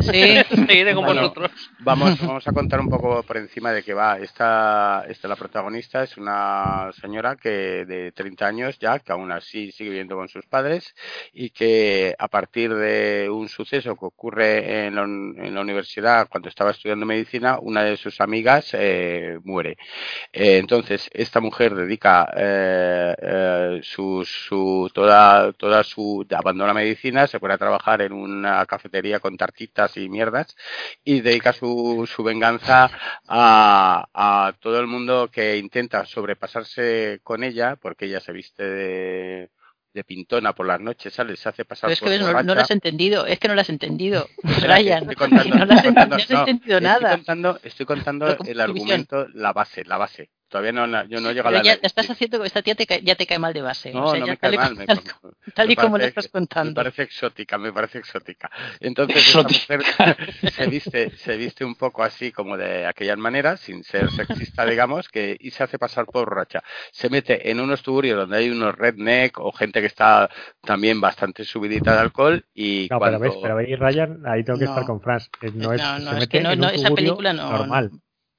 Sí. 0.01 0.11
seguiré 0.67 0.95
con 0.95 1.05
Bueno, 1.05 1.23
vosotros. 1.23 1.51
Vamos, 1.81 2.19
vamos 2.27 2.47
a 2.49 2.53
contar 2.53 2.81
un 2.81 2.89
poco 2.89 3.23
por 3.23 3.37
encima 3.37 3.73
de 3.73 3.83
qué 3.83 3.95
va. 3.95 4.19
Esta, 4.19 5.05
esta 5.09 5.29
la 5.29 5.37
protagonista 5.37 6.03
es 6.03 6.17
una 6.17 6.91
señora 7.01 7.37
que 7.37 7.85
de 7.85 8.13
30 8.13 8.47
años 8.47 8.79
ya, 8.79 8.99
que 8.99 9.13
aún 9.13 9.31
así 9.33 9.71
sigue 9.73 9.91
viviendo 9.91 10.17
con 10.17 10.29
sus 10.29 10.45
padres 10.47 10.95
y 11.33 11.51
que 11.51 12.15
a 12.19 12.29
partir 12.29 12.75
de 12.75 13.29
un 13.31 13.49
suceso 13.49 13.95
que 13.97 14.05
ocurre 14.07 14.87
en 14.87 14.95
la, 14.97 15.03
un- 15.03 15.37
en 15.39 15.55
la 15.55 15.61
universidad 15.61 16.29
cuando 16.29 16.49
estaba 16.49 16.73
estudiando 16.73 17.07
medicina, 17.07 17.59
una 17.61 17.83
de 17.85 17.97
sus 17.97 18.21
amigas 18.21 18.71
eh, 18.73 19.39
muere. 19.45 19.77
Eh, 20.33 20.59
entonces, 20.59 21.09
esta 21.13 21.41
mujer 21.41 21.75
dedica 21.75 22.29
eh, 22.37 23.15
eh, 23.21 23.81
su, 23.83 24.25
su, 24.25 24.91
toda, 24.93 25.53
toda 25.53 25.85
su, 25.85 26.27
abandona 26.37 26.75
medicina, 26.75 27.27
se 27.27 27.39
trabajar 27.59 28.03
en 28.03 28.13
una 28.13 28.65
cafetería 28.67 29.21
con 29.21 29.37
tartitas 29.37 29.97
y 29.97 30.09
mierdas 30.09 30.55
y 31.05 31.21
dedica 31.21 31.53
su, 31.53 32.09
su 32.13 32.23
venganza 32.23 32.91
a, 33.29 34.07
a 34.15 34.53
todo 34.61 34.81
el 34.81 34.87
mundo 34.87 35.29
que 35.31 35.57
intenta 35.59 36.05
sobrepasarse 36.07 37.21
con 37.23 37.45
ella, 37.45 37.77
porque 37.77 38.07
ella 38.07 38.21
se 38.21 38.33
viste 38.33 38.63
de, 38.65 39.51
de 39.93 40.05
pintona 40.05 40.55
por 40.55 40.67
las 40.67 40.81
noches, 40.81 41.13
¿sale? 41.15 41.37
Se 41.37 41.49
hace 41.49 41.65
pasar 41.65 41.89
Pero 41.89 41.95
es 41.95 42.01
que 42.01 42.05
por 42.05 42.11
ves, 42.11 42.21
no, 42.21 42.43
no 42.43 42.55
lo 42.55 42.61
has 42.61 42.71
entendido, 42.71 43.27
es 43.27 43.39
que 43.39 43.49
no 43.49 43.55
lo 43.55 43.61
has 43.61 43.69
entendido, 43.71 44.29
que 44.43 44.67
Ryan. 44.67 45.03
estoy 45.03 45.17
contando, 45.17 45.53
que 45.53 45.59
no, 45.59 45.67
lo 45.67 45.75
has, 45.75 45.83
contando- 45.83 46.17
no 46.17 46.23
has 46.23 46.31
no, 46.31 46.41
entendido 46.41 46.81
estoy 46.81 47.07
nada. 47.07 47.17
contando, 47.17 47.61
estoy 47.63 47.87
contando 47.87 48.27
el 48.45 48.61
argumento, 48.61 49.27
la 49.35 49.53
base, 49.53 49.85
la 49.85 49.99
base. 49.99 50.31
Todavía 50.53 50.73
no, 50.73 50.87
yo 51.07 51.19
no 51.23 51.33
llego 51.33 51.49
a 51.49 51.51
Pero 51.51 51.63
la 51.63 51.63
ya 51.63 51.79
estás 51.81 52.11
haciendo 52.11 52.39
que 52.39 52.47
esta 52.47 52.61
tía 52.61 52.75
te 52.75 52.87
cae- 52.87 53.01
ya 53.03 53.15
te 53.15 53.27
cae 53.27 53.39
mal 53.39 53.55
de 53.55 53.63
base. 53.63 53.91
No, 53.91 54.05
o 54.05 54.11
sea, 54.11 54.21
no 54.21 54.27
ya 54.27 54.33
me 54.33 54.37
cae 54.39 54.57
mal. 54.59 54.75
como- 54.77 54.85
tal 54.87 54.99
y- 54.99 55.53
tal 55.53 55.67
y 55.67 55.69
me 55.71 55.77
como 55.77 55.97
lo 55.99 56.05
estás 56.05 56.27
que- 56.27 56.31
contando. 56.31 56.71
Me 56.73 56.75
parece 56.75 57.03
exótica, 57.05 57.57
me 57.57 57.73
parece 57.73 57.99
exótica. 57.99 58.51
Entonces 58.79 59.27
esta 59.27 59.43
mujer 59.45 59.81
se 60.53 60.67
viste, 60.67 61.11
se 61.17 61.37
viste 61.39 61.65
un 61.65 61.75
poco 61.75 62.03
así 62.05 62.33
como 62.33 62.59
de 62.59 62.85
aquellas 62.87 63.17
maneras, 63.17 63.61
sin 63.61 63.83
ser 63.83 64.11
sexista, 64.11 64.67
digamos, 64.67 65.09
que 65.09 65.35
y 65.41 65.51
se 65.53 65.63
hace 65.65 65.79
pasar 65.79 66.05
por 66.05 66.29
borracha. 66.29 66.63
Se 66.93 67.09
mete 67.09 67.51
en 67.51 67.59
unos 67.59 67.83
tuburios 67.83 68.19
donde 68.19 68.37
hay 68.37 68.51
unos 68.51 68.75
redneck 68.77 69.39
o 69.39 69.53
gente 69.53 69.81
que 69.81 69.87
está 69.87 70.29
también 70.61 71.01
bastante 71.01 71.45
subidita 71.45 71.95
de 71.95 72.01
alcohol 72.01 72.45
y 72.53 72.89
No, 72.91 72.99
cuando... 72.99 73.19
pero 73.21 73.33
ves, 73.33 73.41
pero 73.43 73.57
ahí 73.57 73.75
Ryan, 73.75 74.23
ahí 74.27 74.45
tengo 74.45 74.59
que 74.59 74.67
No. 74.67 74.71
estar 74.73 74.85
con 74.85 75.01
Franz. 75.01 75.31
Eh, 75.41 75.51
No, 75.55 75.73
es, 75.73 75.81
No, 75.81 75.97
se 75.99 76.05
es 76.05 76.13
mete 76.13 76.29
que 76.29 76.41
no- 76.43 76.51
en 76.53 76.59
no, 76.61 76.69
un 76.69 76.75
esa 76.75 76.91
película 76.91 77.33
no- 77.33 77.51
normal. 77.51 77.91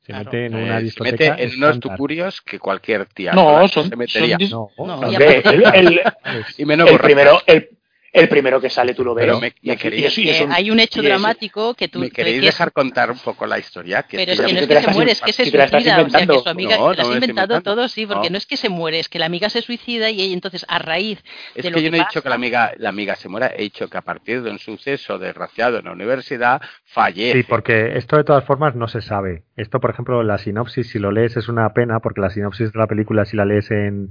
Se 0.06 0.12
Claro. 0.12 0.26
mete 0.26 0.46
en 0.48 0.54
eh, 0.58 0.64
una 0.64 0.78
se 0.80 0.84
discoteca 0.84 1.32
mete 1.32 1.44
en 1.44 1.58
unos 1.64 1.80
tuburios 1.80 2.42
que 2.42 2.60
cualquier 2.60 3.06
tía 3.06 3.32
No, 3.34 3.44
sola 3.46 3.68
son- 3.70 3.90
se 3.90 3.96
metería. 3.96 4.38
son 4.40 4.50
No, 4.78 4.86
No, 4.86 4.98
no, 4.98 5.12
y 5.12 5.16
Hombre, 5.16 5.42
el, 5.46 5.64
el- 5.74 6.02
y 6.58 6.66
menos 6.66 6.88
el 6.88 6.92
borracha. 6.94 7.06
primero, 7.08 7.42
el, 7.48 7.70
el 8.14 8.30
primero 8.30 8.62
que 8.62 8.70
sale 8.70 8.94
tú 8.94 9.04
lo 9.04 9.14
ves. 9.16 9.26
Pero 9.26 9.40
me- 9.40 9.54
me 9.64 9.76
queréis- 9.76 10.02
y 10.02 10.06
eso- 10.06 10.22
y 10.22 10.26
Que 10.26 10.32
eso- 10.32 10.48
hay 10.52 10.70
un 10.72 10.80
hecho 10.80 11.02
y 11.02 11.06
dramático 11.06 11.74
que 11.74 11.88
tú 11.88 12.00
¿Me 12.00 12.12
queréis 12.12 12.36
que 12.42 12.48
es- 12.48 12.54
dejar 12.54 12.72
contar 12.72 13.10
un 13.12 13.18
poco 13.18 13.46
la 13.48 13.58
historia? 13.60 14.04
Que 14.04 14.18
Pero 14.18 14.32
es 14.34 14.40
que 14.40 14.54
no 14.54 14.60
es 14.60 14.68
que 14.68 14.82
se 14.82 14.88
muere, 14.94 15.12
es 15.12 15.22
que 15.22 15.34
se 15.34 15.44
suicida. 15.46 15.66
O 15.66 16.10
sea, 16.10 16.28
que 16.28 16.40
su 16.40 16.50
amiga, 16.50 16.78
No, 16.78 16.94
no 16.94 17.02
has 17.02 17.10
inventado 17.10 17.62
todo, 17.62 17.88
sí, 17.88 18.06
porque 18.06 18.30
No. 18.30 18.34
no. 18.34 18.38
es 18.38 18.46
que 18.46 18.56
se 18.58 18.70
muere, 18.70 19.00
es 19.00 19.10
que 19.10 19.18
la 19.20 19.26
amiga 19.26 19.50
se 19.50 19.62
suicida 19.62 20.10
y 20.12 20.22
ella, 20.22 20.34
entonces 20.34 20.64
a 20.70 20.78
raíz 20.80 21.24
Es 21.56 21.64
de 21.64 21.64
que 21.64 21.70
lo 21.72 21.78
yo 21.80 21.84
que 21.86 21.92
no 21.92 21.98
he 21.98 22.00
dicho 22.08 22.22
que 22.22 22.30
la 22.30 22.36
amiga, 22.36 22.72
la 22.78 22.90
amiga 22.90 23.16
se 23.16 23.30
muera, 23.30 23.52
he 23.58 23.64
dicho 23.64 23.90
que 23.90 23.98
a 23.98 24.02
partir 24.02 24.44
de 24.44 24.52
un 24.52 24.60
suceso 24.60 25.18
desgraciado 25.18 25.80
en 25.80 25.86
la 25.86 25.92
universidad 25.92 26.62
fallece. 26.86 27.40
Sí, 27.40 27.44
porque 27.50 27.98
esto 27.98 28.18
de 28.18 28.24
todas 28.24 28.44
formas 28.46 28.76
no 28.76 28.88
se 28.88 29.02
sabe. 29.02 29.44
Esto, 29.56 29.80
por 29.80 29.90
ejemplo, 29.90 30.22
la 30.24 30.38
sinopsis, 30.38 30.88
si 30.90 31.00
lo 31.00 31.12
lees 31.12 31.36
es 31.38 31.48
una 31.50 31.68
pena, 31.74 32.00
porque 32.00 32.22
la 32.22 32.30
sinopsis 32.30 32.72
de 32.72 32.80
la 32.80 32.86
película, 32.88 33.26
si 33.26 33.36
la 33.38 33.46
lees 33.46 33.72
en, 33.72 34.10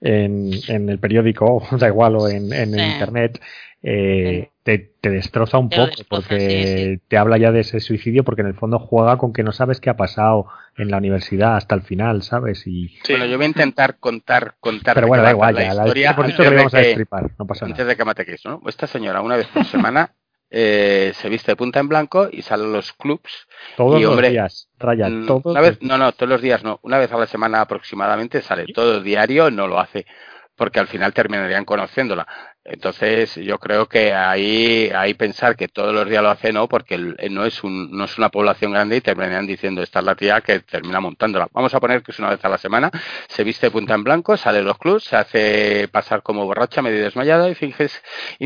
en, 0.00 0.50
en 0.68 0.88
el 0.88 0.98
periódico, 0.98 1.46
o 1.46 1.60
da 1.78 1.88
igual, 1.88 2.16
o 2.16 2.28
en, 2.28 2.52
en 2.52 2.74
Sí. 2.74 2.80
internet, 2.80 3.40
eh, 3.82 4.50
te, 4.62 4.78
te 5.00 5.10
destroza 5.10 5.58
un 5.58 5.68
Te 5.68 5.76
poco, 5.76 5.92
porque 6.08 6.98
te 7.08 7.16
habla 7.18 7.36
ya 7.36 7.52
de 7.52 7.60
ese 7.60 7.80
suicidio, 7.80 8.24
porque 8.24 8.40
en 8.40 8.48
el 8.48 8.54
fondo 8.54 8.78
juega 8.78 9.18
con 9.18 9.32
que 9.34 9.42
no 9.42 9.52
sabes 9.52 9.78
qué 9.80 9.90
ha 9.90 9.96
pasado 9.96 10.46
en 10.78 10.90
la 10.90 10.96
universidad 10.96 11.56
hasta 11.56 11.74
el 11.74 11.82
final, 11.82 12.22
¿sabes? 12.22 12.66
Y, 12.66 12.88
Sí. 13.04 13.12
Bueno, 13.12 13.26
yo 13.26 13.36
voy 13.36 13.44
a 13.44 13.48
intentar 13.48 13.98
contar, 13.98 14.54
contar 14.60 14.94
pero 14.94 15.06
bueno, 15.06 15.22
da 15.22 15.30
igual, 15.32 15.54
la 15.54 15.62
ya, 15.64 15.74
la, 15.74 15.82
historia 15.82 16.16
por 16.16 16.24
antes 16.24 16.38
de 16.38 16.56
vamos 16.56 16.74
a 16.74 16.78
que- 16.80 16.84
destripar, 16.86 17.30
no 17.38 17.46
pasa 17.46 17.66
antes 17.66 17.78
nada. 17.78 17.90
de 17.90 17.96
que 17.96 18.04
matequéis, 18.04 18.44
¿no? 18.46 18.62
Esta 18.66 18.86
señora 18.86 19.20
una 19.20 19.36
vez 19.36 19.46
por 19.48 19.64
semana 19.66 20.12
eh, 20.56 21.12
se 21.16 21.28
viste 21.28 21.50
de 21.50 21.56
punta 21.56 21.80
en 21.80 21.88
blanco 21.88 22.28
y 22.30 22.42
sale 22.42 22.62
a 22.62 22.68
los 22.68 22.92
clubs 22.92 23.48
Todos 23.76 24.00
y, 24.00 24.04
hombre, 24.04 24.28
los 24.28 24.32
días, 24.32 24.68
Raya, 24.78 25.08
Mm, 25.08 25.26
todos 25.26 25.46
una 25.46 25.60
vez, 25.60 25.70
los 25.72 25.80
días. 25.80 25.90
no, 25.90 25.98
no, 25.98 26.12
todos 26.12 26.30
los 26.30 26.40
días 26.40 26.62
no. 26.62 26.78
Una 26.82 26.98
vez 26.98 27.10
a 27.10 27.18
la 27.18 27.26
semana 27.26 27.60
aproximadamente 27.60 28.40
sale. 28.40 28.66
Todo 28.72 29.00
diario 29.00 29.50
no 29.50 29.66
lo 29.66 29.80
hace, 29.80 30.06
porque 30.54 30.78
al 30.78 30.86
final 30.86 31.12
terminarían 31.12 31.64
conociéndola. 31.64 32.28
Entonces, 32.64 33.34
yo 33.36 33.58
creo 33.58 33.86
que 33.88 34.12
ahí, 34.14 34.90
ahí 34.94 35.14
pensar 35.14 35.54
que 35.56 35.68
todos 35.68 35.92
los 35.94 36.08
días 36.08 36.22
lo 36.22 36.30
hace, 36.30 36.52
no, 36.52 36.66
porque 36.68 36.94
el- 36.94 37.16
no 37.30 37.44
es 37.44 37.62
un, 37.62 37.90
no 37.90 38.04
es 38.04 38.16
una 38.16 38.30
población 38.30 38.72
grande 38.72 38.96
y 38.96 39.00
terminan 39.02 39.46
diciendo 39.46 39.82
esta 39.82 39.98
es 40.00 40.04
la 40.06 40.14
tía 40.14 40.40
que 40.40 40.60
termina 40.60 40.98
montándola. 41.00 41.48
Vamos 41.52 41.74
a 41.74 41.80
poner 41.80 42.02
que 42.02 42.12
es 42.12 42.18
una 42.18 42.30
vez 42.30 42.44
a 42.44 42.48
la 42.48 42.56
semana, 42.58 42.90
se 43.28 43.44
viste 43.44 43.70
punta 43.70 43.94
en 43.94 44.04
blanco, 44.04 44.36
sale 44.36 44.58
de 44.58 44.64
los 44.64 44.78
clubs, 44.78 45.04
se 45.04 45.16
hace 45.16 45.88
pasar 45.88 46.22
como 46.22 46.46
borracha, 46.46 46.80
medio 46.82 47.02
desmayada 47.04 47.48
y 47.50 47.54
finge, 47.54 47.88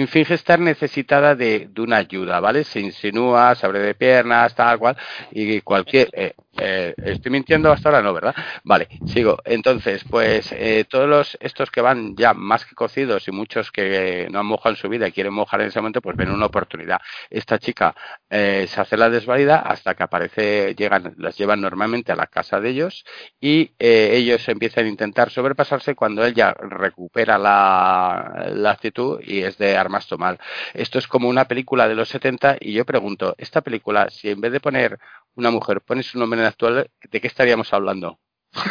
finge 0.09 0.35
estar 0.35 0.59
necesitada 0.59 1.35
de, 1.36 1.69
de 1.70 1.81
una 1.81 1.99
ayuda, 1.99 2.40
¿vale? 2.40 2.65
Se 2.65 2.81
insinúa, 2.81 3.55
se 3.55 3.66
abre 3.66 3.78
de 3.81 3.95
piernas, 3.95 4.55
tal 4.55 4.78
cual, 4.78 4.97
y 5.31 5.61
cualquier, 5.61 6.09
eh, 6.12 6.32
eh, 6.61 6.95
estoy 7.05 7.31
mintiendo 7.31 7.70
hasta 7.70 7.89
ahora, 7.89 8.03
no, 8.03 8.12
¿verdad? 8.12 8.35
Vale, 8.65 8.89
sigo. 9.05 9.39
Entonces, 9.45 10.05
pues 10.11 10.51
eh, 10.53 10.85
todos 10.89 11.09
los, 11.09 11.39
estos 11.40 11.70
que 11.70 11.81
van 11.81 12.16
ya 12.16 12.35
más 12.35 12.65
que 12.66 12.74
cocidos 12.74 13.28
y 13.28 13.32
muchos 13.32 13.70
que 13.70 14.07
no 14.30 14.40
han 14.40 14.47
mojado 14.47 14.74
en 14.74 14.80
su 14.80 14.89
vida 14.89 15.09
y 15.09 15.12
quieren 15.12 15.32
mojar 15.32 15.60
en 15.60 15.68
ese 15.68 15.80
momento, 15.80 16.01
pues 16.01 16.16
ven 16.16 16.30
una 16.30 16.47
oportunidad. 16.47 17.01
Esta 17.30 17.59
chica 17.59 17.94
eh, 18.30 18.66
se 18.68 18.80
hace 18.80 18.97
la 18.97 19.10
desvalida 19.10 19.60
hasta 19.60 19.94
que 19.94 20.02
aparece, 20.02 20.74
llegan, 20.74 21.14
las 21.18 21.36
llevan 21.36 21.60
normalmente 21.60 22.12
a 22.12 22.16
la 22.16 22.26
casa 22.26 22.60
de 22.60 22.70
ellos 22.70 23.05
y 23.40 23.72
eh, 23.78 24.10
ellos 24.14 24.48
empiezan 24.48 24.86
a 24.86 24.89
intentar 24.89 25.30
sobrepasarse 25.30 25.94
cuando 25.94 26.24
él 26.24 26.35
ya 26.35 26.52
recupera 26.52 27.39
la, 27.39 28.70
actitud 28.70 29.20
y 29.22 29.43
es 29.43 29.59
de 29.59 29.76
armas 29.76 30.06
tomar. 30.06 30.39
Esto 30.74 30.98
es 30.98 31.09
como 31.09 31.28
una 31.28 31.47
película 31.47 31.89
de 31.89 31.94
los 31.94 32.09
70 32.09 32.59
y 32.60 32.72
yo 32.72 32.85
pregunto, 32.85 33.35
esta 33.39 33.60
película, 33.62 34.10
si 34.10 34.30
en 34.30 34.40
vez 34.40 34.52
de 34.52 34.60
poner 34.60 34.98
una 35.35 35.51
mujer 35.51 35.80
pones 35.82 36.14
un 36.14 36.22
hombre 36.22 36.40
en 36.40 36.47
actual, 36.47 36.90
¿de 37.10 37.20
qué 37.20 37.26
estaríamos 37.26 37.72
hablando? 37.72 38.18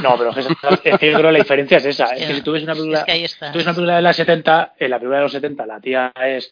No, 0.02 0.18
pero 0.18 0.30
es 0.32 0.48
que, 0.82 0.90
es 0.90 1.00
que 1.00 1.12
yo 1.12 1.18
creo 1.18 1.28
que 1.30 1.32
la 1.34 1.40
diferencia 1.40 1.78
es 1.78 1.86
esa. 1.86 2.06
Es 2.08 2.26
que 2.28 2.34
si 2.36 2.42
tú 2.42 2.52
ves 2.54 2.64
una 2.64 2.74
película, 2.74 3.00
Es 3.08 3.38
que 3.38 3.46
tú 3.52 3.58
ves 3.58 3.66
una 3.66 3.74
película 3.76 3.96
de 3.98 4.02
las 4.02 4.16
70, 4.16 4.74
en 4.78 4.90
la 4.90 4.98
película 4.98 5.18
de 5.18 5.24
los 5.24 5.32
70 5.32 5.66
la 5.66 5.80
tía 5.80 6.12
es 6.26 6.52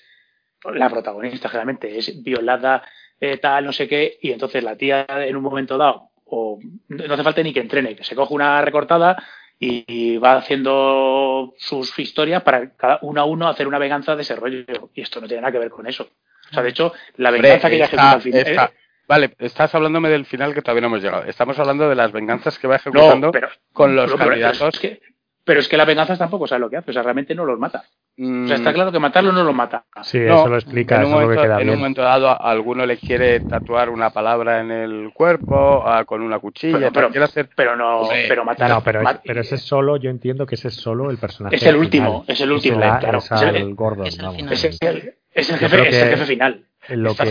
la 0.73 0.89
protagonista 0.89 1.47
generalmente, 1.49 1.97
es 1.97 2.23
violada, 2.23 2.81
eh, 3.19 3.37
tal, 3.37 3.65
no 3.65 3.71
sé 3.73 3.87
qué, 3.87 4.17
y 4.21 4.31
entonces 4.31 4.63
la 4.63 4.75
tía 4.75 5.05
en 5.07 5.35
un 5.35 5.43
momento 5.43 5.77
dado, 5.77 6.09
o 6.25 6.59
no 6.87 7.13
hace 7.13 7.23
falta 7.23 7.43
ni 7.43 7.53
que 7.53 7.59
entrene, 7.59 7.95
que 7.95 8.03
se 8.03 8.15
coge 8.15 8.33
una 8.33 8.61
recortada 8.61 9.15
y, 9.59 9.83
y 9.87 10.17
va 10.17 10.37
haciendo 10.37 11.53
sus 11.57 11.97
historias 11.99 12.41
para 12.43 12.71
cada 12.71 12.99
uno 13.03 13.21
a 13.21 13.25
uno 13.25 13.47
hacer 13.47 13.67
una 13.67 13.77
venganza 13.79 14.15
de 14.15 14.23
ese 14.23 14.35
rollo. 14.35 14.65
Y 14.93 15.01
esto 15.01 15.21
no 15.21 15.27
tiene 15.27 15.41
nada 15.41 15.51
que 15.51 15.59
ver 15.59 15.69
con 15.69 15.87
eso. 15.87 16.09
O 16.49 16.53
sea, 16.53 16.63
de 16.63 16.69
hecho, 16.69 16.93
la 17.17 17.29
Hombre, 17.29 17.41
venganza 17.43 17.69
que 17.69 17.75
ella 17.75 17.85
ejecuta 17.85 18.11
al 18.11 18.21
final. 18.21 18.41
está- 18.41 18.65
eh, 18.65 18.84
Vale, 19.07 19.35
estás 19.39 19.73
hablándome 19.75 20.09
del 20.09 20.25
final 20.25 20.53
que 20.53 20.61
todavía 20.61 20.81
no 20.81 20.87
hemos 20.87 21.03
llegado. 21.03 21.23
Estamos 21.25 21.57
hablando 21.59 21.87
de 21.87 21.95
las 21.95 22.11
venganzas 22.11 22.57
que 22.57 22.67
va 22.67 22.77
ejecutando 22.77 23.27
no, 23.27 23.31
pero, 23.31 23.49
con 23.73 23.95
los 23.95 24.05
pero- 24.05 24.17
pero- 24.17 24.29
pero 24.31 24.41
candidatos. 24.45 24.73
es 24.75 24.79
que, 24.79 24.99
pero 25.43 25.59
es 25.59 25.67
que 25.67 25.77
las 25.77 25.85
venganzas 25.85 26.17
tampoco 26.17 26.47
sabe 26.47 26.61
lo 26.61 26.69
que 26.71 26.77
hace, 26.77 26.89
o 26.89 26.93
sea, 26.93 27.03
realmente 27.03 27.35
no 27.35 27.45
los 27.45 27.59
mata. 27.59 27.83
O 28.17 28.47
sea, 28.47 28.55
está 28.55 28.71
Mm, 28.71 28.73
claro 28.73 28.91
que 28.93 28.97
matarlo 28.99 29.31
no 29.33 29.43
los 29.43 29.53
mata. 29.53 29.83
Sí, 30.03 30.19
No, 30.19 30.39
eso 30.39 30.47
lo 30.47 30.55
explica, 30.55 30.95
en 30.95 31.01
eso 31.03 31.09
un, 31.09 31.15
es 31.17 31.21
lo 31.21 31.27
que 31.29 31.35
momento, 31.35 31.41
queda 31.43 31.61
en 31.61 31.69
un 31.69 31.75
momento 31.77 32.01
dado, 32.01 32.29
a 32.29 32.35
alguno 32.49 32.85
le 32.85 32.97
quiere 32.97 33.41
tatuar 33.41 33.89
una 33.89 34.09
palabra 34.09 34.61
en 34.61 34.71
el 34.71 35.11
cuerpo 35.13 35.83
con 36.07 36.21
una 36.21 36.39
cuchilla. 36.39 36.77
Pero, 36.79 36.91
pero, 36.93 37.09
quiere 37.11 37.25
hacer. 37.25 37.49
pero 37.55 37.75
no, 37.75 37.99
Hombre, 37.99 38.25
pero 38.27 38.43
matar. 38.45 38.69
No, 38.69 38.81
pero, 38.81 38.99
es- 38.99 39.03
mat- 39.03 39.21
pero 39.23 39.41
ese 39.41 39.55
es 39.55 39.61
solo, 39.61 39.97
yo 39.97 40.09
entiendo 40.09 40.45
que 40.45 40.55
ese 40.55 40.69
es 40.69 40.75
solo 40.75 41.11
el 41.11 41.17
personaje. 41.17 41.57
Es 41.57 41.61
el 41.63 41.67
final. 41.73 41.79
último, 41.81 42.25
es 42.27 42.41
el 42.41 42.51
último, 42.51 42.79
la- 42.79 42.99
claro. 42.99 43.17
es 43.19 43.31
el- 43.31 43.75
Gordon, 43.75 44.07
es 44.07 44.17
el 44.17 44.31
final. 44.31 44.53
es, 44.53 44.63
el, 44.63 44.99
es 45.33 45.51
que- 45.51 45.67
jefe 45.69 46.25
final. 46.25 46.65
Lo 46.89 47.15
que, 47.15 47.25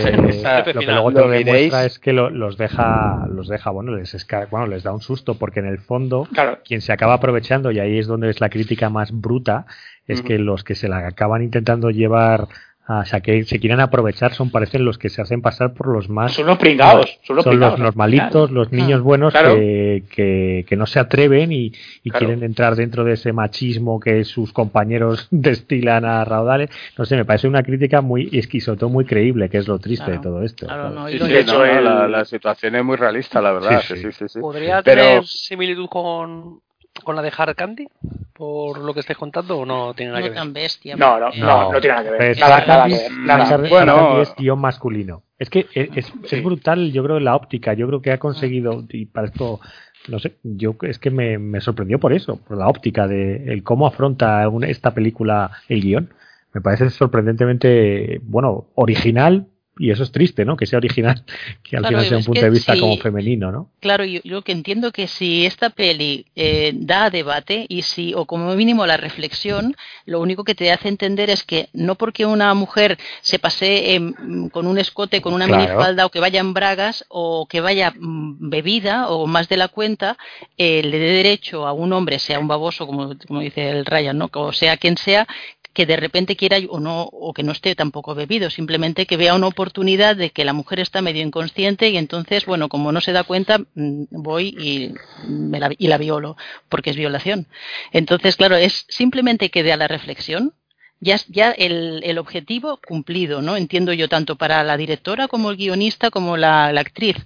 lo 0.73 0.79
que 0.81 0.85
luego 0.91 1.11
te 1.11 1.19
Lo 1.21 1.29
demuestra 1.29 1.85
es 1.85 1.99
que 1.99 2.13
lo- 2.13 2.29
los 2.29 2.57
deja, 2.57 3.27
los 3.29 3.47
deja, 3.47 3.69
bueno, 3.69 3.95
les 3.95 4.13
esca- 4.13 4.47
bueno, 4.49 4.67
les 4.67 4.83
da 4.83 4.91
un 4.91 5.01
susto 5.01 5.35
porque 5.35 5.59
en 5.61 5.67
el 5.67 5.79
fondo 5.79 6.27
Claro, 6.33 6.59
quien 6.65 6.81
se 6.81 6.91
acaba 6.91 7.13
aprovechando 7.13 7.71
y 7.71 7.79
ahí 7.79 7.97
es 7.99 8.07
donde 8.07 8.29
es 8.29 8.41
la 8.41 8.49
crítica 8.49 8.89
más 8.89 9.11
bruta 9.11 9.65
es 10.07 10.21
que 10.21 10.37
los 10.39 10.63
que 10.63 10.75
se 10.75 10.87
la 10.87 11.07
acaban 11.07 11.41
intentando 11.41 11.89
llevar, 11.89 12.47
a, 12.87 12.99
o 12.99 13.05
sea, 13.05 13.19
que 13.21 13.43
se 13.45 13.59
quieren 13.59 13.79
aprovechar 13.79 14.33
son 14.33 14.51
parecen 14.51 14.85
los 14.85 14.97
que 14.99 15.09
se 15.09 15.21
hacen 15.21 15.41
pasar 15.41 15.73
por 15.73 15.87
los 15.87 16.07
más 16.09 16.33
son 16.33 16.45
los 16.45 16.57
pringados. 16.59 17.19
Son 17.23 17.35
los, 17.35 17.43
son 17.43 17.51
pringados, 17.53 17.79
los 17.79 17.85
normalitos, 17.85 18.51
los 18.51 18.71
niños 18.71 19.01
buenos 19.01 19.33
Claro. 19.33 19.55
que, 19.55 20.03
que, 20.13 20.65
que 20.69 20.75
no 20.75 20.85
se 20.85 20.99
atreven 20.99 21.51
y, 21.51 21.71
y 22.03 22.09
Claro. 22.11 22.25
quieren 22.27 22.43
entrar 22.43 22.75
dentro 22.75 23.03
de 23.03 23.13
ese 23.13 23.33
machismo 23.33 23.99
que 23.99 24.23
sus 24.23 24.53
compañeros 24.53 25.27
destilan 25.31 26.05
a 26.05 26.23
raudales. 26.25 26.69
No 26.97 27.05
sé, 27.05 27.15
me 27.15 27.25
parece 27.25 27.47
una 27.47 27.63
crítica 27.63 28.01
muy 28.01 28.29
esquizoto, 28.31 28.87
muy 28.89 29.05
creíble, 29.05 29.49
que 29.49 29.57
es 29.57 29.67
lo 29.67 29.79
triste 29.79 30.05
Claro. 30.05 30.19
de 30.19 30.23
todo 30.23 30.43
esto. 30.43 30.67
No, 30.67 31.09
y 31.09 31.13
Sí, 31.13 31.19
sí, 31.25 31.31
de 31.31 31.39
hecho, 31.39 31.53
no, 31.53 31.65
no, 31.65 31.65
el- 31.65 31.83
la, 31.85 32.07
la 32.07 32.25
situación 32.25 32.75
es 32.75 32.83
muy 32.85 32.97
realista, 32.97 33.41
la 33.41 33.53
verdad. 33.53 33.81
Sí, 33.81 33.95
Sí, 33.95 34.01
sí. 34.03 34.11
sí, 34.11 34.17
sí, 34.19 34.25
sí. 34.29 34.39
¿Podría 34.39 34.83
Pero- 34.83 35.01
tener 35.01 35.23
similitud 35.25 35.87
con, 35.89 36.59
con 37.03 37.15
la 37.15 37.21
de 37.21 37.31
Hard 37.35 37.55
Candy? 37.55 37.87
Por 38.33 38.79
lo 38.79 38.93
que 38.93 38.99
estés 39.01 39.17
contando, 39.17 39.59
o 39.59 39.65
no 39.65 39.93
tiene 39.93 40.11
nada 40.11 40.19
no 40.21 40.25
que 40.25 40.29
ver? 40.31 40.37
tan 40.39 40.53
bestia. 40.53 40.95
No, 40.95 41.19
no, 41.19 41.29
no, 41.37 41.71
no 41.71 41.79
tiene 41.81 41.95
nada 41.95 42.03
que 42.03 42.17
ver. 42.17 42.37
Nada, 42.39 42.55
Hard 42.57 42.67
nada 42.67 42.81
Candy 42.81 42.95
que 42.97 43.05
es- 43.05 43.09
ver. 43.11 43.19
Nada. 43.19 43.45
Hard- 43.45 43.69
Bueno. 43.69 43.91
Hard 43.95 44.05
Candy 44.07 44.21
es 44.21 44.35
guion 44.37 44.59
masculino. 44.59 45.23
Es 45.39 45.49
que 45.49 45.65
es, 45.73 45.89
es- 45.95 46.05
Sí. 46.25 46.35
es 46.37 46.43
brutal, 46.43 46.91
yo 46.91 47.03
creo, 47.03 47.19
la 47.19 47.35
óptica. 47.35 47.73
Yo 47.73 47.87
creo 47.87 48.01
que 48.01 48.11
ha 48.11 48.17
conseguido, 48.19 48.83
y 48.89 49.05
para 49.05 49.27
esto, 49.27 49.59
no 50.07 50.19
sé, 50.19 50.35
yo 50.43 50.75
es 50.81 50.99
que 50.99 51.11
me, 51.11 51.37
me 51.37 51.61
sorprendió 51.61 51.99
por 51.99 52.13
eso, 52.13 52.37
por 52.37 52.57
la 52.57 52.67
óptica 52.67 53.07
de 53.07 53.51
el 53.53 53.63
cómo 53.63 53.87
afronta 53.87 54.49
esta 54.67 54.93
película 54.93 55.51
el 55.69 55.81
guion. 55.81 56.09
Me 56.53 56.61
parece 56.61 56.89
sorprendentemente, 56.89 58.19
bueno, 58.23 58.67
original, 58.75 59.47
y 59.77 59.91
eso 59.91 60.03
es 60.03 60.11
triste, 60.11 60.45
¿no? 60.45 60.55
Que 60.55 60.65
sea 60.65 60.77
original, 60.77 61.23
que 61.63 61.75
al 61.77 61.81
Claro, 61.83 61.87
final 61.87 62.05
sea 62.07 62.17
un 62.19 62.23
punto 62.23 62.41
de 62.41 62.49
vista 62.49 62.77
como 62.79 62.97
femenino, 62.97 63.51
¿no? 63.51 63.69
Claro, 63.81 64.05
yo, 64.05 64.21
yo 64.23 64.41
que 64.41 64.51
entiendo 64.53 64.91
que 64.91 65.07
si 65.07 65.45
esta 65.45 65.69
peli 65.69 66.25
eh, 66.35 66.71
da 66.75 67.09
debate 67.09 67.65
y 67.67 67.81
si, 67.81 68.13
o 68.13 68.25
como 68.25 68.53
mínimo 68.55 68.85
la 68.85 68.97
reflexión, 68.97 69.75
lo 70.05 70.21
único 70.21 70.43
que 70.43 70.55
te 70.55 70.71
hace 70.71 70.87
entender 70.87 71.29
es 71.29 71.43
que 71.43 71.69
no 71.73 71.95
porque 71.95 72.25
una 72.25 72.53
mujer 72.53 72.97
se 73.21 73.37
pase 73.39 73.95
em, 73.95 74.49
con 74.49 74.65
un 74.67 74.77
escote, 74.77 75.21
con 75.21 75.33
una 75.33 75.45
Claro. 75.47 75.63
minifalda 75.63 76.05
o 76.05 76.09
que 76.09 76.19
vaya 76.19 76.39
en 76.39 76.53
bragas 76.53 77.05
o 77.09 77.45
que 77.47 77.59
vaya 77.61 77.91
mm, 77.97 78.49
bebida 78.49 79.09
o 79.09 79.27
más 79.27 79.49
de 79.49 79.57
la 79.57 79.67
cuenta, 79.67 80.17
eh, 80.57 80.81
le 80.83 80.99
dé 80.99 81.11
derecho 81.11 81.67
a 81.67 81.73
un 81.73 81.91
hombre, 81.93 82.19
sea 82.19 82.39
un 82.39 82.47
baboso, 82.47 82.85
como, 82.87 83.13
como 83.27 83.41
dice 83.41 83.69
el 83.69 83.85
Ryan, 83.85 84.17
¿no? 84.17 84.29
o 84.33 84.53
sea 84.53 84.77
quien 84.77 84.97
sea, 84.97 85.27
que 85.75 85.85
de 85.85 85.97
repente 85.97 86.37
quiera 86.37 86.57
o 86.69 86.79
no 86.79 87.03
o 87.11 87.33
que 87.33 87.43
no 87.43 87.51
esté 87.51 87.75
tampoco 87.75 88.15
bebido, 88.15 88.49
simplemente 88.49 89.05
que 89.05 89.17
vea 89.17 89.35
una 89.35 89.47
oportunidad 89.47 90.15
de 90.15 90.29
que 90.31 90.45
la 90.45 90.53
mujer 90.53 90.79
está 90.79 91.01
medio 91.01 91.21
inconsciente 91.21 91.89
y 91.89 91.97
entonces, 91.97 92.45
bueno, 92.45 92.69
como 92.69 92.93
no 92.93 93.01
se 93.01 93.11
da 93.11 93.25
cuenta, 93.25 93.59
mm, 93.59 94.05
voy 94.09 94.55
y, 94.57 94.93
me 95.27 95.59
la, 95.59 95.69
y 95.77 95.87
la 95.87 95.97
violo, 95.97 96.37
porque 96.69 96.91
es 96.91 96.95
violación. 96.95 97.47
Entonces, 97.91 98.37
claro, 98.37 98.55
es 98.55 98.85
simplemente 98.87 99.51
que 99.51 99.63
dé 99.63 99.73
a 99.73 99.77
la 99.77 99.89
reflexión, 99.89 100.53
ya, 100.99 101.17
ya 101.27 101.51
el, 101.51 102.01
el 102.03 102.17
objetivo 102.17 102.79
cumplido, 102.85 103.41
¿no? 103.41 103.57
Entiendo 103.57 103.93
yo 103.93 104.09
tanto 104.09 104.35
para 104.35 104.63
la 104.63 104.77
directora 104.77 105.27
como 105.27 105.51
el 105.51 105.57
guionista 105.57 106.09
como 106.09 106.37
la, 106.37 106.67
actriz, 106.67 107.17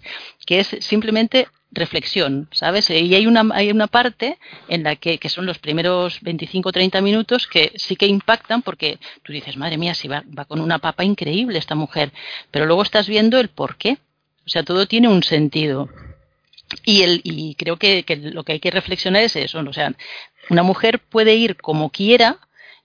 que 0.45 0.59
es 0.59 0.75
simplemente 0.79 1.47
reflexión, 1.71 2.49
¿sabes? 2.51 2.89
Y 2.89 3.13
hay 3.13 3.27
una, 3.27 3.47
hay 3.53 3.69
una 3.69 3.87
parte 3.87 4.39
en 4.67 4.83
la 4.83 4.95
que, 4.95 5.19
que 5.19 5.29
son 5.29 5.45
los 5.45 5.59
primeros 5.59 6.19
25 6.21 6.71
30 6.71 6.99
minutos 7.01 7.45
que 7.45 7.71
sí 7.75 7.95
que 7.95 8.07
impactan 8.07 8.63
porque 8.63 8.97
tú 9.23 9.33
dices, 9.33 9.55
madre 9.55 9.77
mía, 9.77 9.93
si 9.93 10.07
va, 10.07 10.23
va 10.37 10.45
con 10.45 10.61
una 10.61 10.79
papa 10.79 11.03
increíble 11.03 11.59
esta 11.59 11.75
mujer, 11.75 12.11
pero 12.49 12.65
luego 12.65 12.81
estás 12.81 13.07
viendo 13.07 13.39
el 13.39 13.49
por 13.49 13.77
qué. 13.77 13.97
O 14.45 14.49
sea, 14.49 14.63
todo 14.63 14.87
tiene 14.87 15.07
un 15.07 15.21
sentido. 15.21 15.89
Y, 16.83 17.03
el, 17.03 17.21
y 17.23 17.53
creo 17.53 17.77
que, 17.77 18.03
que 18.03 18.15
lo 18.15 18.43
que 18.43 18.53
hay 18.53 18.59
que 18.59 18.71
reflexionar 18.71 19.21
es 19.21 19.35
eso, 19.35 19.61
¿no? 19.61 19.69
o 19.69 19.73
sea, 19.73 19.93
una 20.49 20.63
mujer 20.63 20.99
puede 20.99 21.35
ir 21.35 21.57
como 21.57 21.91
quiera 21.91 22.39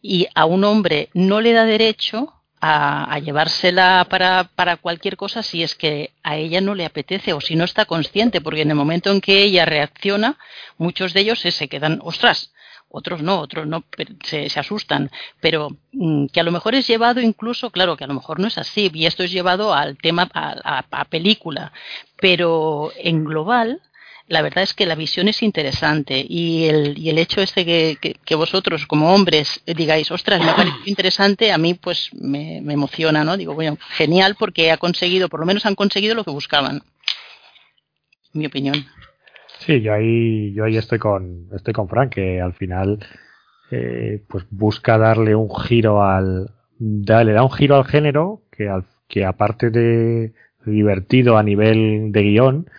y 0.06 0.26
a 0.35 0.44
un 0.44 0.64
hombre 0.64 1.09
no 1.14 1.40
le 1.40 1.55
da 1.55 1.64
derecho 1.64 2.35
a, 2.60 3.10
a 3.10 3.18
llevársela 3.20 4.06
para, 4.10 4.51
para 4.55 4.76
cualquier 4.76 5.16
cosa 5.16 5.43
si 5.43 5.62
es 5.62 5.74
que 5.74 6.12
a 6.22 6.36
ella 6.36 6.60
no 6.60 6.74
le 6.74 6.85
apetece 6.85 7.32
o 7.32 7.40
si 7.40 7.56
no 7.56 7.64
está 7.64 7.86
consciente, 7.86 8.43
porque 8.43 8.60
en 8.62 8.68
el 8.70 8.76
momento 8.76 9.10
en 9.10 9.22
que 9.22 9.43
ella 9.43 9.64
reacciona, 9.64 10.36
muchos 10.76 11.14
de 11.14 11.20
ellos 11.20 11.39
se, 11.40 11.68
quedan, 11.68 12.01
ostras, 12.02 12.52
otros 12.90 13.22
no, 13.22 13.40
otros 13.40 13.66
no, 13.66 13.82
se, 14.24 14.51
se 14.51 14.60
asustan, 14.60 15.10
pero 15.40 15.70
mm, 15.93 16.26
que 16.26 16.40
a 16.40 16.44
lo 16.44 16.52
mejor 16.52 16.74
es 16.74 16.86
llevado 16.86 17.22
incluso, 17.22 17.70
claro, 17.70 17.97
que 17.97 18.05
a 18.05 18.09
lo 18.09 18.14
mejor 18.14 18.39
no 18.40 18.48
es 18.48 18.59
así, 18.59 18.90
y 18.93 19.06
esto 19.06 19.22
es 19.24 19.32
llevado 19.32 19.72
al 19.72 19.97
tema, 19.97 20.28
a, 20.35 20.55
a- 20.81 20.85
a 21.01 21.05
película, 21.06 21.72
pero 22.20 22.93
en 22.98 23.24
global, 23.24 23.81
la 24.26 24.40
verdad 24.42 24.62
es 24.64 24.72
que 24.74 24.86
la 24.86 24.94
visión 24.94 25.28
es 25.28 25.42
interesante 25.42 26.24
y 26.26 26.64
el, 26.64 26.98
y 26.98 27.10
el 27.10 27.18
hecho 27.18 27.40
este 27.42 27.64
que, 27.64 27.98
que- 28.01 28.34
vosotros 28.34 28.86
como 28.86 29.14
hombres 29.14 29.62
digáis, 29.66 30.10
ostras, 30.10 30.40
me 30.42 30.51
ha 30.51 30.56
parecido 30.56 30.82
interesante, 30.86 31.52
a 31.52 31.59
mí 31.59 31.74
pues 31.74 32.10
me, 32.14 32.60
me 32.62 32.72
emociona, 32.72 33.22
¿no? 33.22 33.36
Digo, 33.36 33.55
bueno, 33.55 33.76
genial 33.90 34.34
porque 34.38 34.70
ha 34.70 34.76
conseguido, 34.78 35.28
por 35.28 35.40
lo 35.40 35.46
menos 35.46 35.66
han 35.66 35.74
conseguido 35.74 36.14
lo 36.14 36.24
que 36.24 36.30
buscaban. 36.30 36.82
Mi 38.32 38.46
opinión. 38.46 38.84
Sí, 39.60 39.80
yo 39.80 39.92
ahí, 39.94 40.52
yo 40.55 40.64
ahí 40.64 40.76
estoy 40.76 40.98
con, 40.98 41.48
estoy 41.55 41.72
con 41.74 41.88
Frank, 41.88 42.12
que 42.14 42.40
al 42.40 42.55
final 42.55 42.98
eh, 43.70 44.22
pues 44.28 44.44
busca 44.51 44.98
darle 44.98 45.34
un 45.34 45.48
giro 45.55 46.02
al, 46.02 46.51
da- 46.78 47.22
le 47.24 47.32
da 47.32 47.42
un 47.44 47.52
giro 47.52 47.76
al 47.76 47.84
género 47.84 48.42
que, 48.51 48.68
al, 48.68 48.84
que 49.09 49.24
aparte 49.24 49.70
de 49.70 50.32
divertido 50.66 51.36
a 51.38 51.42
nivel 51.42 52.10
de 52.10 52.22
guion, 52.22 52.70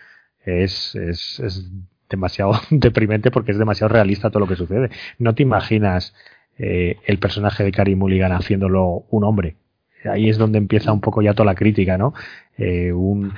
es, 0.46 0.94
es, 0.94 1.40
es 1.40 1.70
demasiado 2.08 2.52
deprimente 2.70 3.30
porque 3.30 3.52
es 3.52 3.58
demasiado 3.58 3.92
realista 3.92 4.30
todo 4.30 4.40
lo 4.40 4.46
que 4.46 4.56
sucede. 4.56 4.90
No 5.18 5.34
te 5.34 5.42
imaginas 5.42 6.14
eh, 6.58 6.96
el 7.04 7.18
personaje 7.18 7.64
de 7.64 7.72
Carey 7.72 7.94
Mulligan 7.94 8.32
haciéndolo 8.32 9.04
un 9.10 9.24
hombre. 9.24 9.56
Ahí 10.04 10.28
es 10.28 10.38
donde 10.38 10.58
empieza 10.58 10.92
un 10.92 11.00
poco 11.00 11.20
ya 11.20 11.34
toda 11.34 11.46
la 11.46 11.54
crítica, 11.54 11.98
¿no? 11.98 12.14
Eh, 12.56 12.92
un, 12.92 13.34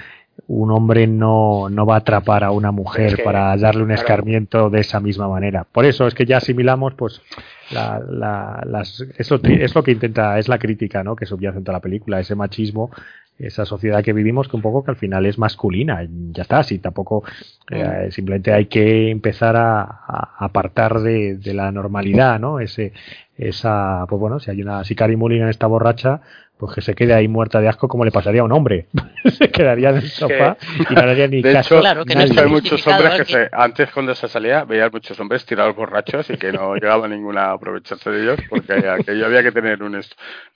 un 0.47 0.71
hombre 0.71 1.07
no, 1.07 1.69
no 1.71 1.87
va 1.87 1.95
a 1.95 1.99
atrapar 1.99 2.45
a 2.45 2.51
una 2.51 2.71
mujer 2.71 3.07
Es 3.07 3.17
que, 3.17 3.23
para 3.23 3.57
darle 3.57 3.83
un 3.83 3.89
claro. 3.89 4.03
escarmiento 4.03 4.71
de 4.71 4.81
esa 4.81 5.01
misma 5.01 5.29
manera. 5.29 5.65
Por 5.65 5.87
eso 5.87 6.07
es 6.07 6.15
que 6.15 6.27
ya 6.27 6.37
asimilamos, 6.37 6.95
pues, 6.95 7.23
la, 7.71 8.01
la, 8.01 8.63
las, 8.67 9.01
es, 9.17 9.31
lo, 9.31 9.41
es 9.43 9.75
lo 9.75 9.83
que 9.83 9.93
intenta, 9.93 10.39
es 10.39 10.49
la 10.49 10.59
crítica, 10.59 11.03
¿no? 11.03 11.17
Que 11.17 11.27
subyace 11.27 11.59
en 11.59 11.65
toda 11.65 11.79
la 11.79 11.83
película, 11.83 12.21
ese 12.21 12.35
machismo, 12.35 12.91
esa 13.39 13.65
sociedad 13.65 14.03
que 14.03 14.13
vivimos 14.13 14.49
que 14.49 14.57
un 14.57 14.63
poco 14.63 14.85
que 14.85 14.91
al 14.91 14.97
final 14.97 15.27
es 15.27 15.39
masculina. 15.39 16.07
Ya 16.33 16.43
está, 16.43 16.63
si 16.63 16.79
tampoco, 16.79 17.25
eh, 17.71 18.09
simplemente 18.11 18.53
hay 18.53 18.67
que 18.67 19.11
empezar 19.11 19.57
a, 19.57 19.83
a 19.83 20.37
apartar 20.39 21.01
de, 21.01 21.37
de 21.37 21.55
la 21.55 21.71
normalidad, 21.71 22.41
¿no? 22.41 22.61
Ese, 22.61 22.93
esa, 23.37 24.05
pues 24.09 24.19
bueno, 24.21 24.41
si 24.41 24.51
hay 24.51 24.61
una, 24.61 24.85
si 24.85 24.95
Carey 24.95 25.17
Mulligan 25.17 25.49
está 25.49 25.67
borracha, 25.67 26.21
pues 26.59 26.75
que 26.75 26.81
se 26.83 26.95
quede 26.95 27.15
ahí 27.15 27.29
muerta 27.29 27.61
de 27.61 27.69
asco 27.69 27.89
como 27.89 28.05
le 28.05 28.11
pasaría 28.13 28.41
a 28.43 28.45
un 28.45 28.53
hombre. 28.53 28.89
se 29.39 29.51
quedaría 29.51 29.91
en 29.91 29.97
el 29.97 30.09
sofá 30.11 30.57
y 30.91 30.95
no 30.95 31.01
haría 31.01 31.29
ni 31.29 31.43
De 31.43 31.53
caso. 31.53 31.77
hecho, 31.77 31.81
Claro, 31.81 32.05
que 32.05 32.15
no 32.17 32.21
nadie. 32.27 32.41
hay 32.41 32.47
muchos 32.49 32.87
hombres 32.87 33.15
que 33.15 33.25
se, 33.25 33.49
antes 33.53 33.91
cuando 33.93 34.15
se 34.15 34.29
salía 34.29 34.65
veías 34.65 34.93
muchos 34.93 35.19
hombres 35.21 35.45
tirados 35.47 35.77
borrachos 35.77 36.29
y 36.31 36.37
que 36.37 36.53
no 36.53 36.75
llegaba 36.81 37.09
ninguna 37.09 37.47
a 37.47 37.53
aprovecharse 37.53 38.11
de 38.11 38.23
ellos 38.23 38.41
porque 38.49 38.73
aquello 38.73 39.27
había 39.27 39.43
que 39.43 39.53
tener 39.53 39.83
un 39.83 40.01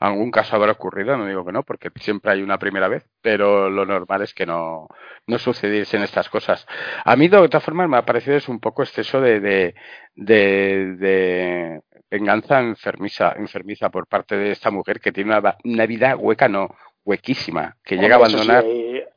algún 0.00 0.30
caso 0.30 0.56
habrá 0.56 0.72
ocurrido, 0.72 1.16
no 1.16 1.26
digo 1.26 1.44
que 1.44 1.52
no, 1.52 1.62
porque 1.62 1.90
siempre 1.96 2.32
hay 2.32 2.42
una 2.42 2.58
primera 2.58 2.88
vez, 2.88 3.04
pero 3.20 3.70
lo 3.70 3.84
normal 3.86 4.22
es 4.22 4.34
que 4.34 4.46
no, 4.46 4.88
no 5.26 5.38
sucediesen 5.38 6.02
estas 6.02 6.28
cosas. 6.28 6.66
A 7.04 7.16
mí 7.16 7.28
de 7.28 7.36
otra 7.38 7.60
forma 7.60 7.86
me 7.88 7.96
ha 7.96 8.04
parecido 8.04 8.36
es 8.36 8.48
un 8.48 8.60
poco 8.60 8.82
exceso 8.82 9.20
de, 9.20 9.40
de, 9.40 9.74
de, 10.14 10.96
de 10.96 11.80
venganza 12.12 12.60
enfermiza, 12.60 13.32
enfermiza 13.38 13.88
por 13.88 14.06
parte 14.06 14.36
de 14.36 14.52
esta 14.52 14.70
mujer 14.70 15.00
que 15.00 15.12
tiene 15.12 15.34
una, 15.64 15.86
vida 15.86 16.14
hueca, 16.14 16.46
no, 16.46 16.68
huequísima, 17.06 17.76
que 17.82 17.96
llega 17.96 18.16
a 18.16 18.18
sí, 18.18 18.24
abandonar. 18.34 18.64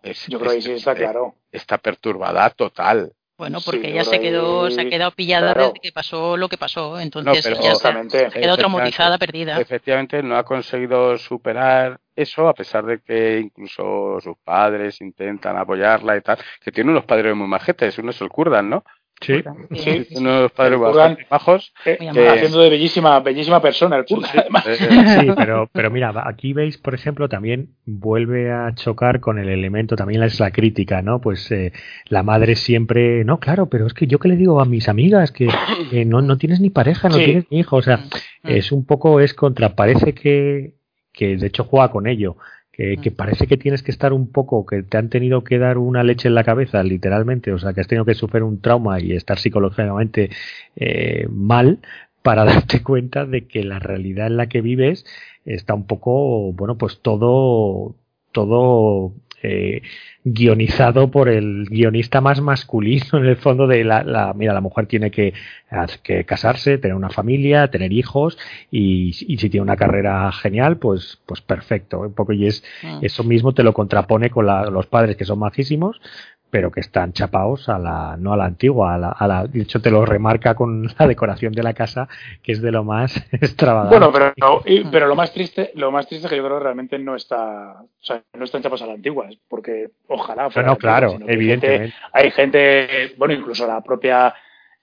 es- 0.01 0.27
yo 0.27 0.39
creo 0.39 0.53
que 0.53 0.61
sí 0.61 0.71
está 0.71 0.93
eh, 0.93 0.95
claro. 0.95 1.35
está 1.51 1.77
perturbada 1.77 2.49
total. 2.51 3.11
Bueno, 3.37 3.59
porque 3.65 3.89
ella 3.89 4.05
se 4.05 4.21
quedó, 4.21 4.67
ahí- 4.67 4.71
se 4.71 4.79
ha 4.81 4.89
quedado 4.89 5.11
pillada 5.11 5.53
claro. 5.53 5.67
desde 5.67 5.81
que 5.81 5.91
pasó 5.91 6.37
lo 6.37 6.47
que 6.47 6.57
pasó. 6.57 6.97
Entonces 6.97 7.43
pero- 7.43 7.61
ya 7.61 7.75
se, 7.75 7.79
se 7.81 7.87
ha 7.87 7.91
quedado 7.91 8.05
Efectivamente. 8.07 8.57
traumatizada, 8.57 9.17
perdida. 9.17 9.59
Efectivamente, 9.59 10.23
no 10.23 10.37
ha 10.37 10.45
conseguido 10.45 11.17
superar 11.17 11.99
eso, 12.15 12.47
a 12.47 12.53
pesar 12.53 12.85
de 12.85 13.01
que 13.01 13.39
incluso 13.39 14.21
sus 14.21 14.37
padres 14.41 15.01
intentan 15.01 15.57
apoyarla 15.57 16.15
y 16.15 16.21
tal, 16.21 16.37
que 16.63 16.71
tiene 16.71 16.91
unos 16.91 17.03
padres 17.03 17.35
muy 17.35 17.47
majetes, 17.47 17.97
uno 17.97 18.11
es 18.11 18.21
el 18.21 18.29
Kurdan, 18.29 18.69
¿no? 18.69 18.85
Sí. 19.21 19.41
Sí. 19.75 20.05
Tiene 20.09 20.29
unos 20.29 20.51
padres 20.51 20.73
El 20.73 20.79
Kurgan. 20.79 20.95
bastante 20.95 21.27
bajos. 21.29 21.73
Eh, 21.85 21.97
haciendo 22.29 22.59
de 22.59 22.69
bellísima, 22.69 23.19
bellísima 23.21 23.61
persona 23.61 23.95
el 23.95 24.05
Kurgan, 24.05 24.31
además. 24.39 24.65
Eh, 24.67 24.75
Sí, 25.21 25.27
pero, 25.37 25.69
pero 25.71 25.89
mira, 25.89 26.13
aquí 26.27 26.53
veis, 26.53 26.77
por 26.77 26.93
ejemplo, 26.93 27.29
también 27.29 27.69
vuelve 27.85 28.51
a 28.51 28.73
chocar 28.75 29.19
con 29.21 29.39
el 29.39 29.49
elemento, 29.49 29.95
también 29.95 30.21
es 30.23 30.39
la 30.39 30.51
crítica, 30.51 31.01
¿no? 31.01 31.21
Pues 31.21 31.49
eh, 31.51 31.71
la 32.09 32.23
madre 32.23 32.55
siempre, 32.55 33.23
no, 33.23 33.39
claro, 33.39 33.67
pero 33.69 33.87
es 33.87 33.93
que 33.93 34.05
yo 34.07 34.19
que 34.19 34.27
le 34.27 34.35
digo 34.35 34.59
a 34.61 34.65
mis 34.65 34.89
amigas 34.89 35.31
que, 35.31 35.47
no, 36.05 36.21
no 36.21 36.37
tienes 36.37 36.59
ni 36.59 36.69
pareja, 36.69 37.07
no 37.09 37.15
Sí. 37.15 37.23
tienes 37.25 37.45
ni 37.49 37.59
hijo, 37.59 37.77
o 37.77 37.81
sea, 37.81 37.97
Mm. 38.43 38.49
es 38.49 38.71
un 38.71 38.85
poco, 38.85 39.19
es 39.21 39.33
contra, 39.33 39.75
parece 39.75 40.13
que, 40.13 40.73
que 41.13 41.37
de 41.37 41.47
hecho 41.47 41.63
juega 41.63 41.89
con 41.89 42.05
ello, 42.05 42.35
que, 42.75 42.97
que 42.97 43.09
parece 43.09 43.47
que 43.47 43.55
tienes 43.55 43.83
que 43.83 43.91
estar 43.91 44.11
un 44.11 44.27
poco, 44.27 44.65
que 44.65 44.83
te 44.83 44.97
han 44.97 45.09
tenido 45.09 45.45
que 45.45 45.57
dar 45.59 45.77
una 45.77 46.03
leche 46.03 46.27
en 46.27 46.35
la 46.35 46.43
cabeza, 46.43 46.83
literalmente, 46.83 47.53
o 47.53 47.57
sea, 47.57 47.73
que 47.73 47.79
has 47.79 47.87
tenido 47.87 48.03
que 48.03 48.15
sufrir 48.15 48.43
un 48.43 48.59
trauma 48.59 48.99
y 48.99 49.13
estar 49.13 49.39
psicológicamente 49.39 50.29
eh, 50.75 51.25
mal 51.29 51.79
para 52.21 52.43
darte 52.45 52.83
cuenta 52.83 53.25
de 53.25 53.47
que 53.47 53.63
la 53.63 53.79
realidad 53.79 54.27
en 54.27 54.35
la 54.35 54.47
que 54.47 54.59
vives 54.59 55.05
está 55.45 55.73
un 55.73 55.87
poco, 55.87 56.51
bueno, 56.51 56.77
pues 56.77 56.99
todo, 57.01 57.95
todo 58.33 59.13
eh, 59.45 59.81
guionizado 60.23 61.11
por 61.11 61.29
el 61.29 61.65
guionista 61.69 62.19
más 62.19 62.41
masculino 62.41 63.05
en 63.19 63.25
el 63.25 63.37
fondo 63.37 63.67
de 63.67 63.83
la, 63.83 64.03
la 64.03 64.33
mira, 64.33 64.53
la 64.53 64.61
mujer 64.61 64.87
tiene 64.87 65.11
que, 65.11 65.33
que 66.03 66.23
casarse, 66.25 66.77
tener 66.79 66.95
una 66.95 67.09
familia, 67.09 67.69
tener 67.69 67.93
hijos 67.93 68.37
y, 68.71 69.09
y 69.27 69.37
si 69.37 69.49
tiene 69.49 69.61
una 69.63 69.75
carrera 69.77 70.31
genial, 70.31 70.77
pues, 70.77 71.19
pues 71.25 71.41
perfecto. 71.41 71.99
Un 72.01 72.13
poco 72.13 72.33
y 72.33 72.47
es, 72.47 72.63
Mm. 72.83 72.99
eso 73.05 73.23
mismo 73.23 73.53
te 73.53 73.63
lo 73.63 73.73
contrapone 73.73 74.29
con 74.29 74.45
la- 74.47 74.69
los 74.69 74.87
padres 74.87 75.15
que 75.15 75.25
son 75.25 75.39
majísimos, 75.39 76.01
pero 76.55 76.71
que 76.71 76.79
están 76.79 77.11
chapados 77.11 77.67
a 77.67 77.77
la, 77.77 78.15
no 78.17 78.31
a 78.31 78.37
la 78.37 78.45
antigua, 78.45 78.95
a 78.95 78.97
la, 78.97 79.09
a 79.09 79.27
la- 79.27 79.45
de 79.45 79.61
hecho 79.63 79.81
te 79.81 79.91
lo 79.91 80.05
remarca 80.05 80.55
con 80.55 80.87
la 80.97 81.05
decoración 81.05 81.51
de 81.51 81.61
la 81.63 81.73
casa, 81.73 82.07
que 82.41 82.53
es 82.53 82.61
de 82.61 82.71
lo 82.71 82.85
más 82.85 83.13
extravagante. 83.33 83.97
Bueno, 83.99 84.13
pero, 84.13 84.61
y- 84.65 84.85
pero 84.85 85.07
lo 85.07 85.17
más 85.17 85.33
triste, 85.33 85.71
lo 85.75 85.91
más 85.91 86.07
triste 86.07 86.27
es 86.27 86.29
que 86.31 86.37
yo 86.37 86.45
creo 86.45 86.57
que 86.59 86.63
realmente 86.63 86.97
no 86.97 87.13
está, 87.17 87.81
o 87.81 87.87
sea, 87.99 88.21
no 88.37 88.45
están 88.45 88.61
chapas 88.61 88.81
a 88.83 88.87
la 88.87 88.93
antigua, 88.93 89.27
porque 89.49 89.89
ojalá 90.07 90.43
No, 90.43 90.51
fuera 90.51 90.67
no, 90.69 90.77
la 90.81 90.95
antigua, 90.95 91.17
claro, 91.17 91.25
hay 91.27 91.33
evidentemente. 91.33 91.77
gente- 91.89 91.95
Hay 92.13 92.31
gente, 92.31 93.13
bueno, 93.17 93.33
incluso 93.33 93.67
la 93.67 93.81
propia 93.81 94.33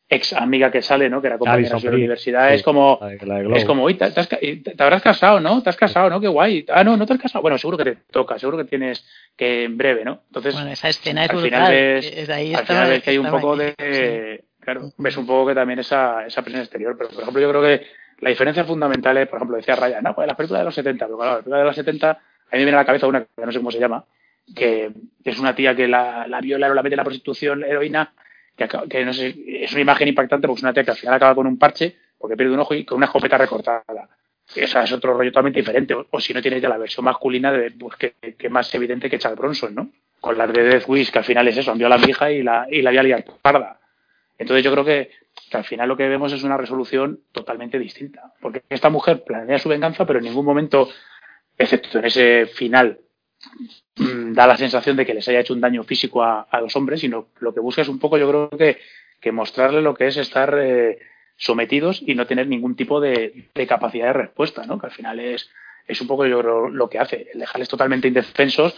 ex 0.08 0.32
amiga 0.34 0.70
que 0.70 0.82
sale, 0.82 1.08
¿no? 1.08 1.20
Que 1.22 1.28
era 1.28 1.38
compañera 1.38 1.58
Alison 1.68 1.78
de 1.80 1.84
la 1.86 1.90
Brie. 1.92 2.04
universidad, 2.04 2.48
Sí, 2.50 2.54
es 2.56 2.62
como, 2.62 2.98
de- 3.00 3.16
de 3.16 3.56
es 3.56 3.64
como, 3.64 3.84
uy, 3.84 3.94
te, 3.94 4.10
te 4.10 4.20
has 4.20 4.28
te- 4.28 4.74
habrás 4.78 5.02
casado, 5.02 5.40
¿no? 5.40 5.62
Te 5.62 5.70
has 5.70 5.76
casado, 5.76 6.10
¿no? 6.10 6.20
Qué 6.20 6.28
guay. 6.28 6.66
Ah, 6.68 6.84
no, 6.84 6.96
no 6.98 7.06
te 7.06 7.14
has 7.14 7.18
casado. 7.20 7.40
Bueno, 7.42 7.56
seguro 7.56 7.78
que 7.78 7.84
te 7.84 7.96
toca, 8.10 8.38
seguro 8.38 8.58
que 8.58 8.64
tienes 8.64 9.06
que 9.36 9.64
en 9.64 9.78
breve, 9.78 10.04
¿no? 10.04 10.22
Entonces, 10.26 10.54
Bueno, 10.54 10.70
esa 10.70 10.88
escena 10.90 11.24
es 11.24 11.30
al 11.30 11.36
brutal. 11.36 11.50
final 11.60 11.72
ves, 11.72 12.12
Es 12.14 12.28
de 12.28 12.34
ahí 12.34 12.54
al 12.54 12.66
final 12.66 12.88
ves 12.90 13.02
que 13.02 13.10
hay 13.10 13.18
un 13.18 13.30
poco 13.30 13.56
magnífico, 13.56 13.84
sí. 13.84 13.90
de, 13.90 14.44
claro, 14.60 14.90
ves 14.98 15.16
un 15.16 15.26
poco 15.26 15.48
que 15.48 15.54
también 15.54 15.78
esa, 15.78 16.26
esa 16.26 16.42
presión 16.42 16.62
exterior, 16.62 16.94
pero 16.98 17.08
por 17.10 17.22
ejemplo 17.22 17.40
yo 17.42 17.48
creo 17.50 17.62
que 17.62 17.86
la 18.20 18.28
diferencia 18.30 18.64
fundamental 18.64 19.16
es, 19.16 19.26
por 19.28 19.38
ejemplo, 19.38 19.56
decía 19.56 19.74
Ryan, 19.76 20.04
no, 20.04 20.14
pues 20.14 20.26
la 20.28 20.36
película 20.36 20.58
de 20.60 20.64
los 20.66 20.74
70, 20.74 21.06
pero 21.06 21.16
claro, 21.16 21.30
la 21.32 21.36
película 21.38 21.58
de 21.58 21.64
los 21.64 21.74
70, 21.76 22.10
a 22.10 22.14
mí 22.14 22.18
me 22.52 22.58
viene 22.58 22.72
a 22.76 22.80
la 22.80 22.84
cabeza 22.84 23.06
una 23.06 23.20
que 23.24 23.46
no 23.46 23.50
sé 23.50 23.58
cómo 23.58 23.70
se 23.72 23.80
llama, 23.80 24.04
que, 24.54 24.92
es 25.24 25.38
una 25.38 25.54
tía 25.56 25.74
que 25.74 25.88
la, 25.88 26.26
la 26.28 26.40
viola 26.40 26.70
o 26.70 26.74
la 26.74 26.82
mete 26.82 26.94
en 26.94 26.98
la 26.98 27.04
prostitución, 27.04 27.64
heroína, 27.64 28.12
que, 28.56 28.64
es 29.62 29.72
una 29.72 29.80
imagen 29.80 30.08
impactante 30.08 30.46
porque 30.46 30.60
es 30.60 30.62
una 30.62 30.72
tía 30.72 30.84
que 30.84 30.90
al 30.90 30.96
final 30.96 31.14
acaba 31.14 31.34
con 31.34 31.46
un 31.46 31.58
parche 31.58 31.96
porque 32.18 32.36
pierde 32.36 32.54
un 32.54 32.60
ojo 32.60 32.74
y 32.74 32.84
con 32.84 32.96
una 32.96 33.06
escopeta 33.06 33.36
recortada. 33.36 33.82
Esa 34.54 34.84
es 34.84 34.92
otro 34.92 35.14
rollo 35.14 35.30
totalmente 35.30 35.60
diferente. 35.60 35.94
O, 36.10 36.20
si 36.20 36.32
no 36.32 36.42
tienes 36.42 36.62
ya 36.62 36.68
la 36.68 36.78
versión 36.78 37.04
masculina, 37.04 37.50
de, 37.50 37.70
pues 37.72 37.96
que, 37.96 38.14
que 38.36 38.48
más 38.48 38.72
evidente 38.74 39.10
que 39.10 39.18
Charles 39.18 39.38
Bronson, 39.38 39.74
¿no? 39.74 39.90
Con 40.20 40.38
las 40.38 40.52
de 40.52 40.62
Death 40.62 40.88
Wish, 40.88 41.10
que 41.10 41.18
al 41.18 41.24
final 41.24 41.48
es 41.48 41.56
eso, 41.56 41.74
violado 41.74 42.02
a 42.02 42.06
mi 42.06 42.10
hija 42.10 42.30
y 42.30 42.42
la, 42.42 42.66
y 42.70 42.82
la 42.82 42.90
voy 42.90 42.98
a 42.98 43.02
liar 43.02 43.24
parda. 43.40 43.80
Entonces 44.38 44.64
yo 44.64 44.72
creo 44.72 44.84
que 44.84 45.10
al 45.52 45.64
final 45.64 45.88
lo 45.88 45.96
que 45.96 46.08
vemos 46.08 46.32
es 46.32 46.42
una 46.42 46.56
resolución 46.56 47.20
totalmente 47.32 47.78
distinta. 47.78 48.32
Porque 48.40 48.62
esta 48.68 48.90
mujer 48.90 49.24
planea 49.24 49.58
su 49.58 49.68
venganza, 49.68 50.06
pero 50.06 50.18
en 50.18 50.26
ningún 50.26 50.44
momento, 50.44 50.88
excepto 51.58 51.98
en 51.98 52.04
ese 52.04 52.46
final, 52.46 53.00
mm, 53.96 54.32
da 54.34 54.46
la 54.46 54.56
sensación 54.56 54.96
de 54.96 55.04
que 55.06 55.14
les 55.14 55.26
haya 55.28 55.40
hecho 55.40 55.54
un 55.54 55.60
daño 55.60 55.82
físico 55.84 56.22
a, 56.22 56.42
a 56.42 56.60
los 56.60 56.74
hombres, 56.76 57.00
sino 57.00 57.28
lo 57.40 57.52
que 57.54 57.60
busca 57.60 57.82
es 57.82 57.88
un 57.88 57.98
poco, 57.98 58.18
yo 58.18 58.28
creo 58.28 58.50
que, 58.50 58.78
que 59.20 59.32
mostrarle 59.32 59.82
lo 59.82 59.94
que 59.94 60.06
es 60.06 60.16
estar 60.16 60.56
eh, 60.60 60.98
sometidos 61.36 62.02
y 62.06 62.14
no 62.14 62.26
tener 62.26 62.46
ningún 62.46 62.76
tipo 62.76 63.00
de, 63.00 63.48
de 63.54 63.66
capacidad 63.66 64.06
de 64.08 64.12
respuesta, 64.14 64.64
¿no? 64.66 64.78
Que 64.78 64.86
al 64.86 64.92
final 64.92 65.18
es, 65.20 65.50
es 65.86 66.00
un 66.00 66.06
poco 66.08 66.26
yo 66.26 66.40
creo 66.40 66.68
lo 66.68 66.88
que 66.88 66.98
hace, 66.98 67.28
el 67.32 67.40
dejarles 67.40 67.68
totalmente 67.68 68.08
indefensos 68.08 68.74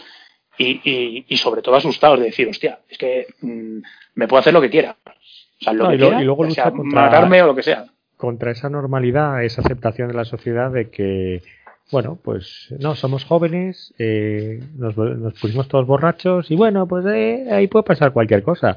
y, 0.57 0.81
y, 0.89 1.25
y 1.27 1.37
sobre 1.37 1.61
todo 1.61 1.75
asustados 1.75 2.19
de 2.19 2.25
decir, 2.25 2.47
hostia, 2.47 2.79
es 2.89 2.97
que 2.97 3.27
mm, 3.41 3.79
me 4.15 4.27
puedo 4.27 4.39
hacer 4.39 4.53
lo 4.53 4.61
que 4.61 4.69
quiera. 4.69 4.95
O 5.05 5.63
sea, 5.63 5.73
lo 5.73 5.83
No, 5.85 5.89
que 5.89 5.95
y, 5.95 5.99
lo- 5.99 6.07
quiera, 6.07 6.21
y 6.21 6.25
luego 6.25 6.49
sea 6.49 6.71
contra, 6.71 7.01
matarme 7.03 7.41
o 7.41 7.47
lo 7.47 7.55
que 7.55 7.63
sea. 7.63 7.85
contra 8.17 8.51
esa 8.51 8.69
normalidad, 8.69 9.43
esa 9.43 9.61
aceptación 9.61 10.07
de 10.07 10.13
la 10.13 10.25
sociedad 10.25 10.71
de 10.71 10.89
que, 10.89 11.41
bueno, 11.91 12.17
pues 12.23 12.67
no, 12.79 12.95
somos 12.95 13.23
jóvenes, 13.25 13.93
eh, 13.99 14.59
nos, 14.77 14.97
nos 14.97 15.33
pusimos 15.39 15.67
todos 15.67 15.85
borrachos 15.85 16.49
y 16.51 16.55
bueno, 16.55 16.87
pues 16.87 17.05
eh, 17.07 17.47
ahí 17.51 17.67
puede 17.67 17.83
pasar 17.83 18.11
cualquier 18.13 18.43
cosa. 18.43 18.75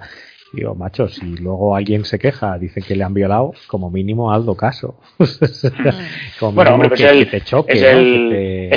Y 0.54 0.58
Digo, 0.60 0.74
macho, 0.74 1.08
si 1.08 1.26
luego 1.36 1.76
alguien 1.76 2.06
se 2.06 2.18
queja, 2.18 2.56
dice 2.58 2.80
que 2.80 2.96
le 2.96 3.04
han 3.04 3.12
violado, 3.12 3.52
como 3.66 3.90
mínimo 3.90 4.32
hazlo 4.32 4.54
caso. 4.54 4.98
como 6.40 6.52
Bueno, 6.52 6.74
hombre, 6.74 6.88
pues 6.88 7.00
que, 7.02 7.08
el- 7.10 7.24
que 7.30 7.40
te 7.40 7.44
choque. 7.44 7.72
es 7.74 7.82
el, 7.82 8.28
te- 8.30 8.74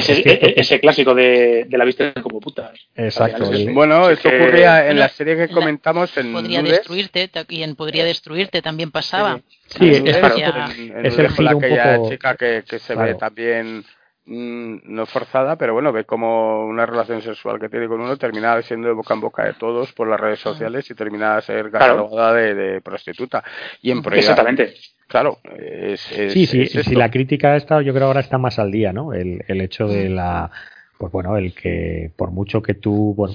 ese, 0.60 0.76
es 0.76 0.82
clásico 0.82 1.14
de, 1.16 1.66
de 1.70 1.78
la 1.78 1.86
vista 1.86 2.12
como 2.22 2.40
putas. 2.42 2.72
Exacto. 2.96 3.44
Es 3.44 3.52
el-. 3.52 3.74
Bueno, 3.74 4.10
esto 4.10 4.30
que- 4.30 4.42
ocurría 4.42 4.90
en 4.90 5.00
la 5.00 5.08
serie 5.10 5.36
que 5.36 5.48
la- 5.48 5.54
comentamos 5.54 6.16
en 6.18 6.34
Podría 6.34 6.62
Nudes. 6.62 6.74
destruirte, 6.78 7.28
ta- 7.30 7.46
y 7.48 7.64
en 7.64 7.76
Podría 7.76 8.04
Destruirte 8.06 8.62
también 8.62 8.92
pasaba. 8.92 9.40
Sí, 9.68 9.90
es 9.92 10.18
claro. 10.18 10.36
En- 10.78 10.98
en 10.98 11.06
Es 11.06 11.18
el 11.18 11.30
giro 11.30 11.58
un 11.58 11.64
aquella 11.64 11.96
poco- 11.98 12.10
chica 12.10 12.36
que, 12.36 12.64
que 12.68 12.80
se 12.80 12.96
ve 12.96 13.16
también 13.16 13.86
no 14.26 15.06
forzada, 15.08 15.56
pero 15.56 15.74
bueno, 15.74 15.92
ve 15.92 16.06
como 16.06 16.66
una 16.66 16.86
relación 16.86 17.22
sexual 17.22 17.60
que 17.60 17.70
tiene 17.70 17.88
con 17.88 18.00
uno 18.02 18.18
termina 18.18 18.62
siendo 18.62 18.88
de 18.88 18.94
boca 18.94 19.14
en 19.14 19.20
boca 19.22 19.44
de 19.44 19.54
todos 19.54 19.92
por 19.94 20.08
las 20.08 20.20
redes 20.20 20.40
sociales 20.40 20.90
y 20.90 20.94
termina 20.96 21.38
a 21.38 21.42
ser 21.42 21.70
Claro. 21.72 21.96
catalogada 21.96 22.34
de, 22.36 22.54
de 22.56 22.82
prostituta. 22.82 23.44
Y 23.82 23.92
en 23.92 24.02
prueba, 24.02 24.20
Exactamente. 24.20 24.74
claro, 25.08 25.40
es, 25.58 26.12
es- 26.12 26.34
Sí, 26.34 26.46
sí, 26.46 26.62
es 26.62 26.72
sí, 26.72 26.80
esto. 26.80 27.00
la 27.00 27.10
crítica 27.10 27.56
está, 27.56 27.82
yo 27.82 27.94
creo 27.94 28.08
ahora 28.08 28.20
está 28.22 28.38
más 28.38 28.60
al 28.60 28.72
día, 28.72 28.94
¿no? 28.94 29.14
El, 29.14 29.44
el 29.48 29.60
hecho 29.62 29.88
de 29.88 30.10
Mm. 30.10 30.14
la 30.16 30.52
pues 31.02 31.12
bueno, 31.12 31.36
el 31.36 31.56
que 31.56 32.12
por 32.16 32.30
mucho 32.30 32.62
que 32.62 32.76
tú, 32.76 33.16
bueno, 33.18 33.34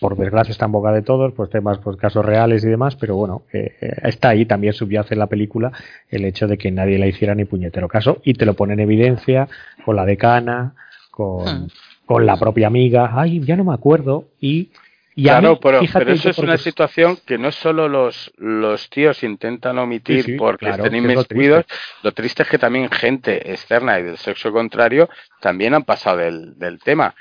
por 0.00 0.16
desgracia 0.16 0.52
está 0.52 0.64
en 0.64 0.72
boca 0.72 0.92
de 0.92 1.02
todos, 1.02 1.34
pues 1.34 1.50
temas, 1.50 1.76
pues 1.76 1.98
casos 1.98 2.24
reales 2.24 2.64
y 2.64 2.68
demás, 2.68 2.96
pero 2.96 3.16
bueno, 3.16 3.42
eh, 3.52 3.74
está 4.02 4.30
ahí, 4.30 4.46
también 4.46 4.72
subyace 4.72 5.12
en 5.12 5.18
la 5.18 5.26
película 5.26 5.72
el 6.08 6.24
hecho 6.24 6.46
de 6.46 6.56
que 6.56 6.70
nadie 6.70 6.98
le 6.98 7.08
hiciera 7.08 7.34
ni 7.34 7.44
puñetero 7.44 7.86
caso 7.86 8.22
y 8.24 8.32
te 8.32 8.46
lo 8.46 8.54
pone 8.54 8.72
en 8.72 8.80
evidencia 8.80 9.46
con 9.84 9.94
la 9.94 10.06
decana, 10.06 10.74
con, 11.10 11.44
Hmm. 11.44 11.66
con 12.06 12.24
la 12.24 12.38
propia 12.38 12.66
amiga, 12.66 13.10
ay, 13.12 13.40
ya 13.44 13.56
no 13.56 13.64
me 13.64 13.74
acuerdo, 13.74 14.28
y, 14.40 14.70
y 15.14 15.24
claro, 15.24 15.52
mí, 15.52 15.58
pero, 15.62 15.80
pero 15.92 16.12
eso 16.12 16.30
es 16.30 16.36
porque- 16.36 16.48
una 16.50 16.56
situación 16.58 17.18
que 17.26 17.36
no 17.38 17.52
solo 17.52 17.88
los, 17.88 18.32
los 18.38 18.88
tíos 18.88 19.22
intentan 19.22 19.78
omitir 19.78 20.24
Sí, 20.24 20.32
sí, 20.32 20.38
porque 20.38 20.66
claro, 20.66 20.84
estén 20.84 21.02
lo 21.04 21.12
inmiscuidos, 21.12 21.64
lo 22.02 22.12
triste 22.12 22.42
es 22.44 22.48
que 22.48 22.58
también 22.58 22.90
gente 22.90 23.52
externa 23.52 23.98
y 23.98 24.02
del 24.04 24.16
sexo 24.18 24.52
contrario 24.52 25.08
también 25.40 25.74
han 25.74 25.84
pasado 25.84 26.18
del, 26.18 26.58
del 26.58 26.78
tema. 26.78 27.14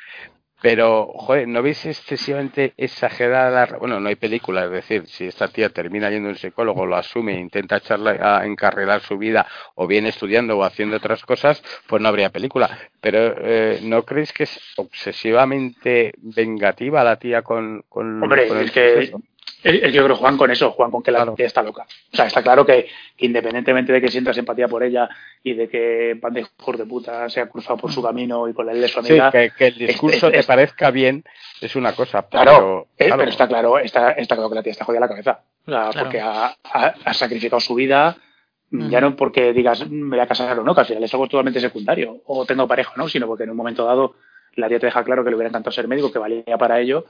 Pero, 0.61 1.07
joder, 1.15 1.47
¿no 1.47 1.63
veis 1.63 1.83
excesivamente 1.85 2.73
exagerada 2.77 3.49
la... 3.49 3.77
Bueno, 3.77 3.99
no 3.99 4.09
hay 4.09 4.15
película, 4.15 4.65
es 4.65 4.71
decir, 4.71 5.07
si 5.07 5.25
esta 5.25 5.47
tía 5.47 5.69
termina 5.69 6.09
yendo 6.11 6.29
a 6.29 6.33
un 6.33 6.38
psicólogo, 6.38 6.85
lo 6.85 6.95
asume 6.95 7.33
e 7.33 7.39
intenta 7.39 7.77
echarle 7.77 8.19
a 8.21 8.45
encarrilar 8.45 9.01
su 9.01 9.17
vida, 9.17 9.47
o 9.73 9.88
bien 9.88 10.05
estudiando 10.05 10.57
o 10.57 10.63
haciendo 10.63 10.97
otras 10.97 11.23
cosas, 11.25 11.63
pues 11.88 11.99
no 11.99 12.07
habría 12.07 12.29
película. 12.29 12.77
Pero, 13.01 13.33
eh, 13.39 13.79
¿no 13.81 14.03
creéis 14.03 14.33
que 14.33 14.43
es 14.43 14.59
obsesivamente 14.77 16.13
vengativa 16.17 17.03
la 17.03 17.17
tía 17.17 17.41
con, 17.41 17.83
con, 17.89 18.21
Hombre, 18.21 18.47
con 18.47 18.59
el 18.59 18.65
es 18.65 18.71
que? 18.71 19.11
Es 19.64 19.82
que 19.82 19.91
yo 19.91 20.03
creo 20.03 20.15
que 20.15 20.22
Juan 20.22 20.38
con 20.38 20.49
eso, 20.52 20.72
Juan 20.72 20.91
con 20.91 21.03
que 21.03 21.11
la 21.11 21.34
tía 21.36 21.45
está 21.45 21.61
loca. 21.61 21.86
O 22.14 22.15
sea, 22.15 22.26
está 22.26 22.41
claro 22.41 22.65
que, 22.65 22.88
que 23.15 23.26
independientemente 23.26 23.91
de 23.94 24.02
que 24.02 24.10
sientas 24.10 24.38
empatía 24.38 24.68
por 24.68 24.84
ella 24.84 25.10
y 25.44 25.53
de 25.53 25.68
que 25.69 26.18
pan 26.22 26.34
de 26.34 26.41
hijos 26.41 26.78
de 26.78 26.86
puta 26.86 27.30
se 27.30 27.41
ha 27.41 27.48
cruzado 27.49 27.78
por 27.78 27.91
su 27.91 28.02
camino 28.02 28.48
y 28.48 28.53
con 28.53 28.69
él 28.69 28.82
de 28.82 28.88
su 28.88 29.02
Sí, 29.03 29.11
amiga. 29.14 29.32
que, 29.32 29.52
que 29.57 29.68
el 29.68 29.78
discurso 29.78 30.28
es- 30.28 30.34
te 30.34 30.40
es- 30.40 30.45
parezca 30.45 30.91
bien 30.91 31.23
es 31.61 31.76
una 31.76 31.94
cosa, 31.94 32.23
Claro, 32.28 32.52
pero, 32.52 32.88
eh, 32.98 33.06
claro, 33.06 33.18
pero 33.19 33.30
está 33.32 33.48
claro, 33.48 33.80
está, 33.80 34.11
está 34.11 34.36
claro 34.36 34.49
que 34.49 34.56
la 34.56 34.64
tía 34.64 34.72
está 34.72 34.86
jodida 34.86 34.99
la 35.02 35.07
cabeza. 35.10 35.41
O 35.65 35.72
sea, 35.72 35.90
Claro. 35.91 35.99
porque 35.99 36.19
ha, 36.22 36.56
ha- 36.64 36.94
ha 37.06 37.14
sacrificado 37.14 37.60
su 37.60 37.76
vida, 37.76 38.18
ya 38.72 39.02
no 39.02 39.15
porque 39.18 39.52
digas 39.53 39.86
"Mm, 39.88 39.94
me 39.94 40.15
voy 40.15 40.23
a 40.23 40.28
casar 40.28 40.57
o 40.57 40.64
no, 40.64 40.73
que 40.73 40.82
al 40.82 40.88
final 40.88 41.03
es 41.03 41.14
algo 41.14 41.28
totalmente 41.28 41.60
secundario, 41.60 42.22
o 42.26 42.45
tengo 42.45 42.68
pareja 42.68 42.94
o 42.95 42.98
no, 42.98 43.07
sino 43.10 43.28
porque 43.28 43.44
en 43.44 43.49
un 43.52 43.57
momento 43.57 43.86
dado 43.86 44.15
la 44.56 44.68
tía 44.69 44.80
te 44.80 44.86
deja 44.88 45.03
claro 45.03 45.23
que 45.23 45.30
le 45.30 45.36
hubiera 45.36 45.49
encantado 45.49 45.72
ser 45.72 45.88
médico, 45.88 46.11
que 46.11 46.19
valía 46.19 46.57
para 46.57 46.80
ello, 46.80 47.06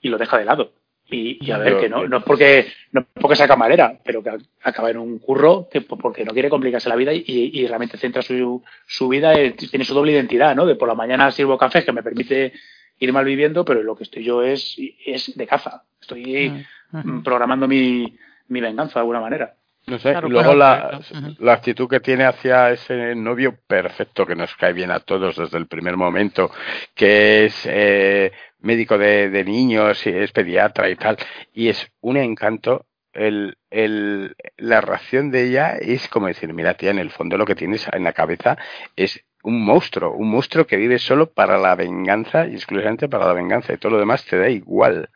y 0.00 0.08
lo 0.08 0.18
deja 0.18 0.38
de 0.38 0.44
lado. 0.44 0.72
Y, 1.10 1.44
y 1.46 1.50
a 1.50 1.58
ver, 1.58 1.72
Yo- 1.74 1.80
que 1.80 1.88
no, 1.88 2.08
no 2.08 2.16
es 2.18 2.24
porque 2.24 2.66
no 2.92 3.00
es 3.02 3.06
porque 3.20 3.36
sea 3.36 3.46
camarera, 3.46 3.98
pero 4.04 4.22
que 4.22 4.30
acaba 4.62 4.90
en 4.90 4.96
un 4.98 5.18
curro 5.18 5.68
que 5.70 5.82
porque 5.82 6.24
no 6.24 6.32
quiere 6.32 6.48
complicarse 6.48 6.88
la 6.88 6.96
vida 6.96 7.12
y, 7.12 7.22
y 7.26 7.66
realmente 7.66 7.98
centra 7.98 8.22
su, 8.22 8.62
su 8.86 9.08
vida, 9.08 9.34
eh, 9.34 9.52
tiene 9.52 9.84
su 9.84 9.94
doble 9.94 10.12
identidad, 10.12 10.56
¿no? 10.56 10.64
De 10.66 10.76
por 10.76 10.88
la 10.88 10.94
mañana 10.94 11.30
sirvo 11.30 11.58
café 11.58 11.84
que 11.84 11.92
me 11.92 12.02
permite 12.02 12.52
ir 12.98 13.12
mal 13.12 13.24
viviendo, 13.24 13.64
pero 13.64 13.82
lo 13.82 13.94
que 13.96 14.04
estoy 14.04 14.24
yo 14.24 14.42
es, 14.42 14.76
es 15.04 15.36
de 15.36 15.46
caza. 15.46 15.82
Estoy 16.00 16.50
mm, 16.92 17.22
programando 17.22 17.68
mi, 17.68 18.16
mi 18.48 18.60
venganza 18.60 18.94
de 18.94 19.00
alguna 19.00 19.20
manera. 19.20 19.54
No 19.86 19.98
sé. 19.98 20.10
Claro, 20.12 20.28
y 20.28 20.30
luego 20.30 20.54
la, 20.54 21.00
la 21.38 21.52
actitud 21.52 21.88
que 21.88 22.00
tiene 22.00 22.24
hacia 22.24 22.70
ese 22.70 23.14
novio 23.14 23.56
perfecto 23.66 24.26
que 24.26 24.34
nos 24.34 24.54
cae 24.56 24.72
bien 24.72 24.90
a 24.90 25.00
todos 25.00 25.36
desde 25.36 25.58
el 25.58 25.66
primer 25.66 25.96
momento, 25.96 26.50
que 26.94 27.44
es 27.46 27.62
eh, 27.66 28.32
médico 28.60 28.96
de, 28.98 29.28
de 29.30 29.44
niños 29.44 30.06
y 30.06 30.10
es 30.10 30.32
pediatra 30.32 30.88
y 30.88 30.96
tal, 30.96 31.16
y 31.52 31.68
es 31.68 31.90
un 32.00 32.16
encanto. 32.16 32.86
El, 33.12 33.58
el, 33.70 34.34
la 34.56 34.80
reacción 34.80 35.30
de 35.30 35.44
ella 35.44 35.76
es 35.80 36.08
como 36.08 36.26
decir, 36.26 36.52
mira 36.52 36.74
tía, 36.74 36.90
en 36.90 36.98
el 36.98 37.10
fondo 37.10 37.36
lo 37.38 37.44
que 37.46 37.54
tienes 37.54 37.86
en 37.92 38.02
la 38.02 38.12
cabeza 38.12 38.58
es 38.96 39.24
un 39.44 39.64
monstruo, 39.64 40.12
un 40.14 40.30
monstruo 40.30 40.66
que 40.66 40.76
vive 40.76 40.98
solo 40.98 41.30
para 41.30 41.56
la 41.58 41.76
venganza 41.76 42.46
y 42.48 42.54
exclusivamente 42.54 43.08
para 43.08 43.26
la 43.26 43.32
venganza 43.34 43.72
y 43.72 43.76
todo 43.76 43.92
lo 43.92 43.98
demás 44.00 44.24
te 44.24 44.36
da 44.36 44.48
igual. 44.48 45.10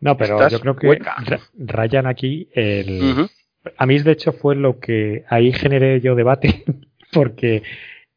No, 0.00 0.16
pero 0.16 0.34
Estás 0.34 0.52
yo 0.52 0.60
creo 0.60 0.74
que 0.74 0.88
hueca. 0.88 1.14
ra- 1.24 1.40
rayan 1.56 2.06
aquí 2.08 2.48
el... 2.52 3.28
A 3.76 3.86
mí, 3.86 3.98
de 3.98 4.12
hecho, 4.12 4.32
fue 4.32 4.54
lo 4.56 4.78
que 4.80 5.24
ahí 5.28 5.52
generé 5.52 6.00
yo 6.00 6.14
debate, 6.14 6.64
porque 7.12 7.62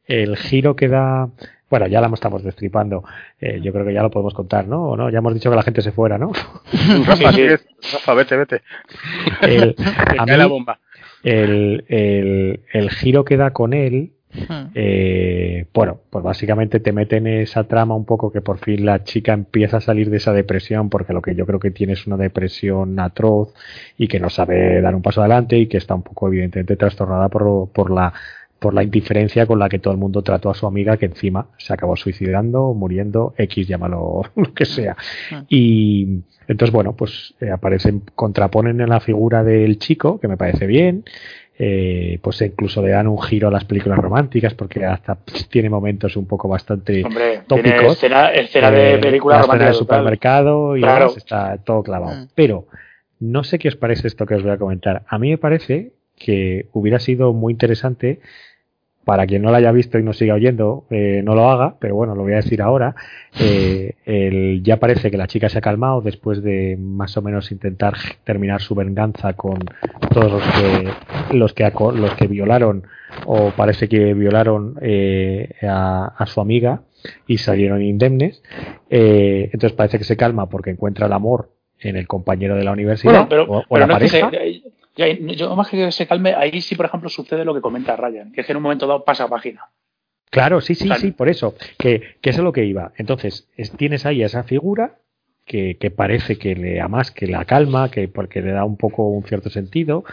el 0.05 0.37
giro 0.37 0.75
que 0.75 0.87
da... 0.87 1.29
Bueno, 1.69 1.85
ya 1.85 2.01
la 2.01 2.07
estamos 2.07 2.43
destripando. 2.43 3.03
Eh, 3.39 3.59
yo 3.61 3.71
creo 3.71 3.85
que 3.85 3.93
ya 3.93 4.01
lo 4.01 4.09
podemos 4.09 4.33
contar, 4.33 4.67
¿no? 4.67 4.89
¿O 4.89 4.97
no? 4.97 5.11
Ya 5.11 5.19
hemos 5.19 5.35
dicho 5.35 5.51
que 5.51 5.55
la 5.55 5.61
gente 5.61 5.83
se 5.83 5.91
fuera, 5.91 6.17
¿no? 6.17 6.31
Rafa, 7.05 7.31
sí. 7.31 7.45
Rafa, 7.93 8.13
vete, 8.15 8.37
vete. 8.37 8.61
El, 9.41 9.75
a 10.17 10.25
cae 10.25 10.37
la 10.37 10.45
mí, 10.45 10.49
bomba. 10.49 10.79
el, 11.23 11.85
el, 11.87 12.61
el 12.73 12.89
giro 12.89 13.23
que 13.23 13.37
da 13.37 13.51
con 13.53 13.73
él, 13.73 14.13
Hmm. 14.31 14.67
eh, 14.75 15.65
bueno, 15.73 16.01
pues 16.09 16.23
básicamente 16.23 16.79
te 16.79 16.91
mete 16.91 17.17
en 17.17 17.25
esa 17.25 17.63
trama 17.63 17.95
un 17.95 18.05
poco 18.05 18.31
que 18.31 18.41
por 18.41 18.59
fin 18.59 18.85
la 18.85 19.03
chica 19.03 19.33
empieza 19.33 19.77
a 19.77 19.81
salir 19.81 20.09
de 20.09 20.17
esa 20.17 20.33
depresión, 20.33 20.89
porque 20.89 21.13
lo 21.13 21.21
que 21.21 21.33
yo 21.33 21.45
creo 21.45 21.59
que 21.59 21.71
tiene 21.71 21.93
es 21.93 22.05
una 22.05 22.17
depresión 22.17 22.99
atroz 22.99 23.53
y 23.97 24.07
que 24.07 24.19
no 24.19 24.29
sabe 24.29 24.81
dar 24.81 24.93
un 24.93 25.01
paso 25.01 25.21
adelante 25.21 25.57
y 25.57 25.67
que 25.67 25.77
está 25.77 25.95
un 25.95 26.03
poco 26.03 26.27
evidentemente 26.27 26.75
trastornada 26.75 27.29
por, 27.29 27.69
por 27.71 27.89
la 27.89 28.13
por 28.59 28.73
la 28.73 28.83
indiferencia 28.83 29.47
con 29.47 29.57
la 29.57 29.69
que 29.69 29.79
todo 29.79 29.93
el 29.93 29.99
mundo 29.99 30.21
trató 30.21 30.49
a 30.49 30.53
su 30.53 30.67
amiga 30.67 30.97
que 30.97 31.05
encima 31.05 31.47
se 31.57 31.73
acabó 31.73 31.95
suicidando, 31.95 32.73
muriendo, 32.73 33.33
X, 33.37 33.67
llámalo 33.67 34.23
lo 34.35 34.53
que 34.53 34.65
sea. 34.65 34.95
Y 35.47 36.21
entonces, 36.47 36.73
bueno, 36.73 36.95
pues 36.95 37.35
eh, 37.39 37.49
aparecen, 37.51 38.03
contraponen 38.15 38.81
en 38.81 38.89
la 38.89 38.99
figura 38.99 39.43
del 39.43 39.77
chico, 39.79 40.19
que 40.19 40.27
me 40.27 40.35
parece 40.35 40.67
bien, 40.67 41.05
eh, 41.61 42.19
pues 42.21 42.41
incluso 42.41 42.81
le 42.81 42.91
dan 42.91 43.07
un 43.07 43.21
giro 43.21 43.49
a 43.49 43.51
las 43.51 43.65
películas 43.65 43.99
románticas 43.99 44.53
porque 44.53 44.85
hasta 44.85 45.15
pues, 45.15 45.49
tiene 45.49 45.69
momentos 45.69 46.15
un 46.15 46.25
poco 46.25 46.47
bastante 46.47 47.03
Hombre, 47.03 47.41
tiene 47.47 47.71
tópicos. 47.71 47.93
escena, 47.97 48.31
escena 48.31 48.71
de 48.71 48.93
Eh, 48.93 48.97
película 48.99 49.41
romántica 49.41 49.65
del 49.65 49.73
supermercado 49.75 50.77
y 50.77 50.81
Claro. 50.81 50.99
demás, 51.07 51.17
está 51.17 51.57
todo 51.57 51.83
clavado. 51.83 52.27
Pero 52.33 52.67
no 53.19 53.43
sé 53.43 53.59
qué 53.59 53.67
os 53.67 53.75
parece 53.75 54.07
esto 54.07 54.25
que 54.25 54.35
os 54.35 54.41
voy 54.43 54.51
a 54.53 54.57
comentar. 54.57 55.03
A 55.09 55.17
mí 55.19 55.29
me 55.31 55.37
parece 55.37 55.91
que 56.15 56.67
hubiera 56.71 56.99
sido 56.99 57.33
muy 57.33 57.51
interesante 57.51 58.21
para 59.05 59.25
quien 59.25 59.41
no 59.41 59.49
lo 59.49 59.55
haya 59.57 59.71
visto 59.71 59.97
y 59.97 60.03
no 60.03 60.13
siga 60.13 60.35
oyendo, 60.35 60.85
eh, 60.91 61.21
no 61.23 61.33
lo 61.33 61.49
haga, 61.49 61.75
pero 61.79 61.95
bueno, 61.95 62.13
lo 62.15 62.21
voy 62.23 62.33
a 62.33 62.37
decir 62.37 62.61
ahora. 62.61 62.95
Eh, 63.39 63.93
el- 64.05 64.61
ya 64.63 64.77
parece 64.77 65.09
que 65.09 65.17
la 65.17 65.25
chica 65.27 65.49
se 65.49 65.57
ha 65.57 65.61
calmado 65.61 66.01
después 66.01 66.43
de 66.43 66.77
más 66.79 67.15
o 67.17 67.21
menos 67.21 67.51
intentar 67.51 67.93
terminar 68.23 68.61
su 68.61 68.75
venganza 68.75 69.33
con 69.33 69.57
todos 70.13 70.31
los 70.31 70.43
que 70.43 71.35
los 71.35 71.53
que, 71.53 71.71
los 71.95 72.13
que 72.15 72.27
violaron 72.27 72.83
o 73.25 73.51
parece 73.51 73.87
que 73.89 74.13
violaron 74.13 74.75
eh, 74.81 75.49
a, 75.63 76.13
a 76.17 76.25
su 76.27 76.41
amiga 76.41 76.81
y 77.27 77.37
salieron 77.37 77.81
indemnes. 77.81 78.43
Eh, 78.89 79.45
entonces 79.53 79.73
parece 79.75 79.97
que 79.97 80.03
se 80.03 80.17
calma 80.17 80.49
porque 80.49 80.69
encuentra 80.71 81.07
el 81.07 81.13
amor 81.13 81.49
en 81.79 81.95
el 81.95 82.07
compañero 82.07 82.55
de 82.55 82.63
la 82.63 82.73
universidad 82.73 83.11
Bueno, 83.13 83.27
pero, 83.29 83.43
o, 83.45 83.59
o 83.59 83.63
pero 83.69 83.87
la 83.87 83.87
no 83.87 83.97
es 84.05 84.11
que 84.11 84.19
se- 84.19 84.68
yo 85.35 85.55
más 85.55 85.69
que 85.69 85.91
se 85.91 86.07
calme, 86.07 86.33
ahí 86.33 86.61
sí, 86.61 86.75
por 86.75 86.85
ejemplo, 86.85 87.09
sucede 87.09 87.45
lo 87.45 87.53
que 87.53 87.61
comenta 87.61 87.95
Ryan, 87.95 88.31
que 88.31 88.41
es 88.41 88.45
que 88.47 88.53
en 88.53 88.57
un 88.57 88.63
momento 88.63 88.87
dado 88.87 89.03
pasa 89.05 89.27
página. 89.27 89.61
Claro, 90.31 90.61
sí, 90.61 90.75
sí, 90.75 90.85
Claro. 90.85 91.01
sí, 91.01 91.11
por 91.11 91.27
eso, 91.29 91.55
que, 91.77 92.17
que 92.21 92.29
eso 92.29 92.39
es 92.41 92.43
lo 92.43 92.51
que 92.53 92.65
iba. 92.65 92.91
Entonces, 92.97 93.49
es- 93.57 93.71
tienes 93.71 94.05
ahí 94.05 94.21
a 94.21 94.27
esa 94.27 94.43
figura 94.43 94.97
que, 95.45 95.77
que 95.77 95.89
parece 95.89 96.37
que 96.37 96.53
le 96.55 96.79
amas, 96.81 97.09
que 97.11 97.25
la 97.25 97.45
calma, 97.45 97.89
que 97.89 98.07
porque 98.07 98.41
le 98.41 98.51
da 98.51 98.63
un 98.65 98.77
poco 98.77 99.07
un 99.09 99.23
cierto 99.23 99.49
sentido, 99.49 100.03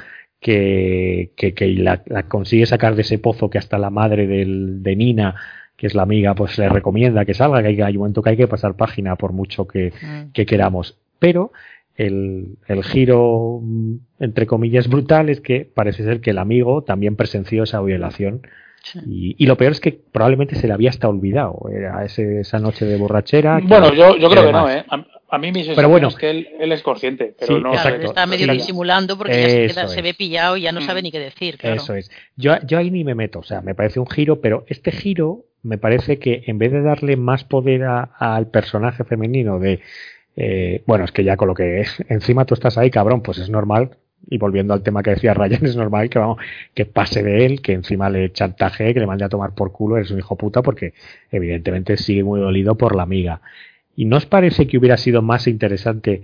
que, 0.40 1.32
que, 1.36 1.54
que 1.54 1.66
la, 1.68 2.02
la 2.06 2.24
consigue 2.24 2.66
sacar 2.66 2.94
de 2.94 3.02
ese 3.02 3.18
pozo 3.18 3.50
que 3.50 3.58
hasta 3.58 3.78
la 3.78 3.90
madre 3.90 4.26
del, 4.26 4.82
de 4.82 4.96
Nina, 4.96 5.34
que 5.76 5.86
es 5.86 5.94
la 5.94 6.02
amiga, 6.02 6.34
pues 6.34 6.56
le 6.58 6.68
recomienda 6.68 7.24
que 7.24 7.34
salga, 7.34 7.60
que 7.60 7.68
hay, 7.68 7.80
hay 7.82 7.92
un 7.94 8.00
momento 8.00 8.22
que 8.22 8.30
hay 8.30 8.36
que 8.36 8.48
pasar 8.48 8.74
página 8.76 9.16
por 9.16 9.32
mucho 9.32 9.66
que, 9.66 9.92
que 10.32 10.46
queramos. 10.46 10.96
Pero 11.18 11.52
el, 11.96 12.56
el 12.68 12.84
giro, 12.84 13.60
mm, 13.62 13.94
entre 14.20 14.46
comillas, 14.46 14.88
brutal 14.88 15.28
es 15.30 15.40
que 15.40 15.64
parece 15.72 16.04
ser 16.04 16.20
que 16.20 16.30
el 16.30 16.38
amigo 16.38 16.82
también 16.82 17.16
presenció 17.16 17.62
esa 17.64 17.80
violación. 17.80 18.42
Y, 19.04 19.34
y 19.36 19.46
lo 19.46 19.56
peor 19.56 19.72
es 19.72 19.80
que 19.80 19.90
probablemente 20.12 20.54
se 20.54 20.68
le 20.68 20.72
había 20.72 20.90
hasta 20.90 21.08
olvidado. 21.08 21.58
Era 21.76 22.04
ese- 22.04 22.40
esa 22.42 22.60
noche 22.60 22.84
de 22.84 22.96
borrachera. 22.96 23.60
que- 23.60 23.66
Bueno, 23.66 23.92
yo, 23.92 24.16
yo 24.16 24.30
creo 24.30 24.46
que 24.46 24.52
no. 24.52 24.70
¿eh? 24.70 24.84
A, 24.88 25.04
a 25.28 25.38
mí 25.38 25.48
mi 25.48 25.54
sensación 25.64 25.74
Pero 25.76 25.88
bueno. 25.88 26.06
es 26.06 26.14
que 26.14 26.30
él, 26.30 26.48
él 26.60 26.70
es 26.70 26.82
consciente, 26.82 27.34
pero 27.36 27.56
Sí, 27.56 27.62
no... 27.62 27.70
Claro, 27.72 27.76
exacto. 27.78 27.96
él 28.00 28.04
está 28.06 28.26
medio 28.26 28.46
Sí. 28.46 28.52
disimulando 28.52 29.18
porque 29.18 29.32
ya 29.42 29.48
se, 29.48 29.66
queda- 29.66 29.88
se 29.88 30.02
ve 30.02 30.14
pillado 30.14 30.56
y 30.56 30.60
ya 30.62 30.70
no 30.70 30.80
sabe 30.82 31.00
Mm. 31.00 31.02
ni 31.02 31.10
qué 31.10 31.18
decir. 31.18 31.58
Claro. 31.58 31.76
Eso 31.76 31.94
es. 31.96 32.12
Yo, 32.36 32.52
yo 32.64 32.78
ahí 32.78 32.92
ni 32.92 33.02
me 33.02 33.16
meto. 33.16 33.40
O 33.40 33.42
sea, 33.42 33.60
me 33.60 33.74
parece 33.74 33.98
un 33.98 34.06
giro, 34.06 34.40
pero 34.40 34.64
este 34.68 34.92
giro 34.92 35.46
me 35.64 35.78
parece 35.78 36.20
que 36.20 36.44
en 36.46 36.58
vez 36.58 36.70
de 36.70 36.82
darle 36.82 37.16
más 37.16 37.42
poder 37.42 37.82
a- 37.82 38.02
al 38.20 38.46
personaje 38.50 39.02
femenino 39.02 39.58
de. 39.58 39.80
Eh, 40.36 40.82
bueno, 40.86 41.04
es 41.04 41.12
que 41.12 41.24
ya 41.24 41.36
con 41.36 41.48
lo 41.48 41.54
que 41.54 41.84
encima 42.08 42.44
tú 42.44 42.54
estás 42.54 42.78
ahí, 42.78 42.90
cabrón, 42.90 43.22
pues 43.22 43.38
es 43.38 43.50
normal. 43.50 43.96
Y 44.28 44.38
volviendo 44.38 44.74
al 44.74 44.82
tema 44.82 45.02
que 45.02 45.10
decía 45.10 45.34
Ryan, 45.34 45.64
es 45.66 45.76
normal 45.76 46.10
que 46.10 46.18
vamos, 46.18 46.38
que 46.74 46.86
pase 46.86 47.22
de 47.22 47.46
él, 47.46 47.62
que 47.62 47.72
encima 47.72 48.10
le 48.10 48.32
chantaje, 48.32 48.92
que 48.92 49.00
le 49.00 49.06
mande 49.06 49.24
a 49.24 49.28
tomar 49.28 49.54
por 49.54 49.72
culo, 49.72 49.96
eres 49.96 50.10
un 50.10 50.18
hijo 50.18 50.36
puta, 50.36 50.62
porque 50.62 50.94
evidentemente 51.30 51.96
sigue 51.96 52.22
muy 52.24 52.40
dolido 52.40 52.76
por 52.76 52.94
la 52.94 53.02
amiga. 53.02 53.40
¿Y 53.94 54.04
no 54.04 54.16
os 54.18 54.26
parece 54.26 54.66
que 54.66 54.78
hubiera 54.78 54.96
sido 54.96 55.22
más 55.22 55.46
interesante 55.46 56.22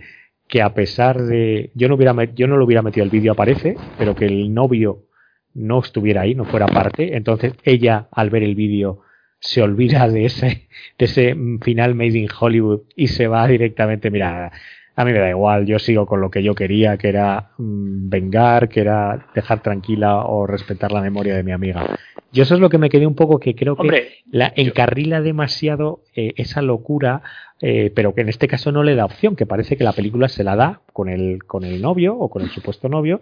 que 0.48 0.60
a 0.60 0.74
pesar 0.74 1.22
de 1.22 1.70
yo 1.74 1.88
no 1.88 1.94
hubiera 1.94 2.12
yo 2.34 2.46
no 2.46 2.58
lo 2.58 2.66
hubiera 2.66 2.82
metido 2.82 3.04
el 3.04 3.10
vídeo 3.10 3.32
aparece, 3.32 3.76
pero 3.98 4.14
que 4.14 4.26
el 4.26 4.52
novio 4.52 5.06
no 5.54 5.80
estuviera 5.80 6.22
ahí, 6.22 6.34
no 6.34 6.44
fuera 6.44 6.66
parte, 6.66 7.16
entonces 7.16 7.54
ella 7.64 8.08
al 8.10 8.30
ver 8.30 8.42
el 8.42 8.54
vídeo 8.54 9.00
se 9.42 9.60
olvida 9.60 10.08
de 10.08 10.24
ese, 10.24 10.68
de 10.98 11.04
ese 11.04 11.36
final 11.60 11.94
made 11.94 12.16
in 12.16 12.28
Hollywood 12.40 12.82
y 12.96 13.08
se 13.08 13.26
va 13.26 13.46
directamente, 13.48 14.10
mira, 14.10 14.52
a 14.94 15.04
mí 15.04 15.12
me 15.12 15.18
da 15.18 15.30
igual, 15.30 15.66
yo 15.66 15.78
sigo 15.78 16.06
con 16.06 16.20
lo 16.20 16.30
que 16.30 16.42
yo 16.42 16.54
quería, 16.54 16.96
que 16.96 17.08
era 17.08 17.50
mm, 17.58 18.08
vengar, 18.08 18.68
que 18.68 18.80
era 18.80 19.26
dejar 19.34 19.62
tranquila 19.62 20.24
o 20.26 20.46
respetar 20.46 20.92
la 20.92 21.00
memoria 21.00 21.34
de 21.34 21.42
mi 21.42 21.50
amiga. 21.50 21.98
Yo 22.30 22.44
eso 22.44 22.54
es 22.54 22.60
lo 22.60 22.70
que 22.70 22.78
me 22.78 22.88
quedé 22.88 23.06
un 23.06 23.14
poco 23.14 23.40
que 23.40 23.54
creo 23.54 23.76
que 23.76 24.22
la 24.30 24.52
encarrila 24.54 25.20
demasiado 25.20 26.00
eh, 26.14 26.32
esa 26.36 26.62
locura, 26.62 27.22
eh, 27.60 27.90
pero 27.94 28.14
que 28.14 28.20
en 28.20 28.28
este 28.28 28.48
caso 28.48 28.70
no 28.70 28.82
le 28.84 28.94
da 28.94 29.04
opción, 29.04 29.34
que 29.34 29.44
parece 29.44 29.76
que 29.76 29.84
la 29.84 29.92
película 29.92 30.28
se 30.28 30.44
la 30.44 30.56
da 30.56 30.80
con 30.92 31.08
el, 31.08 31.44
con 31.44 31.64
el 31.64 31.82
novio 31.82 32.16
o 32.16 32.30
con 32.30 32.42
el 32.42 32.50
supuesto 32.50 32.88
novio. 32.88 33.20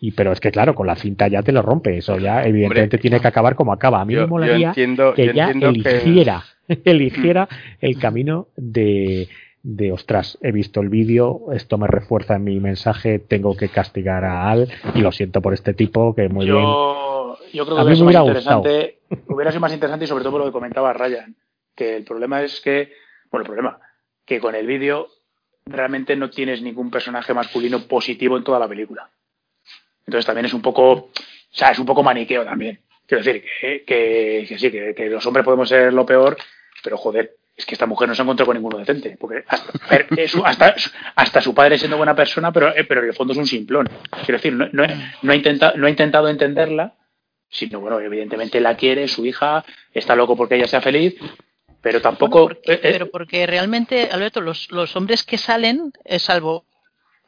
Y, 0.00 0.12
pero 0.12 0.30
es 0.32 0.38
que 0.40 0.50
claro, 0.52 0.74
con 0.74 0.86
la 0.86 0.94
cinta 0.96 1.26
ya 1.28 1.42
te 1.42 1.50
lo 1.52 1.60
rompe, 1.62 1.98
eso 1.98 2.18
ya 2.18 2.44
evidentemente 2.44 2.98
tiene 2.98 3.20
que 3.20 3.26
acabar 3.28 3.54
como 3.56 3.72
acaba. 3.72 4.00
A 4.00 4.04
mí 4.04 4.14
Yo- 4.14 4.20
me 4.22 4.26
molaría 4.28 4.68
entiendo- 4.68 5.12
que 5.14 5.26
yo 5.26 5.32
ya 5.32 5.52
que- 5.52 5.66
eligiera, 5.66 6.44
eligiera 6.84 7.48
el 7.80 7.98
camino 7.98 8.46
de, 8.56 9.28
de 9.62 9.92
ostras, 9.92 10.38
he 10.40 10.52
visto 10.52 10.80
el 10.80 10.88
vídeo, 10.88 11.46
esto 11.52 11.78
me 11.78 11.88
refuerza 11.88 12.36
en 12.36 12.44
mi 12.44 12.60
mensaje, 12.60 13.18
tengo 13.18 13.56
que 13.56 13.68
castigar 13.70 14.24
a 14.24 14.48
Al 14.50 14.68
y 14.94 15.00
lo 15.00 15.10
siento 15.12 15.42
por 15.42 15.52
este 15.52 15.74
tipo 15.74 16.14
que 16.14 16.28
muy 16.28 16.44
bien. 16.46 16.56
yo, 16.58 17.36
yo 17.52 17.64
creo 17.64 17.76
que 17.76 17.82
A 17.82 17.84
mí 17.84 17.90
hubiera 17.90 17.96
sido 17.96 18.04
me 18.06 18.12
más 18.12 18.22
hubiera 18.22 18.34
gustado. 18.38 18.58
interesante, 18.60 18.98
hubiera 19.28 19.50
sido 19.50 19.60
más 19.60 19.72
interesante 19.72 20.04
y 20.04 20.08
sobre 20.08 20.22
todo 20.22 20.32
por 20.32 20.40
lo 20.42 20.46
que 20.46 20.52
comentaba 20.52 20.92
Ryan, 20.92 21.34
que 21.74 21.96
el 21.96 22.04
problema 22.04 22.42
es 22.42 22.60
que, 22.60 22.92
bueno, 23.32 23.42
el 23.42 23.46
problema, 23.46 23.78
que 24.24 24.38
con 24.38 24.54
el 24.54 24.66
vídeo 24.66 25.08
realmente 25.66 26.14
no 26.16 26.30
tienes 26.30 26.62
ningún 26.62 26.90
personaje 26.90 27.34
masculino 27.34 27.80
positivo 27.88 28.36
en 28.36 28.44
toda 28.44 28.58
la 28.60 28.68
película. 28.68 29.10
Entonces 30.08 30.24
también 30.24 30.46
es 30.46 30.54
un 30.54 30.62
poco, 30.62 30.90
o 30.90 31.10
sea, 31.50 31.70
es 31.70 31.78
un 31.78 31.84
poco 31.84 32.02
maniqueo 32.02 32.42
también. 32.46 32.80
Quiero 33.06 33.22
decir 33.22 33.44
que, 33.60 33.84
que, 33.84 34.46
que 34.48 34.58
sí, 34.58 34.70
que, 34.70 34.94
que 34.94 35.10
los 35.10 35.24
hombres 35.26 35.44
podemos 35.44 35.68
ser 35.68 35.92
lo 35.92 36.06
peor, 36.06 36.34
pero 36.82 36.96
joder, 36.96 37.36
es 37.54 37.66
que 37.66 37.74
esta 37.74 37.84
mujer 37.84 38.08
no 38.08 38.14
se 38.14 38.22
ha 38.22 38.24
encontrado 38.24 38.46
con 38.46 38.56
ninguno 38.56 38.78
decente. 38.78 39.18
Porque 39.20 39.44
hasta, 39.46 39.70
hasta, 40.46 40.74
hasta 41.14 41.40
su 41.42 41.54
padre 41.54 41.76
siendo 41.76 41.98
buena 41.98 42.14
persona, 42.14 42.50
pero, 42.52 42.74
eh, 42.74 42.84
pero 42.84 43.02
en 43.02 43.08
el 43.08 43.14
fondo 43.14 43.34
es 43.34 43.38
un 43.38 43.46
simplón. 43.46 43.86
Quiero 44.24 44.38
decir, 44.38 44.54
no, 44.54 44.66
no, 44.72 44.86
no 45.20 45.32
ha 45.32 45.36
intentado, 45.36 45.76
no 45.76 45.86
ha 45.86 45.90
intentado 45.90 46.28
entenderla, 46.30 46.94
sino 47.50 47.80
bueno, 47.80 48.00
evidentemente 48.00 48.60
la 48.62 48.76
quiere, 48.78 49.08
su 49.08 49.26
hija, 49.26 49.62
está 49.92 50.16
loco 50.16 50.36
porque 50.38 50.54
ella 50.54 50.68
sea 50.68 50.80
feliz, 50.80 51.16
pero 51.82 52.00
tampoco. 52.00 52.46
Porque- 52.48 52.72
eh, 52.72 52.80
eh, 52.82 52.92
pero 52.92 53.10
porque 53.10 53.46
realmente, 53.46 54.08
Alberto, 54.10 54.40
los, 54.40 54.70
los 54.70 54.96
hombres 54.96 55.22
que 55.22 55.36
salen, 55.36 55.92
eh, 56.06 56.18
salvo 56.18 56.64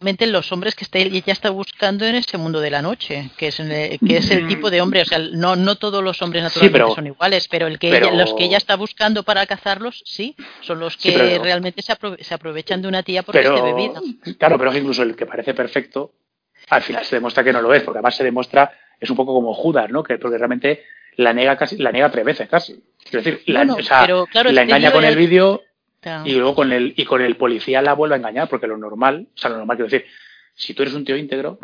los 0.01 0.51
hombres 0.53 0.75
que 0.75 0.85
está, 0.85 0.99
ella 0.99 1.23
está 1.33 1.51
buscando 1.51 2.07
en 2.07 2.15
ese 2.15 2.39
mundo 2.39 2.61
de 2.61 2.71
la 2.71 2.81
noche, 2.81 3.31
que 3.37 3.49
es, 3.49 3.61
el- 3.61 3.99
que 3.99 4.17
es 4.17 4.31
el 4.31 4.47
tipo 4.49 4.71
de 4.71 4.81
hombre, 4.81 5.03
o 5.03 5.05
sea, 5.05 5.19
no, 5.19 5.57
no 5.57 5.77
todos 5.77 6.03
los 6.03 6.21
hombres 6.23 6.43
naturalmente 6.43 6.79
pero- 6.79 6.95
son 6.95 7.07
iguales, 7.07 7.49
pero 7.49 7.67
el 7.67 7.79
que 7.79 7.91
pero- 7.91 8.07
ella- 8.09 8.17
los 8.17 8.33
que 8.35 8.45
ella 8.45 8.57
está 8.57 8.77
buscando 8.77 9.23
para 9.25 9.45
cazarlos, 9.47 10.03
sí, 10.07 10.35
son 10.63 10.81
los 10.81 10.95
Sí, 10.95 11.13
que 11.13 11.19
pero- 11.19 11.45
realmente 11.45 11.83
se, 11.83 11.93
aprove- 11.93 12.19
se 12.23 12.33
aprovechan 12.35 12.81
de 12.81 12.89
una 12.89 13.03
tía 13.03 13.23
porque 13.23 13.41
pero, 13.41 13.57
es 13.57 13.63
de 13.63 13.73
bebida. 13.73 14.01
Claro, 14.39 14.57
pero 14.59 14.75
incluso 14.75 15.03
el 15.03 15.15
que 15.15 15.27
parece 15.27 15.53
perfecto, 15.53 16.13
al 16.71 16.83
final 16.83 17.05
se 17.05 17.17
demuestra 17.17 17.45
que 17.45 17.53
no 17.53 17.61
lo 17.61 17.75
es, 17.75 17.83
porque 17.83 17.99
además 17.99 18.17
se 18.17 18.25
demuestra, 18.25 18.73
es 18.99 19.11
un 19.11 19.17
poco 19.17 19.35
como 19.35 19.53
Judas, 19.53 19.91
¿no? 19.91 20.03
Que 20.03 20.17
porque 20.17 20.39
realmente 20.39 20.83
la 21.17 21.35
niega 21.35 21.57
casi, 21.59 21.77
la 21.77 21.93
niega 21.93 22.11
tres 22.11 22.25
veces 22.25 22.49
casi. 22.49 22.83
Es 23.05 23.13
decir, 23.13 23.43
la, 23.47 23.61
Bueno, 23.61 23.75
o 23.75 23.83
sea, 23.83 24.01
pero 24.03 24.27
claro, 24.27 24.51
la 24.51 24.63
este 24.63 24.73
engaña 24.73 24.93
con 24.93 25.05
el 25.05 25.17
vídeo 25.17 25.63
Claro. 26.01 26.27
y 26.27 26.33
luego 26.35 26.55
con 26.55 26.73
el, 26.73 26.95
y 26.97 27.05
con 27.05 27.21
el 27.21 27.37
policía 27.37 27.83
la 27.83 27.93
vuelve 27.95 28.15
a 28.15 28.19
engañar, 28.19 28.49
porque 28.49 28.67
lo 28.67 28.77
normal, 28.79 29.27
o 29.35 29.39
sea, 29.39 29.51
lo 29.51 29.59
normal 29.59 29.77
quiero 29.77 29.91
decir, 29.91 30.07
si 30.55 30.73
tú 30.75 30.83
eres 30.83 30.95
un 30.95 31.05
tío 31.05 31.17
íntegro, 31.17 31.59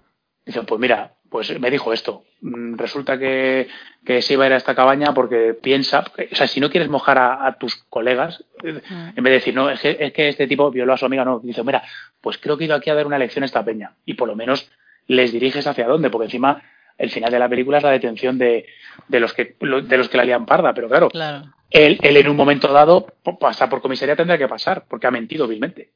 dicen, 0.44 0.66
pues 0.66 0.80
mira, 0.80 1.14
pues 1.30 1.58
me 1.58 1.70
dijo 1.70 1.92
esto, 1.92 2.24
mm, 2.42 2.76
resulta 2.76 3.18
que, 3.18 3.66
que 4.04 4.22
se 4.22 4.34
iba 4.34 4.44
a 4.44 4.46
ir 4.48 4.52
a 4.52 4.56
esta 4.58 4.74
cabaña 4.74 5.12
porque 5.14 5.54
piensa, 5.60 6.04
o 6.32 6.34
sea, 6.36 6.46
si 6.46 6.60
no 6.60 6.70
quieres 6.70 6.88
mojar 6.88 7.18
a, 7.18 7.46
a 7.46 7.58
tus 7.58 7.76
colegas, 7.88 8.44
Mm. 8.62 8.68
en 9.16 9.24
vez 9.24 9.24
de 9.24 9.30
decir, 9.30 9.54
no, 9.54 9.68
es 9.70 9.80
que, 9.80 9.96
es 10.00 10.12
que 10.12 10.28
este 10.28 10.46
tipo 10.46 10.70
violó 10.70 10.92
a 10.94 10.96
su 10.96 11.04
amiga, 11.06 11.24
no, 11.24 11.40
dice, 11.40 11.62
mira, 11.64 11.82
pues 12.20 12.38
creo 12.38 12.56
que 12.56 12.64
he 12.64 12.66
ido 12.66 12.76
aquí 12.76 12.90
a 12.90 12.94
dar 12.94 13.06
una 13.06 13.18
lección 13.18 13.42
a 13.42 13.46
esta 13.46 13.64
peña, 13.64 13.92
y 14.06 14.14
por 14.14 14.28
lo 14.28 14.36
menos 14.36 14.70
les 15.08 15.32
diriges 15.32 15.66
hacia 15.66 15.86
dónde, 15.86 16.10
porque 16.10 16.26
encima 16.26 16.62
el 16.98 17.10
final 17.10 17.30
de 17.30 17.38
la 17.38 17.48
película 17.48 17.78
es 17.78 17.84
la 17.84 17.90
detención 17.90 18.38
de, 18.38 18.66
de 19.08 19.20
los 19.20 19.34
que 19.34 19.56
de 19.60 19.96
los 19.98 20.08
que 20.08 20.16
la 20.16 20.24
lían 20.24 20.46
parda, 20.46 20.72
pero 20.74 20.88
claro, 20.88 21.08
Claro. 21.10 21.44
Él, 21.70 21.98
él 22.02 22.16
en 22.16 22.28
un 22.28 22.36
momento 22.36 22.72
dado 22.72 23.06
pasa 23.40 23.68
por 23.68 23.80
comisaría 23.82 24.16
tendrá 24.16 24.38
que 24.38 24.48
pasar, 24.48 24.84
porque 24.88 25.06
ha 25.06 25.10
mentido 25.10 25.46
vilmente. 25.48 25.90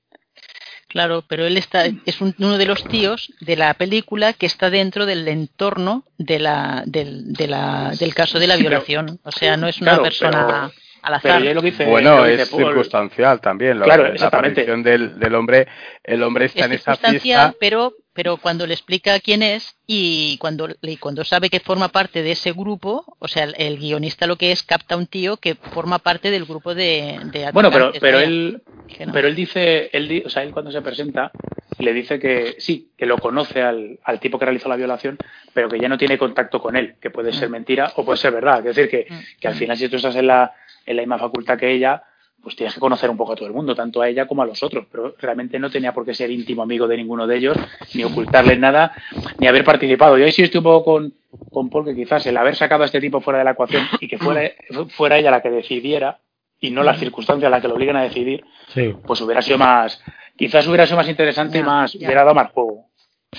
Claro, 0.88 1.22
pero 1.28 1.46
él 1.46 1.56
está 1.56 1.84
es 1.86 2.20
un- 2.20 2.34
uno 2.40 2.58
de 2.58 2.66
los 2.66 2.82
tíos 2.84 3.32
de 3.40 3.54
la 3.56 3.74
película 3.74 4.32
que 4.32 4.46
está 4.46 4.70
dentro 4.70 5.06
del 5.06 5.26
entorno 5.28 6.04
de 6.18 6.40
la, 6.40 6.82
del, 6.84 7.32
de 7.32 7.46
la, 7.46 7.92
del 7.98 8.12
caso 8.12 8.40
de 8.40 8.48
la 8.48 8.56
violación. 8.56 9.20
o 9.22 9.30
sea, 9.30 9.56
no 9.56 9.68
es 9.68 9.80
una 9.80 9.92
Claro, 9.92 10.02
persona 10.02 10.46
pero- 10.46 10.72
al 11.02 11.20
Pero 11.22 11.54
lo 11.54 11.62
que 11.62 11.70
dice, 11.70 11.86
Bueno, 11.86 12.16
lo 12.18 12.24
que 12.24 12.34
es 12.42 12.48
Paul- 12.50 12.64
circunstancial 12.66 13.40
también. 13.40 13.78
lo- 13.78 13.84
Claro, 13.86 14.02
la 14.02 14.08
exactamente. 14.10 14.62
aparición 14.62 14.82
del, 14.82 15.18
del 15.18 15.34
hombre, 15.34 15.66
el 16.04 16.22
hombre 16.24 16.46
está 16.46 16.60
es 16.60 16.66
en 16.66 16.72
esa 16.72 16.94
circunstancial, 16.96 17.20
fiesta. 17.50 17.56
pero 17.60 17.94
pero 18.12 18.36
cuando 18.38 18.66
le 18.66 18.74
explica 18.74 19.20
quién 19.20 19.42
es 19.42 19.76
y 19.86 20.36
cuando 20.38 20.68
y 20.82 20.96
cuando 20.96 21.24
sabe 21.24 21.48
que 21.48 21.60
forma 21.60 21.88
parte 21.88 22.22
de 22.22 22.32
ese 22.32 22.52
grupo, 22.52 23.16
o 23.18 23.28
sea, 23.28 23.44
el, 23.44 23.54
el 23.58 23.78
guionista 23.78 24.26
lo 24.26 24.36
que 24.36 24.52
es 24.52 24.62
capta 24.62 24.96
un 24.96 25.06
tío 25.06 25.36
que 25.36 25.54
forma 25.54 25.98
parte 26.00 26.30
del 26.30 26.44
grupo 26.44 26.74
de, 26.74 27.20
de 27.32 27.50
Bueno, 27.52 27.70
pero, 27.70 27.92
pero 28.00 28.18
él, 28.18 28.62
no. 29.06 29.12
pero 29.12 29.28
él 29.28 29.34
dice, 29.34 29.90
él, 29.92 30.22
o 30.26 30.28
sea, 30.28 30.42
él 30.42 30.52
cuando 30.52 30.72
se 30.72 30.82
presenta 30.82 31.30
le 31.78 31.92
dice 31.92 32.18
que 32.18 32.56
sí, 32.58 32.90
que 32.96 33.06
lo 33.06 33.18
conoce 33.18 33.62
al, 33.62 33.98
al 34.04 34.20
tipo 34.20 34.38
que 34.38 34.44
realizó 34.44 34.68
la 34.68 34.76
violación, 34.76 35.16
pero 35.54 35.68
que 35.68 35.78
ya 35.78 35.88
no 35.88 35.96
tiene 35.96 36.18
contacto 36.18 36.60
con 36.60 36.76
él, 36.76 36.96
que 37.00 37.10
puede 37.10 37.32
ser 37.32 37.48
mentira 37.48 37.92
o 37.96 38.04
puede 38.04 38.18
ser 38.18 38.32
verdad. 38.32 38.58
Es 38.66 38.76
decir, 38.76 38.90
que, 38.90 39.06
que 39.40 39.48
al 39.48 39.54
final 39.54 39.76
si 39.76 39.88
tú 39.88 39.96
estás 39.96 40.16
en 40.16 40.26
la, 40.26 40.52
en 40.84 40.96
la 40.96 41.02
misma 41.02 41.18
facultad 41.18 41.58
que 41.58 41.70
ella, 41.70 42.02
pues 42.42 42.56
tienes 42.56 42.74
que 42.74 42.80
conocer 42.80 43.10
un 43.10 43.16
poco 43.16 43.32
a 43.32 43.36
todo 43.36 43.46
el 43.46 43.52
mundo, 43.54 43.74
tanto 43.74 44.00
a 44.00 44.08
ella 44.08 44.26
como 44.26 44.42
a 44.42 44.46
los 44.46 44.62
otros, 44.62 44.86
pero 44.90 45.14
realmente 45.18 45.58
no 45.58 45.70
tenía 45.70 45.92
por 45.92 46.04
qué 46.04 46.14
ser 46.14 46.30
íntimo 46.30 46.62
amigo 46.62 46.88
de 46.88 46.96
ninguno 46.96 47.26
de 47.26 47.36
ellos, 47.36 47.56
ni 47.94 48.02
ocultarles 48.04 48.58
nada, 48.58 48.92
ni 49.38 49.46
haber 49.46 49.64
participado. 49.64 50.16
Yo 50.18 50.24
ahí 50.24 50.32
sí 50.32 50.42
estoy 50.42 50.58
un 50.58 50.64
poco 50.64 50.84
con, 50.84 51.14
con 51.50 51.68
Paul 51.70 51.84
que 51.84 51.94
quizás 51.94 52.24
el 52.26 52.36
haber 52.36 52.56
sacado 52.56 52.82
a 52.82 52.86
este 52.86 53.00
tipo 53.00 53.20
fuera 53.20 53.38
de 53.40 53.44
la 53.44 53.50
ecuación 53.52 53.84
y 54.00 54.08
que 54.08 54.18
fuera, 54.18 54.50
fuera 54.96 55.18
ella 55.18 55.30
la 55.30 55.42
que 55.42 55.50
decidiera 55.50 56.18
y 56.60 56.70
no 56.70 56.82
las 56.82 56.98
circunstancias 56.98 57.46
a 57.46 57.50
las 57.50 57.62
que 57.62 57.68
lo 57.68 57.74
obligan 57.74 57.96
a 57.96 58.02
decidir, 58.02 58.44
Sí. 58.68 58.94
pues 59.06 59.20
hubiera 59.22 59.42
sido 59.42 59.58
más, 59.58 60.02
quizás 60.36 60.66
hubiera 60.66 60.86
sido 60.86 60.96
más 60.98 61.08
interesante 61.08 61.58
y 61.58 61.62
más, 61.62 61.92
ya. 61.94 62.06
hubiera 62.06 62.22
dado 62.22 62.34
más 62.34 62.50
juego. 62.52 62.86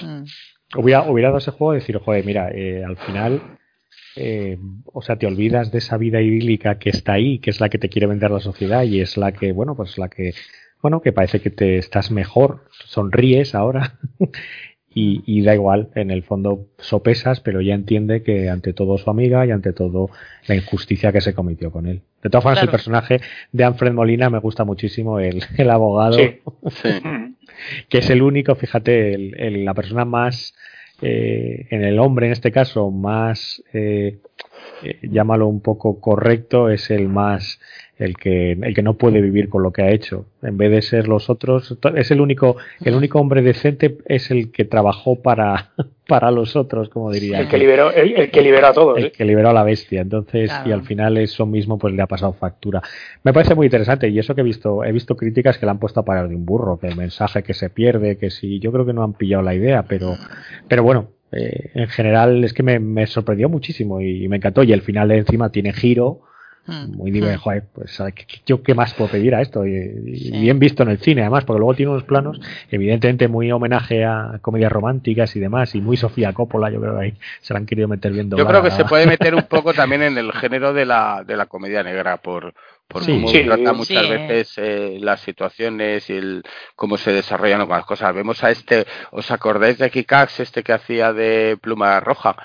Mm. 0.01 0.23
Hubiera, 0.77 1.01
hubiera 1.03 1.29
dado 1.29 1.39
ese 1.39 1.51
juego 1.51 1.73
de 1.73 1.79
decir, 1.79 1.97
joder, 1.99 2.23
mira, 2.25 2.49
eh, 2.53 2.83
al 2.85 2.97
final, 2.97 3.41
eh, 4.15 4.57
o 4.85 5.01
sea, 5.01 5.15
te 5.17 5.25
olvidas 5.27 5.71
de 5.71 5.77
esa 5.79 5.97
vida 5.97 6.21
idílica 6.21 6.77
que 6.79 6.89
está 6.89 7.13
ahí, 7.13 7.39
que 7.39 7.49
es 7.49 7.59
la 7.61 7.69
que 7.69 7.77
te 7.77 7.89
quiere 7.89 8.07
vender 8.07 8.31
la 8.31 8.39
sociedad 8.39 8.83
y 8.83 8.99
es 9.01 9.17
la 9.17 9.31
que, 9.31 9.51
bueno, 9.51 9.75
pues 9.75 9.97
la 9.97 10.09
que, 10.09 10.33
bueno, 10.81 11.01
que 11.01 11.11
parece 11.13 11.39
que 11.39 11.49
te 11.49 11.77
estás 11.77 12.11
mejor, 12.11 12.65
sonríes 12.85 13.53
ahora 13.55 13.99
y, 14.93 15.23
y 15.25 15.41
da 15.43 15.53
igual, 15.53 15.89
en 15.95 16.11
el 16.11 16.23
fondo 16.23 16.67
sopesas, 16.77 17.39
pero 17.39 17.61
ya 17.61 17.73
entiende 17.73 18.23
que 18.23 18.49
ante 18.49 18.73
todo 18.73 18.97
su 18.97 19.09
amiga 19.09 19.45
y 19.45 19.51
ante 19.51 19.71
todo 19.71 20.09
la 20.47 20.55
injusticia 20.55 21.11
que 21.13 21.21
se 21.21 21.33
cometió 21.33 21.71
con 21.71 21.85
él. 21.87 22.01
De 22.21 22.29
todas 22.29 22.43
formas, 22.43 22.61
el 22.61 22.69
personaje 22.69 23.21
de 23.51 23.63
Alfred 23.63 23.93
Molina 23.93 24.29
me 24.29 24.39
gusta 24.39 24.63
muchísimo, 24.65 25.19
el, 25.19 25.41
el 25.57 25.69
abogado 25.69 26.13
Sí. 26.17 26.39
Sí. 26.69 26.89
Que 27.89 27.99
es 27.99 28.09
el 28.09 28.23
único, 28.23 28.55
fíjate, 28.55 29.13
el- 29.13 29.35
el- 29.39 29.65
la 29.65 29.73
persona 29.75 30.03
más, 30.03 30.55
eh, 31.01 31.67
en 31.69 31.83
el 31.83 31.99
hombre 31.99 32.27
en 32.27 32.33
este 32.33 32.51
caso, 32.51 32.91
más, 32.91 33.63
eh, 33.73 34.19
eh, 34.83 34.99
llámalo 35.01 35.47
un 35.47 35.61
poco 35.61 35.99
correcto, 35.99 36.69
es 36.69 36.91
el 36.91 37.07
más, 37.07 37.59
el 38.01 38.17
que, 38.17 38.51
el 38.53 38.73
que 38.73 38.81
no 38.81 38.95
puede 38.95 39.21
vivir 39.21 39.47
con 39.49 39.63
lo 39.63 39.71
que 39.71 39.83
ha 39.83 39.91
hecho. 39.91 40.25
En 40.41 40.57
vez 40.57 40.71
de 40.71 40.81
ser 40.81 41.07
los 41.07 41.29
otros, 41.29 41.77
es 41.95 42.11
el 42.11 42.19
único, 42.19 42.57
el 42.83 42.95
único 42.95 43.19
hombre 43.19 43.41
decente 43.41 43.97
es 44.05 44.31
el 44.31 44.51
que 44.51 44.65
trabajó 44.65 45.21
para, 45.21 45.71
para 46.07 46.31
los 46.31 46.55
otros, 46.55 46.89
como 46.89 47.11
diría. 47.11 47.39
El 47.39 47.47
que 47.47 47.57
liberó, 47.57 47.91
el, 47.91 48.13
el 48.13 48.31
que 48.31 48.41
liberó 48.41 48.67
a 48.67 48.73
todos. 48.73 48.97
El 48.97 49.05
¿eh? 49.05 49.11
que 49.11 49.23
liberó 49.23 49.49
a 49.49 49.53
la 49.53 49.63
bestia. 49.63 50.01
Entonces, 50.01 50.49
Claro. 50.49 50.69
y 50.69 50.73
al 50.73 50.83
final 50.83 51.17
eso 51.17 51.45
mismo 51.45 51.77
pues 51.77 51.93
le 51.93 52.01
ha 52.01 52.07
pasado 52.07 52.33
factura. 52.33 52.81
Me 53.23 53.33
parece 53.33 53.55
muy 53.55 53.67
interesante 53.67 54.09
y 54.09 54.19
eso 54.19 54.33
que 54.35 54.41
he 54.41 54.43
visto, 54.43 54.83
he 54.83 54.91
visto 54.91 55.15
críticas 55.15 55.57
que 55.57 55.65
le 55.65 55.71
han 55.71 55.79
puesto 55.79 55.99
a 55.99 56.05
parar 56.05 56.27
de 56.27 56.35
un 56.35 56.45
burro, 56.45 56.79
que 56.79 56.87
el 56.87 56.95
mensaje 56.95 57.43
que 57.43 57.53
se 57.53 57.69
pierde, 57.69 58.17
que 58.17 58.31
sí, 58.31 58.59
yo 58.59 58.71
creo 58.71 58.85
que 58.85 58.93
no 58.93 59.03
han 59.03 59.13
pillado 59.13 59.43
la 59.43 59.53
idea, 59.53 59.83
pero, 59.83 60.17
pero 60.67 60.83
bueno, 60.83 61.09
eh, 61.31 61.71
en 61.75 61.87
general 61.87 62.43
es 62.43 62.53
que 62.53 62.63
me, 62.63 62.79
me 62.79 63.07
sorprendió 63.07 63.47
muchísimo 63.47 64.01
y, 64.01 64.27
me 64.27 64.37
encantó 64.37 64.63
y 64.63 64.73
el 64.73 64.81
final 64.81 65.07
de 65.09 65.17
encima 65.19 65.49
tiene 65.51 65.71
giro. 65.73 66.21
Mm. 66.67 66.95
Muy 66.95 67.09
dime, 67.11 67.35
Mm. 67.35 67.39
joder, 67.39 67.63
pues 67.73 67.91
¿sabes 67.91 68.13
qué- 68.13 68.25
qué- 68.25 68.41
yo 68.45 68.61
qué 68.61 68.75
más 68.75 68.93
puedo 68.93 69.09
pedir 69.09 69.33
a 69.33 69.41
esto 69.41 69.65
y, 69.65 69.71
y 69.73 70.15
Sí. 70.17 70.31
bien 70.31 70.59
visto 70.59 70.83
en 70.83 70.89
el 70.89 70.99
cine 70.99 71.21
además, 71.21 71.43
porque 71.43 71.57
luego 71.59 71.73
tiene 71.73 71.91
unos 71.91 72.03
planos 72.03 72.39
evidentemente 72.69 73.27
muy 73.27 73.51
homenaje 73.51 74.05
a 74.05 74.37
comedias 74.41 74.71
románticas 74.71 75.35
y 75.35 75.39
demás 75.39 75.73
y 75.73 75.81
muy 75.81 75.97
Sofía 75.97 76.33
Coppola, 76.33 76.69
yo 76.69 76.79
creo 76.79 76.95
que 76.99 77.05
ahí 77.05 77.13
se 77.41 77.53
la 77.53 77.59
han 77.59 77.65
querido 77.65 77.87
meter 77.87 78.11
bien 78.11 78.29
Yo 78.29 78.45
creo 78.45 78.61
que 78.61 78.69
se 78.71 78.85
puede 78.85 79.07
meter 79.07 79.33
un 79.33 79.43
poco 79.49 79.73
también 79.73 80.03
en 80.03 80.17
el 80.19 80.31
género 80.33 80.71
de 80.71 80.85
la, 80.85 81.23
de 81.25 81.35
la 81.35 81.47
comedia 81.47 81.81
negra 81.81 82.17
por, 82.17 82.53
por 82.87 83.03
Sí. 83.03 83.11
cómo 83.13 83.27
Sí. 83.29 83.43
trata 83.43 83.73
muchas 83.73 84.03
Sí. 84.05 84.11
veces 84.11 84.53
eh, 84.57 84.97
las 85.01 85.19
situaciones 85.21 86.09
y 86.11 86.13
el, 86.13 86.43
cómo 86.75 86.97
se 86.97 87.11
desarrollan 87.11 87.61
algunas 87.61 87.85
cosas. 87.85 88.13
Vemos 88.13 88.43
a 88.43 88.51
este, 88.51 88.85
¿os 89.11 89.31
acordáis 89.31 89.79
de 89.79 89.89
Kikax, 89.89 90.41
este 90.41 90.61
que 90.61 90.73
hacía 90.73 91.11
de 91.11 91.57
pluma 91.59 91.99
roja? 92.01 92.35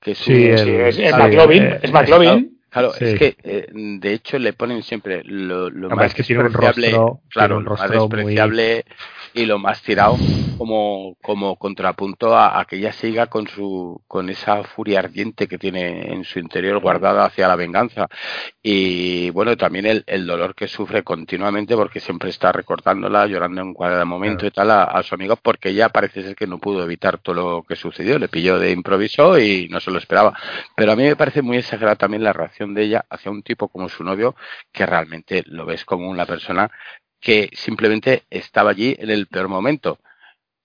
Que 0.00 0.12
es 0.12 0.18
Sí, 0.18 0.32
un- 0.32 0.40
el- 0.52 0.58
Sí, 0.58 0.70
es, 0.70 0.98
es 0.98 1.14
sí, 1.14 1.18
McLovin, 1.20 1.62
eh, 1.62 1.78
es 1.82 1.92
McLovin. 1.92 2.55
Claro, 2.76 2.92
Sí. 2.92 3.04
es 3.06 3.18
que 3.18 3.36
eh, 3.42 3.66
de 3.72 4.12
hecho 4.12 4.38
le 4.38 4.52
ponen 4.52 4.82
siempre 4.82 5.22
lo, 5.24 5.70
lo 5.70 5.88
más 5.88 6.08
es 6.08 6.14
que 6.14 6.22
tiene 6.22 6.42
un 6.42 6.48
despreciable, 6.48 6.88
tiene 6.90 7.04
claro, 7.30 7.56
un 7.56 7.64
lo 7.64 7.70
más 7.70 7.80
rostro 7.80 8.08
muy- 8.08 8.34
y 9.36 9.44
lo 9.44 9.58
más 9.58 9.82
tirado 9.82 10.16
como, 10.56 11.16
como 11.22 11.56
contrapunto 11.56 12.34
a, 12.34 12.58
a 12.58 12.64
que 12.64 12.76
ella 12.76 12.90
siga 12.92 13.26
con 13.26 13.46
su 13.46 14.02
con 14.08 14.30
esa 14.30 14.64
furia 14.64 15.00
ardiente 15.00 15.46
que 15.46 15.58
tiene 15.58 16.10
en 16.14 16.24
su 16.24 16.38
interior 16.38 16.80
guardada 16.80 17.26
hacia 17.26 17.46
la 17.46 17.56
venganza. 17.56 18.08
Y 18.62 19.28
bueno 19.30 19.54
también 19.58 19.84
el, 19.84 20.04
el 20.06 20.26
dolor 20.26 20.54
que 20.54 20.66
sufre 20.68 21.02
continuamente 21.02 21.76
porque 21.76 22.00
siempre 22.00 22.30
está 22.30 22.50
recordándola 22.50 23.26
llorando 23.26 23.60
en 23.60 23.74
cada 23.74 24.06
momento 24.06 24.46
y 24.46 24.50
tal 24.50 24.70
a, 24.70 24.84
a 24.84 25.02
su 25.02 25.14
amigo 25.14 25.36
porque 25.36 25.68
ella 25.68 25.90
parece 25.90 26.22
ser 26.22 26.34
que 26.34 26.46
no 26.46 26.58
pudo 26.58 26.82
evitar 26.82 27.18
todo 27.18 27.34
lo 27.34 27.62
que 27.62 27.76
sucedió. 27.76 28.18
Le 28.18 28.28
pilló 28.28 28.58
de 28.58 28.70
improviso 28.70 29.38
y 29.38 29.68
no 29.68 29.80
se 29.80 29.90
lo 29.90 29.98
esperaba. 29.98 30.32
Pero 30.74 30.92
a 30.92 30.96
mí 30.96 31.02
me 31.02 31.16
parece 31.16 31.42
muy 31.42 31.58
exagerada 31.58 31.96
también 31.96 32.24
la 32.24 32.32
reacción 32.32 32.72
de 32.72 32.84
ella 32.84 33.04
hacia 33.10 33.30
un 33.30 33.42
tipo 33.42 33.68
como 33.68 33.90
su 33.90 34.02
novio 34.02 34.34
que 34.72 34.86
realmente 34.86 35.42
lo 35.46 35.66
ves 35.66 35.84
como 35.84 36.08
una 36.08 36.24
persona 36.24 36.70
que 37.20 37.50
simplemente 37.54 38.24
estaba 38.30 38.70
allí 38.70 38.96
en 38.98 39.10
el 39.10 39.26
peor 39.26 39.48
momento. 39.48 39.98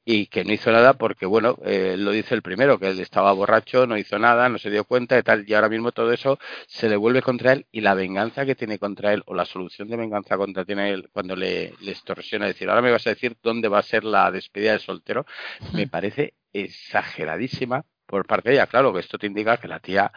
Y 0.04 0.28
que 0.28 0.44
no 0.44 0.52
hizo 0.54 0.72
nada 0.72 0.94
porque, 0.96 1.28
bueno, 1.28 1.58
eh, 1.64 1.96
lo 1.98 2.12
dice 2.12 2.34
el 2.34 2.42
primero, 2.42 2.80
que 2.80 2.90
él 2.90 3.00
estaba 3.00 3.32
borracho, 3.34 3.86
no 3.86 3.98
hizo 3.98 4.18
nada, 4.18 4.50
no 4.50 4.58
se 4.58 4.72
dio 4.72 4.84
cuenta 4.84 5.18
y 5.20 5.24
tal, 5.24 5.48
y 5.48 5.54
ahora 5.54 5.70
mismo 5.70 5.92
todo 5.92 6.12
eso 6.12 6.40
se 6.68 6.90
le 6.90 6.96
vuelve 6.96 7.22
contra 7.22 7.54
él 7.54 7.68
y 7.72 7.82
la 7.82 7.94
venganza 7.94 8.46
que 8.46 8.56
tiene 8.56 8.80
contra 8.80 9.14
él 9.14 9.22
o 9.28 9.36
la 9.36 9.46
solución 9.46 9.90
de 9.90 9.98
venganza 9.98 10.38
contra 10.38 10.66
tiene 10.66 10.90
él 10.92 11.10
cuando 11.14 11.36
le, 11.36 11.74
le 11.82 11.92
extorsiona, 11.92 12.48
decir, 12.48 12.68
ahora 12.70 12.82
me 12.82 12.92
vas 12.92 13.06
a 13.06 13.12
decir 13.12 13.38
dónde 13.44 13.68
va 13.68 13.80
a 13.80 13.84
ser 13.84 14.04
la 14.04 14.32
despedida 14.32 14.74
de 14.74 14.80
soltero, 14.80 15.26
me 15.74 15.88
parece 15.88 16.34
exageradísima 16.52 17.86
por 18.12 18.28
parte 18.28 18.50
de 18.50 18.56
ella. 18.56 18.68
Claro 18.68 18.94
que 18.94 19.00
esto 19.00 19.18
te 19.18 19.26
indica 19.26 19.58
que 19.58 19.68
la 19.68 19.80
tía 19.80 20.12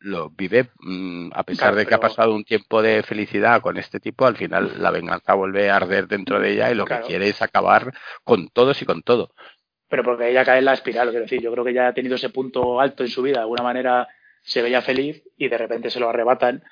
lo 0.00 0.28
vive, 0.30 0.68
mm, 0.80 1.30
a 1.32 1.42
pesar 1.44 1.68
Claro, 1.68 1.76
de 1.76 1.86
que 1.86 1.94
ha 1.94 2.00
pasado 2.00 2.34
un 2.34 2.44
tiempo 2.44 2.82
de 2.82 3.02
felicidad 3.02 3.62
con 3.62 3.78
este 3.78 4.00
tipo, 4.00 4.26
al 4.26 4.36
final 4.36 4.74
la 4.82 4.90
venganza 4.90 5.32
vuelve 5.32 5.70
a 5.70 5.76
arder 5.76 6.06
dentro 6.08 6.38
de 6.40 6.50
ella 6.52 6.70
y 6.70 6.74
lo 6.74 6.84
Claro. 6.84 7.02
que 7.04 7.08
quiere 7.08 7.28
es 7.28 7.40
acabar 7.40 7.92
con 8.24 8.48
todos 8.48 8.82
y 8.82 8.84
con 8.84 9.02
todo. 9.02 9.32
pero 9.88 10.04
porque 10.04 10.28
ella 10.30 10.44
cae 10.44 10.60
en 10.60 10.66
la 10.66 10.74
espiral, 10.74 11.08
quiero 11.10 11.22
decir, 11.24 11.40
yo 11.42 11.50
creo 11.50 11.64
que 11.64 11.74
ya 11.74 11.88
ha 11.88 11.92
tenido 11.92 12.14
ese 12.14 12.28
punto 12.30 12.80
alto 12.80 13.02
en 13.02 13.08
su 13.08 13.22
vida, 13.22 13.38
de 13.38 13.40
alguna 13.40 13.64
manera 13.64 14.06
se 14.42 14.62
veía 14.62 14.82
feliz 14.82 15.20
y 15.36 15.48
de 15.48 15.58
repente 15.58 15.90
se 15.90 15.98
lo 15.98 16.08
arrebatan 16.08 16.62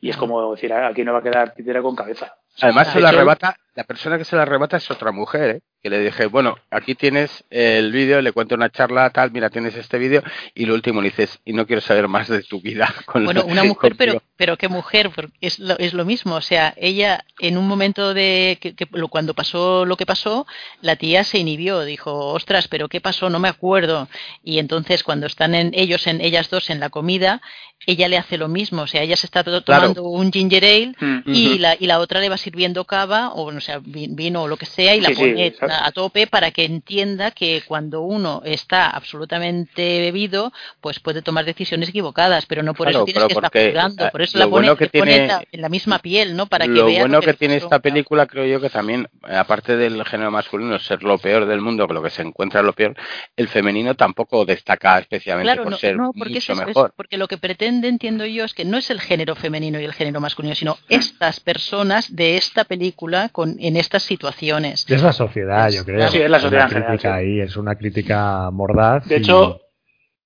y 0.00 0.08
es 0.08 0.16
como 0.16 0.54
decir, 0.54 0.72
"Ah, 0.72 0.86
aquí 0.88 1.04
no 1.04 1.12
va 1.12 1.18
a 1.18 1.22
quedar 1.22 1.52
títera 1.54 1.82
con 1.82 1.94
cabeza. 1.94 2.34
Además, 2.60 2.88
De 2.88 2.92
se 2.94 3.00
la 3.00 3.08
arrebata, 3.08 3.56
la 3.74 3.84
persona 3.84 4.18
que 4.18 4.24
se 4.24 4.36
la 4.36 4.42
arrebata 4.42 4.76
es 4.76 4.90
otra 4.90 5.10
mujer, 5.12 5.56
¿eh? 5.56 5.60
que 5.82 5.90
le 5.90 5.98
dije, 5.98 6.26
bueno, 6.26 6.56
aquí 6.70 6.94
tienes 6.94 7.42
el 7.50 7.90
vídeo, 7.90 8.22
le 8.22 8.30
cuento 8.30 8.54
una 8.54 8.70
charla, 8.70 9.10
tal, 9.10 9.32
mira, 9.32 9.50
tienes 9.50 9.74
este 9.74 9.98
vídeo, 9.98 10.22
y 10.54 10.64
lo 10.66 10.74
último 10.74 11.00
le 11.02 11.08
dices, 11.08 11.40
y 11.44 11.54
no 11.54 11.66
quiero 11.66 11.80
saber 11.82 12.06
más 12.06 12.28
de 12.28 12.42
tu 12.44 12.60
vida. 12.60 12.94
Con 13.06 13.24
Bueno, 13.24 13.44
una 13.46 13.64
mujer, 13.64 13.94
pero, 13.98 14.12
contigo". 14.12 14.30
pero 14.36 14.56
qué 14.56 14.68
mujer, 14.68 15.10
porque 15.12 15.32
es 15.40 15.58
lo, 15.58 15.76
es 15.78 15.92
lo 15.92 16.04
mismo. 16.04 16.36
O 16.36 16.40
sea, 16.40 16.72
ella 16.76 17.24
en 17.40 17.58
un 17.58 17.66
momento 17.66 18.14
de 18.14 18.58
que, 18.60 18.76
que 18.76 18.86
lo- 18.92 19.08
cuando 19.08 19.34
pasó 19.34 19.84
lo 19.84 19.96
que 19.96 20.06
pasó, 20.06 20.46
la 20.82 20.94
tía 20.94 21.24
se 21.24 21.38
inhibió, 21.38 21.80
dijo, 21.80 22.12
ostras, 22.28 22.68
pero 22.68 22.88
qué 22.88 23.00
pasó, 23.00 23.28
no 23.28 23.40
me 23.40 23.48
acuerdo. 23.48 24.08
Y 24.44 24.58
entonces 24.60 25.02
cuando 25.02 25.26
están 25.26 25.52
en 25.56 25.72
ellos, 25.74 26.06
en 26.06 26.20
ellas 26.20 26.48
dos 26.48 26.70
en 26.70 26.78
la 26.78 26.90
comida, 26.90 27.40
ella 27.88 28.06
le 28.06 28.18
hace 28.18 28.38
lo 28.38 28.46
mismo. 28.46 28.82
O 28.82 28.86
sea, 28.86 29.02
ella 29.02 29.16
se 29.16 29.26
está 29.26 29.42
Claro. 29.42 29.62
tomando 29.62 30.04
un 30.04 30.30
ginger 30.32 30.64
ale 30.64 30.92
Mm. 31.00 31.22
y, 31.26 31.58
la, 31.58 31.74
y 31.76 31.86
la 31.86 31.98
otra 31.98 32.20
le 32.20 32.28
va 32.28 32.36
sirviendo 32.42 32.84
cava 32.84 33.30
o 33.32 33.50
no 33.52 33.60
sé, 33.60 33.78
vi- 33.84 34.08
vino 34.10 34.42
o 34.42 34.48
lo 34.48 34.56
que 34.56 34.66
sea 34.66 34.94
y 34.96 35.00
la 35.00 35.08
Sí, 35.08 35.14
pone 35.16 35.54
a, 35.60 35.86
a 35.86 35.92
tope 35.92 36.26
para 36.26 36.50
que 36.50 36.64
entienda 36.64 37.30
que 37.30 37.62
cuando 37.66 38.02
uno 38.02 38.42
está 38.44 38.90
absolutamente 38.90 40.00
bebido, 40.00 40.52
pues 40.80 41.00
puede 41.00 41.22
tomar 41.22 41.44
decisiones 41.44 41.88
equivocadas, 41.88 42.46
pero 42.46 42.62
no 42.62 42.74
por 42.74 42.86
Claro, 42.88 42.98
eso 43.00 43.04
tienes 43.04 43.24
que 43.24 43.32
estar 43.32 43.50
porque, 43.50 43.64
juzgando, 43.66 44.08
por 44.10 44.20
eh, 44.20 44.24
eso 44.24 44.38
lo 44.38 44.44
la 44.44 44.50
pone, 44.50 44.66
bueno 44.66 44.76
que 44.76 44.84
le 44.84 44.90
pone 44.90 45.16
en 45.16 45.28
la- 45.28 45.44
en 45.52 45.60
la 45.62 45.68
misma 45.68 45.98
piel, 46.00 46.36
¿no? 46.36 46.46
Para 46.46 46.66
que 46.66 46.80
lo 46.80 46.86
vea 46.86 47.00
bueno 47.00 47.20
que 47.20 47.32
tiene 47.34 47.56
esta 47.56 47.78
película, 47.80 48.26
creo 48.26 48.44
yo 48.46 48.60
que 48.60 48.70
también, 48.70 49.08
eh, 49.28 49.36
aparte 49.36 49.76
del 49.76 50.04
género 50.04 50.30
masculino 50.30 50.78
ser 50.78 51.02
lo 51.02 51.18
peor 51.18 51.46
del 51.46 51.60
mundo, 51.60 51.86
que 51.86 51.94
lo 51.94 52.02
que 52.02 52.10
se 52.10 52.22
encuentra 52.22 52.62
lo 52.62 52.72
peor, 52.72 52.94
el 53.36 53.48
femenino 53.48 53.94
tampoco 53.94 54.44
destaca 54.44 54.98
especialmente 54.98 55.52
Claro, 55.52 55.62
por 55.64 55.72
no, 55.72 55.78
ser 55.78 55.96
no, 55.96 56.12
porque, 56.12 56.34
mucho 56.34 56.52
es 56.52 56.58
mejor. 56.66 56.92
porque 56.96 57.16
lo 57.16 57.28
que 57.28 57.38
pretende, 57.38 57.88
entiendo 57.88 58.26
yo, 58.26 58.44
es 58.44 58.54
que 58.54 58.64
no 58.64 58.78
es 58.78 58.90
el 58.90 59.00
género 59.00 59.34
femenino 59.34 59.80
y 59.80 59.84
el 59.84 59.92
género 59.92 60.20
masculino, 60.20 60.54
sino 60.54 60.76
estas 60.88 61.40
personas 61.40 62.14
de 62.14 62.31
esta 62.36 62.64
película 62.64 63.28
con, 63.30 63.56
en 63.58 63.76
estas 63.76 64.02
situaciones. 64.02 64.84
Es 64.88 65.02
la 65.02 65.12
sociedad, 65.12 65.70
yo 65.70 65.84
creo. 65.84 66.08
Sí, 66.08 66.18
es 66.20 66.30
la 66.30 66.40
sociedad 66.40 66.64
Una 66.66 66.68
en 66.68 66.70
general, 66.74 66.92
crítica 66.98 67.14
sí. 67.18 67.20
ahí, 67.24 67.40
es 67.40 67.56
una 67.56 67.74
crítica 67.76 68.50
mordaz. 68.50 69.06
De 69.08 69.16
y- 69.16 69.18
hecho, 69.18 69.60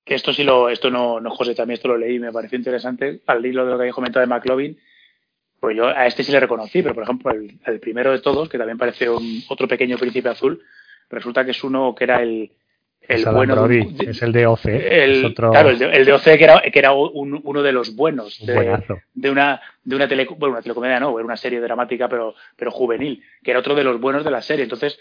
que 0.05 0.15
esto 0.15 0.33
sí 0.33 0.45
lo, 0.45 0.69
esto 0.69 0.91
no, 0.91 1.21
no 1.21 1.31
José, 1.31 1.55
también 1.55 1.75
esto 1.77 1.89
lo 1.89 1.99
leí, 1.99 2.19
me 2.19 2.33
pareció 2.33 2.57
interesante, 2.57 3.23
al 3.27 3.45
hilo 3.45 3.65
de 3.65 3.71
lo 3.73 3.77
que 3.77 3.83
había 3.83 3.93
comentado 3.93 4.21
de 4.25 4.33
McLovin, 4.33 4.79
pues 5.59 5.77
yo 5.77 5.89
a 5.89 6.07
este 6.07 6.23
sí 6.23 6.31
le 6.33 6.39
reconocí, 6.41 6.83
pero 6.83 6.95
por 6.95 7.03
ejemplo, 7.05 7.31
el, 7.33 7.59
el 7.67 7.81
primero 7.81 8.13
de 8.13 8.21
todos, 8.21 8.49
que 8.49 8.59
también 8.59 8.79
parece 8.79 9.11
un, 9.11 9.43
otro 9.49 9.67
pequeño 9.67 9.99
príncipe 9.99 10.29
azul, 10.29 10.63
resulta 11.11 11.45
que 11.45 11.51
es 11.53 11.65
uno 11.65 11.95
que 11.95 12.05
era 12.05 12.23
el, 12.23 12.53
el 13.09 13.25
bueno 13.27 13.55
de 13.55 13.61
un- 13.61 13.69
Brody, 13.93 14.05
de- 14.05 14.11
es 14.11 14.23
el 14.23 14.33
de 14.33 14.47
OC. 14.47 14.65
el, 14.67 15.25
otro 15.27 15.51
Claro, 15.53 15.71
el 15.71 15.79
de, 15.79 15.85
el 15.91 16.05
de 16.05 16.13
OC, 16.13 16.25
que 16.39 16.45
era, 16.45 16.61
que 16.61 16.79
era 16.79 16.93
un- 16.93 17.41
uno 17.45 17.63
de 17.63 17.73
los 17.73 17.95
buenos 17.95 18.39
de, 18.45 18.53
una 19.31 19.61
de 19.85 19.97
una, 19.97 20.09
tele, 20.09 20.27
bueno, 20.37 20.55
una 20.55 20.63
telecomedia, 20.63 20.99
no, 21.01 21.17
era 21.19 21.25
una 21.25 21.37
serie 21.37 21.61
dramática, 21.61 22.09
pero, 22.09 22.35
pero 22.57 22.71
juvenil, 22.71 23.23
que 23.43 23.51
era 23.53 23.61
otro 23.61 23.75
de 23.75 23.85
los 23.85 24.01
buenos 24.01 24.25
de 24.25 24.31
la 24.31 24.43
serie. 24.43 24.65
Entonces, 24.65 24.99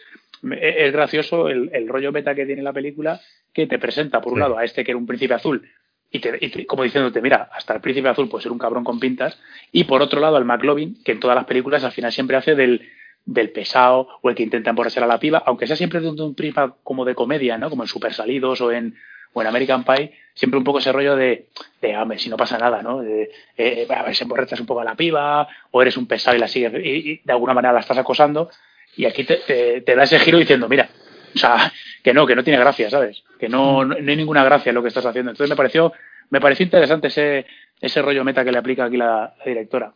e, 0.52 0.86
es 0.86 0.91
gracioso 0.94 1.49
el, 1.49 1.69
el 1.73 1.88
rollo 1.88 2.11
meta 2.11 2.36
que 2.36 2.45
tiene 2.45 2.61
la 2.61 2.73
película, 2.73 3.19
que 3.53 3.68
te 3.68 3.80
presenta, 3.80 4.22
por 4.22 4.34
un 4.34 4.38
Sí. 4.40 4.41
lado, 4.41 4.57
a 4.57 4.64
este 4.64 4.84
que 4.84 4.91
era 4.91 4.98
un 4.98 5.07
príncipe 5.07 5.34
azul, 5.34 5.68
y, 6.11 6.19
te, 6.19 6.38
y 6.40 6.49
te- 6.49 6.65
como 6.65 6.84
diciéndote, 6.84 7.22
mira, 7.22 7.49
hasta 7.52 7.73
el 7.73 7.82
príncipe 7.82 8.07
azul 8.07 8.30
puede 8.30 8.44
ser 8.44 8.52
un 8.52 8.60
cabrón 8.60 8.84
con 8.84 8.99
pintas, 8.99 9.40
y 9.72 9.86
por 9.86 10.02
otro 10.02 10.19
lado, 10.22 10.38
al 10.38 10.45
McLovin, 10.45 11.02
que 11.03 11.14
en 11.14 11.19
todas 11.19 11.36
las 11.36 11.45
películas 11.45 11.84
al 11.84 11.91
final 11.91 12.11
siempre 12.11 12.38
hace 12.38 12.53
del, 12.56 12.88
del 13.26 13.49
pesado 13.49 14.07
o 14.22 14.30
el 14.30 14.35
que 14.35 14.43
intenta 14.43 14.69
emborrachar 14.69 15.03
a 15.03 15.07
la 15.07 15.19
piba, 15.19 15.41
aunque 15.45 15.68
sea 15.68 15.76
siempre 15.76 15.99
de 15.99 16.10
un, 16.10 16.35
prisma 16.35 16.76
como 16.84 17.06
de 17.06 17.15
comedia, 17.15 17.57
¿no? 17.57 17.69
Como 17.69 17.84
en 17.84 17.88
Super 17.88 18.14
Salidos 18.14 18.61
o 18.61 18.72
en, 18.72 18.95
American 19.35 19.84
Pie, 19.84 20.14
siempre 20.34 20.57
un 20.57 20.64
poco 20.64 20.80
ese 20.80 20.93
rollo 20.93 21.18
de, 21.18 21.47
de 21.81 22.18
si 22.19 22.30
no 22.30 22.38
pasa 22.38 22.57
nada, 22.57 22.81
¿no? 22.81 23.02
De, 23.02 23.30
eh, 23.57 23.85
a 23.89 24.03
ver, 24.03 24.15
si 24.15 24.23
emborrachas 24.23 24.61
un 24.61 24.65
poco 24.65 24.80
a 24.80 24.85
la 24.85 24.95
piba, 24.95 25.45
o 25.72 25.81
eres 25.81 25.97
un 25.97 26.07
pesado 26.07 26.38
y 26.38 26.39
la 26.39 26.47
sigues, 26.47 26.72
y, 26.81 27.19
de 27.22 27.34
alguna 27.34 27.53
manera 27.53 27.73
la 27.73 27.81
estás 27.81 27.97
acosando, 27.97 28.49
y 28.95 29.03
aquí 29.03 29.26
te, 29.26 29.84
da 29.85 30.03
ese 30.03 30.19
giro 30.19 30.38
diciendo, 30.38 30.69
mira, 30.69 30.88
o 31.35 31.38
sea, 31.38 31.69
que 32.02 32.14
no, 32.14 32.26
que 32.26 32.34
no 32.34 32.45
tiene 32.45 32.60
gracia, 32.60 32.89
¿sabes? 32.89 33.26
Que 33.38 33.49
no, 33.49 33.84
no, 33.84 33.95
no 33.99 34.10
hay 34.10 34.15
ninguna 34.15 34.41
gracia 34.45 34.69
en 34.69 34.76
lo 34.76 34.81
que 34.81 34.88
estás 34.88 35.06
haciendo. 35.06 35.31
Entonces 35.31 35.49
me 35.49 35.57
pareció, 35.57 35.91
me 36.30 36.39
pareció 36.39 36.64
interesante 36.64 37.07
ese, 37.07 37.45
ese 37.81 38.02
rollo 38.02 38.23
meta 38.23 38.45
que 38.45 38.52
le 38.52 38.57
aplica 38.57 38.85
aquí 38.85 38.97
la 38.97 39.34
directora. 39.45 39.93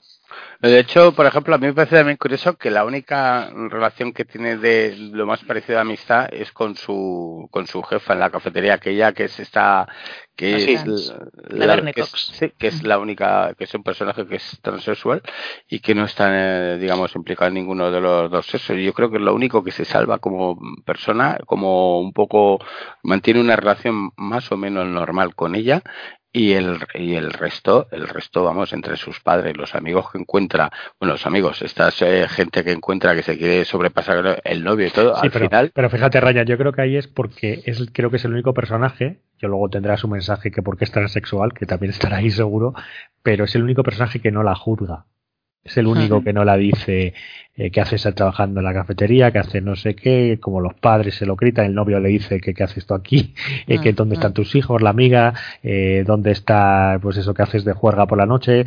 De 0.61 0.77
hecho, 0.77 1.14
por 1.14 1.26
ejemplo, 1.26 1.56
a 1.56 1.57
mí 1.57 1.68
me 1.68 1.73
parece 1.73 1.95
también 1.95 2.18
curioso 2.18 2.57
que 2.57 2.69
la 2.69 2.84
única 2.84 3.49
relación 3.69 4.11
que 4.11 4.26
tiene 4.26 4.57
de 4.57 4.94
lo 4.98 5.26
más 5.26 5.41
parecido 5.45 5.77
a 5.77 5.84
amistad 5.84 6.27
es 6.34 6.52
con 6.52 6.76
su 6.76 7.48
con 7.49 7.65
su 7.65 7.81
jefa 7.81 8.11
en 8.11 8.19
la 8.19 8.30
cafetería, 8.30 8.73
aquella 8.73 9.14
que 9.14 9.23
es 9.23 9.40
esta 9.40 9.88
que 10.36 10.73
es 10.73 11.14
La 11.48 11.81
que 11.94 12.02
es, 12.02 12.10
sí, 12.10 12.52
que 12.57 12.68
es 12.68 12.84
la 12.84 12.99
única 12.99 13.53
que 13.57 13.64
es 13.64 13.73
un 13.73 13.84
personaje 13.84 14.27
que 14.27 14.36
es 14.36 14.60
transexual 14.61 15.22
y 15.69 15.80
que 15.80 15.95
no 15.95 16.03
está 16.03 16.27
eh, 16.73 16.77
digamos 16.77 17.15
implicado 17.15 17.48
en 17.48 17.53
ninguno 17.53 17.90
de 17.90 18.02
los 18.02 18.30
dos 18.30 18.45
sexos. 18.45 18.76
Y 18.76 18.84
Yo 18.84 18.94
creo 18.94 19.10
que 19.10 19.15
es 19.18 19.23
lo 19.23 19.34
único 19.34 19.64
que 19.64 19.72
se 19.72 19.86
salva 19.86 20.19
como 20.19 20.60
persona, 20.86 21.38
como 21.45 22.02
un 22.02 22.11
poco 22.11 22.60
mantiene 23.03 23.40
una 23.40 23.56
relación 23.56 24.11
más 24.18 24.52
o 24.52 24.57
menos 24.57 24.86
normal 24.88 25.36
con 25.36 25.56
ella 25.56 25.84
y 26.31 26.53
el, 26.53 26.77
y 26.93 27.15
el 27.15 27.34
resto, 27.34 27.88
el 27.91 28.07
resto, 28.07 28.43
vamos, 28.43 28.72
entre 28.73 28.97
sus 28.97 29.19
padres, 29.19 29.57
los 29.57 29.73
amigos 29.73 30.11
que 30.11 30.19
encuentra, 30.19 30.72
bueno, 30.99 31.14
los 31.14 31.26
amigos, 31.26 31.61
esta 31.61 31.89
gente 31.91 32.64
que 32.64 32.72
encuentra 32.72 33.15
que 33.15 33.23
se 33.23 33.38
quiere 33.38 33.65
sobrepasar 33.65 34.41
el 34.43 34.64
novio 34.64 34.88
y 34.88 34.91
todo, 34.91 35.15
Sí, 35.15 35.22
al 35.23 35.31
pero, 35.31 35.45
final, 35.45 35.72
pero 35.73 35.89
fíjate, 35.89 36.19
Raya, 36.19 36.43
yo 36.43 36.57
creo 36.57 36.72
que 36.72 36.81
ahí 36.81 36.97
es 36.97 37.07
porque 37.07 37.64
es, 37.65 37.84
creo 37.91 38.11
que 38.11 38.18
es 38.18 38.26
el 38.26 38.34
único 38.34 38.53
personaje, 38.53 39.22
que 39.39 39.47
luego 39.47 39.69
tendrá 39.69 39.97
su 39.97 40.07
mensaje 40.07 40.51
que 40.51 40.61
porque 40.61 40.85
es 40.85 40.91
transexual, 40.91 41.53
que 41.53 41.65
también 41.65 41.91
estará 41.91 42.18
ahí 42.18 42.30
seguro, 42.30 42.73
pero 43.23 43.45
es 43.45 43.56
el 43.56 43.64
único 43.64 43.84
personaje 43.84 44.19
que 44.19 44.31
no 44.31 44.43
la 44.43 44.56
juzga. 44.56 45.06
Es 45.64 45.77
el 45.77 45.88
único 45.88 46.23
que 46.23 46.34
no 46.34 46.45
la 46.45 46.57
dice 46.57 47.14
eh, 47.56 47.69
que 47.72 47.81
hace 47.81 47.98
estar 47.98 48.14
trabajando 48.14 48.60
en 48.61 48.65
la 48.65 48.73
cafetería, 48.73 49.31
que 49.31 49.40
hace 49.40 49.61
no 49.61 49.76
sé 49.76 49.94
qué, 49.95 50.38
como 50.41 50.61
los 50.61 50.73
padres 50.76 51.15
se 51.15 51.26
lo 51.26 51.36
gritan, 51.36 51.65
el 51.65 51.76
novio 51.76 51.99
le 51.99 52.10
dice 52.10 52.40
que 52.40 52.53
qué 52.53 52.64
haces 52.64 52.86
tú 52.86 52.94
aquí, 52.94 53.34
eh, 53.68 53.80
que 53.81 53.91
Mm, 53.91 53.95
dónde 53.95 54.15
están 54.15 54.31
mm. 54.31 54.36
tus 54.36 54.56
hijos, 54.56 54.81
la 54.81 54.90
amiga, 54.91 55.34
eh, 55.61 56.03
dónde 56.07 56.31
está 56.31 56.98
pues 57.02 57.18
eso 57.18 57.34
que 57.34 57.41
haces 57.44 57.65
de 57.65 57.73
juerga 57.73 58.07
por 58.07 58.18
la 58.18 58.26
noche. 58.26 58.64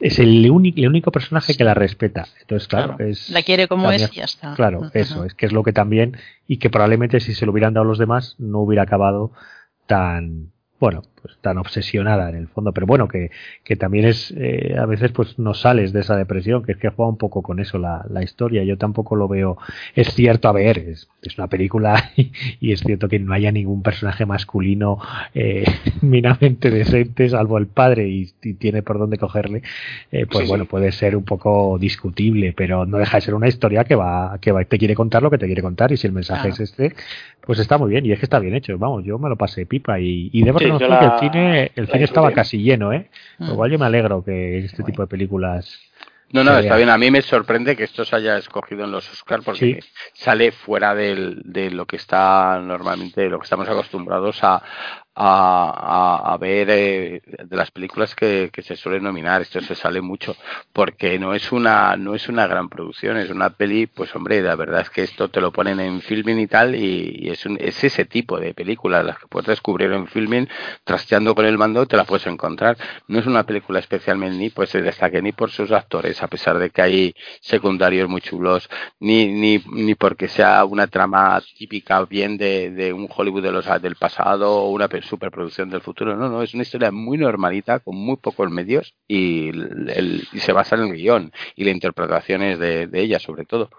Es 0.00 0.18
el, 0.18 0.50
único 0.50 0.80
el 0.80 0.88
único 0.88 1.12
personaje 1.12 1.54
que 1.54 1.62
la 1.62 1.74
respeta. 1.74 2.26
Entonces, 2.40 2.66
claro, 2.68 2.96
Claro. 2.96 3.10
es 3.10 3.28
La 3.28 3.42
quiere 3.42 3.68
como 3.68 3.82
también- 3.82 4.04
es 4.04 4.12
y 4.12 4.16
ya 4.16 4.24
está. 4.24 4.54
Claro, 4.54 4.90
eso 4.94 5.24
es 5.26 5.34
que 5.34 5.44
es 5.44 5.52
lo 5.52 5.62
que 5.62 5.74
también 5.74 6.16
y 6.48 6.56
que 6.56 6.70
probablemente 6.70 7.20
si 7.20 7.34
se 7.34 7.44
lo 7.44 7.52
hubieran 7.52 7.74
dado 7.74 7.84
los 7.84 7.98
demás 7.98 8.34
no 8.38 8.60
hubiera 8.60 8.84
acabado 8.84 9.32
tan 9.86 10.52
bueno, 10.80 11.02
pues 11.20 11.36
tan 11.42 11.58
obsesionada 11.58 12.30
en 12.30 12.36
el 12.36 12.48
fondo, 12.48 12.72
pero 12.72 12.86
bueno, 12.86 13.06
que, 13.06 13.30
que 13.62 13.76
también 13.76 14.06
es, 14.06 14.32
eh, 14.36 14.76
a 14.78 14.86
veces 14.86 15.12
pues 15.12 15.38
no 15.38 15.52
sales 15.52 15.92
de 15.92 16.00
esa 16.00 16.16
depresión, 16.16 16.62
que 16.62 16.72
es 16.72 16.78
que 16.78 16.88
juega 16.88 17.10
un 17.10 17.18
poco 17.18 17.42
con 17.42 17.60
eso 17.60 17.76
la, 17.78 18.06
la 18.08 18.22
historia, 18.22 18.64
yo 18.64 18.78
tampoco 18.78 19.14
lo 19.16 19.28
veo, 19.28 19.58
es 19.94 20.14
cierto, 20.14 20.48
a 20.48 20.52
ver, 20.52 20.78
es, 20.78 21.08
es 21.22 21.36
una 21.36 21.48
película 21.48 22.10
y, 22.16 22.32
y 22.60 22.72
es 22.72 22.80
cierto 22.80 23.08
que 23.08 23.18
no 23.18 23.34
haya 23.34 23.52
ningún 23.52 23.82
personaje 23.82 24.24
masculino 24.24 24.98
eh, 25.34 25.64
minamente 26.00 26.70
decente, 26.70 27.28
salvo 27.28 27.58
el 27.58 27.66
padre, 27.66 28.08
y, 28.08 28.32
y 28.42 28.54
tiene 28.54 28.82
por 28.82 28.98
dónde 28.98 29.18
cogerle, 29.18 29.62
eh, 30.10 30.24
pues 30.26 30.44
Sí, 30.44 30.48
bueno, 30.48 30.64
sí. 30.64 30.70
puede 30.70 30.90
ser 30.92 31.14
un 31.14 31.24
poco 31.24 31.76
discutible, 31.78 32.54
pero 32.54 32.86
no 32.86 32.96
deja 32.96 33.18
de 33.18 33.20
ser 33.20 33.34
una 33.34 33.48
historia 33.48 33.84
que 33.84 33.94
va, 33.96 34.38
que 34.40 34.50
va, 34.52 34.64
te 34.64 34.78
quiere 34.78 34.94
contar 34.94 35.22
lo 35.22 35.30
que 35.30 35.36
te 35.36 35.44
quiere 35.46 35.60
contar, 35.60 35.92
y 35.92 35.98
si 35.98 36.06
el 36.06 36.14
mensaje 36.14 36.48
Claro. 36.48 36.54
es 36.54 36.60
este, 36.60 36.94
pues 37.46 37.58
está 37.58 37.78
muy 37.78 37.90
bien, 37.90 38.06
y 38.06 38.12
es 38.12 38.18
que 38.18 38.26
está 38.26 38.38
bien 38.38 38.54
hecho, 38.54 38.76
vamos, 38.78 39.04
yo 39.04 39.18
me 39.18 39.28
lo 39.28 39.36
pasé 39.36 39.66
pipa, 39.66 39.98
y, 40.00 40.30
y 40.32 40.42
debo 40.44 40.58
Sí, 40.58 40.64
reconocer 40.66 40.88
la- 40.90 40.98
que 40.98 41.04
el 41.06 41.18
cine, 41.18 41.72
el 41.76 41.86
cine 41.88 42.04
estaba 42.04 42.32
casi 42.32 42.58
lleno, 42.62 42.92
¿eh? 42.92 43.08
Mm. 43.38 43.50
Igual 43.50 43.70
yo 43.70 43.78
me 43.78 43.86
alegro 43.86 44.22
que 44.24 44.58
este 44.58 44.82
tipo 44.84 45.02
de 45.02 45.08
películas... 45.08 45.80
No, 46.32 46.44
no, 46.44 46.56
está 46.58 46.76
bien. 46.76 46.88
A 46.90 46.96
mí 46.96 47.10
me 47.10 47.22
sorprende 47.22 47.74
que 47.74 47.82
esto 47.82 48.04
se 48.04 48.14
haya 48.14 48.38
escogido 48.38 48.84
en 48.84 48.92
los 48.92 49.10
Oscars 49.10 49.44
porque 49.44 49.80
Sí. 49.82 49.88
sale 50.14 50.52
fuera 50.52 50.94
del, 50.94 51.42
de 51.44 51.72
lo 51.72 51.86
que 51.86 51.96
está 51.96 52.60
normalmente, 52.62 53.28
lo 53.28 53.40
que 53.40 53.44
estamos 53.44 53.68
acostumbrados 53.68 54.38
a, 54.44 54.62
a, 55.14 56.20
a- 56.22 56.32
a 56.34 56.36
ver 56.38 56.68
eh, 56.70 57.22
de 57.26 57.56
las 57.56 57.70
películas 57.70 58.14
que, 58.14 58.50
que 58.52 58.62
se 58.62 58.76
suelen 58.76 59.02
nominar. 59.04 59.42
Esto 59.42 59.60
se 59.60 59.74
sale 59.74 60.00
mucho 60.00 60.36
porque 60.72 61.18
no 61.18 61.34
es 61.34 61.52
una 61.52 61.96
no 61.96 62.14
es 62.14 62.28
una 62.28 62.46
gran 62.46 62.68
producción, 62.68 63.16
es 63.16 63.30
una 63.30 63.50
peli, 63.50 63.86
pues 63.86 64.14
hombre, 64.14 64.40
la 64.42 64.56
verdad 64.56 64.80
es 64.82 64.90
que 64.90 65.02
esto 65.02 65.28
te 65.28 65.40
lo 65.40 65.52
ponen 65.52 65.80
en 65.80 66.00
filming 66.00 66.38
y 66.40 66.46
tal 66.46 66.74
y, 66.74 67.28
es, 67.30 67.44
un- 67.46 67.58
es 67.60 67.82
ese 67.84 68.04
tipo 68.04 68.38
de 68.40 68.54
películas 68.54 69.04
las 69.04 69.18
que 69.18 69.26
puedes 69.28 69.48
descubrir 69.48 69.92
en 69.92 70.06
filming, 70.06 70.48
trasteando 70.84 71.34
con 71.34 71.44
el 71.46 71.58
mando 71.58 71.86
te 71.86 71.96
la 71.96 72.04
puedes 72.04 72.26
encontrar. 72.26 72.76
No 73.08 73.18
es 73.18 73.26
una 73.26 73.44
película 73.44 73.78
especialmente 73.80 74.36
ni 74.38 74.50
pues 74.50 74.70
se 74.70 74.82
destaque 74.82 75.20
ni 75.22 75.32
por 75.32 75.50
sus 75.50 75.70
actores, 75.72 76.22
a 76.22 76.28
pesar 76.28 76.58
de 76.58 76.70
que 76.70 76.82
hay 76.82 77.14
secundarios 77.40 78.08
muy 78.08 78.20
chulos, 78.20 78.68
ni, 79.00 79.26
ni, 79.28 79.62
ni 79.72 79.94
porque 79.94 80.28
sea 80.28 80.64
una 80.64 80.86
trama 80.86 81.40
típica 81.58 82.04
bien 82.04 82.36
de, 82.36 82.70
de 82.70 82.92
un 82.92 83.08
Hollywood 83.14 83.42
de 83.42 83.52
los, 83.52 83.66
del 83.82 83.96
pasado 83.96 84.50
o 84.52 84.70
una 84.70 84.88
pe- 85.00 85.06
superproducción 85.06 85.70
del 85.70 85.80
futuro. 85.80 86.16
No, 86.16 86.28
no, 86.28 86.42
es 86.42 86.54
una 86.54 86.62
historia 86.62 86.90
muy 86.90 87.18
normalita, 87.18 87.80
con 87.80 87.96
muy 87.96 88.16
pocos 88.16 88.50
medios 88.50 88.94
y, 89.08 89.48
el- 89.48 90.22
y 90.32 90.38
se 90.40 90.52
basa 90.52 90.76
en 90.76 90.82
el 90.82 90.92
guion 90.94 91.32
y 91.56 91.64
las 91.64 91.74
interpretaciones 91.74 92.58
de, 92.58 92.86
de 92.86 93.00
ella, 93.00 93.18
sobre 93.18 93.44
todo. 93.44 93.70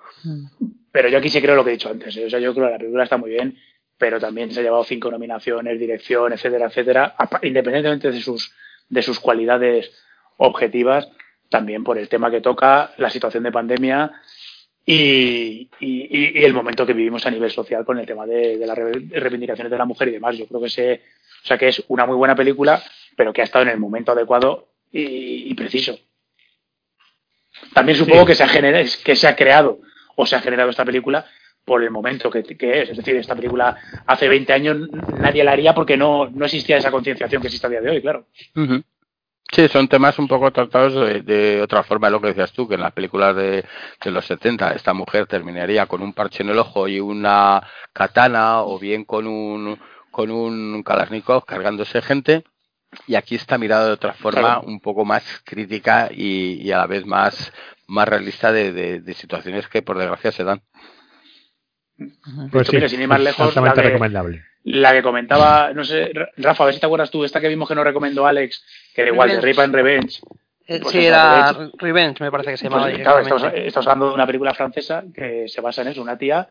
Pero 0.92 1.10
yo 1.10 1.18
aquí 1.18 1.30
sí 1.30 1.42
creo 1.42 1.56
lo 1.56 1.64
que 1.64 1.72
he 1.72 1.74
dicho 1.74 1.90
antes. 1.90 2.16
¿eh? 2.18 2.26
O 2.26 2.30
sea, 2.30 2.40
yo 2.40 2.54
creo 2.54 2.66
que 2.68 2.72
la 2.74 2.78
película 2.78 3.04
está 3.04 3.18
muy 3.18 3.32
bien, 3.32 3.58
pero 3.98 4.20
también 4.20 4.52
se 4.52 4.60
ha 4.60 4.64
llevado 4.64 4.84
cinco 4.84 5.10
nominaciones, 5.12 5.80
dirección, 5.80 6.34
etcétera, 6.34 6.66
etcétera, 6.68 7.16
independientemente 7.44 8.12
de 8.12 8.20
sus, 8.20 8.54
de 8.90 9.02
sus 9.02 9.20
cualidades 9.20 9.92
objetivas, 10.38 11.08
también 11.50 11.84
por 11.84 11.98
el 11.98 12.10
tema 12.10 12.32
que 12.32 12.42
toca, 12.42 12.92
la 12.98 13.10
situación 13.10 13.44
de 13.44 13.52
pandemia 13.52 14.12
y, 14.86 15.70
y- 15.80 16.44
el 16.44 16.54
momento 16.54 16.86
que 16.86 16.94
vivimos 16.94 17.26
a 17.26 17.32
nivel 17.32 17.52
social 17.52 17.86
con 17.86 18.00
el 18.00 18.06
tema 18.06 18.26
de, 18.26 18.58
de 18.58 18.66
las 18.68 18.78
re- 18.78 18.92
reivindicaciones 19.20 19.72
de 19.72 19.78
la 19.78 19.86
mujer 19.86 20.08
y 20.08 20.12
demás. 20.12 20.38
Yo 20.38 20.48
creo 20.48 20.62
que, 20.62 20.70
se, 20.70 20.94
o 21.44 21.48
sea, 21.48 21.58
que 21.58 21.68
es 21.70 21.84
una 21.88 22.06
muy 22.06 22.16
buena 22.16 22.36
película, 22.36 22.82
pero 23.16 23.32
que 23.34 23.42
ha 23.42 23.46
estado 23.46 23.64
en 23.64 23.70
el 23.70 23.80
momento 23.80 24.12
adecuado 24.12 24.70
y, 24.92 25.50
y 25.52 25.54
preciso. 25.54 25.98
También 27.74 27.98
supongo 27.98 28.22
Sí. 28.22 28.28
que, 28.28 28.36
se 28.36 28.44
ha 28.44 28.48
genera- 28.48 28.84
que 29.04 29.16
se 29.16 29.28
ha 29.28 29.36
creado 29.36 29.80
o 30.16 30.26
se 30.26 30.36
ha 30.36 30.42
generado 30.42 30.70
esta 30.70 30.86
película 30.86 31.26
por 31.64 31.84
el 31.84 31.92
momento 31.92 32.30
que, 32.32 32.44
que 32.44 32.82
es. 32.82 32.90
Es 32.90 32.98
decir, 32.98 33.16
esta 33.16 33.36
película 33.36 33.78
hace 34.08 34.28
20 34.28 34.52
años 34.52 34.90
nadie 35.20 35.44
la 35.44 35.52
haría 35.52 35.74
porque 35.76 35.96
no, 35.96 36.28
no 36.30 36.46
existía 36.46 36.78
esa 36.78 36.92
concienciación 36.92 37.42
que 37.42 37.48
existe 37.50 37.68
a 37.68 37.70
día 37.70 37.82
de 37.82 37.90
hoy, 37.92 38.02
claro. 38.02 38.26
Sí, 39.52 39.68
son 39.68 39.88
temas 39.90 40.18
un 40.18 40.28
poco 40.30 40.50
tratados 40.52 40.94
de, 40.96 41.22
de 41.24 41.62
otra 41.62 41.84
forma, 41.84 42.10
lo 42.10 42.22
que 42.22 42.28
decías 42.28 42.54
tú, 42.54 42.68
que 42.70 42.76
en 42.76 42.82
las 42.82 42.94
películas 42.94 43.36
de, 43.36 43.66
de 44.04 44.12
los 44.12 44.26
70 44.26 44.72
esta 44.72 44.94
mujer 44.94 45.28
terminaría 45.28 45.88
con 45.88 46.02
un 46.02 46.14
parche 46.14 46.42
en 46.44 46.50
el 46.50 46.60
ojo 46.60 46.88
y 46.88 47.00
una 47.02 47.62
katana 47.92 48.62
o 48.62 48.80
bien 48.80 49.04
con 49.04 49.28
un, 49.28 49.78
con 50.10 50.32
un 50.32 50.82
Kalashnikov 50.84 51.44
cargándose 51.46 52.02
gente. 52.02 52.44
Y 53.08 53.16
aquí 53.16 53.36
está 53.36 53.58
mirado 53.58 53.88
de 53.88 53.94
otra 53.94 54.14
forma, 54.14 54.40
Claro. 54.42 54.62
un 54.68 54.80
poco 54.80 55.04
más 55.06 55.24
crítica 55.46 56.10
y, 56.12 56.62
y 56.62 56.72
a 56.72 56.78
la 56.78 56.88
vez 56.88 57.06
más, 57.06 57.52
más 57.88 58.08
realista 58.08 58.52
de, 58.54 58.72
de- 58.74 59.00
de 59.02 59.14
situaciones 59.14 59.68
que 59.68 59.82
por 59.82 59.98
desgracia 59.98 60.32
se 60.32 60.44
dan. 60.46 60.62
Pues 62.52 62.64
Esto, 62.68 62.74
mira, 62.74 62.90
sin 62.90 63.02
ir 63.02 63.08
más 63.08 63.20
lejos, 63.22 63.56
la 63.56 63.74
de- 63.74 63.82
recomendable. 63.82 64.44
La 64.64 64.92
que 64.94 65.02
comentaba, 65.02 65.72
no 65.74 65.84
sé, 65.84 66.12
Ra- 66.14 66.30
Rafa, 66.38 66.64
a 66.64 66.66
ver 66.68 66.76
si 66.76 66.80
te 66.80 66.86
acuerdas 66.86 67.10
tú, 67.12 67.24
esta 67.24 67.40
que 67.42 67.48
vimos 67.48 67.68
que 67.68 67.76
nos 67.76 67.84
recomendó 67.84 68.28
Alex, 68.28 68.64
que 68.94 69.02
era 69.02 69.12
igual, 69.12 69.30
de. 69.30 69.42
Rape 69.42 69.62
and 69.62 69.74
Revenge. 69.76 70.20
Eh, 70.68 70.80
Pues 70.82 70.92
sí, 70.94 71.06
era. 71.06 71.54
Revenge, 71.78 72.24
me 72.24 72.32
parece 72.32 72.52
que 72.52 72.58
se 72.58 72.66
llamaba 72.66 72.84
Pues, 72.84 73.00
claro, 73.00 73.20
estamos, 73.20 73.88
hablando 73.88 74.10
de 74.10 74.14
una 74.16 74.26
película 74.28 74.54
francesa 74.54 75.04
que 75.14 75.48
se 75.48 75.62
basa 75.62 75.82
en 75.82 75.90
eso, 75.90 76.02
una 76.02 76.18
tía 76.18 76.50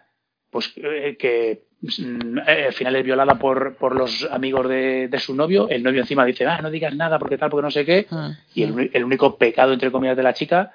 pues 0.50 0.72
eh, 0.76 1.16
que 1.16 1.62
mm, 1.80 2.38
eh, 2.38 2.64
al 2.66 2.72
final 2.72 2.96
es 2.96 3.04
violada 3.04 3.36
por, 3.36 3.76
por 3.76 3.94
los 3.94 4.28
amigos 4.32 4.68
de, 4.68 5.06
de 5.06 5.18
su 5.20 5.32
novio, 5.34 5.68
el 5.68 5.82
novio 5.84 6.00
encima 6.00 6.24
dice, 6.24 6.44
ah, 6.44 6.60
no 6.60 6.70
digas 6.70 6.92
nada 6.96 7.20
porque 7.20 7.38
tal, 7.38 7.50
porque 7.50 7.62
no 7.62 7.70
sé 7.70 7.84
qué, 7.84 8.06
Mm. 8.10 8.30
y 8.56 8.62
el, 8.64 8.90
el 8.92 9.04
único 9.04 9.38
pecado, 9.38 9.72
entre 9.72 9.92
comillas, 9.92 10.16
de 10.16 10.24
la 10.24 10.34
chica 10.34 10.72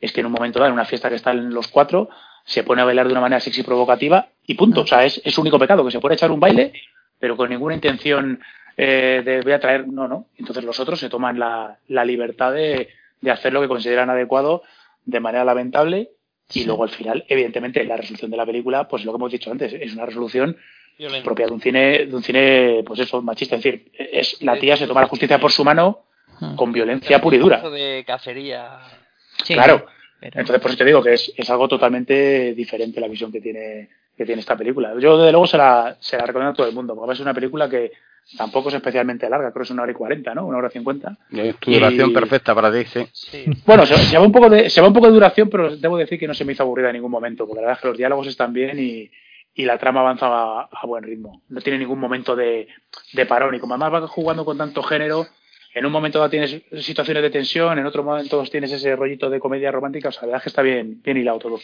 es 0.00 0.10
que 0.12 0.20
en 0.20 0.26
un 0.26 0.32
momento 0.32 0.58
dado, 0.58 0.68
en 0.68 0.72
una 0.74 0.86
fiesta 0.86 1.10
que 1.10 1.16
están 1.16 1.52
los 1.52 1.68
cuatro, 1.68 2.08
se 2.46 2.62
pone 2.64 2.80
a 2.80 2.86
bailar 2.86 3.06
de 3.06 3.12
una 3.12 3.20
manera 3.20 3.40
sexy 3.40 3.62
provocativa 3.62 4.28
y 4.46 4.54
punto. 4.54 4.80
O 4.80 4.86
sea, 4.86 5.04
es, 5.04 5.20
es 5.22 5.34
su 5.34 5.42
único 5.42 5.58
pecado, 5.58 5.84
que 5.84 5.90
se 5.90 6.00
puede 6.00 6.14
echar 6.14 6.30
un 6.30 6.40
baile, 6.40 6.72
pero 7.18 7.36
con 7.36 7.50
ninguna 7.50 7.74
intención 7.74 8.40
eh, 8.76 9.22
de 9.24 9.40
voy 9.42 9.52
a 9.52 9.60
traer, 9.60 9.86
no, 9.88 10.08
no. 10.08 10.26
Entonces 10.38 10.64
los 10.64 10.78
otros 10.80 10.98
se 11.00 11.08
toman 11.08 11.38
la, 11.38 11.78
la 11.88 12.04
libertad 12.04 12.52
de, 12.52 12.88
de 13.20 13.30
hacer 13.30 13.52
lo 13.52 13.60
que 13.60 13.68
consideran 13.68 14.10
adecuado 14.10 14.62
de 15.04 15.20
manera 15.20 15.44
lamentable 15.44 16.10
y 16.52 16.64
luego 16.64 16.82
al 16.82 16.90
final, 16.90 17.24
evidentemente, 17.28 17.84
la 17.84 17.96
resolución 17.96 18.30
de 18.30 18.36
la 18.36 18.44
película, 18.46 18.88
pues 18.88 19.04
lo 19.04 19.12
que 19.12 19.16
hemos 19.16 19.32
dicho 19.32 19.50
antes, 19.52 19.72
es 19.72 19.94
una 19.94 20.06
resolución 20.06 20.56
propia 21.22 21.46
de 21.46 21.52
un 21.52 21.60
cine, 21.60 22.06
de 22.06 22.14
un 22.14 22.22
cine, 22.22 22.82
pues 22.84 23.00
eso, 23.00 23.22
machista. 23.22 23.56
Es 23.56 23.62
decir, 23.62 23.90
es 23.96 24.42
la 24.42 24.58
tía 24.58 24.76
se 24.76 24.86
toma 24.86 25.00
la 25.00 25.06
justicia 25.06 25.38
por 25.38 25.50
su 25.52 25.64
mano 25.64 26.00
con 26.56 26.72
violencia 26.72 27.20
pura 27.20 27.36
y 27.36 27.38
dura. 27.38 27.70
De 27.70 28.02
cacería. 28.06 28.78
Sí, 29.44 29.54
Claro. 29.54 29.86
pero- 30.20 30.40
Entonces, 30.40 30.60
por 30.60 30.70
eso 30.70 30.78
te 30.78 30.84
digo 30.84 31.02
que 31.02 31.14
es, 31.14 31.32
es 31.36 31.48
algo 31.50 31.66
totalmente 31.68 32.52
diferente 32.54 33.00
la 33.00 33.08
visión 33.08 33.30
que 33.32 33.40
tiene, 33.40 33.88
que 34.16 34.26
tiene 34.26 34.40
esta 34.40 34.56
película. 34.56 34.92
Yo, 34.98 35.16
desde 35.16 35.32
luego, 35.32 35.46
se 35.46 35.56
la, 35.56 35.96
se 36.00 36.18
la 36.18 36.26
recomiendo 36.26 36.50
a 36.52 36.54
todo 36.54 36.66
el 36.68 36.74
mundo, 36.74 36.94
porque 36.94 37.14
es 37.14 37.20
una 37.20 37.32
película 37.32 37.68
que 37.70 37.92
tampoco 38.36 38.68
es 38.68 38.76
especialmente 38.76 39.28
larga, 39.28 39.50
creo 39.50 39.62
que 39.62 39.64
es 39.64 39.70
una 39.70 39.82
hora 39.82 39.92
y 39.92 39.94
cuarenta, 39.94 40.34
¿no? 40.34 40.46
Una 40.46 40.58
hora 40.58 40.68
y 40.68 40.72
cincuenta. 40.72 41.16
Eh, 41.32 41.54
Tu 41.58 41.70
Y- 41.70 41.74
duración 41.74 42.12
perfecta 42.12 42.54
para 42.54 42.72
ti, 42.72 42.84
sí. 42.86 43.06
Sí. 43.12 43.44
Bueno, 43.66 43.84
se, 43.86 43.96
se 43.96 44.16
va 44.18 44.24
un 44.24 44.32
poco 44.32 44.48
de, 44.48 44.70
se 44.70 44.80
va 44.80 44.88
un 44.88 44.94
poco 44.94 45.06
de 45.06 45.12
duración, 45.12 45.48
pero 45.50 45.76
debo 45.76 45.96
decir 45.96 46.18
que 46.18 46.26
no 46.28 46.34
se 46.34 46.44
me 46.44 46.52
hizo 46.52 46.62
aburrida 46.62 46.88
en 46.90 46.94
ningún 46.94 47.10
momento, 47.10 47.46
porque 47.46 47.60
la 47.60 47.68
verdad 47.68 47.78
es 47.78 47.82
que 47.82 47.88
los 47.88 47.98
diálogos 47.98 48.26
están 48.26 48.52
bien 48.52 48.78
y, 48.78 49.10
y 49.54 49.64
la 49.64 49.78
trama 49.78 50.00
avanza 50.00 50.26
a, 50.26 50.68
a 50.72 50.86
buen 50.86 51.02
ritmo. 51.02 51.42
No 51.48 51.60
tiene 51.60 51.78
ningún 51.78 51.98
momento 51.98 52.36
de, 52.36 52.68
de 53.12 53.26
parón. 53.26 53.54
Y 53.54 53.58
como 53.58 53.74
además 53.74 54.02
va 54.02 54.06
jugando 54.08 54.44
con 54.44 54.56
tanto 54.58 54.82
género, 54.82 55.26
en 55.74 55.86
un 55.86 55.92
momento 55.92 56.18
dado 56.18 56.30
tienes 56.30 56.62
situaciones 56.84 57.22
de 57.22 57.30
tensión, 57.30 57.78
en 57.78 57.86
otro 57.86 58.02
momento 58.04 58.42
tienes 58.44 58.72
ese 58.72 58.94
rollito 58.96 59.28
de 59.30 59.38
comedia 59.40 59.70
romántica, 59.72 60.08
o 60.08 60.12
sea, 60.12 60.22
la 60.22 60.26
verdad 60.28 60.38
es 60.38 60.42
que 60.44 60.48
está 60.48 60.62
bien, 60.62 61.00
bien 61.02 61.16
hilado 61.16 61.38
todo. 61.38 61.58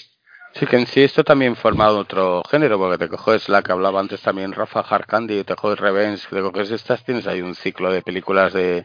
Sí, 0.58 0.66
que 0.66 0.76
en 0.76 0.86
sí 0.86 1.02
esto 1.02 1.22
también 1.22 1.54
forma 1.54 1.88
otro 1.90 2.42
género, 2.50 2.78
porque 2.78 2.96
te 2.96 3.08
coges 3.08 3.48
la 3.50 3.62
que 3.62 3.72
hablaba 3.72 4.00
antes 4.00 4.22
también 4.22 4.52
Rafa 4.52 4.80
Hard 4.80 5.04
Candy, 5.06 5.44
te 5.44 5.54
coges 5.54 5.78
Revenge, 5.78 6.26
te 6.30 6.40
coges 6.40 6.70
estas, 6.70 7.04
tienes 7.04 7.26
ahí 7.26 7.42
un 7.42 7.54
ciclo 7.54 7.92
de 7.92 8.00
películas 8.00 8.54
de... 8.54 8.82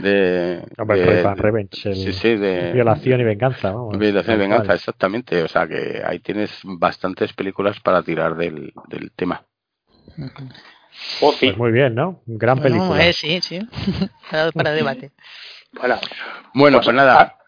de, 0.00 0.64
Hombre, 0.78 1.00
de- 1.00 1.34
Revenge, 1.36 1.88
el- 1.88 1.94
sí, 1.94 2.12
sí, 2.12 2.36
de... 2.36 2.72
Violación 2.72 3.20
y 3.20 3.24
venganza, 3.24 3.70
vamos. 3.70 3.98
Violación 3.98 4.36
y 4.36 4.38
venganza, 4.40 4.64
cual. 4.66 4.76
exactamente. 4.78 5.42
O 5.44 5.48
sea 5.48 5.68
que 5.68 6.02
ahí 6.04 6.18
tienes 6.18 6.50
bastantes 6.64 7.32
películas 7.34 7.78
para 7.80 8.02
tirar 8.02 8.34
del, 8.34 8.72
del 8.88 9.12
tema. 9.12 9.44
Oh, 11.20 11.32
sí. 11.32 11.46
Pues 11.46 11.56
muy 11.56 11.70
bien, 11.72 11.94
¿no? 11.94 12.20
Gran 12.26 12.58
Bueno, 12.58 12.76
película. 12.78 13.06
eh, 13.06 13.12
sí, 13.12 13.40
sí. 13.40 13.60
para, 14.30 14.50
para 14.52 14.72
debate. 14.72 15.12
Voilà. 15.72 16.00
Bueno, 16.52 16.78
Pues, 16.78 16.86
pues 16.86 16.96
nada. 16.96 17.38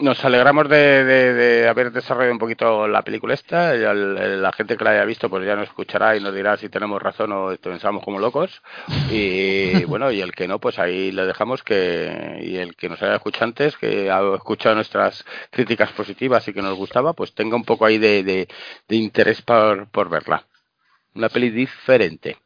Nos 0.00 0.24
alegramos 0.24 0.66
de, 0.68 1.04
de- 1.04 1.34
de 1.34 1.68
haber 1.68 1.92
desarrollado 1.92 2.32
un 2.32 2.38
poquito 2.38 2.88
la 2.88 3.02
película 3.02 3.34
esta. 3.34 3.74
el- 3.74 4.40
la 4.40 4.50
gente 4.52 4.76
que 4.78 4.84
la 4.84 4.92
haya 4.92 5.04
visto 5.04 5.28
pues 5.28 5.44
ya 5.46 5.54
nos 5.56 5.68
escuchará 5.68 6.16
y 6.16 6.20
nos 6.20 6.34
dirá 6.34 6.56
si 6.56 6.70
tenemos 6.70 7.02
razón 7.02 7.32
o 7.32 7.54
pensamos 7.62 8.02
como 8.02 8.18
locos. 8.18 8.62
Y 9.12 9.84
bueno, 9.84 10.10
y 10.10 10.22
el 10.22 10.32
que 10.32 10.48
no, 10.48 10.58
pues 10.58 10.78
ahí 10.78 11.12
le 11.12 11.26
dejamos 11.26 11.62
que... 11.62 12.38
Y 12.42 12.56
el 12.56 12.76
que 12.76 12.88
nos 12.88 13.02
haya 13.02 13.16
escuchado 13.16 13.44
antes, 13.44 13.76
que 13.76 14.10
ha 14.10 14.20
escuchado 14.36 14.74
nuestras 14.74 15.22
críticas 15.50 15.92
positivas 15.92 16.48
y 16.48 16.54
que 16.54 16.62
nos 16.62 16.76
gustaba, 16.78 17.12
pues 17.12 17.34
tenga 17.34 17.56
un 17.56 17.64
poco 17.64 17.84
ahí 17.84 17.98
de 17.98 18.48
interés 18.88 19.42
por, 19.42 19.86
por 19.90 20.08
verla. 20.08 20.46
Una 21.14 21.28
peli 21.28 21.50
diferente. 21.50 22.38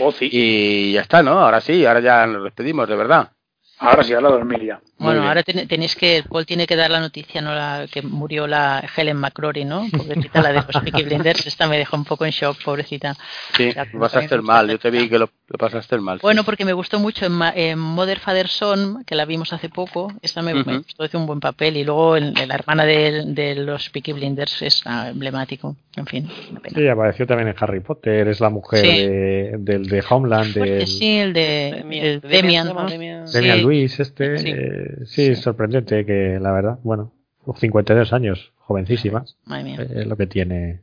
oh, 0.00 0.10
sí. 0.10 0.28
Y 0.32 0.92
ya 0.92 1.02
está, 1.02 1.22
¿no? 1.22 1.32
Ahora 1.38 1.60
sí, 1.60 1.84
ahora 1.84 2.00
ya 2.00 2.26
nos 2.26 2.44
despedimos, 2.44 2.88
de 2.88 2.96
verdad. 2.96 3.30
Ahora 3.78 4.02
sí, 4.02 4.14
ahora 4.14 4.30
dormir 4.30 4.64
ya. 4.64 4.80
Bueno, 4.98 5.26
ahora 5.28 5.42
ten- 5.44 5.68
tenéis 5.68 5.94
que, 5.94 6.24
Paul 6.28 6.44
tiene 6.44 6.66
que 6.66 6.74
dar 6.74 6.90
la 6.90 6.98
noticia, 7.00 7.40
¿no? 7.40 7.54
La, 7.54 7.86
que 7.90 8.02
murió 8.02 8.46
la 8.46 8.82
Helen 8.96 9.16
McCrory, 9.16 9.64
¿no? 9.64 9.86
Pobrecita, 9.96 10.42
la 10.42 10.48
de 10.52 10.62
los 10.72 10.82
Peaky 10.82 11.04
Blinders. 11.04 11.46
Esta 11.46 11.68
me 11.68 11.78
dejó 11.78 11.96
un 11.96 12.04
poco 12.04 12.24
en 12.24 12.32
shock, 12.32 12.62
pobrecita. 12.64 13.16
Sí, 13.56 13.72
lo 13.92 14.00
pasaste 14.00 14.28
también 14.28 14.44
mal. 14.46 14.68
Yo 14.68 14.78
te 14.78 14.90
vi 14.90 15.08
que 15.08 15.18
lo, 15.18 15.30
lo 15.46 15.58
pasaste 15.58 15.98
mal. 15.98 16.18
sí. 16.18 16.22
Bueno, 16.22 16.42
porque 16.44 16.64
me 16.64 16.72
gustó 16.72 16.98
mucho 16.98 17.26
en, 17.26 17.40
en 17.54 17.78
Mother 17.78 18.18
Father 18.18 18.48
Son, 18.48 19.04
que 19.04 19.14
la 19.14 19.24
vimos 19.24 19.52
hace 19.52 19.68
poco. 19.68 20.12
Esta 20.20 20.42
me, 20.42 20.52
me 20.54 20.60
Ujú. 20.62 20.82
gustó, 20.82 21.04
hizo 21.04 21.18
un 21.18 21.26
buen 21.26 21.40
papel. 21.40 21.76
Y 21.76 21.84
luego 21.84 22.16
en, 22.16 22.36
en 22.36 22.48
la 22.48 22.54
hermana 22.56 22.84
de, 22.84 23.22
de 23.26 23.54
los 23.54 23.90
Peaky 23.90 24.12
Blinders 24.14 24.62
es 24.62 24.82
ah, 24.84 25.10
emblemático. 25.10 25.76
En 25.96 26.06
fin, 26.06 26.28
una 26.50 26.60
pena. 26.60 26.78
Sí, 26.78 26.86
apareció 26.88 27.26
también 27.26 27.48
en 27.48 27.54
Harry 27.58 27.80
Potter, 27.80 28.28
es 28.28 28.38
la 28.40 28.50
mujer 28.50 28.80
Sí. 28.84 29.06
de, 29.06 29.54
del 29.58 29.86
de 29.86 30.04
Homeland, 30.08 30.54
del 30.54 30.86
sí, 30.86 31.18
el 31.18 31.32
de 31.32 31.72
Demian, 31.78 32.04
el 32.06 32.20
Demian, 32.20 32.30
Demian, 32.30 32.62
¿se 32.64 32.68
llama 32.68 32.82
¿no? 32.84 32.88
Demian? 32.90 33.24
Demian 33.32 33.56
Sí. 33.56 33.62
Lewis, 33.62 34.00
este. 34.00 34.38
Sí. 34.38 34.54
Eh, 34.88 35.06
sí, 35.06 35.34
sorprendente 35.36 36.04
que 36.06 36.38
la 36.40 36.52
verdad, 36.52 36.78
bueno, 36.82 37.12
52 37.56 38.12
años, 38.12 38.52
jovencísima, 38.58 39.24
Madre 39.44 39.64
mía. 39.64 39.78
es 39.82 40.06
lo 40.06 40.16
que 40.16 40.26
tiene 40.26 40.82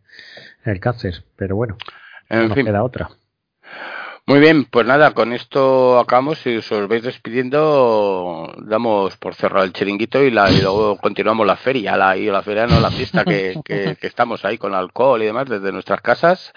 el 0.63 0.79
cáncer, 0.79 1.23
pero 1.35 1.55
bueno, 1.55 1.77
no 2.29 2.37
En 2.41 2.47
nos 2.47 2.55
fin. 2.55 2.65
queda 2.65 2.83
otra. 2.83 3.09
Muy 4.27 4.39
bien, 4.39 4.65
pues 4.65 4.87
nada, 4.87 5.11
con 5.11 5.33
esto 5.33 5.99
acabamos. 5.99 6.39
Si 6.39 6.57
os 6.57 6.87
vais 6.87 7.03
despidiendo, 7.03 8.51
damos 8.65 9.15
por 9.17 9.35
cerrado 9.35 9.63
el 9.65 9.71
chiringuito 9.73 10.23
y, 10.23 10.31
la, 10.31 10.49
y 10.49 10.61
luego 10.61 10.97
continuamos 11.01 11.45
la 11.45 11.55
feria, 11.55 11.95
la, 11.95 12.17
y 12.17 12.25
la 12.25 12.41
feria 12.41 12.65
no, 12.65 12.79
la 12.79 12.89
fiesta 12.89 13.23
que, 13.23 13.59
que, 13.63 13.95
que 14.01 14.07
estamos 14.07 14.43
ahí 14.43 14.57
con 14.57 14.73
alcohol 14.73 15.21
y 15.21 15.25
demás 15.27 15.47
desde 15.47 15.71
nuestras 15.71 16.01
casas 16.01 16.53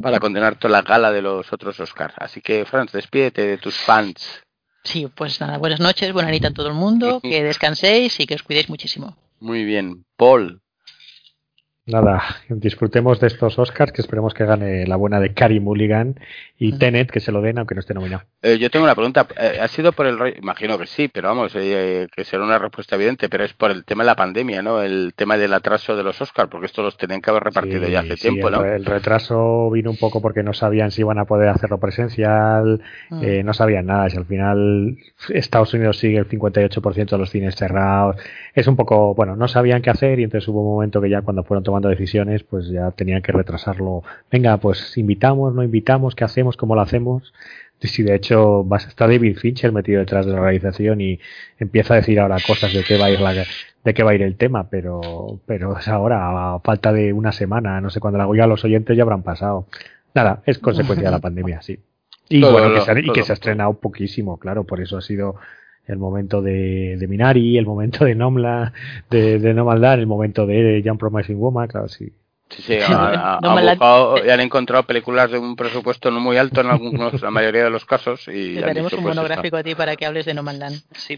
para 0.00 0.18
continuar 0.18 0.56
toda 0.56 0.72
la 0.72 0.82
gala 0.82 1.12
de 1.12 1.22
los 1.22 1.52
otros 1.52 1.78
Oscars. 1.78 2.14
Así 2.18 2.40
que, 2.40 2.64
Franz, 2.64 2.90
despídete 2.90 3.46
de 3.46 3.58
tus 3.58 3.76
fans. 3.76 4.42
Sí, 4.84 5.06
pues 5.14 5.40
nada, 5.40 5.58
buenas 5.58 5.80
noches, 5.80 6.12
buena 6.12 6.30
nit 6.30 6.44
a 6.44 6.50
todo 6.52 6.68
el 6.68 6.74
mundo, 6.74 7.20
que 7.22 7.42
descanséis 7.42 8.18
y 8.18 8.26
que 8.26 8.34
os 8.34 8.42
cuidéis 8.42 8.68
muchísimo. 8.68 9.16
Muy 9.40 9.64
bien, 9.64 10.04
Paul. 10.16 10.61
Nada, 11.92 12.22
disfrutemos 12.48 13.20
de 13.20 13.26
estos 13.28 13.58
Oscars, 13.58 13.92
que 13.92 14.00
esperemos 14.02 14.34
que 14.34 14.44
gane 14.44 14.86
la 14.86 14.96
buena 14.96 15.20
de 15.20 15.32
Carrie 15.34 15.60
Mulligan 15.60 16.16
y. 16.58 16.78
Tenet, 16.78 17.10
que 17.10 17.20
se 17.20 17.32
lo 17.32 17.40
den, 17.40 17.58
aunque 17.58 17.74
no 17.74 17.80
esté 17.80 17.92
nominado. 17.94 18.22
Eh, 18.42 18.58
yo 18.58 18.70
tengo 18.70 18.84
una 18.84 18.94
pregunta. 18.94 19.26
Eh, 19.38 19.58
¿Ha 19.60 19.68
sido 19.68 19.92
por 19.92 20.06
el 20.06 20.18
rollo? 20.18 20.34
Imagino 20.38 20.78
que 20.78 20.86
sí, 20.86 21.08
pero 21.08 21.28
vamos, 21.28 21.52
eh, 21.56 22.06
que 22.14 22.24
será 22.24 22.44
una 22.44 22.58
respuesta 22.58 22.96
evidente, 22.96 23.28
pero 23.28 23.44
es 23.44 23.52
por 23.52 23.70
el 23.70 23.84
tema 23.84 24.02
de 24.04 24.06
la 24.08 24.16
pandemia, 24.16 24.62
¿no? 24.62 24.80
El 24.82 25.12
tema 25.14 25.36
del 25.36 25.52
atraso 25.54 25.96
de 25.96 26.02
los 26.02 26.20
Oscars, 26.20 26.48
porque 26.50 26.66
esto 26.66 26.82
los 26.82 26.96
tenían 26.96 27.20
que 27.20 27.30
haber 27.30 27.42
repartido 27.44 27.84
Sí, 27.86 27.92
ya 27.92 28.00
hace 28.00 28.16
sí, 28.16 28.22
tiempo, 28.28 28.50
¿no? 28.50 28.64
el 28.64 28.84
retraso 28.84 29.70
vino 29.70 29.90
un 29.90 29.96
poco 29.96 30.20
porque 30.22 30.42
no 30.42 30.52
sabían 30.54 30.90
si 30.90 31.02
iban 31.02 31.18
a 31.18 31.24
poder 31.24 31.48
hacerlo 31.48 31.78
presencial, 31.78 32.80
Mm. 33.10 33.22
eh, 33.22 33.42
no 33.42 33.52
sabían 33.52 33.86
nada. 33.86 34.08
Si 34.10 34.16
al 34.16 34.24
final 34.26 34.96
Estados 35.30 35.72
Unidos 35.74 35.98
sigue 35.98 36.18
el 36.18 36.28
58% 36.28 37.16
de 37.16 37.18
los 37.18 37.30
cines 37.30 37.54
cerrados, 37.56 38.16
es 38.54 38.66
un 38.66 38.76
poco, 38.76 39.14
bueno, 39.14 39.36
no 39.36 39.48
sabían 39.48 39.82
qué 39.82 39.90
hacer 39.90 40.18
y 40.20 40.24
entonces 40.24 40.46
hubo 40.48 40.62
un 40.62 40.74
momento 40.74 41.00
que 41.00 41.10
ya 41.10 41.22
cuando 41.22 41.42
fueron 41.44 41.62
tomando 41.64 41.81
decisiones, 41.88 42.42
pues 42.42 42.68
ya 42.68 42.90
tenían 42.92 43.22
que 43.22 43.32
retrasarlo. 43.32 44.02
Venga, 44.30 44.56
pues 44.58 44.96
invitamos, 44.98 45.54
no 45.54 45.62
invitamos, 45.62 46.14
¿qué 46.14 46.24
hacemos? 46.24 46.56
¿Cómo 46.56 46.74
lo 46.74 46.80
hacemos? 46.80 47.32
Y 47.80 47.88
Si 47.88 48.02
de 48.04 48.14
hecho 48.14 48.64
está 48.76 49.08
David 49.08 49.36
Fincher 49.38 49.72
metido 49.72 49.98
detrás 50.00 50.24
de 50.26 50.32
la 50.32 50.40
realización 50.40 51.00
y 51.00 51.18
empieza 51.58 51.94
a 51.94 51.96
decir 51.96 52.20
ahora 52.20 52.36
cosas 52.46 52.72
de 52.72 52.84
qué 52.84 52.96
va 52.96 53.06
a 53.06 53.10
ir 53.10 53.20
la, 53.20 53.32
de 53.34 53.94
qué 53.94 54.02
va 54.04 54.12
a 54.12 54.14
ir 54.14 54.22
el 54.22 54.36
tema, 54.36 54.68
pero, 54.70 55.40
pero 55.46 55.76
es 55.76 55.88
ahora, 55.88 56.54
a 56.54 56.60
falta 56.60 56.92
de 56.92 57.12
una 57.12 57.32
semana, 57.32 57.80
no 57.80 57.90
sé 57.90 57.98
cuándo 57.98 58.18
la 58.18 58.28
oiga 58.28 58.46
los 58.46 58.64
oyentes 58.64 58.96
ya 58.96 59.02
habrán 59.02 59.22
pasado. 59.24 59.66
Nada, 60.14 60.42
es 60.46 60.58
consecuencia 60.58 61.08
de 61.08 61.12
la 61.12 61.18
pandemia, 61.20 61.60
sí. 61.62 61.80
Y 62.28 62.40
Todo, 62.40 62.52
bueno, 62.52 62.72
que 62.74 62.80
se, 62.82 62.90
ha- 62.92 62.98
y 63.00 63.10
que 63.12 63.24
se 63.24 63.32
ha 63.32 63.34
estrenado 63.34 63.74
poquísimo, 63.74 64.38
claro, 64.38 64.62
por 64.64 64.80
eso 64.80 64.96
ha 64.96 65.02
sido 65.02 65.34
el 65.86 65.98
momento 65.98 66.40
de, 66.42 66.96
de 66.98 67.08
Minari, 67.08 67.58
el 67.58 67.66
momento 67.66 68.04
de 68.04 68.14
Nomla, 68.14 68.72
de, 69.10 69.38
de 69.38 69.54
No 69.54 69.64
Maldad, 69.64 69.94
el 69.98 70.06
momento 70.06 70.46
de 70.46 70.80
Young 70.82 70.98
Promising 70.98 71.38
Woman, 71.38 71.68
claro, 71.68 71.88
sí. 71.88 72.12
Sí, 72.50 72.60
sí, 72.60 72.74
ha- 72.86 73.38
ha- 73.38 73.40
No 73.40 73.58
buscado 73.58 74.22
y 74.26 74.28
han 74.28 74.40
encontrado 74.40 74.82
películas 74.82 75.30
de 75.30 75.38
un 75.38 75.56
presupuesto 75.56 76.10
no 76.10 76.20
muy 76.20 76.36
alto 76.36 76.60
en 76.60 76.66
algunos, 76.66 77.22
la 77.22 77.30
mayoría 77.30 77.64
de 77.64 77.70
los 77.70 77.86
casos 77.86 78.28
y 78.28 78.52
Te 78.52 78.58
han 78.58 78.66
daremos 78.66 78.90
dicho, 78.90 78.98
un 78.98 79.04
pues, 79.04 79.16
monográfico 79.16 79.56
a 79.56 79.62
ti 79.62 79.74
para 79.74 79.96
que 79.96 80.04
hables 80.04 80.26
de 80.26 80.34
No 80.34 80.42
Man's 80.42 80.58
Land. 80.58 80.82
Sí, 80.92 81.16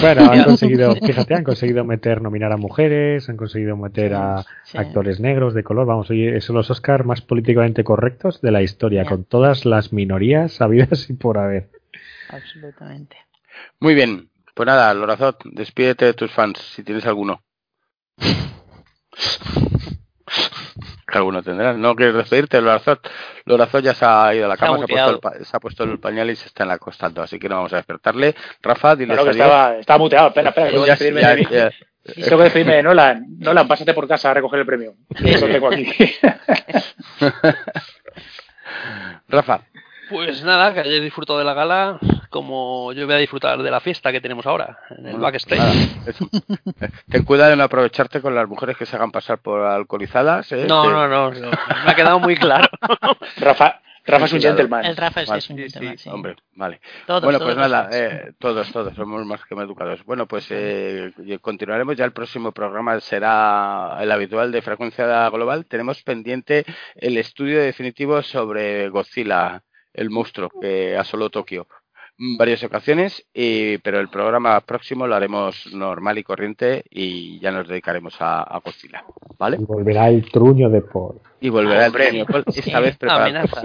Bueno, 0.00 0.30
han 0.30 0.42
conseguido, 0.44 0.94
fíjate, 0.96 1.34
han 1.34 1.44
conseguido 1.44 1.84
meter, 1.84 2.22
nominar 2.22 2.50
a 2.52 2.56
mujeres, 2.56 3.28
han 3.28 3.36
conseguido 3.36 3.76
meter 3.76 4.14
a 4.14 4.42
Sí. 4.64 4.78
actores 4.78 5.20
negros 5.20 5.52
de 5.52 5.62
color, 5.64 5.84
vamos, 5.86 6.08
oye, 6.10 6.40
son 6.40 6.56
los 6.56 6.70
Oscars 6.70 7.04
más 7.04 7.20
políticamente 7.20 7.84
correctos 7.84 8.40
de 8.40 8.50
la 8.50 8.62
historia, 8.62 9.04
con 9.04 9.24
todas 9.24 9.66
las 9.66 9.92
minorías 9.92 10.62
habidas 10.62 11.10
y 11.10 11.12
por 11.12 11.36
haber. 11.36 11.68
Absolutamente. 12.30 13.18
Muy 13.80 13.94
bien, 13.94 14.30
pues 14.54 14.66
nada, 14.66 14.92
Lorazot, 14.94 15.38
despídete 15.44 16.06
de 16.06 16.14
tus 16.14 16.30
fans, 16.32 16.58
si 16.74 16.82
tienes 16.82 17.04
alguno. 17.06 17.42
Que 21.06 21.06
alguno 21.18 21.42
tendrás. 21.42 21.76
¿No 21.76 21.94
quieres 21.96 22.14
despedirte, 22.14 22.60
Lorazot? 22.60 23.08
Lorazot 23.46 23.82
ya 23.82 23.94
se 23.94 24.04
ha 24.04 24.32
ido 24.34 24.44
a 24.46 24.48
la 24.48 24.56
Se 24.56 24.64
ha 24.64 24.68
cama, 24.68 24.78
se 24.78 24.84
ha, 24.84 24.86
puesto 24.86 25.10
el, 25.10 25.18
pa- 25.20 25.44
se 25.44 25.56
ha 25.56 25.60
puesto 25.60 25.84
el 25.84 25.98
pañal 25.98 26.30
y 26.30 26.36
se 26.36 26.46
está 26.46 26.70
acostando, 26.72 27.22
así 27.22 27.38
que 27.38 27.48
no 27.48 27.56
vamos 27.56 27.72
a 27.72 27.76
despertarle. 27.76 28.34
Rafa, 28.62 28.94
diles 28.96 29.16
Claro 29.16 29.24
que 29.24 29.30
estaba, 29.38 29.76
estaba 29.76 29.98
muteado. 29.98 30.28
Espera, 30.28 30.48
espera, 30.50 30.70
tengo 30.70 30.84
que 30.84 30.90
despedirme 30.90 31.20
ya- 31.22 31.30
de 31.30 31.36
mí. 31.36 31.46
ya- 31.50 31.70
Tengo 32.02 32.38
que 32.38 32.44
despedirme 32.44 32.76
de 32.76 32.82
Nolan. 32.82 33.26
Nolan, 33.38 33.68
pásate 33.68 33.92
por 33.94 34.08
casa 34.08 34.30
a 34.30 34.34
recoger 34.34 34.60
el 34.60 34.66
premio. 34.66 34.94
Eso 35.22 35.46
tengo 35.46 35.68
aquí. 35.68 35.86
Rafa, 39.28 39.60
Pues 40.10 40.42
nada, 40.42 40.74
que 40.74 40.80
hayáis 40.80 41.02
disfrutado 41.02 41.38
de 41.38 41.44
la 41.44 41.54
gala 41.54 41.98
como 42.30 42.92
yo 42.92 43.06
voy 43.06 43.16
a 43.16 43.18
disfrutar 43.18 43.60
de 43.60 43.70
la 43.70 43.80
fiesta 43.80 44.12
que 44.12 44.20
tenemos 44.20 44.46
ahora 44.46 44.78
en 44.96 45.06
el 45.06 45.16
backstage. 45.18 45.58
nada, 45.58 45.72
eso. 46.06 46.28
ten 47.10 47.24
cuidado 47.24 47.50
de 47.50 47.56
no 47.56 47.64
aprovecharte 47.64 48.20
con 48.20 48.34
las 48.34 48.48
mujeres 48.48 48.76
que 48.76 48.86
se 48.86 48.96
hagan 48.96 49.10
pasar 49.10 49.38
por 49.38 49.60
alcoholizadas. 49.62 50.50
¿eh? 50.52 50.64
No, 50.68 50.88
no, 50.90 51.08
no, 51.08 51.30
no, 51.32 51.50
me 51.50 51.90
ha 51.90 51.94
quedado 51.94 52.20
muy 52.20 52.36
claro. 52.36 52.68
Rafa, 53.36 53.80
Rafa 54.06 54.24
es 54.26 54.32
un 54.32 54.40
gentleman. 54.40 54.84
El 54.84 54.96
Rafa 54.96 55.22
es, 55.22 55.28
Vale, 55.28 55.38
es 55.38 55.50
un 55.50 55.58
gentleman, 55.58 55.98
sí, 55.98 56.04
sí. 56.04 56.10
Hombre, 56.10 56.36
vale. 56.54 56.80
Todos, 57.06 57.22
bueno, 57.22 57.38
todos 57.38 57.54
pues 57.54 57.68
nada, 57.68 57.88
eh, 57.92 58.32
todos, 58.38 58.70
todos 58.72 58.94
somos 58.94 59.26
más 59.26 59.44
que 59.44 59.54
educados. 59.54 60.04
Bueno, 60.04 60.26
pues 60.26 60.46
eh, 60.50 61.12
continuaremos. 61.40 61.96
Ya 61.96 62.04
el 62.04 62.12
próximo 62.12 62.52
programa 62.52 62.98
será 63.00 63.98
el 64.00 64.10
habitual 64.10 64.52
de 64.52 64.62
frecuencia 64.62 65.28
global. 65.30 65.66
Tenemos 65.66 66.02
pendiente 66.02 66.64
el 66.94 67.16
estudio 67.18 67.60
definitivo 67.60 68.22
sobre 68.22 68.88
Godzilla, 68.88 69.62
el 69.94 70.10
monstruo 70.10 70.50
que 70.60 70.96
asoló 70.96 71.30
Tokio. 71.30 71.66
En 72.18 72.36
varias 72.36 72.62
ocasiones, 72.64 73.24
y, 73.32 73.78
pero 73.78 73.98
el 73.98 74.08
programa 74.10 74.60
próximo 74.60 75.06
lo 75.06 75.14
haremos 75.14 75.72
normal 75.72 76.18
y 76.18 76.22
corriente 76.22 76.84
y 76.90 77.40
ya 77.40 77.50
nos 77.50 77.66
dedicaremos 77.66 78.20
a, 78.20 78.42
a 78.42 78.58
Godzilla. 78.58 79.04
¿Vale? 79.38 79.56
Y 79.58 79.64
volverá 79.64 80.08
el 80.10 80.30
truño 80.30 80.68
de 80.68 80.82
Paul. 80.82 81.18
Y 81.40 81.48
volverá 81.48 81.86
Hombre. 81.86 82.08
el 82.08 82.26
premio, 82.26 82.42
esta 82.46 82.52
Sí. 82.78 82.82
vez 82.82 82.98
preparado. 82.98 83.24
Amenaza. 83.24 83.62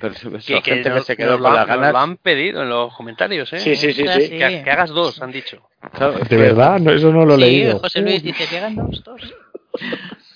Pero 0.00 0.12
eso- 0.12 0.28
eso, 0.36 0.46
Que, 0.54 0.60
que 0.62 0.70
gente 0.74 0.90
que 0.92 1.00
se 1.02 1.16
quedó 1.16 1.34
con 1.38 1.42
lo, 1.44 1.52
las 1.54 1.66
ganas. 1.68 1.92
lo 1.92 1.98
han 1.98 2.16
pedido 2.16 2.62
en 2.62 2.68
los 2.68 2.94
comentarios, 2.96 3.50
¿eh? 3.52 3.60
Sí, 3.60 3.76
sí, 3.76 3.92
sí, 3.92 4.04
sí. 4.06 4.28
Que, 4.30 4.62
que 4.64 4.70
hagas 4.70 4.90
dos, 4.90 5.22
han 5.22 5.30
dicho. 5.30 5.68
Claro, 5.92 6.14
¿De 6.18 6.24
que- 6.26 6.36
verdad? 6.36 6.80
No, 6.80 6.90
eso 6.90 7.12
no 7.12 7.24
lo 7.24 7.34
he 7.34 7.36
Sí, 7.36 7.42
leído. 7.42 7.78
José 7.78 8.00
Luis 8.00 8.22
dice, 8.24 8.44
¿llegan 8.50 8.74
dos, 8.74 9.02
dos? 9.04 9.34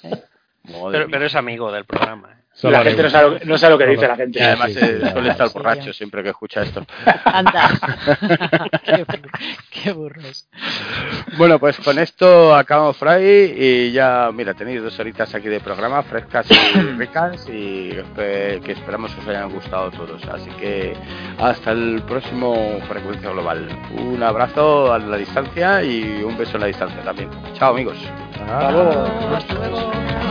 Madre 0.04 0.22
Pero, 0.92 1.06
pero 1.10 1.26
es 1.26 1.34
amigo 1.34 1.72
del 1.72 1.84
programa. 1.84 2.30
¿eh? 2.32 2.44
Solo 2.60 2.72
La 2.76 2.82
gente 2.82 3.04
no 3.04 3.08
sabe, 3.10 3.38
lo, 3.38 3.44
no 3.44 3.56
sabe 3.56 3.72
lo 3.74 3.78
que 3.78 3.84
Solo- 3.84 3.94
dice 3.94 4.08
la 4.08 4.16
gente. 4.16 4.38
Y 4.40 4.42
además 4.42 4.72
Sí, 4.72 4.80
sí, 4.80 5.10
suele 5.12 5.28
estar 5.30 5.46
sí, 5.46 5.54
borracho 5.54 5.86
ya. 5.86 5.92
siempre 5.92 6.22
que 6.24 6.30
escucha 6.30 6.62
esto. 6.62 6.84
Anda. 7.24 7.70
qué, 8.84 9.04
qué 9.70 9.92
burros. 9.92 10.48
Bueno, 11.36 11.60
pues 11.60 11.76
con 11.78 12.00
esto 12.00 12.56
acabamos 12.56 12.96
Fray 12.96 13.54
y 13.56 13.92
ya, 13.92 14.30
mira, 14.34 14.54
tenéis 14.54 14.82
dos 14.82 14.98
horitas 14.98 15.32
aquí 15.36 15.46
de 15.48 15.60
programa 15.60 16.02
frescas 16.02 16.48
y 16.50 16.54
ricas 16.98 17.46
y 17.48 17.90
que 18.16 18.72
esperamos 18.72 19.14
que 19.14 19.20
os 19.20 19.28
hayan 19.28 19.50
gustado 19.52 19.92
todos. 19.92 20.20
Así 20.26 20.50
que 20.58 20.94
hasta 21.38 21.70
el 21.70 22.02
próximo 22.08 22.80
Frecuencia 22.88 23.30
Global. 23.30 23.68
Un 23.96 24.20
abrazo 24.20 24.92
a 24.92 24.98
la 24.98 25.16
distancia 25.16 25.84
y 25.84 26.24
un 26.24 26.36
beso 26.36 26.56
a 26.56 26.60
la 26.60 26.66
distancia 26.66 27.00
también. 27.02 27.30
Chao 27.54 27.70
amigos. 27.72 27.96
Ah. 28.48 29.06
Hasta 29.36 29.54
luego. 29.54 30.27